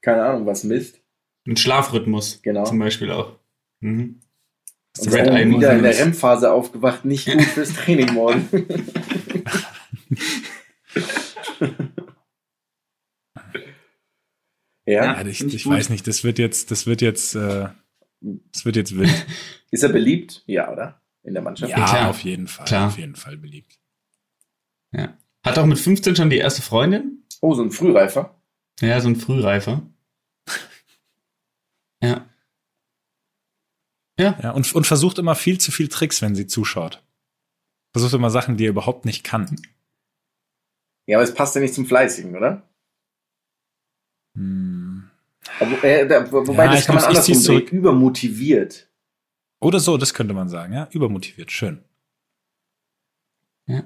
keine 0.01 0.23
Ahnung, 0.23 0.45
was 0.45 0.65
misst. 0.65 0.99
ein 1.47 1.55
Schlafrhythmus 1.55 2.41
Genau. 2.41 2.65
zum 2.65 2.79
Beispiel 2.79 3.09
auch. 3.11 3.31
Mhm. 3.79 4.19
Und 4.99 5.13
Red 5.13 5.27
Eye 5.27 5.49
wieder 5.49 5.73
in 5.73 5.83
der. 5.83 5.97
REM-Phase 5.97 6.51
aufgewacht, 6.51 7.05
nicht 7.05 7.27
gut 7.31 7.43
fürs 7.43 7.73
Training 7.73 8.13
morgen. 8.13 8.49
ja, 14.85 15.21
Ja, 15.21 15.25
ich, 15.25 15.41
ich 15.43 15.67
weiß 15.67 15.89
nicht, 15.89 16.07
das 16.07 16.23
wird 16.23 16.39
jetzt, 16.39 16.71
das 16.71 16.87
wird 16.87 17.01
jetzt, 17.01 17.35
äh, 17.35 17.67
das 18.21 18.65
wird 18.65 18.75
jetzt 18.75 18.95
wild. 18.95 19.09
ist 19.71 19.83
er 19.83 19.89
beliebt? 19.89 20.43
Ja, 20.45 20.71
oder? 20.71 21.01
In 21.23 21.33
der 21.33 21.43
Mannschaft? 21.43 21.71
Ja, 21.71 21.85
klar. 21.85 22.09
auf 22.09 22.21
jeden 22.21 22.47
Fall, 22.47 22.65
Klar. 22.65 22.87
auf 22.87 22.97
jeden 22.97 23.15
Fall 23.15 23.37
beliebt. 23.37 23.79
Ja. 24.91 25.17
Hat 25.43 25.57
auch 25.57 25.65
mit 25.65 25.77
15 25.77 26.15
schon 26.15 26.29
die 26.29 26.37
erste 26.37 26.61
Freundin. 26.61 27.23
Oh, 27.41 27.53
so 27.53 27.63
ein 27.63 27.71
Frühreifer. 27.71 28.41
Ja, 28.79 28.99
so 29.01 29.09
ein 29.09 29.15
Frühreifer. 29.15 29.81
Ja. 31.99 32.29
Ja. 34.19 34.39
Ja, 34.41 34.51
und, 34.51 34.71
und 34.75 34.85
versucht 34.85 35.17
immer 35.17 35.33
viel 35.33 35.59
zu 35.59 35.71
viel 35.71 35.87
Tricks, 35.87 36.21
wenn 36.21 36.35
sie 36.35 36.45
zuschaut. 36.45 37.03
Versucht 37.91 38.13
immer 38.13 38.29
Sachen, 38.29 38.55
die 38.55 38.65
er 38.65 38.69
überhaupt 38.69 39.05
nicht 39.05 39.23
kann. 39.23 39.59
Ja, 41.07 41.17
aber 41.17 41.23
es 41.23 41.33
passt 41.33 41.55
ja 41.55 41.61
nicht 41.61 41.73
zum 41.73 41.87
Fleißigen, 41.87 42.35
oder? 42.35 42.69
Hm. 44.35 44.86
Aber, 45.59 45.83
äh, 45.83 46.07
da, 46.07 46.31
wobei, 46.31 46.65
Ja, 46.65 46.71
das 46.71 46.79
ich 46.81 46.85
kann 46.87 46.95
man 46.95 47.21
sehen. 47.21 47.35
zurück. 47.35 47.71
Übermotiviert. 47.71 48.89
Oder 49.59 49.79
so, 49.79 49.97
das 49.97 50.13
könnte 50.13 50.33
man 50.33 50.49
sagen, 50.49 50.73
ja. 50.73 50.87
Übermotiviert, 50.91 51.51
schön. 51.51 51.83
Ja. 53.67 53.83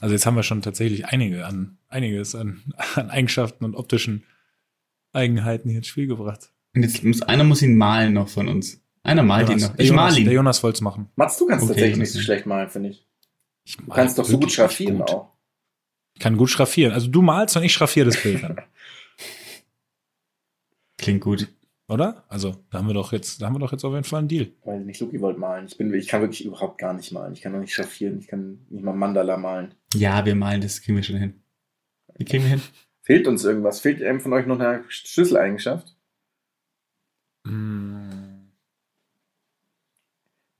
Also 0.00 0.14
jetzt 0.14 0.26
haben 0.26 0.36
wir 0.36 0.42
schon 0.42 0.62
tatsächlich 0.62 1.06
einige 1.06 1.46
an, 1.46 1.78
einiges 1.88 2.34
an, 2.34 2.62
an 2.94 3.10
Eigenschaften 3.10 3.64
und 3.64 3.74
optischen 3.74 4.24
Eigenheiten 5.12 5.68
hier 5.68 5.78
ins 5.78 5.86
Spiel 5.88 6.06
gebracht. 6.06 6.52
Und 6.74 6.82
jetzt 6.82 7.04
muss 7.04 7.20
einer 7.22 7.44
muss 7.44 7.62
ihn 7.62 7.76
malen 7.76 8.14
noch 8.14 8.28
von 8.28 8.48
uns. 8.48 8.80
Einer 9.02 9.22
malt 9.22 9.48
ihn 9.48 9.58
Jonas, 9.58 9.68
noch. 9.68 9.76
der 9.76 9.84
Ich 9.84 9.88
Jonas, 9.90 10.12
mal 10.12 10.18
ihn. 10.18 10.24
Der 10.24 10.34
Jonas 10.34 10.62
wollte 10.62 10.76
es 10.76 10.80
machen. 10.80 11.08
Mats, 11.16 11.36
du 11.38 11.46
kannst 11.46 11.64
Okay, 11.64 11.72
tatsächlich 11.74 11.98
nicht 11.98 12.12
so 12.12 12.20
schlecht 12.20 12.46
malen, 12.46 12.70
finde 12.70 12.90
ich. 12.90 13.06
Ich 13.64 13.76
Du 13.76 13.84
mal 13.84 13.94
kannst 13.96 14.18
doch 14.18 14.24
so 14.24 14.38
gut 14.38 14.50
schraffieren 14.52 14.98
gut. 14.98 15.10
auch. 15.10 15.32
Ich 16.14 16.20
kann 16.20 16.36
gut 16.36 16.50
schraffieren. 16.50 16.92
Also 16.92 17.08
du 17.08 17.20
malst 17.22 17.56
und 17.56 17.62
ich 17.64 17.72
schraffiere 17.72 18.06
das 18.06 18.22
Bild 18.22 18.42
dann. 18.42 18.56
Klingt 21.02 21.20
gut. 21.20 21.48
Oder? 21.88 22.24
Also, 22.28 22.54
da 22.70 22.78
haben 22.78 22.86
wir 22.86 22.94
doch 22.94 23.12
jetzt, 23.12 23.42
da 23.42 23.46
haben 23.46 23.56
wir 23.56 23.58
doch 23.58 23.72
jetzt 23.72 23.84
auf 23.84 23.92
jeden 23.92 24.04
Fall 24.04 24.20
einen 24.20 24.28
Deal. 24.28 24.52
Weiß 24.64 24.82
nicht, 24.84 25.00
Luki 25.00 25.20
wollte 25.20 25.40
malen. 25.40 25.66
Ich, 25.66 25.76
bin, 25.76 25.92
ich 25.92 26.06
kann 26.06 26.20
wirklich 26.22 26.44
überhaupt 26.44 26.78
gar 26.78 26.94
nicht 26.94 27.10
malen. 27.12 27.32
Ich 27.34 27.42
kann 27.42 27.50
noch 27.52 27.58
nicht 27.60 27.74
schraffieren. 27.74 28.18
Ich 28.20 28.28
kann 28.28 28.64
nicht 28.70 28.84
mal 28.84 28.94
Mandala 28.94 29.36
malen. 29.36 29.74
Ja, 29.94 30.24
wir 30.24 30.34
malen, 30.36 30.60
das 30.62 30.80
kriegen 30.80 30.96
wir 30.96 31.02
schon 31.02 31.16
hin. 31.16 31.42
Wie 32.16 32.24
kriegen 32.24 32.44
wir 32.44 32.50
hin? 32.50 32.62
Fehlt 33.02 33.26
uns 33.26 33.44
irgendwas? 33.44 33.80
Fehlt 33.80 34.00
einem 34.02 34.20
von 34.20 34.32
euch 34.32 34.46
noch 34.46 34.58
eine 34.60 34.84
Schlüsseleigenschaft? 34.88 35.94
Mm, 37.44 38.46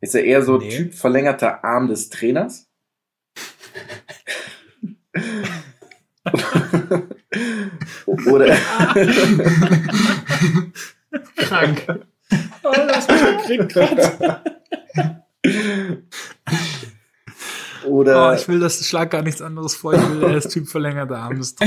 Ist 0.00 0.16
er 0.16 0.24
eher 0.24 0.42
so 0.42 0.58
Nee. 0.58 0.68
Typ 0.68 0.94
verlängerter 0.94 1.62
Arm 1.64 1.86
des 1.86 2.10
Trainers? 2.10 2.68
Oder 8.06 8.46
Krank. 11.36 11.86
Oh, 12.62 12.72
das 12.72 13.06
kriegt 13.46 13.76
oder 17.86 18.30
Oh, 18.30 18.34
ich 18.34 18.46
will 18.48 18.60
das 18.60 18.84
Schlag 18.86 19.10
gar 19.10 19.22
nichts 19.22 19.42
anderes 19.42 19.74
vor. 19.76 19.94
Ich 19.94 20.00
will, 20.08 20.22
er 20.22 20.36
ist 20.36 20.50
Typ 20.50 20.68
verlängerter 20.68 21.16
Arm 21.18 21.38
des 21.38 21.54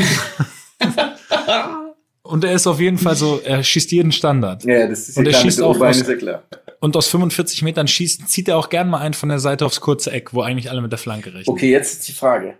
Und 2.23 2.43
er 2.43 2.53
ist 2.53 2.65
auf 2.65 2.79
jeden 2.79 2.97
Fall 2.97 3.15
so, 3.15 3.39
er 3.43 3.63
schießt 3.63 3.91
jeden 3.91 4.11
Standard. 4.11 4.63
ja, 4.63 4.87
das 4.87 5.09
ist 5.09 5.17
Und 5.17 5.25
ja 5.25 5.29
er 5.29 5.33
klar, 5.33 5.43
schießt 5.43 5.61
auch 5.61 5.79
aus- 5.79 5.97
ist 5.97 6.07
ja 6.09 6.15
klar. 6.15 6.43
Und 6.79 6.97
aus 6.97 7.07
45 7.07 7.61
Metern 7.63 7.87
schießt, 7.87 8.27
zieht 8.29 8.47
er 8.47 8.57
auch 8.57 8.69
gern 8.69 8.89
mal 8.89 8.99
einen 8.99 9.13
von 9.13 9.29
der 9.29 9.39
Seite 9.39 9.65
aufs 9.65 9.79
kurze 9.81 10.11
Eck, 10.11 10.33
wo 10.33 10.41
eigentlich 10.41 10.69
alle 10.71 10.81
mit 10.81 10.91
der 10.91 10.99
Flanke 10.99 11.33
rechnen. 11.33 11.53
Okay, 11.53 11.69
jetzt 11.71 11.93
ist 11.99 12.07
die 12.07 12.13
Frage. 12.13 12.57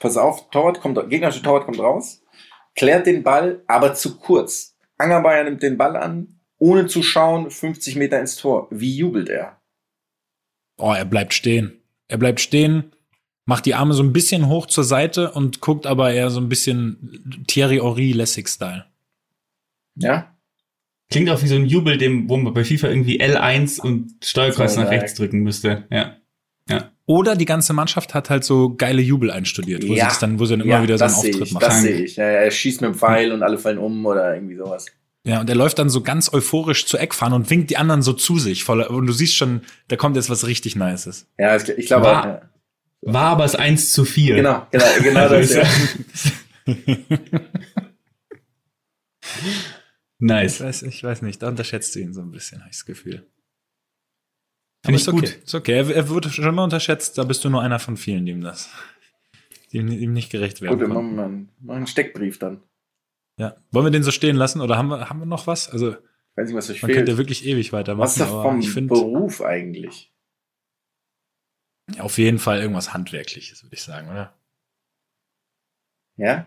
Pass 0.00 0.16
auf, 0.16 0.50
Torwart 0.50 0.80
kommt, 0.80 0.98
gegnerische 1.10 1.42
Torwart 1.42 1.64
kommt 1.64 1.78
raus, 1.78 2.22
klärt 2.76 3.06
den 3.06 3.22
Ball, 3.22 3.62
aber 3.68 3.94
zu 3.94 4.16
kurz. 4.18 4.71
Angerbayer 5.02 5.44
nimmt 5.44 5.62
den 5.62 5.76
Ball 5.76 5.96
an, 5.96 6.40
ohne 6.58 6.86
zu 6.86 7.02
schauen, 7.02 7.50
50 7.50 7.96
Meter 7.96 8.20
ins 8.20 8.36
Tor. 8.36 8.68
Wie 8.70 8.96
jubelt 8.96 9.28
er? 9.28 9.60
Oh, 10.78 10.92
er 10.92 11.04
bleibt 11.04 11.34
stehen. 11.34 11.80
Er 12.08 12.18
bleibt 12.18 12.40
stehen, 12.40 12.92
macht 13.44 13.66
die 13.66 13.74
Arme 13.74 13.94
so 13.94 14.02
ein 14.02 14.12
bisschen 14.12 14.48
hoch 14.48 14.66
zur 14.66 14.84
Seite 14.84 15.32
und 15.32 15.60
guckt 15.60 15.86
aber 15.86 16.12
eher 16.12 16.30
so 16.30 16.40
ein 16.40 16.48
bisschen 16.48 17.44
Thierry 17.46 17.78
Henry 17.78 18.12
Lessig-Style. 18.12 18.84
Ja? 19.96 20.34
Klingt 21.10 21.28
auch 21.30 21.42
wie 21.42 21.48
so 21.48 21.56
ein 21.56 21.66
Jubel, 21.66 21.98
dem, 21.98 22.28
wo 22.28 22.36
man 22.36 22.54
bei 22.54 22.64
FIFA 22.64 22.88
irgendwie 22.88 23.20
L1 23.20 23.80
und 23.80 24.14
Steuerkreuz 24.24 24.76
nach 24.76 24.84
ja. 24.84 24.90
rechts 24.90 25.14
drücken 25.14 25.40
müsste. 25.40 25.86
Ja. 25.90 26.16
Oder 27.06 27.34
die 27.36 27.44
ganze 27.46 27.72
Mannschaft 27.72 28.14
hat 28.14 28.30
halt 28.30 28.44
so 28.44 28.74
geile 28.76 29.02
Jubel 29.02 29.30
einstudiert, 29.30 29.86
wo 29.88 29.92
Ja. 29.94 30.08
sie 30.10 30.20
dann, 30.20 30.38
wo 30.38 30.44
sie 30.44 30.52
dann 30.52 30.60
immer 30.60 30.74
ja, 30.76 30.82
wieder 30.82 30.98
so 30.98 31.04
einen 31.04 31.12
das 31.12 31.20
sehe 31.22 31.30
Auftritt 31.32 31.48
ich, 31.48 31.52
machen. 31.54 31.64
das 31.66 31.82
sehe 31.82 32.00
ich. 32.02 32.18
Er 32.18 32.50
schießt 32.50 32.80
mit 32.80 32.90
dem 32.90 32.94
Pfeil 32.94 33.32
und 33.32 33.42
alle 33.42 33.58
fallen 33.58 33.78
um 33.78 34.06
oder 34.06 34.34
irgendwie 34.34 34.56
sowas. 34.56 34.86
Ja, 35.24 35.40
und 35.40 35.48
er 35.48 35.54
läuft 35.56 35.78
dann 35.78 35.88
so 35.90 36.00
ganz 36.02 36.32
euphorisch 36.32 36.86
zur 36.86 37.00
Eckfahne 37.00 37.34
und 37.34 37.48
winkt 37.50 37.70
die 37.70 37.76
anderen 37.76 38.02
so 38.02 38.12
zu 38.12 38.38
sich. 38.38 38.64
Voller, 38.64 38.90
und 38.90 39.06
du 39.06 39.12
siehst 39.12 39.34
schon, 39.36 39.62
da 39.88 39.96
kommt 39.96 40.16
jetzt 40.16 40.30
was 40.30 40.46
richtig 40.46 40.74
Nices. 40.76 41.26
Ja, 41.38 41.54
ich, 41.56 41.68
ich 41.68 41.86
glaube, 41.86 42.06
War- 42.06 42.26
ja. 42.26 42.42
War 43.04 43.24
aber 43.30 43.44
es 43.44 43.56
1 43.56 43.92
zu 43.92 44.04
4. 44.04 44.36
genau, 44.36 44.66
genau, 44.70 44.84
genau 45.02 45.20
Also 45.20 45.34
das. 45.34 45.50
ist 45.50 46.32
Ja. 46.66 46.74
Nice. 50.18 50.54
Ich 50.54 50.60
weiß, 50.60 50.82
ich 50.84 51.02
weiß 51.04 51.22
nicht, 51.22 51.42
da 51.42 51.48
unterschätzt 51.48 51.94
du 51.94 51.98
ihn 52.00 52.12
so 52.14 52.20
ein 52.20 52.30
bisschen, 52.30 52.60
habe 52.60 52.70
ich 52.70 52.76
das 52.76 52.84
Gefühl. 52.86 53.26
Finde 54.84 54.96
ich 54.96 55.02
ist 55.02 55.08
okay. 55.08 55.20
gut. 55.20 55.44
Ist 55.44 55.54
okay. 55.54 55.72
Er, 55.74 55.90
er 55.94 56.08
wird 56.08 56.26
schon 56.26 56.54
mal 56.54 56.64
unterschätzt, 56.64 57.16
da 57.18 57.24
bist 57.24 57.44
du 57.44 57.50
nur 57.50 57.62
einer 57.62 57.78
von 57.78 57.96
vielen, 57.96 58.26
die 58.26 58.32
ihm 58.32 58.40
das, 58.40 58.68
die 59.70 59.78
ihm, 59.78 59.88
ihm 59.88 60.12
nicht 60.12 60.30
gerecht 60.30 60.60
werden. 60.60 60.72
Gut, 60.78 60.80
wir 60.80 60.92
machen 60.92 61.14
mal 61.16 61.24
einen, 61.26 61.48
einen 61.68 61.86
Steckbrief 61.86 62.38
dann. 62.38 62.62
Ja. 63.38 63.56
Wollen 63.70 63.86
wir 63.86 63.90
den 63.90 64.02
so 64.02 64.10
stehen 64.10 64.36
lassen 64.36 64.60
oder 64.60 64.76
haben 64.76 64.88
wir, 64.88 65.08
haben 65.08 65.18
wir 65.20 65.26
noch 65.26 65.46
was? 65.46 65.70
Also, 65.70 65.92
Ich 65.92 65.96
weiß 66.36 66.48
nicht, 66.48 66.56
was 66.56 66.68
euch 66.70 66.82
man 66.82 66.88
fehlt. 66.88 66.98
könnte 66.98 67.12
ja 67.12 67.18
wirklich 67.18 67.44
ewig 67.46 67.72
weitermachen. 67.72 68.02
was 68.04 68.12
ist 68.12 68.20
das 68.20 68.28
vom 68.30 68.60
ich 68.60 68.70
finde 68.70 68.88
Beruf 68.94 69.40
eigentlich? 69.40 70.08
auf 71.98 72.16
jeden 72.16 72.38
Fall 72.38 72.60
irgendwas 72.60 72.94
Handwerkliches, 72.94 73.62
würde 73.64 73.74
ich 73.74 73.82
sagen, 73.82 74.08
oder? 74.08 74.32
Ja? 76.16 76.46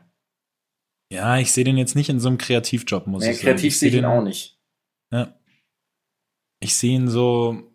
Ja, 1.11 1.37
ich 1.37 1.51
sehe 1.51 1.63
den 1.63 1.77
jetzt 1.77 1.95
nicht 1.95 2.09
in 2.09 2.19
so 2.19 2.29
einem 2.29 2.37
Kreativjob, 2.37 3.05
muss 3.07 3.23
Nee, 3.23 3.31
ich 3.31 3.37
sagen. 3.37 3.47
kreativ 3.49 3.77
sehe 3.77 3.89
ich 3.89 3.95
ihn 3.95 4.01
den- 4.01 4.05
auch 4.05 4.23
nicht. 4.23 4.59
Ja. 5.11 5.37
Ich 6.61 6.75
sehe 6.75 6.95
ihn 6.95 7.07
so, 7.09 7.74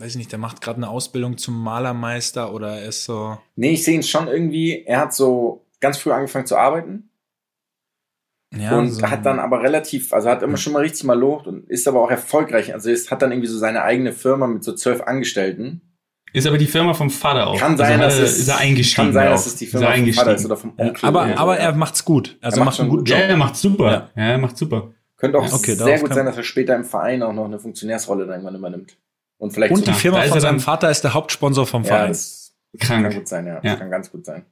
weiß 0.00 0.12
ich 0.12 0.16
nicht, 0.16 0.32
der 0.32 0.38
macht 0.38 0.60
gerade 0.60 0.78
eine 0.78 0.88
Ausbildung 0.88 1.38
zum 1.38 1.62
Malermeister 1.62 2.52
oder 2.54 2.78
er 2.78 2.88
ist 2.88 3.04
so. 3.04 3.38
Nee, 3.56 3.72
ich 3.72 3.84
sehe 3.84 3.94
ihn 3.94 4.02
schon 4.02 4.28
irgendwie, 4.28 4.82
er 4.84 5.00
hat 5.00 5.14
so 5.14 5.66
ganz 5.80 5.98
früh 5.98 6.10
angefangen 6.12 6.46
zu 6.46 6.56
arbeiten 6.56 7.10
Ja, 8.56 8.76
und 8.78 8.90
so, 8.90 9.02
hat 9.08 9.24
dann 9.24 9.38
aber 9.38 9.62
relativ, 9.62 10.12
also 10.12 10.28
hat 10.28 10.42
immer 10.42 10.56
schon 10.56 10.72
mal 10.72 10.80
richtig 10.82 11.04
mal 11.04 11.18
lobt 11.18 11.46
und 11.46 11.68
ist 11.70 11.86
aber 11.86 12.02
auch 12.02 12.10
erfolgreich. 12.10 12.74
Also 12.74 12.90
es 12.90 13.10
hat 13.10 13.22
dann 13.22 13.30
irgendwie 13.30 13.48
so 13.48 13.58
seine 13.58 13.82
eigene 13.82 14.12
Firma 14.12 14.46
mit 14.46 14.64
so 14.64 14.72
zwölf 14.74 15.02
Angestellten. 15.02 15.82
Ist 16.32 16.46
aber 16.46 16.58
die 16.58 16.66
Firma 16.66 16.94
vom 16.94 17.10
Vater 17.10 17.48
auch. 17.48 17.58
Kann 17.58 17.76
sein, 17.76 18.00
also 18.00 18.04
dass 18.04 18.18
er, 18.18 18.24
es, 18.24 18.38
ist 18.38 18.48
er 18.48 18.58
eingestiegen. 18.58 19.06
kann 19.06 19.12
sein, 19.12 19.28
auch. 19.28 19.32
dass 19.32 19.46
es 19.46 19.56
die 19.56 19.64
Ist 19.64 19.70
Firma 19.72 19.92
vom 19.92 20.12
Vater 20.12 20.34
ist 20.34 20.44
oder 20.46 20.56
vom 20.56 20.72
Ja, 20.78 20.84
Onkel. 20.86 21.08
aber, 21.08 21.24
oder 21.24 21.38
aber 21.38 21.58
er 21.58 21.74
macht's 21.74 22.04
gut. 22.04 22.38
Also 22.40 22.56
Er 22.56 22.58
macht 22.60 22.66
macht 22.66 22.76
schon 22.76 22.82
einen 22.84 22.90
guten 22.90 23.00
gut. 23.04 23.08
Ja, 23.10 23.18
Job. 23.20 23.28
er 23.30 23.36
macht 23.36 23.56
super. 23.56 23.90
Ja. 23.90 24.10
Ja, 24.22 24.28
er 24.30 24.38
macht 24.38 24.56
super. 24.56 24.94
Könnte 25.16 25.38
auch 25.38 25.46
Ja, 25.46 25.52
okay, 25.54 25.74
sehr 25.74 25.98
gut 25.98 26.08
kann- 26.08 26.16
sein, 26.16 26.26
dass 26.26 26.36
er 26.36 26.42
später 26.44 26.74
im 26.76 26.84
Verein 26.84 27.22
auch 27.22 27.32
noch 27.32 27.44
eine 27.46 27.58
Funktionärsrolle 27.58 28.24
dann 28.26 28.34
irgendwann 28.36 28.54
übernimmt. 28.56 28.96
Und 29.40 29.52
vielleicht 29.52 29.72
Und 29.72 29.86
die 29.86 29.90
Ja, 29.90 29.96
Firma 29.96 30.22
ist 30.22 30.28
von 30.28 30.38
er 30.38 30.40
seinem 30.42 30.52
dann- 30.56 30.60
Vater 30.60 30.90
ist 30.90 31.02
der 31.02 31.14
Hauptsponsor 31.14 31.66
vom 31.66 31.82
ja, 31.82 31.88
Verein. 31.88 32.08
das 32.08 32.54
kann 32.78 33.10
gut 33.12 33.26
sein, 33.26 33.46
ja. 33.46 33.54
Ja. 33.54 33.60
Das 33.62 33.78
kann 33.78 33.90
ganz 33.90 34.12
gut 34.12 34.24
sein. 34.26 34.44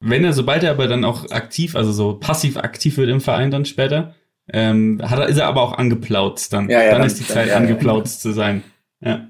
Wenn 0.00 0.24
er, 0.24 0.32
sobald 0.32 0.62
er 0.62 0.70
aber 0.70 0.86
dann 0.86 1.04
auch 1.04 1.28
aktiv, 1.32 1.74
also 1.74 1.90
so 1.92 2.14
passiv 2.18 2.56
aktiv 2.56 2.96
wird 2.98 3.10
im 3.10 3.20
Verein 3.20 3.50
dann 3.50 3.64
später, 3.64 4.14
ähm, 4.50 5.00
hat 5.02 5.18
er, 5.18 5.26
ist 5.28 5.38
er 5.38 5.46
aber 5.48 5.62
auch 5.62 5.72
angeplautzt 5.76 6.52
dann. 6.52 6.70
Ja, 6.70 6.80
ja, 6.82 6.90
dann, 6.92 6.98
dann- 7.00 7.06
ist 7.08 7.18
die 7.18 7.24
dann- 7.24 7.34
Zeit 7.34 7.46
ja, 7.48 7.54
ja. 7.54 7.58
angeplautzt 7.58 8.20
zu 8.22 8.32
sein. 8.32 8.62
Ja, 9.00 9.28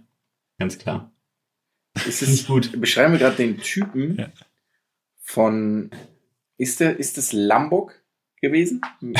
ganz 0.59 0.79
klar. 0.79 1.11
Ist 2.07 2.19
Finde 2.19 2.35
ich 2.35 2.43
es, 2.43 2.47
gut. 2.47 2.79
beschreiben 2.81 3.13
wir 3.15 3.19
gerade 3.19 3.37
den 3.37 3.59
Typen 3.59 4.19
Ja. 4.19 4.29
von, 5.23 5.91
ist 6.59 6.81
der, 6.81 6.99
ist 6.99 7.17
es 7.19 7.33
Lambok 7.33 7.95
gewesen? 8.43 8.83
Mit, 9.01 9.17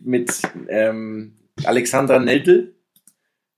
mit 0.00 0.40
ähm, 0.68 1.36
Alexandra 1.64 2.18
Neldl? 2.18 2.74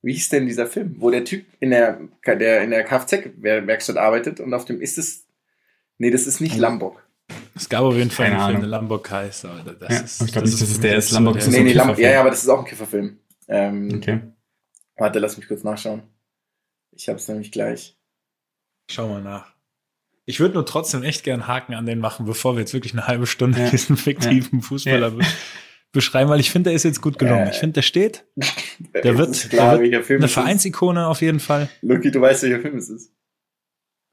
Wie 0.02 0.12
hieß 0.14 0.30
denn 0.30 0.46
dieser 0.46 0.66
Film? 0.66 0.96
Wo 0.98 1.10
der 1.10 1.24
Typ 1.24 1.44
in 1.60 1.70
der, 1.70 2.00
der 2.26 2.62
in 2.62 2.70
der 2.70 2.84
Kfz-Werkstatt 2.84 3.96
arbeitet 3.98 4.40
und 4.40 4.54
auf 4.54 4.64
dem 4.64 4.80
ist 4.80 4.96
es, 4.98 5.26
nee, 5.98 6.10
das 6.10 6.26
ist 6.26 6.40
nicht 6.40 6.56
Lambok. 6.56 7.06
Es 7.54 7.68
gab 7.68 7.82
auf 7.82 7.94
jeden 7.94 8.10
Fall 8.10 8.26
Keine 8.30 8.38
einen 8.42 8.50
Film, 8.52 8.60
der 8.62 8.70
Lamborg 8.70 9.10
heißt, 9.10 9.44
aber 9.44 9.72
das 9.74 9.88
Ja, 9.92 10.00
ist. 10.04 10.22
ich 10.22 10.32
glaub 10.32 10.44
nicht, 10.44 10.54
dass 10.60 10.68
es 10.68 10.80
der 10.80 10.96
ist. 10.96 11.12
der- 11.12 11.36
ist 11.36 11.44
so 11.44 11.50
nee, 11.50 11.58
ein 11.58 11.64
nee, 11.64 11.72
Kifferfilm. 11.72 11.98
ja, 12.04 12.10
ja, 12.12 12.20
aber 12.20 12.30
das 12.30 12.42
ist 12.42 12.48
auch 12.48 12.58
ein 12.60 12.64
Kifferfilm. 12.64 13.18
Ähm, 13.48 13.90
Okay. 13.96 14.20
Warte, 14.96 15.18
lass 15.18 15.36
mich 15.36 15.46
kurz 15.48 15.62
nachschauen. 15.64 16.02
Ich 16.92 17.08
hab's 17.08 17.28
nämlich 17.28 17.52
gleich. 17.52 17.96
Schau 18.90 19.08
mal 19.08 19.22
nach. 19.22 19.52
Ich 20.26 20.40
würde 20.40 20.54
nur 20.54 20.66
trotzdem 20.66 21.02
echt 21.02 21.24
gern 21.24 21.46
Haken 21.46 21.74
an 21.74 21.86
den 21.86 21.98
machen, 22.00 22.26
bevor 22.26 22.54
wir 22.54 22.60
jetzt 22.60 22.74
wirklich 22.74 22.92
eine 22.92 23.06
halbe 23.06 23.26
Stunde 23.26 23.60
Ja. 23.60 23.70
diesen 23.70 23.96
fiktiven 23.96 24.60
Fußballer 24.62 25.10
be 25.12 25.24
beschreiben, 25.92 26.30
weil 26.30 26.40
ich 26.40 26.50
finde, 26.50 26.70
der 26.70 26.76
ist 26.76 26.84
jetzt 26.84 27.00
gut 27.00 27.18
gelungen. 27.18 27.46
Äh, 27.46 27.50
ich 27.50 27.56
finde, 27.58 27.74
der 27.74 27.82
steht. 27.82 28.24
Der 29.04 29.16
wird, 29.18 29.34
klar, 29.50 29.72
der 29.76 29.80
wird 29.82 29.92
welcher 29.92 30.04
Film 30.04 30.18
eine 30.20 30.24
es 30.26 30.30
ist. 30.30 30.34
Vereinsikone 30.34 31.06
auf 31.06 31.20
jeden 31.22 31.40
Fall. 31.40 31.68
Lucky, 31.82 32.10
du 32.10 32.20
weißt, 32.20 32.42
welcher 32.42 32.60
Film 32.60 32.76
es 32.78 32.88
ist. 32.88 33.12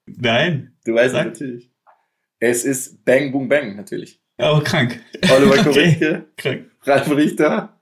Nein. 0.05 0.77
Du 0.85 0.93
weißt 0.93 1.07
es 1.07 1.11
Sag. 1.13 1.25
natürlich. 1.27 1.71
Es 2.39 2.63
ist 2.63 3.03
Bang 3.05 3.31
Boom 3.31 3.49
Bang, 3.49 3.75
natürlich. 3.75 4.21
Oh, 4.37 4.61
krank. 4.63 5.01
Oliver 5.31 5.53
Okay. 5.59 5.63
Korintke, 5.63 6.25
Krank. 6.37 6.65
Ralf 6.83 7.09
Richter, 7.11 7.81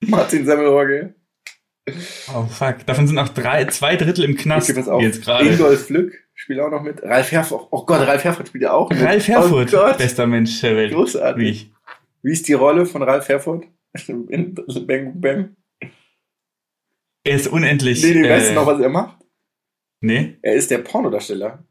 Martin 0.00 0.44
Semmelrogge. 0.44 1.14
Oh, 2.34 2.44
fuck. 2.46 2.84
Davon 2.86 3.06
sind 3.06 3.18
auch 3.18 3.28
drei, 3.28 3.64
zwei 3.66 3.96
Drittel 3.96 4.24
im 4.24 4.36
Knast. 4.36 4.68
Okay, 4.70 4.78
pass 4.78 4.88
auf. 4.88 5.00
Jetzt 5.02 5.22
gerade. 5.22 5.48
Ingolf 5.48 5.86
Flück 5.86 6.12
spielt 6.34 6.60
auch 6.60 6.70
noch 6.70 6.82
mit. 6.82 7.02
Ralf 7.02 7.30
Herford. 7.32 7.68
Oh 7.70 7.84
Gott, 7.84 8.06
Ralf 8.06 8.24
Herford 8.24 8.48
spielt 8.48 8.64
ja 8.64 8.72
auch 8.72 8.90
mit. 8.90 9.00
Ralf 9.02 9.26
Herfurth, 9.28 9.72
Oh 9.74 9.76
Gott. 9.78 9.98
bester 9.98 10.26
Mensch 10.26 10.60
der 10.60 10.76
Welt. 10.76 10.92
Großartig. 10.92 11.42
Wie 11.42 11.48
ich. 11.50 11.73
Wie 12.24 12.32
ist 12.32 12.48
die 12.48 12.54
Rolle 12.54 12.86
von 12.86 13.02
Ralf 13.02 13.28
Herford? 13.28 13.66
In 14.08 14.54
Bang 14.86 15.20
Bang. 15.20 15.56
Er 17.22 17.36
ist 17.36 17.46
unendlich. 17.46 18.02
Nee, 18.02 18.14
nee, 18.14 18.26
äh, 18.26 18.30
weißt 18.30 18.50
du 18.50 18.54
noch, 18.54 18.66
was 18.66 18.80
er 18.80 18.88
macht? 18.88 19.22
Nee? 20.00 20.38
Er 20.40 20.54
ist 20.54 20.70
der 20.70 20.78
Pornodarsteller. 20.78 21.62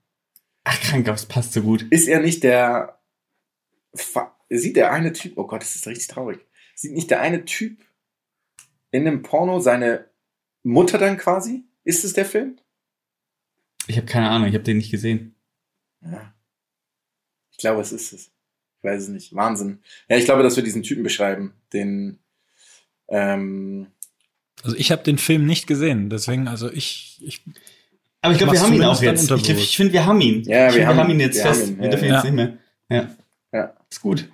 Ach, 0.63 0.79
krank, 0.79 1.07
es 1.07 1.25
passt 1.25 1.53
so 1.53 1.63
gut. 1.63 1.87
Ist 1.89 2.07
er 2.07 2.21
nicht 2.21 2.43
der. 2.43 3.01
Sieht 4.49 4.75
der 4.75 4.91
eine 4.91 5.11
Typ. 5.11 5.37
Oh 5.37 5.47
Gott, 5.47 5.63
das 5.63 5.75
ist 5.75 5.87
richtig 5.87 6.07
traurig. 6.07 6.39
Sieht 6.75 6.93
nicht 6.93 7.09
der 7.09 7.21
eine 7.21 7.45
Typ 7.45 7.83
in 8.91 9.05
dem 9.05 9.23
Porno 9.23 9.59
seine 9.59 10.07
Mutter 10.61 10.99
dann 10.99 11.17
quasi? 11.17 11.65
Ist 11.83 12.03
es 12.03 12.13
der 12.13 12.25
Film? 12.25 12.59
Ich 13.87 13.97
habe 13.97 14.05
keine 14.05 14.29
Ahnung, 14.29 14.47
ich 14.47 14.53
habe 14.53 14.63
den 14.63 14.77
nicht 14.77 14.91
gesehen. 14.91 15.35
Ja. 16.01 16.33
Ich 17.51 17.57
glaube, 17.57 17.81
es 17.81 17.91
ist 17.91 18.13
es. 18.13 18.31
Ich 18.83 18.89
weiß 18.89 19.03
es 19.03 19.09
nicht. 19.09 19.33
Wahnsinn. 19.33 19.79
Ja, 20.09 20.17
ich 20.17 20.25
glaube, 20.25 20.43
dass 20.43 20.57
wir 20.57 20.63
diesen 20.63 20.83
Typen 20.83 21.03
beschreiben. 21.03 21.53
Den. 21.71 22.19
Ähm, 23.07 23.87
Also 24.61 24.75
ich 24.75 24.91
habe 24.91 25.03
den 25.03 25.17
Film 25.17 25.45
nicht 25.45 25.67
gesehen, 25.67 26.09
deswegen, 26.09 26.47
also 26.49 26.69
ich, 26.69 27.21
ich 27.23 27.41
Aber 28.21 28.33
ich 28.33 28.39
glaube, 28.39 28.53
wir 28.53 28.61
haben 28.61 28.73
ihn 28.73 28.83
auch 28.83 29.01
jetzt. 29.01 29.31
Ich, 29.31 29.49
ich 29.49 29.77
finde, 29.77 29.93
wir 29.93 30.05
haben 30.05 30.19
ihn. 30.19 30.43
Ja, 30.43 30.67
ich 30.67 30.75
wir 30.75 30.81
find, 30.81 30.87
haben 30.87 30.97
wir 30.97 31.03
haben 31.03 31.11
ihn 31.11 31.19
jetzt 31.21 31.35
Wir 31.37 31.43
fest. 31.43 31.67
ihn, 31.69 31.77
Wir 31.77 31.83
ja, 31.85 31.89
dürfen 31.91 32.07
ja. 32.07 32.13
jetzt 32.15 32.23
nicht 32.25 32.33
mehr. 32.33 32.57
Ja, 32.89 33.09
ja, 33.53 33.73
ist 33.89 34.01
gut. 34.01 34.29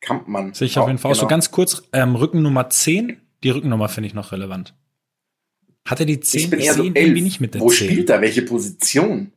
Kampmann. 0.00 0.52
sehe 0.54 0.66
ich 0.66 0.76
auf 0.78 0.88
jeden 0.88 0.98
Fall 0.98 1.14
so 1.14 1.20
genau. 1.20 1.28
ganz 1.28 1.52
kurz, 1.52 1.82
ähm, 1.92 2.16
Rückennummer 2.16 2.68
10, 2.68 3.20
die 3.44 3.50
Rückennummer 3.50 3.88
finde 3.88 4.08
ich 4.08 4.14
noch 4.14 4.32
relevant. 4.32 4.74
Hat 5.84 6.00
er 6.00 6.06
die 6.06 6.18
10? 6.18 6.40
Ich 6.40 6.50
bin 6.50 6.58
eher 6.58 6.74
so 6.74 6.82
sehe 6.82 6.90
ihn 6.90 6.96
elf. 6.96 7.06
irgendwie 7.06 7.22
nicht 7.22 7.40
mit 7.40 7.54
der 7.54 7.60
Wo 7.60 7.68
10. 7.70 7.88
spielt 7.88 8.10
er? 8.10 8.20
Welche 8.20 8.42
Position? 8.42 9.32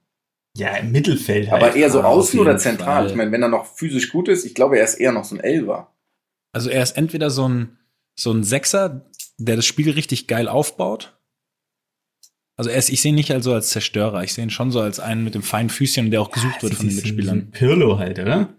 Ja, 0.58 0.76
im 0.78 0.91
Mittelfeld 0.91 1.51
halt. 1.51 1.62
Aber 1.64 1.76
eher 1.76 1.89
so 1.89 2.01
außen 2.01 2.39
oder 2.39 2.58
zentral? 2.58 3.03
Fall. 3.03 3.08
Ich 3.10 3.16
meine, 3.16 3.32
wenn 3.32 3.42
er 3.42 3.50
noch 3.50 3.66
physisch 3.66 4.09
gut 4.12 4.28
ist, 4.29 4.46
ich 4.46 4.55
glaube, 4.55 4.78
er 4.78 4.86
ist 4.86 4.96
eher 4.96 5.12
noch 5.12 5.25
so 5.25 5.36
ein 5.36 5.42
Elver. 5.42 5.93
Also 6.54 6.70
er 6.70 6.82
ist 6.82 6.96
entweder 6.97 7.29
so 7.29 7.47
ein, 7.50 7.78
so 8.17 8.32
ein 8.32 8.43
Sechser, 8.43 9.05
der 9.38 9.58
das 9.58 9.66
Spiel 9.66 9.92
richtig 9.92 10.28
geil 10.28 10.47
aufbaut. 10.47 11.20
Also 12.58 12.70
er 12.70 12.78
ist, 12.78 12.89
ich 12.89 13.01
sehe 13.01 13.09
ihn 13.09 13.16
nicht 13.16 13.32
also 13.32 13.54
als 13.54 13.70
Zerstörer, 13.71 14.24
ich 14.24 14.34
sehe 14.34 14.46
ihn 14.46 14.50
schon 14.50 14.71
so 14.71 14.79
als 14.79 15.01
einen 15.01 15.25
mit 15.25 15.36
dem 15.36 15.43
feinen 15.43 15.70
Füßchen, 15.70 16.09
der 16.09 16.21
auch 16.21 16.32
gesucht 16.32 16.63
wird 16.63 16.75
von 16.75 16.88
den 16.88 16.96
Mitspielern. 16.96 17.38
ein 17.39 17.51
Pirlo 17.51 18.00
halt, 18.00 18.17
oder? 18.17 18.55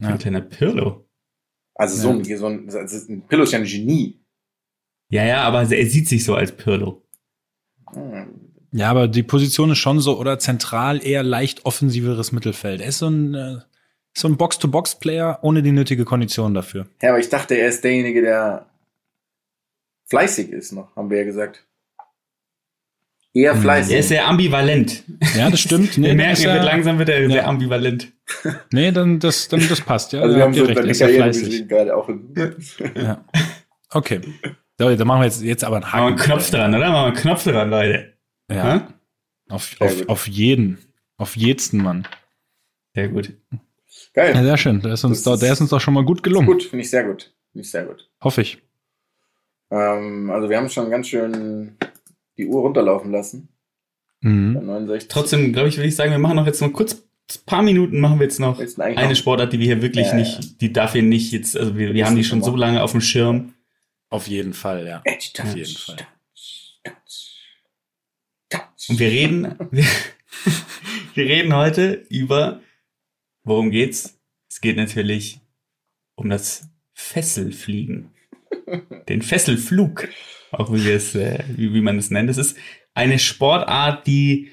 Ja. 0.00 0.08
Ein 0.08 0.18
kleiner 0.18 0.40
Pirlo. 0.42 1.08
Also 1.74 1.96
so, 1.96 2.10
Ja. 2.10 2.14
ein, 2.16 2.38
so 2.38 2.46
ein, 2.46 2.70
also 2.70 3.12
ein 3.12 3.26
Pillow 3.26 3.42
ist 3.42 3.52
ja 3.52 3.58
ein 3.58 3.64
Genie. 3.64 4.24
Ja, 5.10 5.24
ja, 5.24 5.42
aber 5.42 5.62
er 5.68 5.86
sieht 5.86 6.08
sich 6.08 6.22
so 6.22 6.36
als 6.36 6.52
Pirlo. 6.52 7.04
Hm. 7.92 8.39
Ja, 8.72 8.90
aber 8.90 9.08
die 9.08 9.22
Position 9.22 9.70
ist 9.70 9.78
schon 9.78 10.00
so, 10.00 10.18
oder 10.18 10.38
zentral 10.38 11.04
eher 11.04 11.22
leicht 11.22 11.64
offensiveres 11.66 12.30
Mittelfeld. 12.32 12.80
Er 12.80 12.88
ist 12.88 12.98
so 12.98 13.08
ein, 13.08 13.34
äh, 13.34 13.56
so 14.12 14.28
ein 14.28 14.36
Box-to-Box-Player 14.36 15.38
ohne 15.42 15.62
die 15.62 15.72
nötige 15.72 16.04
Kondition 16.04 16.54
dafür. 16.54 16.86
Ja, 17.02 17.10
aber 17.10 17.18
ich 17.18 17.28
dachte, 17.28 17.54
er 17.56 17.68
ist 17.68 17.82
derjenige, 17.82 18.22
der 18.22 18.66
fleißig 20.08 20.50
ist 20.50 20.72
noch, 20.72 20.94
haben 20.96 21.10
wir 21.10 21.18
ja 21.18 21.24
gesagt. 21.24 21.64
Eher 23.32 23.54
Hm, 23.54 23.60
fleißig. 23.62 23.92
Er 23.94 24.00
ist 24.00 24.08
sehr 24.08 24.26
ambivalent. 24.26 25.04
Ja, 25.36 25.50
das 25.50 25.60
stimmt. 25.60 25.96
wir 25.96 26.08
dann 26.08 26.16
merken, 26.16 26.42
er 26.42 26.54
wird 26.54 26.64
langsam 26.64 26.98
wird 26.98 27.08
er 27.10 27.20
Ja. 27.22 27.28
sehr 27.30 27.46
ambivalent. 27.48 28.12
Nee, 28.72 28.90
dann 28.92 29.18
das, 29.20 29.48
dann 29.48 29.66
das 29.68 29.80
passt, 29.80 30.12
ja. 30.12 30.20
also 30.20 30.32
Da 30.32 30.38
wir 30.38 30.44
haben 30.44 30.54
so 30.54 30.64
recht, 30.64 30.78
er 30.78 30.84
ist 30.86 31.00
ja 31.00 31.08
fleißig. 31.08 31.68
gerade 31.68 31.96
auch. 31.96 32.08
Ja. 32.96 33.24
Okay. 33.90 34.20
So, 34.78 34.94
dann 34.94 35.06
machen 35.06 35.20
wir 35.20 35.24
jetzt, 35.26 35.42
jetzt 35.42 35.64
aber 35.64 35.76
einen 35.76 35.84
Machen 35.84 35.98
wir 35.98 36.04
Haken. 36.04 36.12
einen 36.14 36.22
Knopf 36.22 36.50
dran, 36.50 36.74
oder? 36.74 36.90
Machen 36.90 36.94
wir 36.94 37.06
einen 37.06 37.16
Knopf 37.16 37.44
dran, 37.44 37.70
Leute. 37.70 38.09
Ja. 38.50 38.74
Hm? 38.74 38.82
Auf, 39.48 39.64
Sehr 39.78 39.86
auf, 39.86 39.96
gut. 39.98 40.08
auf 40.08 40.28
jeden. 40.28 40.78
Auf 41.16 41.36
jeden 41.36 41.82
Mann. 41.82 42.06
Sehr 42.94 43.08
gut. 43.08 43.32
Geil. 44.14 44.34
Ja, 44.34 44.42
sehr 44.42 44.56
schön. 44.56 44.80
Der 44.80 44.92
ist 44.94 45.04
uns, 45.04 45.24
ist- 45.26 45.42
der 45.42 45.52
ist 45.52 45.60
uns 45.60 45.70
doch 45.70 45.80
schon 45.80 45.94
mal 45.94 46.04
gut 46.04 46.22
gelungen. 46.22 46.46
Gut, 46.46 46.62
finde 46.64 46.82
ich 46.84 46.90
sehr 46.90 47.04
gut. 47.04 47.32
Finde 47.52 47.64
ich 47.64 47.70
sehr 47.70 47.84
gut. 47.84 48.08
Hoffe 48.22 48.42
ich. 48.42 48.58
Ähm, 49.70 50.30
also 50.30 50.48
wir 50.48 50.56
haben 50.56 50.68
schon 50.68 50.90
ganz 50.90 51.08
schön 51.08 51.76
die 52.36 52.46
Uhr 52.46 52.62
runterlaufen 52.62 53.10
lassen. 53.12 53.48
Bei 54.22 54.28
Mhm. 54.28 54.52
69. 54.66 55.08
Trotzdem, 55.08 55.52
glaube 55.52 55.68
ich, 55.68 55.76
würde 55.76 55.88
ich 55.88 55.96
sagen, 55.96 56.10
wir 56.10 56.18
machen 56.18 56.36
noch 56.36 56.46
jetzt 56.46 56.60
noch 56.60 56.72
kurz 56.72 56.94
ein 56.94 57.44
paar 57.46 57.62
Minuten 57.62 58.00
machen 58.00 58.18
wir 58.18 58.24
jetzt 58.24 58.40
noch 58.40 58.58
eigentlich 58.58 58.78
eine 58.98 59.08
noch- 59.10 59.16
Sportart, 59.16 59.52
die 59.52 59.58
wir 59.60 59.66
hier 59.66 59.82
wirklich 59.82 60.06
Ja, 60.06 60.12
ja. 60.12 60.18
nicht, 60.18 60.60
die 60.60 60.72
darf 60.72 60.92
hier 60.92 61.02
nicht 61.02 61.30
jetzt, 61.32 61.56
also 61.56 61.76
wir, 61.76 61.94
wir 61.94 62.04
haben 62.06 62.16
die 62.16 62.24
schon 62.24 62.42
so 62.42 62.56
lange 62.56 62.82
auf 62.82 62.90
dem 62.90 63.00
Schirm. 63.00 63.54
Auf 64.08 64.26
jeden 64.26 64.52
Fall, 64.52 64.84
ja. 64.86 65.00
Edge, 65.04 65.30
touch, 65.32 65.46
Auf 65.46 65.56
jeden 65.56 65.76
Fall. 65.76 65.96
Und 68.90 68.98
wir 68.98 69.08
reden, 69.08 69.54
wir, 69.70 69.84
wir 71.14 71.24
reden 71.24 71.54
heute 71.54 72.04
über, 72.08 72.60
worum 73.44 73.70
geht's? 73.70 74.20
Es 74.50 74.60
geht 74.60 74.76
natürlich 74.76 75.40
um 76.16 76.28
das 76.28 76.68
Fesselfliegen. 76.92 78.10
Den 79.08 79.22
Fesselflug, 79.22 80.08
auch 80.50 80.72
wie 80.72 80.84
wir 80.84 80.96
es, 80.96 81.14
äh, 81.14 81.44
wie, 81.56 81.72
wie 81.72 81.80
man 81.80 81.98
es 81.98 82.10
nennt. 82.10 82.30
Es 82.30 82.36
ist 82.36 82.56
eine 82.92 83.20
Sportart, 83.20 84.08
die, 84.08 84.50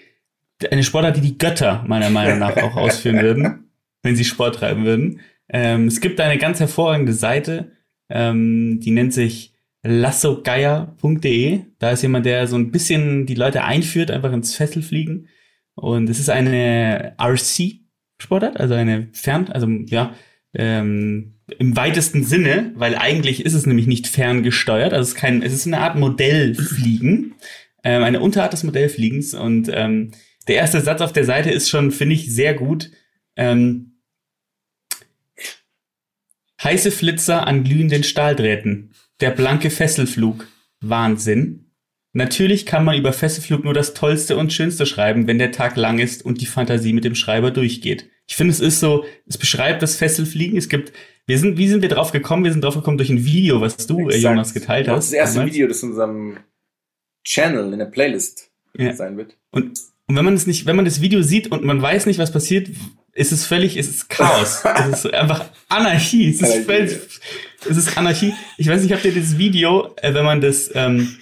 eine 0.70 0.84
Sportart, 0.84 1.18
die 1.18 1.22
die 1.22 1.38
Götter 1.40 1.84
meiner 1.88 2.12
Meinung 2.12 2.38
nach 2.38 2.58
auch 2.58 2.76
ausführen 2.76 3.22
würden, 3.22 3.72
wenn 4.04 4.16
sie 4.16 4.24
Sport 4.24 4.56
treiben 4.56 4.86
würden. 4.86 5.22
Ähm, 5.50 5.88
es 5.88 6.00
gibt 6.00 6.20
eine 6.20 6.38
ganz 6.38 6.60
hervorragende 6.60 7.14
Seite, 7.14 7.72
ähm, 8.10 8.80
die 8.82 8.92
nennt 8.92 9.14
sich 9.14 9.54
lassogeier.de. 9.84 11.62
Da 11.80 11.92
ist 11.92 12.02
jemand, 12.02 12.26
der 12.26 12.48
so 12.48 12.56
ein 12.56 12.72
bisschen 12.72 13.26
die 13.26 13.36
Leute 13.36 13.64
einführt, 13.64 14.12
einfach 14.12 14.34
ins 14.34 14.56
Fesselfliegen. 14.56 15.28
Und 15.76 16.10
es 16.10 16.20
ist 16.20 16.30
eine 16.30 17.16
RC-Sportart, 17.20 18.60
also 18.60 18.74
eine 18.74 19.10
Fern, 19.14 19.48
also 19.50 19.68
ja, 19.68 20.16
ähm, 20.54 21.36
im 21.60 21.76
weitesten 21.78 22.24
Sinne, 22.24 22.72
weil 22.76 22.96
eigentlich 22.96 23.46
ist 23.46 23.54
es 23.54 23.66
nämlich 23.66 23.88
nicht 23.88 24.08
ferngesteuert, 24.08 24.92
also 24.92 25.04
es 25.04 25.10
ist 25.10 25.16
kein, 25.16 25.42
es 25.42 25.54
ist 25.54 25.68
eine 25.68 25.80
Art 25.80 25.98
Modellfliegen, 25.98 27.36
ähm, 27.84 28.04
eine 28.04 28.20
Unterart 28.20 28.54
des 28.54 28.64
Modellfliegens. 28.64 29.34
Und 29.34 29.70
ähm, 29.72 30.12
der 30.48 30.56
erste 30.56 30.82
Satz 30.82 31.02
auf 31.02 31.14
der 31.14 31.26
Seite 31.26 31.52
ist 31.52 31.70
schon, 31.70 31.92
finde 31.92 32.16
ich, 32.16 32.34
sehr 32.34 32.54
gut. 32.54 32.92
Ähm, 33.36 34.00
heiße 36.64 36.92
Flitzer 36.92 37.46
an 37.46 37.64
glühenden 37.64 38.04
Stahldrähten. 38.04 38.92
Der 39.20 39.32
blanke 39.32 39.70
Fesselflug. 39.70 40.48
Wahnsinn. 40.82 41.72
Natürlich 42.14 42.66
kann 42.66 42.84
man 42.86 42.98
über 42.98 43.14
Fesselflug 43.14 43.64
nur 43.64 43.74
das 43.74 43.94
Tollste 43.94 44.38
und 44.38 44.54
Schönste 44.54 44.86
schreiben, 44.86 45.28
wenn 45.28 45.38
der 45.40 45.52
Tag 45.52 45.76
lang 45.76 46.00
ist 46.00 46.24
und 46.26 46.42
die 46.42 46.46
Fantasie 46.46 46.94
mit 46.94 47.04
dem 47.04 47.16
Schreiber 47.16 47.52
durchgeht. 47.52 48.10
Ich 48.28 48.36
finde, 48.36 48.52
es 48.54 48.60
ist 48.60 48.80
so, 48.80 49.06
es 49.26 49.38
beschreibt 49.38 49.82
das 49.82 49.96
Fesselfliegen. 49.96 50.58
Es 50.58 50.68
gibt, 50.70 50.94
wir 51.28 51.38
sind, 51.40 51.58
wie 51.58 51.68
sind 51.68 51.82
wir 51.82 51.90
drauf 51.90 52.12
gekommen? 52.12 52.44
Wir 52.44 52.52
sind 52.52 52.64
drauf 52.64 52.76
gekommen 52.76 52.98
durch 52.98 53.10
ein 53.10 53.24
Video, 53.26 53.62
was 53.62 53.88
du, 53.88 54.00
äh, 54.00 54.16
Exakt. 54.16 54.24
Jonas, 54.24 54.54
geteilt 54.54 54.88
Das 54.88 54.96
hast. 54.98 55.04
ist 55.06 55.12
das 55.14 55.20
erste 55.20 55.36
damals. 55.40 55.54
Video, 55.54 55.68
das 55.68 55.84
in 55.84 55.90
unserem 55.90 56.38
Channel 57.24 57.74
in 57.74 57.80
der 57.80 57.86
Playlist 57.86 58.50
Ja. 58.78 58.94
sein 58.94 59.18
wird. 59.18 59.38
Und, 59.52 59.80
und 60.08 60.16
wenn 60.16 60.26
man 60.26 60.34
es 60.34 60.48
nicht, 60.48 60.66
wenn 60.66 60.76
man 60.76 60.86
das 60.86 61.02
Video 61.02 61.22
sieht 61.22 61.52
und 61.52 61.64
man 61.64 61.82
weiß 61.82 62.06
nicht, 62.06 62.20
was 62.20 62.32
passiert, 62.32 62.70
ist 63.14 63.32
es 63.32 63.46
völlig, 63.46 63.78
ist 63.78 63.90
es 63.90 64.08
Chaos. 64.08 64.64
es 64.92 65.06
ist 65.06 65.14
einfach 65.14 65.46
Anarchie. 65.70 66.30
Es 66.30 66.42
ist 66.42 66.66
völlig, 66.66 66.98
es 67.70 67.78
ist 67.78 67.98
Anarchie. 67.98 68.34
Ich 68.58 68.68
weiß 68.68 68.82
nicht, 68.82 68.94
habt 68.94 69.06
ihr 69.06 69.12
dieses 69.12 69.38
Video, 69.38 69.94
äh, 69.98 70.14
wenn 70.14 70.26
man 70.26 70.42
das, 70.42 70.72
ähm, 70.76 71.16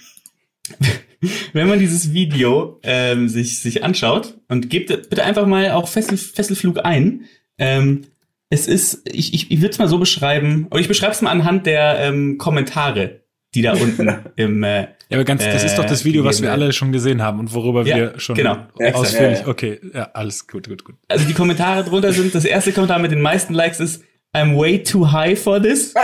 wenn 1.52 1.68
man 1.68 1.78
dieses 1.78 2.12
Video 2.12 2.80
ähm, 2.82 3.28
sich, 3.28 3.60
sich 3.60 3.84
anschaut 3.84 4.38
und 4.48 4.70
gebt 4.70 4.88
bitte 4.88 5.24
einfach 5.24 5.46
mal 5.46 5.70
auch 5.72 5.88
Fessel, 5.88 6.16
Fesselflug 6.16 6.84
ein. 6.84 7.24
Ähm, 7.58 8.04
es 8.48 8.68
ist, 8.68 9.02
ich, 9.10 9.34
ich, 9.34 9.50
ich 9.50 9.60
würde 9.60 9.70
es 9.70 9.78
mal 9.78 9.88
so 9.88 9.98
beschreiben, 9.98 10.68
oder 10.70 10.80
ich 10.80 10.88
beschreibe 10.88 11.12
es 11.12 11.22
mal 11.22 11.30
anhand 11.30 11.66
der 11.66 11.98
ähm, 12.00 12.38
Kommentare, 12.38 13.22
die 13.54 13.62
da 13.62 13.72
unten 13.72 14.08
im 14.36 14.62
äh, 14.62 14.82
Ja, 14.82 14.88
aber 15.12 15.24
ganz, 15.24 15.44
das 15.44 15.64
ist 15.64 15.76
doch 15.76 15.84
das 15.84 16.02
Äh, 16.02 16.04
Video, 16.04 16.24
was 16.24 16.42
wir 16.42 16.48
gegeben 16.48 16.62
alle 16.62 16.72
schon 16.72 16.92
gesehen 16.92 17.22
haben 17.22 17.40
und 17.40 17.52
worüber 17.54 17.84
Ja, 17.84 17.96
wir 17.96 18.20
schon 18.20 18.36
genau. 18.36 18.58
ausführlich. 18.74 19.40
Ja, 19.40 19.44
ja. 19.44 19.48
Okay, 19.48 19.80
ja, 19.92 20.10
alles 20.12 20.46
gut, 20.46 20.68
gut, 20.68 20.84
gut. 20.84 20.94
also 21.08 21.26
die 21.26 21.34
Kommentare 21.34 21.82
drunter 21.82 22.12
sind, 22.12 22.34
das 22.34 22.44
erste 22.44 22.72
Kommentar 22.72 23.00
mit 23.00 23.10
den 23.10 23.20
meisten 23.20 23.52
Likes 23.52 23.80
ist, 23.80 24.04
I'm 24.36 24.54
way 24.54 24.78
too 24.78 25.04
high 25.04 25.34
for 25.34 25.58
this. 25.58 25.94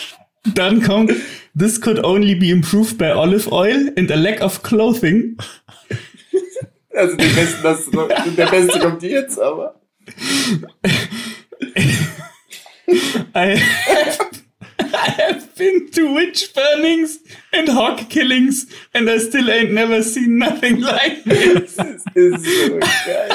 Dann 0.54 0.80
kommt, 0.80 1.12
this 1.54 1.78
could 1.78 2.02
only 2.04 2.34
be 2.34 2.50
improved 2.50 2.96
by 2.96 3.10
olive 3.10 3.52
oil 3.52 3.90
and 3.96 4.10
a 4.10 4.16
lack 4.16 4.40
of 4.40 4.62
clothing. 4.62 5.36
Also 6.96 7.16
den 7.16 7.34
besten, 7.34 7.62
das, 7.62 7.90
der 8.36 8.46
beste 8.46 8.78
kommt 8.80 9.02
jetzt, 9.02 9.38
aber. 9.38 9.80
I 13.34 13.56
have, 13.56 14.18
I 14.78 15.10
have 15.18 15.54
been 15.56 15.90
to 15.92 16.14
witch 16.14 16.52
burnings 16.54 17.18
and 17.52 17.68
hog 17.68 18.08
killings 18.10 18.66
and 18.94 19.08
I 19.08 19.18
still 19.18 19.50
ain't 19.50 19.72
never 19.72 20.02
seen 20.02 20.38
nothing 20.38 20.80
like 20.80 21.24
this. 21.24 21.76
Das 21.76 22.02
ist 22.14 22.44
so 22.44 22.78
geil. 23.06 23.28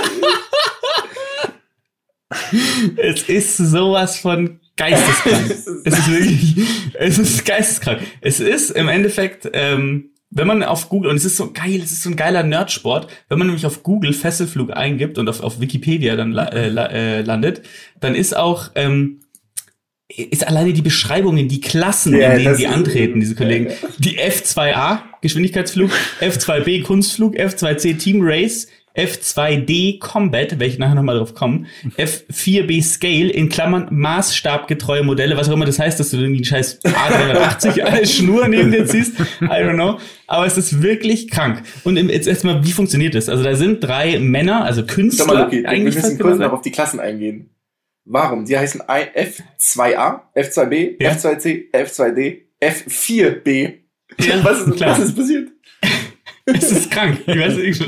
Es 2.97 3.23
ist 3.23 3.57
sowas 3.57 4.17
von 4.17 4.59
geisteskrank. 4.75 5.49
es 5.49 5.67
ist 5.67 6.11
wirklich, 6.11 6.67
es 6.93 7.17
ist 7.17 7.45
geisteskrank. 7.45 8.01
Es 8.21 8.39
ist 8.39 8.71
im 8.71 8.87
Endeffekt, 8.87 9.49
ähm, 9.53 10.11
wenn 10.29 10.47
man 10.47 10.63
auf 10.63 10.89
Google, 10.89 11.09
und 11.09 11.17
es 11.17 11.25
ist 11.25 11.37
so 11.37 11.51
geil, 11.51 11.81
es 11.83 11.91
ist 11.91 12.03
so 12.03 12.09
ein 12.09 12.15
geiler 12.15 12.43
Nerdsport, 12.43 13.07
wenn 13.29 13.39
man 13.39 13.47
nämlich 13.47 13.65
auf 13.65 13.83
Google 13.83 14.13
Fesselflug 14.13 14.71
eingibt 14.71 15.17
und 15.17 15.29
auf, 15.29 15.41
auf 15.41 15.59
Wikipedia 15.59 16.15
dann 16.15 16.35
äh, 16.35 16.67
äh, 16.67 17.21
landet, 17.21 17.61
dann 17.99 18.13
ist 18.13 18.35
auch, 18.35 18.71
ähm, 18.75 19.21
ist 20.09 20.47
alleine 20.47 20.73
die 20.73 20.81
Beschreibungen, 20.81 21.47
die 21.47 21.61
Klassen, 21.61 22.17
Ja, 22.17 22.33
in 22.33 22.43
denen 22.43 22.57
die 22.57 22.67
antreten, 22.67 23.19
diese 23.19 23.35
Kollegen. 23.35 23.67
Die 23.99 24.19
F2A, 24.19 24.99
Geschwindigkeitsflug, 25.21 25.91
F2B, 26.21 26.83
Kunstflug, 26.83 27.35
F2C, 27.35 27.97
Team 27.97 28.19
Race, 28.21 28.67
F2D 28.97 29.99
Combat, 29.99 30.59
welche 30.59 30.79
nachher 30.79 30.95
nochmal 30.95 31.17
drauf 31.17 31.33
kommen, 31.35 31.67
F4B 31.97 32.81
Scale, 32.83 33.29
in 33.29 33.49
Klammern 33.49 33.87
maßstabgetreue 33.91 35.03
Modelle, 35.03 35.37
was 35.37 35.49
auch 35.49 35.53
immer 35.53 35.65
das 35.65 35.79
heißt, 35.79 35.99
dass 35.99 36.09
du 36.09 36.17
irgendwie 36.17 36.37
einen 36.37 36.45
scheiß 36.45 36.79
A380 36.83 37.81
eine 37.83 38.05
Schnur 38.07 38.47
neben 38.47 38.71
dir 38.71 38.85
ziehst, 38.85 39.19
I 39.41 39.45
don't 39.45 39.73
know, 39.75 39.99
aber 40.25 40.45
es 40.45 40.57
ist 40.57 40.81
wirklich 40.81 41.29
krank. 41.29 41.63
Und 41.83 41.97
jetzt 41.97 42.27
erstmal, 42.27 42.65
wie 42.65 42.71
funktioniert 42.71 43.15
das? 43.15 43.29
Also 43.29 43.43
da 43.43 43.55
sind 43.55 43.81
drei 43.83 44.19
Männer, 44.19 44.63
also 44.65 44.85
Künstler, 44.85 45.25
Sag 45.25 45.33
mal, 45.33 45.51
wir 45.51 45.69
eigentlich 45.69 45.95
müssen 45.95 46.01
fast 46.09 46.19
kurz 46.19 46.39
noch 46.39 46.51
auf 46.53 46.61
die 46.61 46.71
Klassen 46.71 46.99
eingehen. 46.99 47.49
Warum? 48.05 48.45
Die 48.45 48.57
heißen 48.57 48.81
I- 48.89 49.19
F2A, 49.59 50.21
F2B, 50.35 50.95
Ja. 51.03 51.11
F2C, 51.11 51.71
F2D, 51.73 52.37
F4B. 52.61 53.73
Ja, 54.19 54.43
was, 54.43 54.61
ist, 54.61 54.79
was 54.79 54.99
ist 54.99 55.15
passiert? 55.17 55.49
Es 56.53 56.71
ist 56.71 56.91
krank. 56.91 57.19
Ich 57.27 57.37
weiß, 57.37 57.57
ich, 57.57 57.81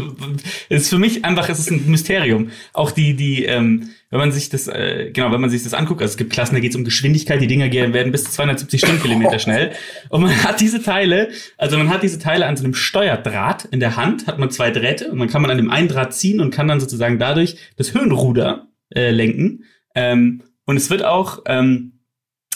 es 0.67 0.81
ist 0.83 0.89
für 0.89 0.99
mich 0.99 1.23
einfach, 1.23 1.47
es 1.47 1.59
ist 1.59 1.71
ein 1.71 1.89
Mysterium. 1.89 2.49
Auch 2.73 2.91
die, 2.91 3.15
die, 3.15 3.45
ähm, 3.45 3.89
wenn 4.09 4.19
man 4.19 4.33
sich 4.33 4.49
das, 4.49 4.67
äh, 4.67 5.11
genau, 5.13 5.31
wenn 5.31 5.39
man 5.39 5.49
sich 5.49 5.63
das 5.63 5.73
anguckt, 5.73 6.01
also 6.01 6.11
es 6.11 6.17
gibt 6.17 6.33
Klassen, 6.33 6.55
da 6.55 6.59
geht 6.59 6.71
es 6.71 6.75
um 6.75 6.83
Geschwindigkeit, 6.83 7.41
die 7.41 7.47
Dinger 7.47 7.69
gehen, 7.69 7.93
werden 7.93 8.11
bis 8.11 8.25
zu 8.25 8.31
270 8.31 8.81
Stundenkilometer 8.81 9.39
schnell. 9.39 9.71
Und 10.09 10.23
man 10.23 10.43
hat 10.43 10.59
diese 10.59 10.83
Teile, 10.83 11.29
also 11.57 11.77
man 11.77 11.89
hat 11.89 12.03
diese 12.03 12.19
Teile 12.19 12.47
an 12.47 12.57
so 12.57 12.65
einem 12.65 12.73
Steuerdraht 12.73 13.65
in 13.65 13.79
der 13.79 13.95
Hand, 13.95 14.27
hat 14.27 14.39
man 14.39 14.51
zwei 14.51 14.71
Drähte 14.71 15.09
und 15.09 15.19
dann 15.19 15.29
kann 15.29 15.41
man 15.41 15.51
an 15.51 15.57
dem 15.57 15.71
einen 15.71 15.87
Draht 15.87 16.13
ziehen 16.13 16.41
und 16.41 16.51
kann 16.51 16.67
dann 16.67 16.81
sozusagen 16.81 17.17
dadurch 17.17 17.55
das 17.77 17.93
Höhenruder 17.93 18.67
äh, 18.93 19.11
lenken. 19.11 19.63
Ähm, 19.95 20.43
und 20.65 20.75
es 20.75 20.89
wird 20.89 21.05
auch, 21.05 21.43
ähm, 21.45 21.93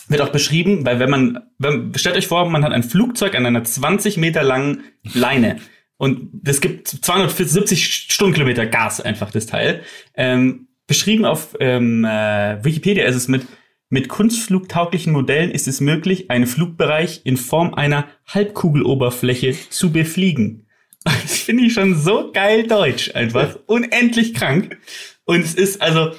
wird 0.09 0.21
auch 0.21 0.33
beschrieben, 0.33 0.85
weil 0.85 0.99
wenn 0.99 1.09
man, 1.09 1.39
wenn, 1.59 1.93
stellt 1.95 2.17
euch 2.17 2.27
vor, 2.27 2.49
man 2.49 2.65
hat 2.65 2.73
ein 2.73 2.83
Flugzeug 2.83 3.35
an 3.35 3.45
einer 3.45 3.63
20 3.63 4.17
Meter 4.17 4.43
langen 4.43 4.83
Leine 5.13 5.59
und 5.97 6.29
das 6.33 6.61
gibt 6.61 6.87
270 6.87 7.85
Stundenkilometer 8.09 8.65
Gas 8.65 8.99
einfach, 8.99 9.31
das 9.31 9.45
Teil. 9.45 9.83
Ähm, 10.15 10.67
beschrieben 10.87 11.25
auf 11.25 11.55
ähm, 11.59 12.03
äh, 12.05 12.63
Wikipedia 12.63 13.05
ist 13.05 13.15
es 13.15 13.27
mit, 13.27 13.45
mit 13.89 14.09
kunstflugtauglichen 14.09 15.13
Modellen 15.13 15.51
ist 15.51 15.67
es 15.67 15.79
möglich, 15.79 16.29
einen 16.29 16.47
Flugbereich 16.47 17.21
in 17.23 17.37
Form 17.37 17.73
einer 17.73 18.07
Halbkugeloberfläche 18.27 19.55
zu 19.69 19.91
befliegen. 19.91 20.59
Das 21.05 21.39
finde 21.39 21.63
ich 21.65 21.73
schon 21.73 21.95
so 21.95 22.31
geil 22.31 22.65
deutsch 22.65 23.13
einfach. 23.13 23.59
Unendlich 23.65 24.33
krank. 24.33 24.77
Und 25.25 25.43
es 25.43 25.53
ist 25.53 25.81
also, 25.81 26.11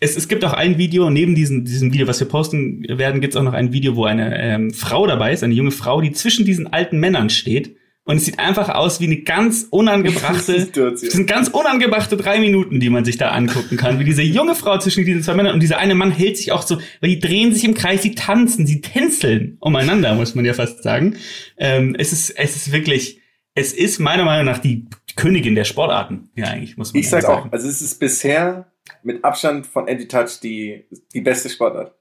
es, 0.00 0.16
es 0.16 0.26
gibt 0.26 0.42
auch 0.44 0.54
ein 0.54 0.78
Video, 0.78 1.10
neben 1.10 1.34
diesem, 1.34 1.66
diesem 1.66 1.92
Video, 1.92 2.06
was 2.06 2.18
wir 2.18 2.28
posten 2.28 2.82
werden, 2.88 3.20
gibt 3.20 3.34
es 3.34 3.40
auch 3.40 3.44
noch 3.44 3.52
ein 3.52 3.72
Video, 3.72 3.94
wo 3.94 4.06
eine 4.06 4.40
ähm, 4.40 4.72
Frau 4.72 5.06
dabei 5.06 5.32
ist, 5.32 5.44
eine 5.44 5.54
junge 5.54 5.70
Frau, 5.70 6.00
die 6.00 6.12
zwischen 6.12 6.46
diesen 6.46 6.72
alten 6.72 6.98
Männern 6.98 7.28
steht. 7.28 7.76
Und 8.04 8.16
es 8.16 8.24
sieht 8.24 8.40
einfach 8.40 8.68
aus 8.68 8.98
wie 9.00 9.04
eine 9.06 9.18
ganz 9.22 9.66
unangebrachte, 9.70 10.58
Situation. 10.60 11.06
das 11.08 11.14
sind 11.16 11.26
ganz 11.28 11.48
unangebrachte 11.48 12.16
drei 12.16 12.40
Minuten, 12.40 12.80
die 12.80 12.90
man 12.90 13.04
sich 13.04 13.16
da 13.16 13.30
angucken 13.30 13.76
kann, 13.76 14.00
wie 14.00 14.04
diese 14.04 14.22
junge 14.22 14.56
Frau 14.56 14.76
zwischen 14.78 15.04
diesen 15.04 15.22
zwei 15.22 15.34
Männern 15.34 15.54
und 15.54 15.60
dieser 15.60 15.78
eine 15.78 15.94
Mann 15.94 16.10
hält 16.10 16.36
sich 16.36 16.50
auch 16.50 16.62
so, 16.62 16.78
weil 17.00 17.10
die 17.10 17.20
drehen 17.20 17.52
sich 17.54 17.62
im 17.64 17.74
Kreis, 17.74 18.02
sie 18.02 18.14
tanzen, 18.16 18.66
sie 18.66 18.80
tänzeln 18.80 19.56
umeinander, 19.60 20.14
muss 20.16 20.34
man 20.34 20.44
ja 20.44 20.52
fast 20.52 20.82
sagen. 20.82 21.16
Ähm, 21.56 21.94
es 21.96 22.12
ist, 22.12 22.30
es 22.30 22.56
ist 22.56 22.72
wirklich, 22.72 23.20
es 23.54 23.72
ist 23.72 24.00
meiner 24.00 24.24
Meinung 24.24 24.46
nach 24.46 24.58
die 24.58 24.86
Königin 25.14 25.54
der 25.54 25.64
Sportarten, 25.64 26.30
ja 26.34 26.46
eigentlich, 26.46 26.76
muss 26.76 26.92
man 26.92 27.00
Ich 27.00 27.08
sag 27.08 27.22
sagen. 27.22 27.48
auch, 27.48 27.52
also 27.52 27.68
es 27.68 27.80
ist 27.82 28.00
bisher 28.00 28.72
mit 29.04 29.22
Abstand 29.24 29.64
von 29.66 29.88
Anti-Touch 29.88 30.40
die, 30.42 30.86
die 31.14 31.20
beste 31.20 31.48
Sportart. 31.50 31.94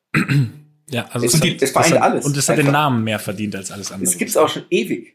Ja, 0.90 1.08
also 1.12 1.28
Es- 1.28 1.36
es, 1.36 1.42
es 1.42 1.76
hat, 1.76 1.84
vereint 1.86 1.92
das 1.92 1.92
hat, 1.92 2.02
alles. 2.02 2.26
Und 2.26 2.36
es 2.38 2.50
hat 2.50 2.58
den 2.58 2.62
Einfach. 2.68 2.74
Namen 2.80 3.04
mehr 3.04 3.20
verdient 3.20 3.56
als 3.56 3.70
alles 3.72 3.92
andere. 3.92 4.10
Es 4.10 4.18
gibt's 4.18 4.36
auch 4.36 4.50
schon 4.50 4.64
ewig. 4.72 5.14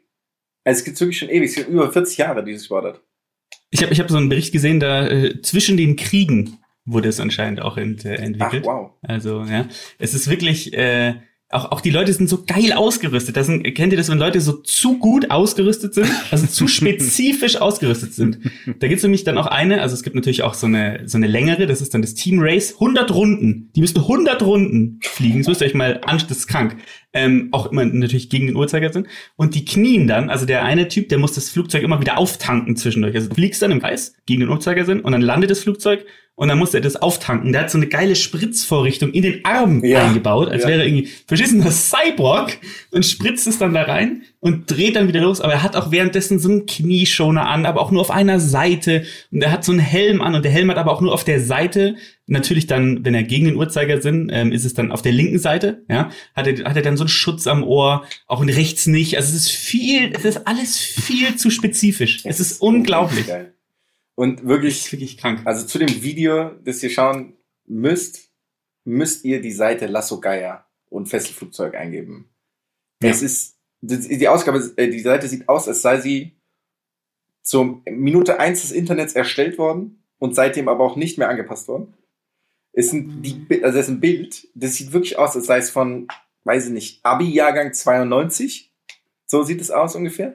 Also 0.67 0.81
es 0.81 0.85
gibt's 0.85 1.01
wirklich 1.01 1.19
schon 1.19 1.29
ewig. 1.29 1.49
Es 1.51 1.55
gibt 1.55 1.69
über 1.69 1.91
40 1.91 2.19
Jahre, 2.19 2.45
dieses 2.45 2.65
Sportart. 2.65 3.01
Ich 3.71 3.83
habe 3.83 3.93
ich 3.93 4.01
hab 4.01 4.11
so 4.11 4.17
einen 4.17 4.29
Bericht 4.29 4.53
gesehen, 4.53 4.81
da 4.81 5.07
äh, 5.07 5.41
zwischen 5.41 5.77
den 5.77 5.95
Kriegen 5.95 6.59
wurde 6.85 7.09
es 7.09 7.21
anscheinend 7.21 7.63
auch 7.63 7.77
ent, 7.77 8.05
äh, 8.05 8.17
Ach, 8.19 8.25
entwickelt. 8.25 8.65
wow. 8.65 8.91
Also, 9.03 9.45
ja. 9.45 9.69
Es 9.99 10.13
ist 10.13 10.29
wirklich, 10.29 10.73
äh, 10.75 11.15
auch, 11.51 11.71
auch 11.71 11.81
die 11.81 11.91
Leute 11.91 12.13
sind 12.13 12.29
so 12.29 12.45
geil 12.45 12.73
ausgerüstet. 12.73 13.37
Das 13.37 13.47
sind, 13.47 13.63
kennt 13.75 13.93
ihr 13.93 13.97
das, 13.97 14.11
wenn 14.11 14.19
Leute 14.19 14.41
so 14.41 14.55
zu 14.55 14.99
gut 14.99 15.31
ausgerüstet 15.31 15.95
sind? 15.95 16.11
Also 16.33 16.49
zu 16.49 16.67
spezifisch 16.69 17.57
ausgerüstet 17.57 18.15
sind. 18.15 18.41
Da 18.81 18.89
gibt's 18.89 19.05
nämlich 19.05 19.23
dann 19.23 19.39
auch 19.39 19.47
eine, 19.47 19.83
also 19.83 19.95
es 19.95 20.03
gibt 20.03 20.17
natürlich 20.17 20.43
auch 20.43 20.55
so 20.55 20.67
eine, 20.67 21.03
so 21.07 21.17
eine 21.17 21.29
längere, 21.29 21.67
das 21.69 21.81
ist 21.81 21.95
dann 21.95 22.03
das 22.03 22.15
Team 22.15 22.39
Race, 22.41 22.73
100 22.75 23.15
Runden. 23.15 23.71
Die 23.77 23.81
müssen 23.81 23.99
100 23.99 24.43
Runden 24.43 24.99
fliegen. 25.03 25.39
Das 25.39 25.47
müsst 25.47 25.61
ihr 25.61 25.69
euch 25.69 25.75
mal 25.75 26.01
an, 26.05 26.21
das 26.29 26.39
ist 26.39 26.49
krank. 26.49 26.77
Ähm, 27.17 27.49
auch 27.53 27.73
immer 27.73 27.85
natürlich 27.85 28.29
gegen 28.31 28.47
den 28.47 28.57
Uhrzeigersinn. 28.57 29.07
Und 29.37 29.55
die 29.55 29.65
knien 29.65 30.07
dann, 30.07 30.29
also 30.31 30.47
der 30.47 30.65
eine 30.65 30.89
Typ, 30.89 31.09
der 31.09 31.19
muss 31.19 31.33
das 31.33 31.49
Flugzeug 31.49 31.83
immer 31.83 32.01
wieder 32.01 32.19
auftanken 32.19 32.77
zwischendurch. 32.77 33.15
Also 33.17 33.29
du 33.29 33.35
fliegst 33.35 33.63
dann 33.63 33.71
im 33.73 33.81
Kreis 33.81 34.15
gegen 34.27 34.41
den 34.41 34.49
Uhrzeigersinn 34.51 35.01
und 35.01 35.13
dann 35.13 35.23
landet 35.23 35.51
das 35.51 35.61
Flugzeug 35.61 36.05
und 36.35 36.49
dann 36.49 36.59
muss 36.59 36.75
er 36.75 36.83
das 36.83 36.97
auftanken. 36.97 37.53
Der 37.53 37.63
hat 37.63 37.71
so 37.71 37.79
eine 37.79 37.87
geile 37.87 38.15
Spritzvorrichtung 38.15 39.13
in 39.13 39.23
den 39.23 39.45
Arm 39.45 39.83
Ja. 39.85 40.05
eingebaut, 40.07 40.49
als 40.51 40.65
Ja. 40.65 40.69
wäre 40.69 40.81
er 40.83 40.87
irgendwie 40.87 41.09
verschissener 41.27 41.71
Cyborg 41.71 42.59
und 42.91 43.07
spritzt 43.07 43.47
es 43.47 43.59
dann 43.59 43.73
da 43.73 43.83
rein 43.83 44.23
und 44.41 44.71
dreht 44.71 44.97
dann 44.97 45.09
wieder 45.09 45.21
los. 45.23 45.41
Aber 45.41 45.55
er 45.55 45.63
hat 45.63 45.77
auch 45.77 45.91
währenddessen 45.91 46.39
so 46.39 46.51
einen 46.51 46.67
Knieschoner 46.67 47.49
an, 47.49 47.65
aber 47.65 47.81
auch 47.81 47.91
nur 47.91 48.03
auf 48.03 48.11
einer 48.11 48.39
Seite. 48.39 49.05
Und 49.33 49.43
er 49.43 49.51
hat 49.53 49.65
so 49.65 49.73
einen 49.73 49.81
Helm 49.81 50.21
an 50.21 50.35
und 50.35 50.45
der 50.45 50.53
Helm 50.53 50.71
hat 50.71 50.77
aber 50.77 50.93
auch 50.93 51.01
nur 51.01 51.15
auf 51.15 51.25
der 51.25 51.41
Seite. 51.41 51.97
Natürlich 52.29 52.67
dann, 52.67 53.05
wenn 53.05 53.15
er 53.15 53.23
gegen 53.23 53.45
den 53.45 53.57
Uhrzeigersinn, 53.57 54.31
ähm, 54.33 54.51
ist 54.51 54.65
es 54.65 54.75
dann 54.75 54.91
auf 54.91 55.01
der 55.01 55.13
linken 55.13 55.39
Seite, 55.39 55.85
ja, 55.89 56.11
hat 56.35 56.49
er, 56.49 56.69
hat 56.69 56.75
er 56.75 56.83
dann 56.83 56.97
so 56.97 57.05
einen 57.05 57.09
Schutz 57.09 57.47
am 57.47 57.63
Ohr, 57.63 58.05
auch 58.27 58.43
in 58.43 58.49
rechts 58.49 58.87
nicht. 58.87 59.17
Also 59.17 59.29
es 59.29 59.47
ist 59.47 59.51
viel, 59.51 60.13
es 60.13 60.25
ist 60.25 60.47
alles 60.47 60.77
viel 60.77 61.37
zu 61.37 61.51
spezifisch. 61.51 62.25
Es 62.25 62.41
ist 62.41 62.61
unglaublich. 62.61 63.27
Und 64.17 64.45
wirklich, 64.45 64.91
wirklich 64.91 65.19
krank. 65.19 65.43
also 65.45 65.67
zu 65.67 65.79
dem 65.79 66.03
Video, 66.03 66.51
das 66.65 66.83
ihr 66.83 66.91
schauen 66.91 67.35
müsst, 67.67 68.31
müsst 68.85 69.25
ihr 69.25 69.41
die 69.41 69.53
Seite 69.53 69.87
Lasso 69.87 70.21
Geier 70.21 70.67
und 70.89 71.07
Fesselflugzeug 71.07 71.75
eingeben. 71.75 72.31
Ja. 73.03 73.11
Es 73.11 73.23
ist, 73.23 73.57
die 73.83 74.29
Ausgabe, 74.29 74.73
äh, 74.77 74.89
die 74.89 75.01
Seite 75.01 75.29
sieht 75.29 75.49
aus, 75.49 75.69
als 75.69 75.83
sei 75.83 76.01
sie 76.01 76.37
zur 77.43 77.83
Minute 77.89 78.41
eins 78.41 78.63
des 78.63 78.73
Internets 78.73 79.13
erstellt 79.13 79.59
worden 79.59 80.03
und 80.19 80.35
seitdem 80.35 80.69
aber 80.69 80.85
auch 80.85 80.97
nicht 80.97 81.19
mehr 81.19 81.29
angepasst 81.29 81.69
worden. 81.69 81.95
Es 82.77 82.91
sind 82.91 83.23
die, 83.23 83.65
also 83.65 83.79
ist 83.79 83.89
ein 83.89 84.01
Bild, 84.01 84.49
das 84.55 84.75
sieht 84.75 84.93
wirklich 84.93 85.19
aus, 85.19 85.35
als 85.35 85.47
sei 85.47 85.57
es 85.59 85.71
von, 85.71 86.07
weiß 86.45 86.67
ich 86.67 86.73
nicht, 86.73 87.01
Abi-Jahrgang 87.03 87.73
92. 87.73 88.71
So 89.25 89.43
sieht 89.43 89.63
es 89.63 89.71
aus 89.71 89.97
ungefähr. 89.97 90.35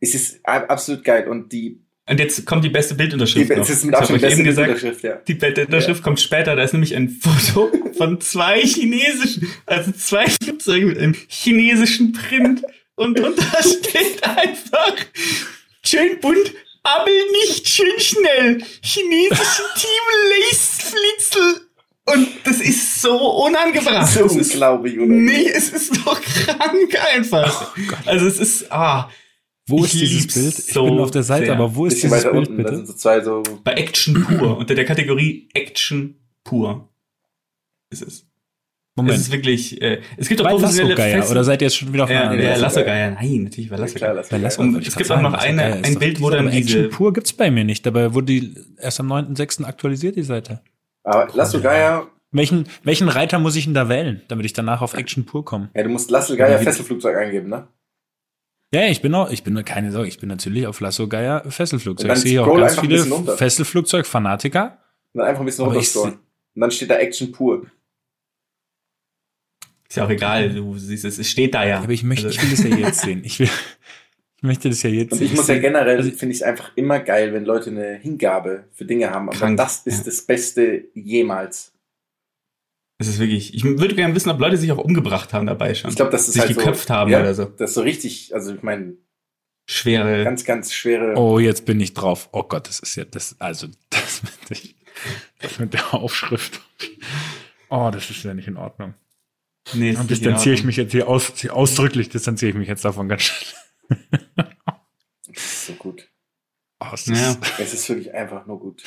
Es 0.00 0.14
ist 0.14 0.44
absolut 0.44 1.04
geil 1.04 1.28
und 1.28 1.52
die, 1.52 1.82
Und 2.08 2.18
jetzt 2.18 2.44
kommt 2.46 2.64
die 2.64 2.70
beste 2.70 2.94
die 2.94 2.98
Bildunterschrift. 2.98 3.50
noch. 3.50 3.58
es 3.58 3.68
ist 3.68 3.84
mit 3.84 3.94
Abstand 3.94 4.20
die 4.22 4.26
beste 4.26 4.42
gesagt. 4.42 4.68
Unterschrift, 4.68 5.04
ja. 5.04 5.16
Die 5.16 5.34
Bildunterschrift 5.34 6.02
kommt 6.02 6.18
später, 6.18 6.56
da 6.56 6.62
ist 6.62 6.72
nämlich 6.72 6.96
ein 6.96 7.10
Foto 7.10 7.70
von 7.96 8.20
zwei 8.22 8.62
chinesischen, 8.62 9.46
also 9.66 9.92
zwei 9.92 10.26
Flugzeuge 10.26 10.86
mit 10.86 10.98
einem 10.98 11.14
chinesischen 11.28 12.12
Print 12.12 12.62
und 12.94 13.18
drunter 13.18 13.62
steht 13.62 14.24
einfach 14.24 14.96
schön 15.82 16.18
bunt, 16.20 16.54
aber 16.84 17.10
nicht 17.44 17.68
schön 17.68 17.98
schnell. 17.98 18.62
Chinesischen 18.82 19.64
Team 19.74 20.04
Laceflitzel. 20.30 21.60
Und 22.06 22.28
das 22.44 22.60
ist 22.60 23.00
so 23.00 23.16
unangebracht. 23.46 24.02
Das 24.02 24.16
ist 24.16 24.20
Das 24.24 24.36
ist, 24.36 24.52
unglaublich, 24.52 24.96
oder? 24.98 25.06
nee, 25.06 25.48
es 25.48 25.70
ist 25.70 25.96
doch 26.04 26.20
krank 26.20 26.94
einfach. 27.14 27.74
also 28.06 28.26
es 28.26 28.38
ist, 28.38 28.70
ah, 28.70 29.10
wo 29.66 29.78
ich 29.78 29.94
ist 29.94 30.00
dieses 30.02 30.26
Bild? 30.34 30.58
Ich 30.58 30.74
so 30.74 30.84
bin 30.84 30.98
auf 31.00 31.10
der 31.10 31.22
Seite, 31.22 31.46
sehr. 31.46 31.54
aber 31.54 31.74
wo 31.74 31.86
ist 31.86 32.02
dieses 32.02 32.22
Bild 32.22 32.34
unten, 32.34 32.56
bitte? 32.58 32.76
sind 32.76 32.86
so 32.86 32.92
zwei 32.92 33.22
so, 33.22 33.42
bei 33.64 33.72
Action 33.72 34.22
pur, 34.22 34.58
unter 34.58 34.74
der 34.74 34.84
Kategorie 34.84 35.48
Action 35.54 36.20
pur. 36.44 36.90
Ist 37.90 38.02
es. 38.02 38.26
Es 38.96 39.02
Moment. 39.02 39.18
ist 39.18 39.32
wirklich, 39.32 39.82
äh, 39.82 40.00
es 40.16 40.28
gibt 40.28 40.40
auch 40.40 40.48
professionelle 40.50 40.94
Lasso-Geier, 40.94 41.18
Fest- 41.18 41.30
oder 41.32 41.42
seid 41.42 41.60
ihr 41.62 41.66
jetzt 41.66 41.76
schon 41.76 41.92
wieder 41.92 42.04
auf 42.04 42.10
ja, 42.10 42.20
einer 42.22 42.30
nee, 42.36 42.42
der 42.42 42.50
Lasso 42.50 42.62
Lasso 42.62 42.76
Geier. 42.76 43.10
Geier. 43.10 43.10
Nein, 43.20 43.42
natürlich 43.42 43.70
war 43.70 43.78
Lasso 43.78 43.94
klar, 43.96 44.10
Geier. 44.10 44.16
Lasso 44.16 44.28
Bei 44.30 44.36
Geier. 44.36 44.42
Lasso, 44.44 44.62
Und 44.62 44.68
wollte 44.74 44.82
ich 44.82 44.88
es 44.88 44.96
gibt 44.96 45.10
auch 45.10 45.20
noch 45.20 45.32
Lasso 45.32 45.46
eine- 45.46 45.62
ein 45.84 45.98
Bild, 45.98 46.20
wo 46.20 46.30
dann 46.30 46.50
diese- 46.50 46.78
Action 46.78 46.90
pur 46.90 47.12
gibt's 47.12 47.32
bei 47.32 47.50
mir 47.50 47.64
nicht. 47.64 47.84
Dabei 47.84 48.14
wurde 48.14 48.26
die 48.26 48.54
erst 48.78 49.00
am 49.00 49.08
9.6. 49.08 49.64
aktualisiert, 49.64 50.14
die 50.14 50.22
Seite. 50.22 50.60
Aber 51.02 51.28
Lasso 51.34 51.60
Geier, 51.60 52.06
Welchen, 52.30 52.66
welchen 52.84 53.08
Reiter 53.08 53.38
muss 53.40 53.56
ich 53.56 53.64
denn 53.64 53.74
da 53.74 53.88
wählen, 53.88 54.22
damit 54.28 54.46
ich 54.46 54.52
danach 54.52 54.80
auf 54.80 54.94
Action 54.94 55.24
pur 55.24 55.44
komme? 55.44 55.70
ja, 55.74 55.82
du 55.82 55.88
musst 55.88 56.10
Lasso 56.12 56.36
Geier 56.36 56.60
Wie- 56.60 56.64
Fesselflugzeug 56.64 57.16
eingeben, 57.16 57.48
ne? 57.48 57.66
Ja, 58.72 58.82
ja, 58.82 58.88
ich 58.90 59.02
bin 59.02 59.12
auch, 59.14 59.30
ich 59.30 59.42
bin 59.44 59.62
keine 59.64 59.90
Sorge, 59.92 60.08
ich 60.08 60.18
bin 60.18 60.28
natürlich 60.28 60.66
auf 60.68 60.78
Lasso 60.80 61.06
Geier 61.08 61.42
Fesselflugzeug. 61.48 62.12
Ich 62.12 62.18
sehe 62.20 62.30
hier 62.30 62.42
auch 62.42 62.46
scroll 62.46 62.60
ganz 62.60 62.72
einfach 62.72 62.82
ein 62.84 62.86
viele 62.88 62.98
bisschen 63.02 63.12
runter. 63.12 63.36
Fesselflugzeug-Fanatiker. 63.36 64.78
Dann 65.14 65.26
einfach 65.26 65.40
ein 65.42 65.46
bisschen 65.46 65.64
runterscrollen. 65.64 66.14
Und 66.54 66.60
dann 66.60 66.70
steht 66.70 66.90
da 66.90 66.96
Action 66.96 67.32
pur. 67.32 67.66
Ist 69.88 69.96
ja 69.96 70.04
auch 70.06 70.10
egal, 70.10 70.50
du 70.54 70.76
siehst 70.78 71.04
es, 71.04 71.18
es 71.18 71.30
steht 71.30 71.54
da 71.54 71.64
ja. 71.64 71.80
Aber 71.80 71.92
ich 71.92 72.02
möchte, 72.02 72.26
Also- 72.26 72.38
ich 72.38 72.42
will 72.42 72.50
das 72.50 72.62
ja 72.64 72.76
jetzt 72.86 73.00
sehen. 73.02 73.22
Ich 73.24 73.38
will, 73.38 73.48
ich 74.36 74.42
möchte 74.42 74.68
das 74.68 74.82
ja 74.82 74.90
jetzt 74.90 75.12
Und 75.12 75.18
sehen. 75.18 75.26
ich 75.28 75.34
muss 75.34 75.46
ja 75.48 75.58
generell, 75.58 75.98
Also- 75.98 76.10
finde 76.10 76.32
ich 76.34 76.38
es 76.40 76.42
einfach 76.42 76.72
immer 76.76 76.98
geil, 77.00 77.32
wenn 77.32 77.44
Leute 77.44 77.70
eine 77.70 77.94
Hingabe 77.96 78.64
für 78.72 78.84
Dinge 78.84 79.10
haben. 79.10 79.28
Aber 79.28 79.38
Krank, 79.38 79.56
das 79.56 79.78
ist 79.86 79.98
ja. 79.98 80.04
das 80.04 80.22
Beste 80.22 80.84
jemals. 80.94 81.72
Es 82.98 83.08
ist 83.08 83.18
wirklich, 83.18 83.52
ich 83.54 83.64
würde 83.64 83.94
gerne 83.94 84.14
wissen, 84.14 84.30
ob 84.30 84.38
Leute 84.38 84.56
sich 84.56 84.70
auch 84.72 84.78
umgebracht 84.78 85.32
haben 85.32 85.46
dabei 85.46 85.74
schon. 85.74 85.90
Ich 85.90 85.96
glaube, 85.96 86.12
das 86.12 86.28
ist 86.28 86.34
sich 86.34 86.42
halt 86.42 86.56
geköpft 86.56 86.88
so, 86.88 86.94
haben 86.94 87.10
ja, 87.10 87.20
oder 87.20 87.34
so. 87.34 87.44
Das 87.46 87.70
ist 87.70 87.74
so 87.74 87.80
richtig, 87.82 88.32
also 88.34 88.54
ich 88.54 88.62
meine, 88.62 88.94
Schwere. 89.66 90.22
ganz, 90.24 90.44
ganz 90.44 90.72
schwere. 90.72 91.14
Oh, 91.16 91.38
jetzt 91.38 91.64
bin 91.66 91.80
ich 91.80 91.92
drauf. 91.94 92.28
Oh 92.32 92.42
Gott, 92.44 92.68
das 92.68 92.78
ist 92.80 92.94
ja 92.96 93.04
das, 93.04 93.34
also 93.40 93.66
das 93.90 94.22
mit, 94.22 94.50
der- 94.50 94.70
das 95.40 95.58
mit 95.58 95.74
der 95.74 95.92
Aufschrift. 95.94 96.60
Oh, 97.68 97.90
das 97.92 98.08
ist 98.10 98.22
ja 98.22 98.32
nicht 98.32 98.46
in 98.46 98.56
Ordnung. 98.56 98.94
Nee, 99.72 99.92
nicht 99.92 100.10
distanziere 100.10 100.54
ich 100.54 100.64
mich 100.64 100.76
jetzt 100.76 100.92
hier 100.92 101.08
aus, 101.08 101.32
ausdrücklich 101.48 102.08
distanziere 102.10 102.50
ich 102.50 102.56
mich 102.56 102.68
jetzt 102.68 102.84
davon 102.84 103.08
ganz 103.08 103.22
schnell. 103.22 103.54
Das 105.26 105.36
ist 105.44 105.66
so 105.66 105.72
gut. 105.74 106.08
Oh, 106.80 106.86
es 106.92 107.06
Ja. 107.06 107.14
ist, 107.14 107.38
Es 107.58 107.74
ist 107.74 107.88
wirklich 107.88 108.12
einfach 108.14 108.46
nur 108.46 108.60
gut. 108.60 108.82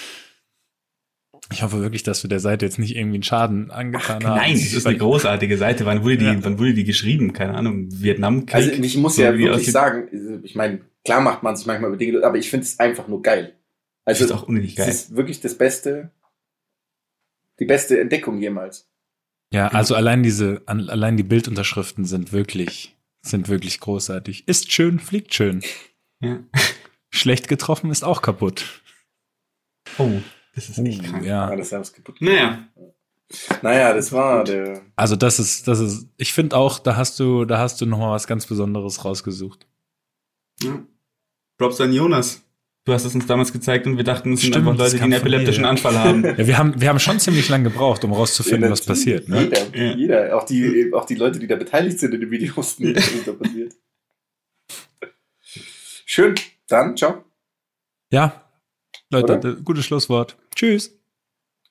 Ich 1.52 1.64
hoffe 1.64 1.82
wirklich, 1.82 2.04
dass 2.04 2.24
wir 2.24 2.30
der 2.30 2.40
Seite 2.40 2.66
jetzt 2.66 2.78
nicht 2.80 2.96
irgendwie 2.96 3.16
einen 3.18 3.24
Schaden 3.24 3.72
angetan 3.72 4.16
Ordnung. 4.18 4.32
haben. 4.32 4.38
Nein, 4.42 4.56
es 4.56 4.74
ist 4.74 4.86
eine 4.86 4.98
großartige 4.98 5.58
Seite. 5.58 5.86
Wann 5.86 6.04
wurde 6.04 6.18
die, 6.18 6.26
Ja. 6.26 6.44
wann 6.44 6.60
wurde 6.60 6.74
die 6.74 6.84
geschrieben? 6.84 7.32
Keine 7.34 7.54
Ahnung. 7.56 7.88
Vietnam. 7.92 8.46
Also 8.52 8.72
ich 8.72 8.98
muss 8.98 9.16
so 9.16 9.22
ja 9.22 9.38
wirklich 9.38 9.72
sagen, 9.72 10.10
also, 10.12 10.40
ich 10.44 10.56
meine, 10.56 10.82
klar 11.06 11.22
macht 11.22 11.44
man 11.44 11.56
sich 11.56 11.66
manchmal 11.66 11.90
über 11.90 11.98
Dinge, 11.98 12.24
aber 12.26 12.38
ich 12.38 12.50
finde 12.50 12.66
es 12.66 12.80
einfach 12.80 13.08
nur 13.08 13.22
geil. 13.22 13.56
Also, 14.04 14.26
ist 14.26 14.32
auch 14.32 14.44
unnötig 14.48 14.72
es 14.72 14.76
geil. 14.78 14.90
ist 14.90 15.16
wirklich 15.16 15.40
das 15.42 15.56
Beste, 15.58 16.12
die 17.60 17.66
beste 17.66 18.00
Entdeckung 18.00 18.40
jemals. 18.40 18.90
Ja, 19.54 19.68
also 19.70 19.96
allein 19.96 20.24
diese, 20.24 20.62
allein 20.66 21.16
die 21.18 21.24
Bildunterschriften 21.24 22.04
sind 22.06 22.32
wirklich, 22.34 22.96
sind 23.22 23.48
wirklich 23.48 23.80
großartig. 23.80 24.48
Ist 24.48 24.72
schön, 24.72 25.00
fliegt 25.00 25.34
schön. 25.34 25.64
Ja. 26.20 26.40
Schlecht 27.10 27.48
getroffen 27.48 27.90
ist 27.92 28.04
auch 28.04 28.22
kaputt. 28.22 28.82
Oh, 29.98 30.20
das 30.56 30.70
ist 30.70 30.78
echt 30.80 31.02
Oh, 31.02 31.08
krank. 31.10 31.26
ja. 31.26 31.56
Das 31.56 31.72
ist 31.72 31.94
kaputt. 31.94 32.22
Naja, 32.22 32.68
Naja, 33.62 33.94
das 33.94 34.12
war 34.12 34.44
der. 34.44 34.82
Also 34.96 35.16
das 35.16 35.40
ist, 35.40 35.68
das 35.68 35.80
ist, 35.80 36.08
ich 36.18 36.34
finde 36.34 36.58
auch, 36.58 36.80
da 36.80 36.96
hast 36.98 37.20
du, 37.20 37.46
da 37.46 37.58
hast 37.60 37.80
du 37.80 37.86
noch 37.86 38.00
mal 38.00 38.12
was 38.12 38.28
ganz 38.28 38.46
Besonderes 38.46 39.06
rausgesucht. 39.06 39.66
ja. 40.62 40.84
Props 41.58 41.82
an 41.82 41.92
Jonas. 41.94 42.44
Du 42.88 42.94
hast 42.94 43.04
es 43.04 43.14
uns 43.14 43.28
damals 43.28 43.52
gezeigt 43.52 43.86
und 43.86 43.98
wir 43.98 44.06
dachten, 44.06 44.32
es 44.32 44.40
sind 44.40 44.54
Stimmt, 44.54 44.66
einfach 44.66 44.86
Leute, 44.86 44.96
die 44.96 45.02
einen 45.02 45.12
epileptischen 45.12 45.66
ja. 45.66 45.70
Anfall 45.72 46.00
haben. 46.00 46.24
Ja, 46.38 46.48
wir 46.48 46.58
haben, 46.58 46.80
wir 46.80 46.88
haben 46.88 47.00
schon 47.00 47.20
ziemlich 47.20 47.50
lange 47.50 47.66
gebraucht, 47.66 48.02
um 48.06 48.14
rauszufinden, 48.14 48.64
Ja, 48.64 48.70
was 48.72 48.86
passiert. 48.86 49.28
Ne? 49.28 49.42
Jeder, 49.44 49.76
Ja. 49.76 49.94
jeder, 49.94 50.38
auch 50.38 50.46
die, 50.46 50.94
auch 50.94 51.04
die 51.04 51.16
Leute, 51.16 51.38
die 51.38 51.48
da 51.48 51.58
beteiligt 51.58 52.00
sind 52.00 52.14
in 52.14 52.22
den 52.22 52.32
Videos, 52.32 52.56
wussten 52.56 52.86
nicht, 52.86 52.96
was 52.96 53.26
da 53.26 53.34
passiert. 53.34 53.74
Schön, 56.06 56.36
dann, 56.70 56.96
ciao. 56.96 57.26
Ja, 58.10 58.42
Leute, 59.10 59.34
Oder? 59.34 59.56
gutes 59.56 59.84
Schlusswort. 59.84 60.38
Tschüss. 60.56 60.98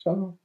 Ciao. 0.03 0.39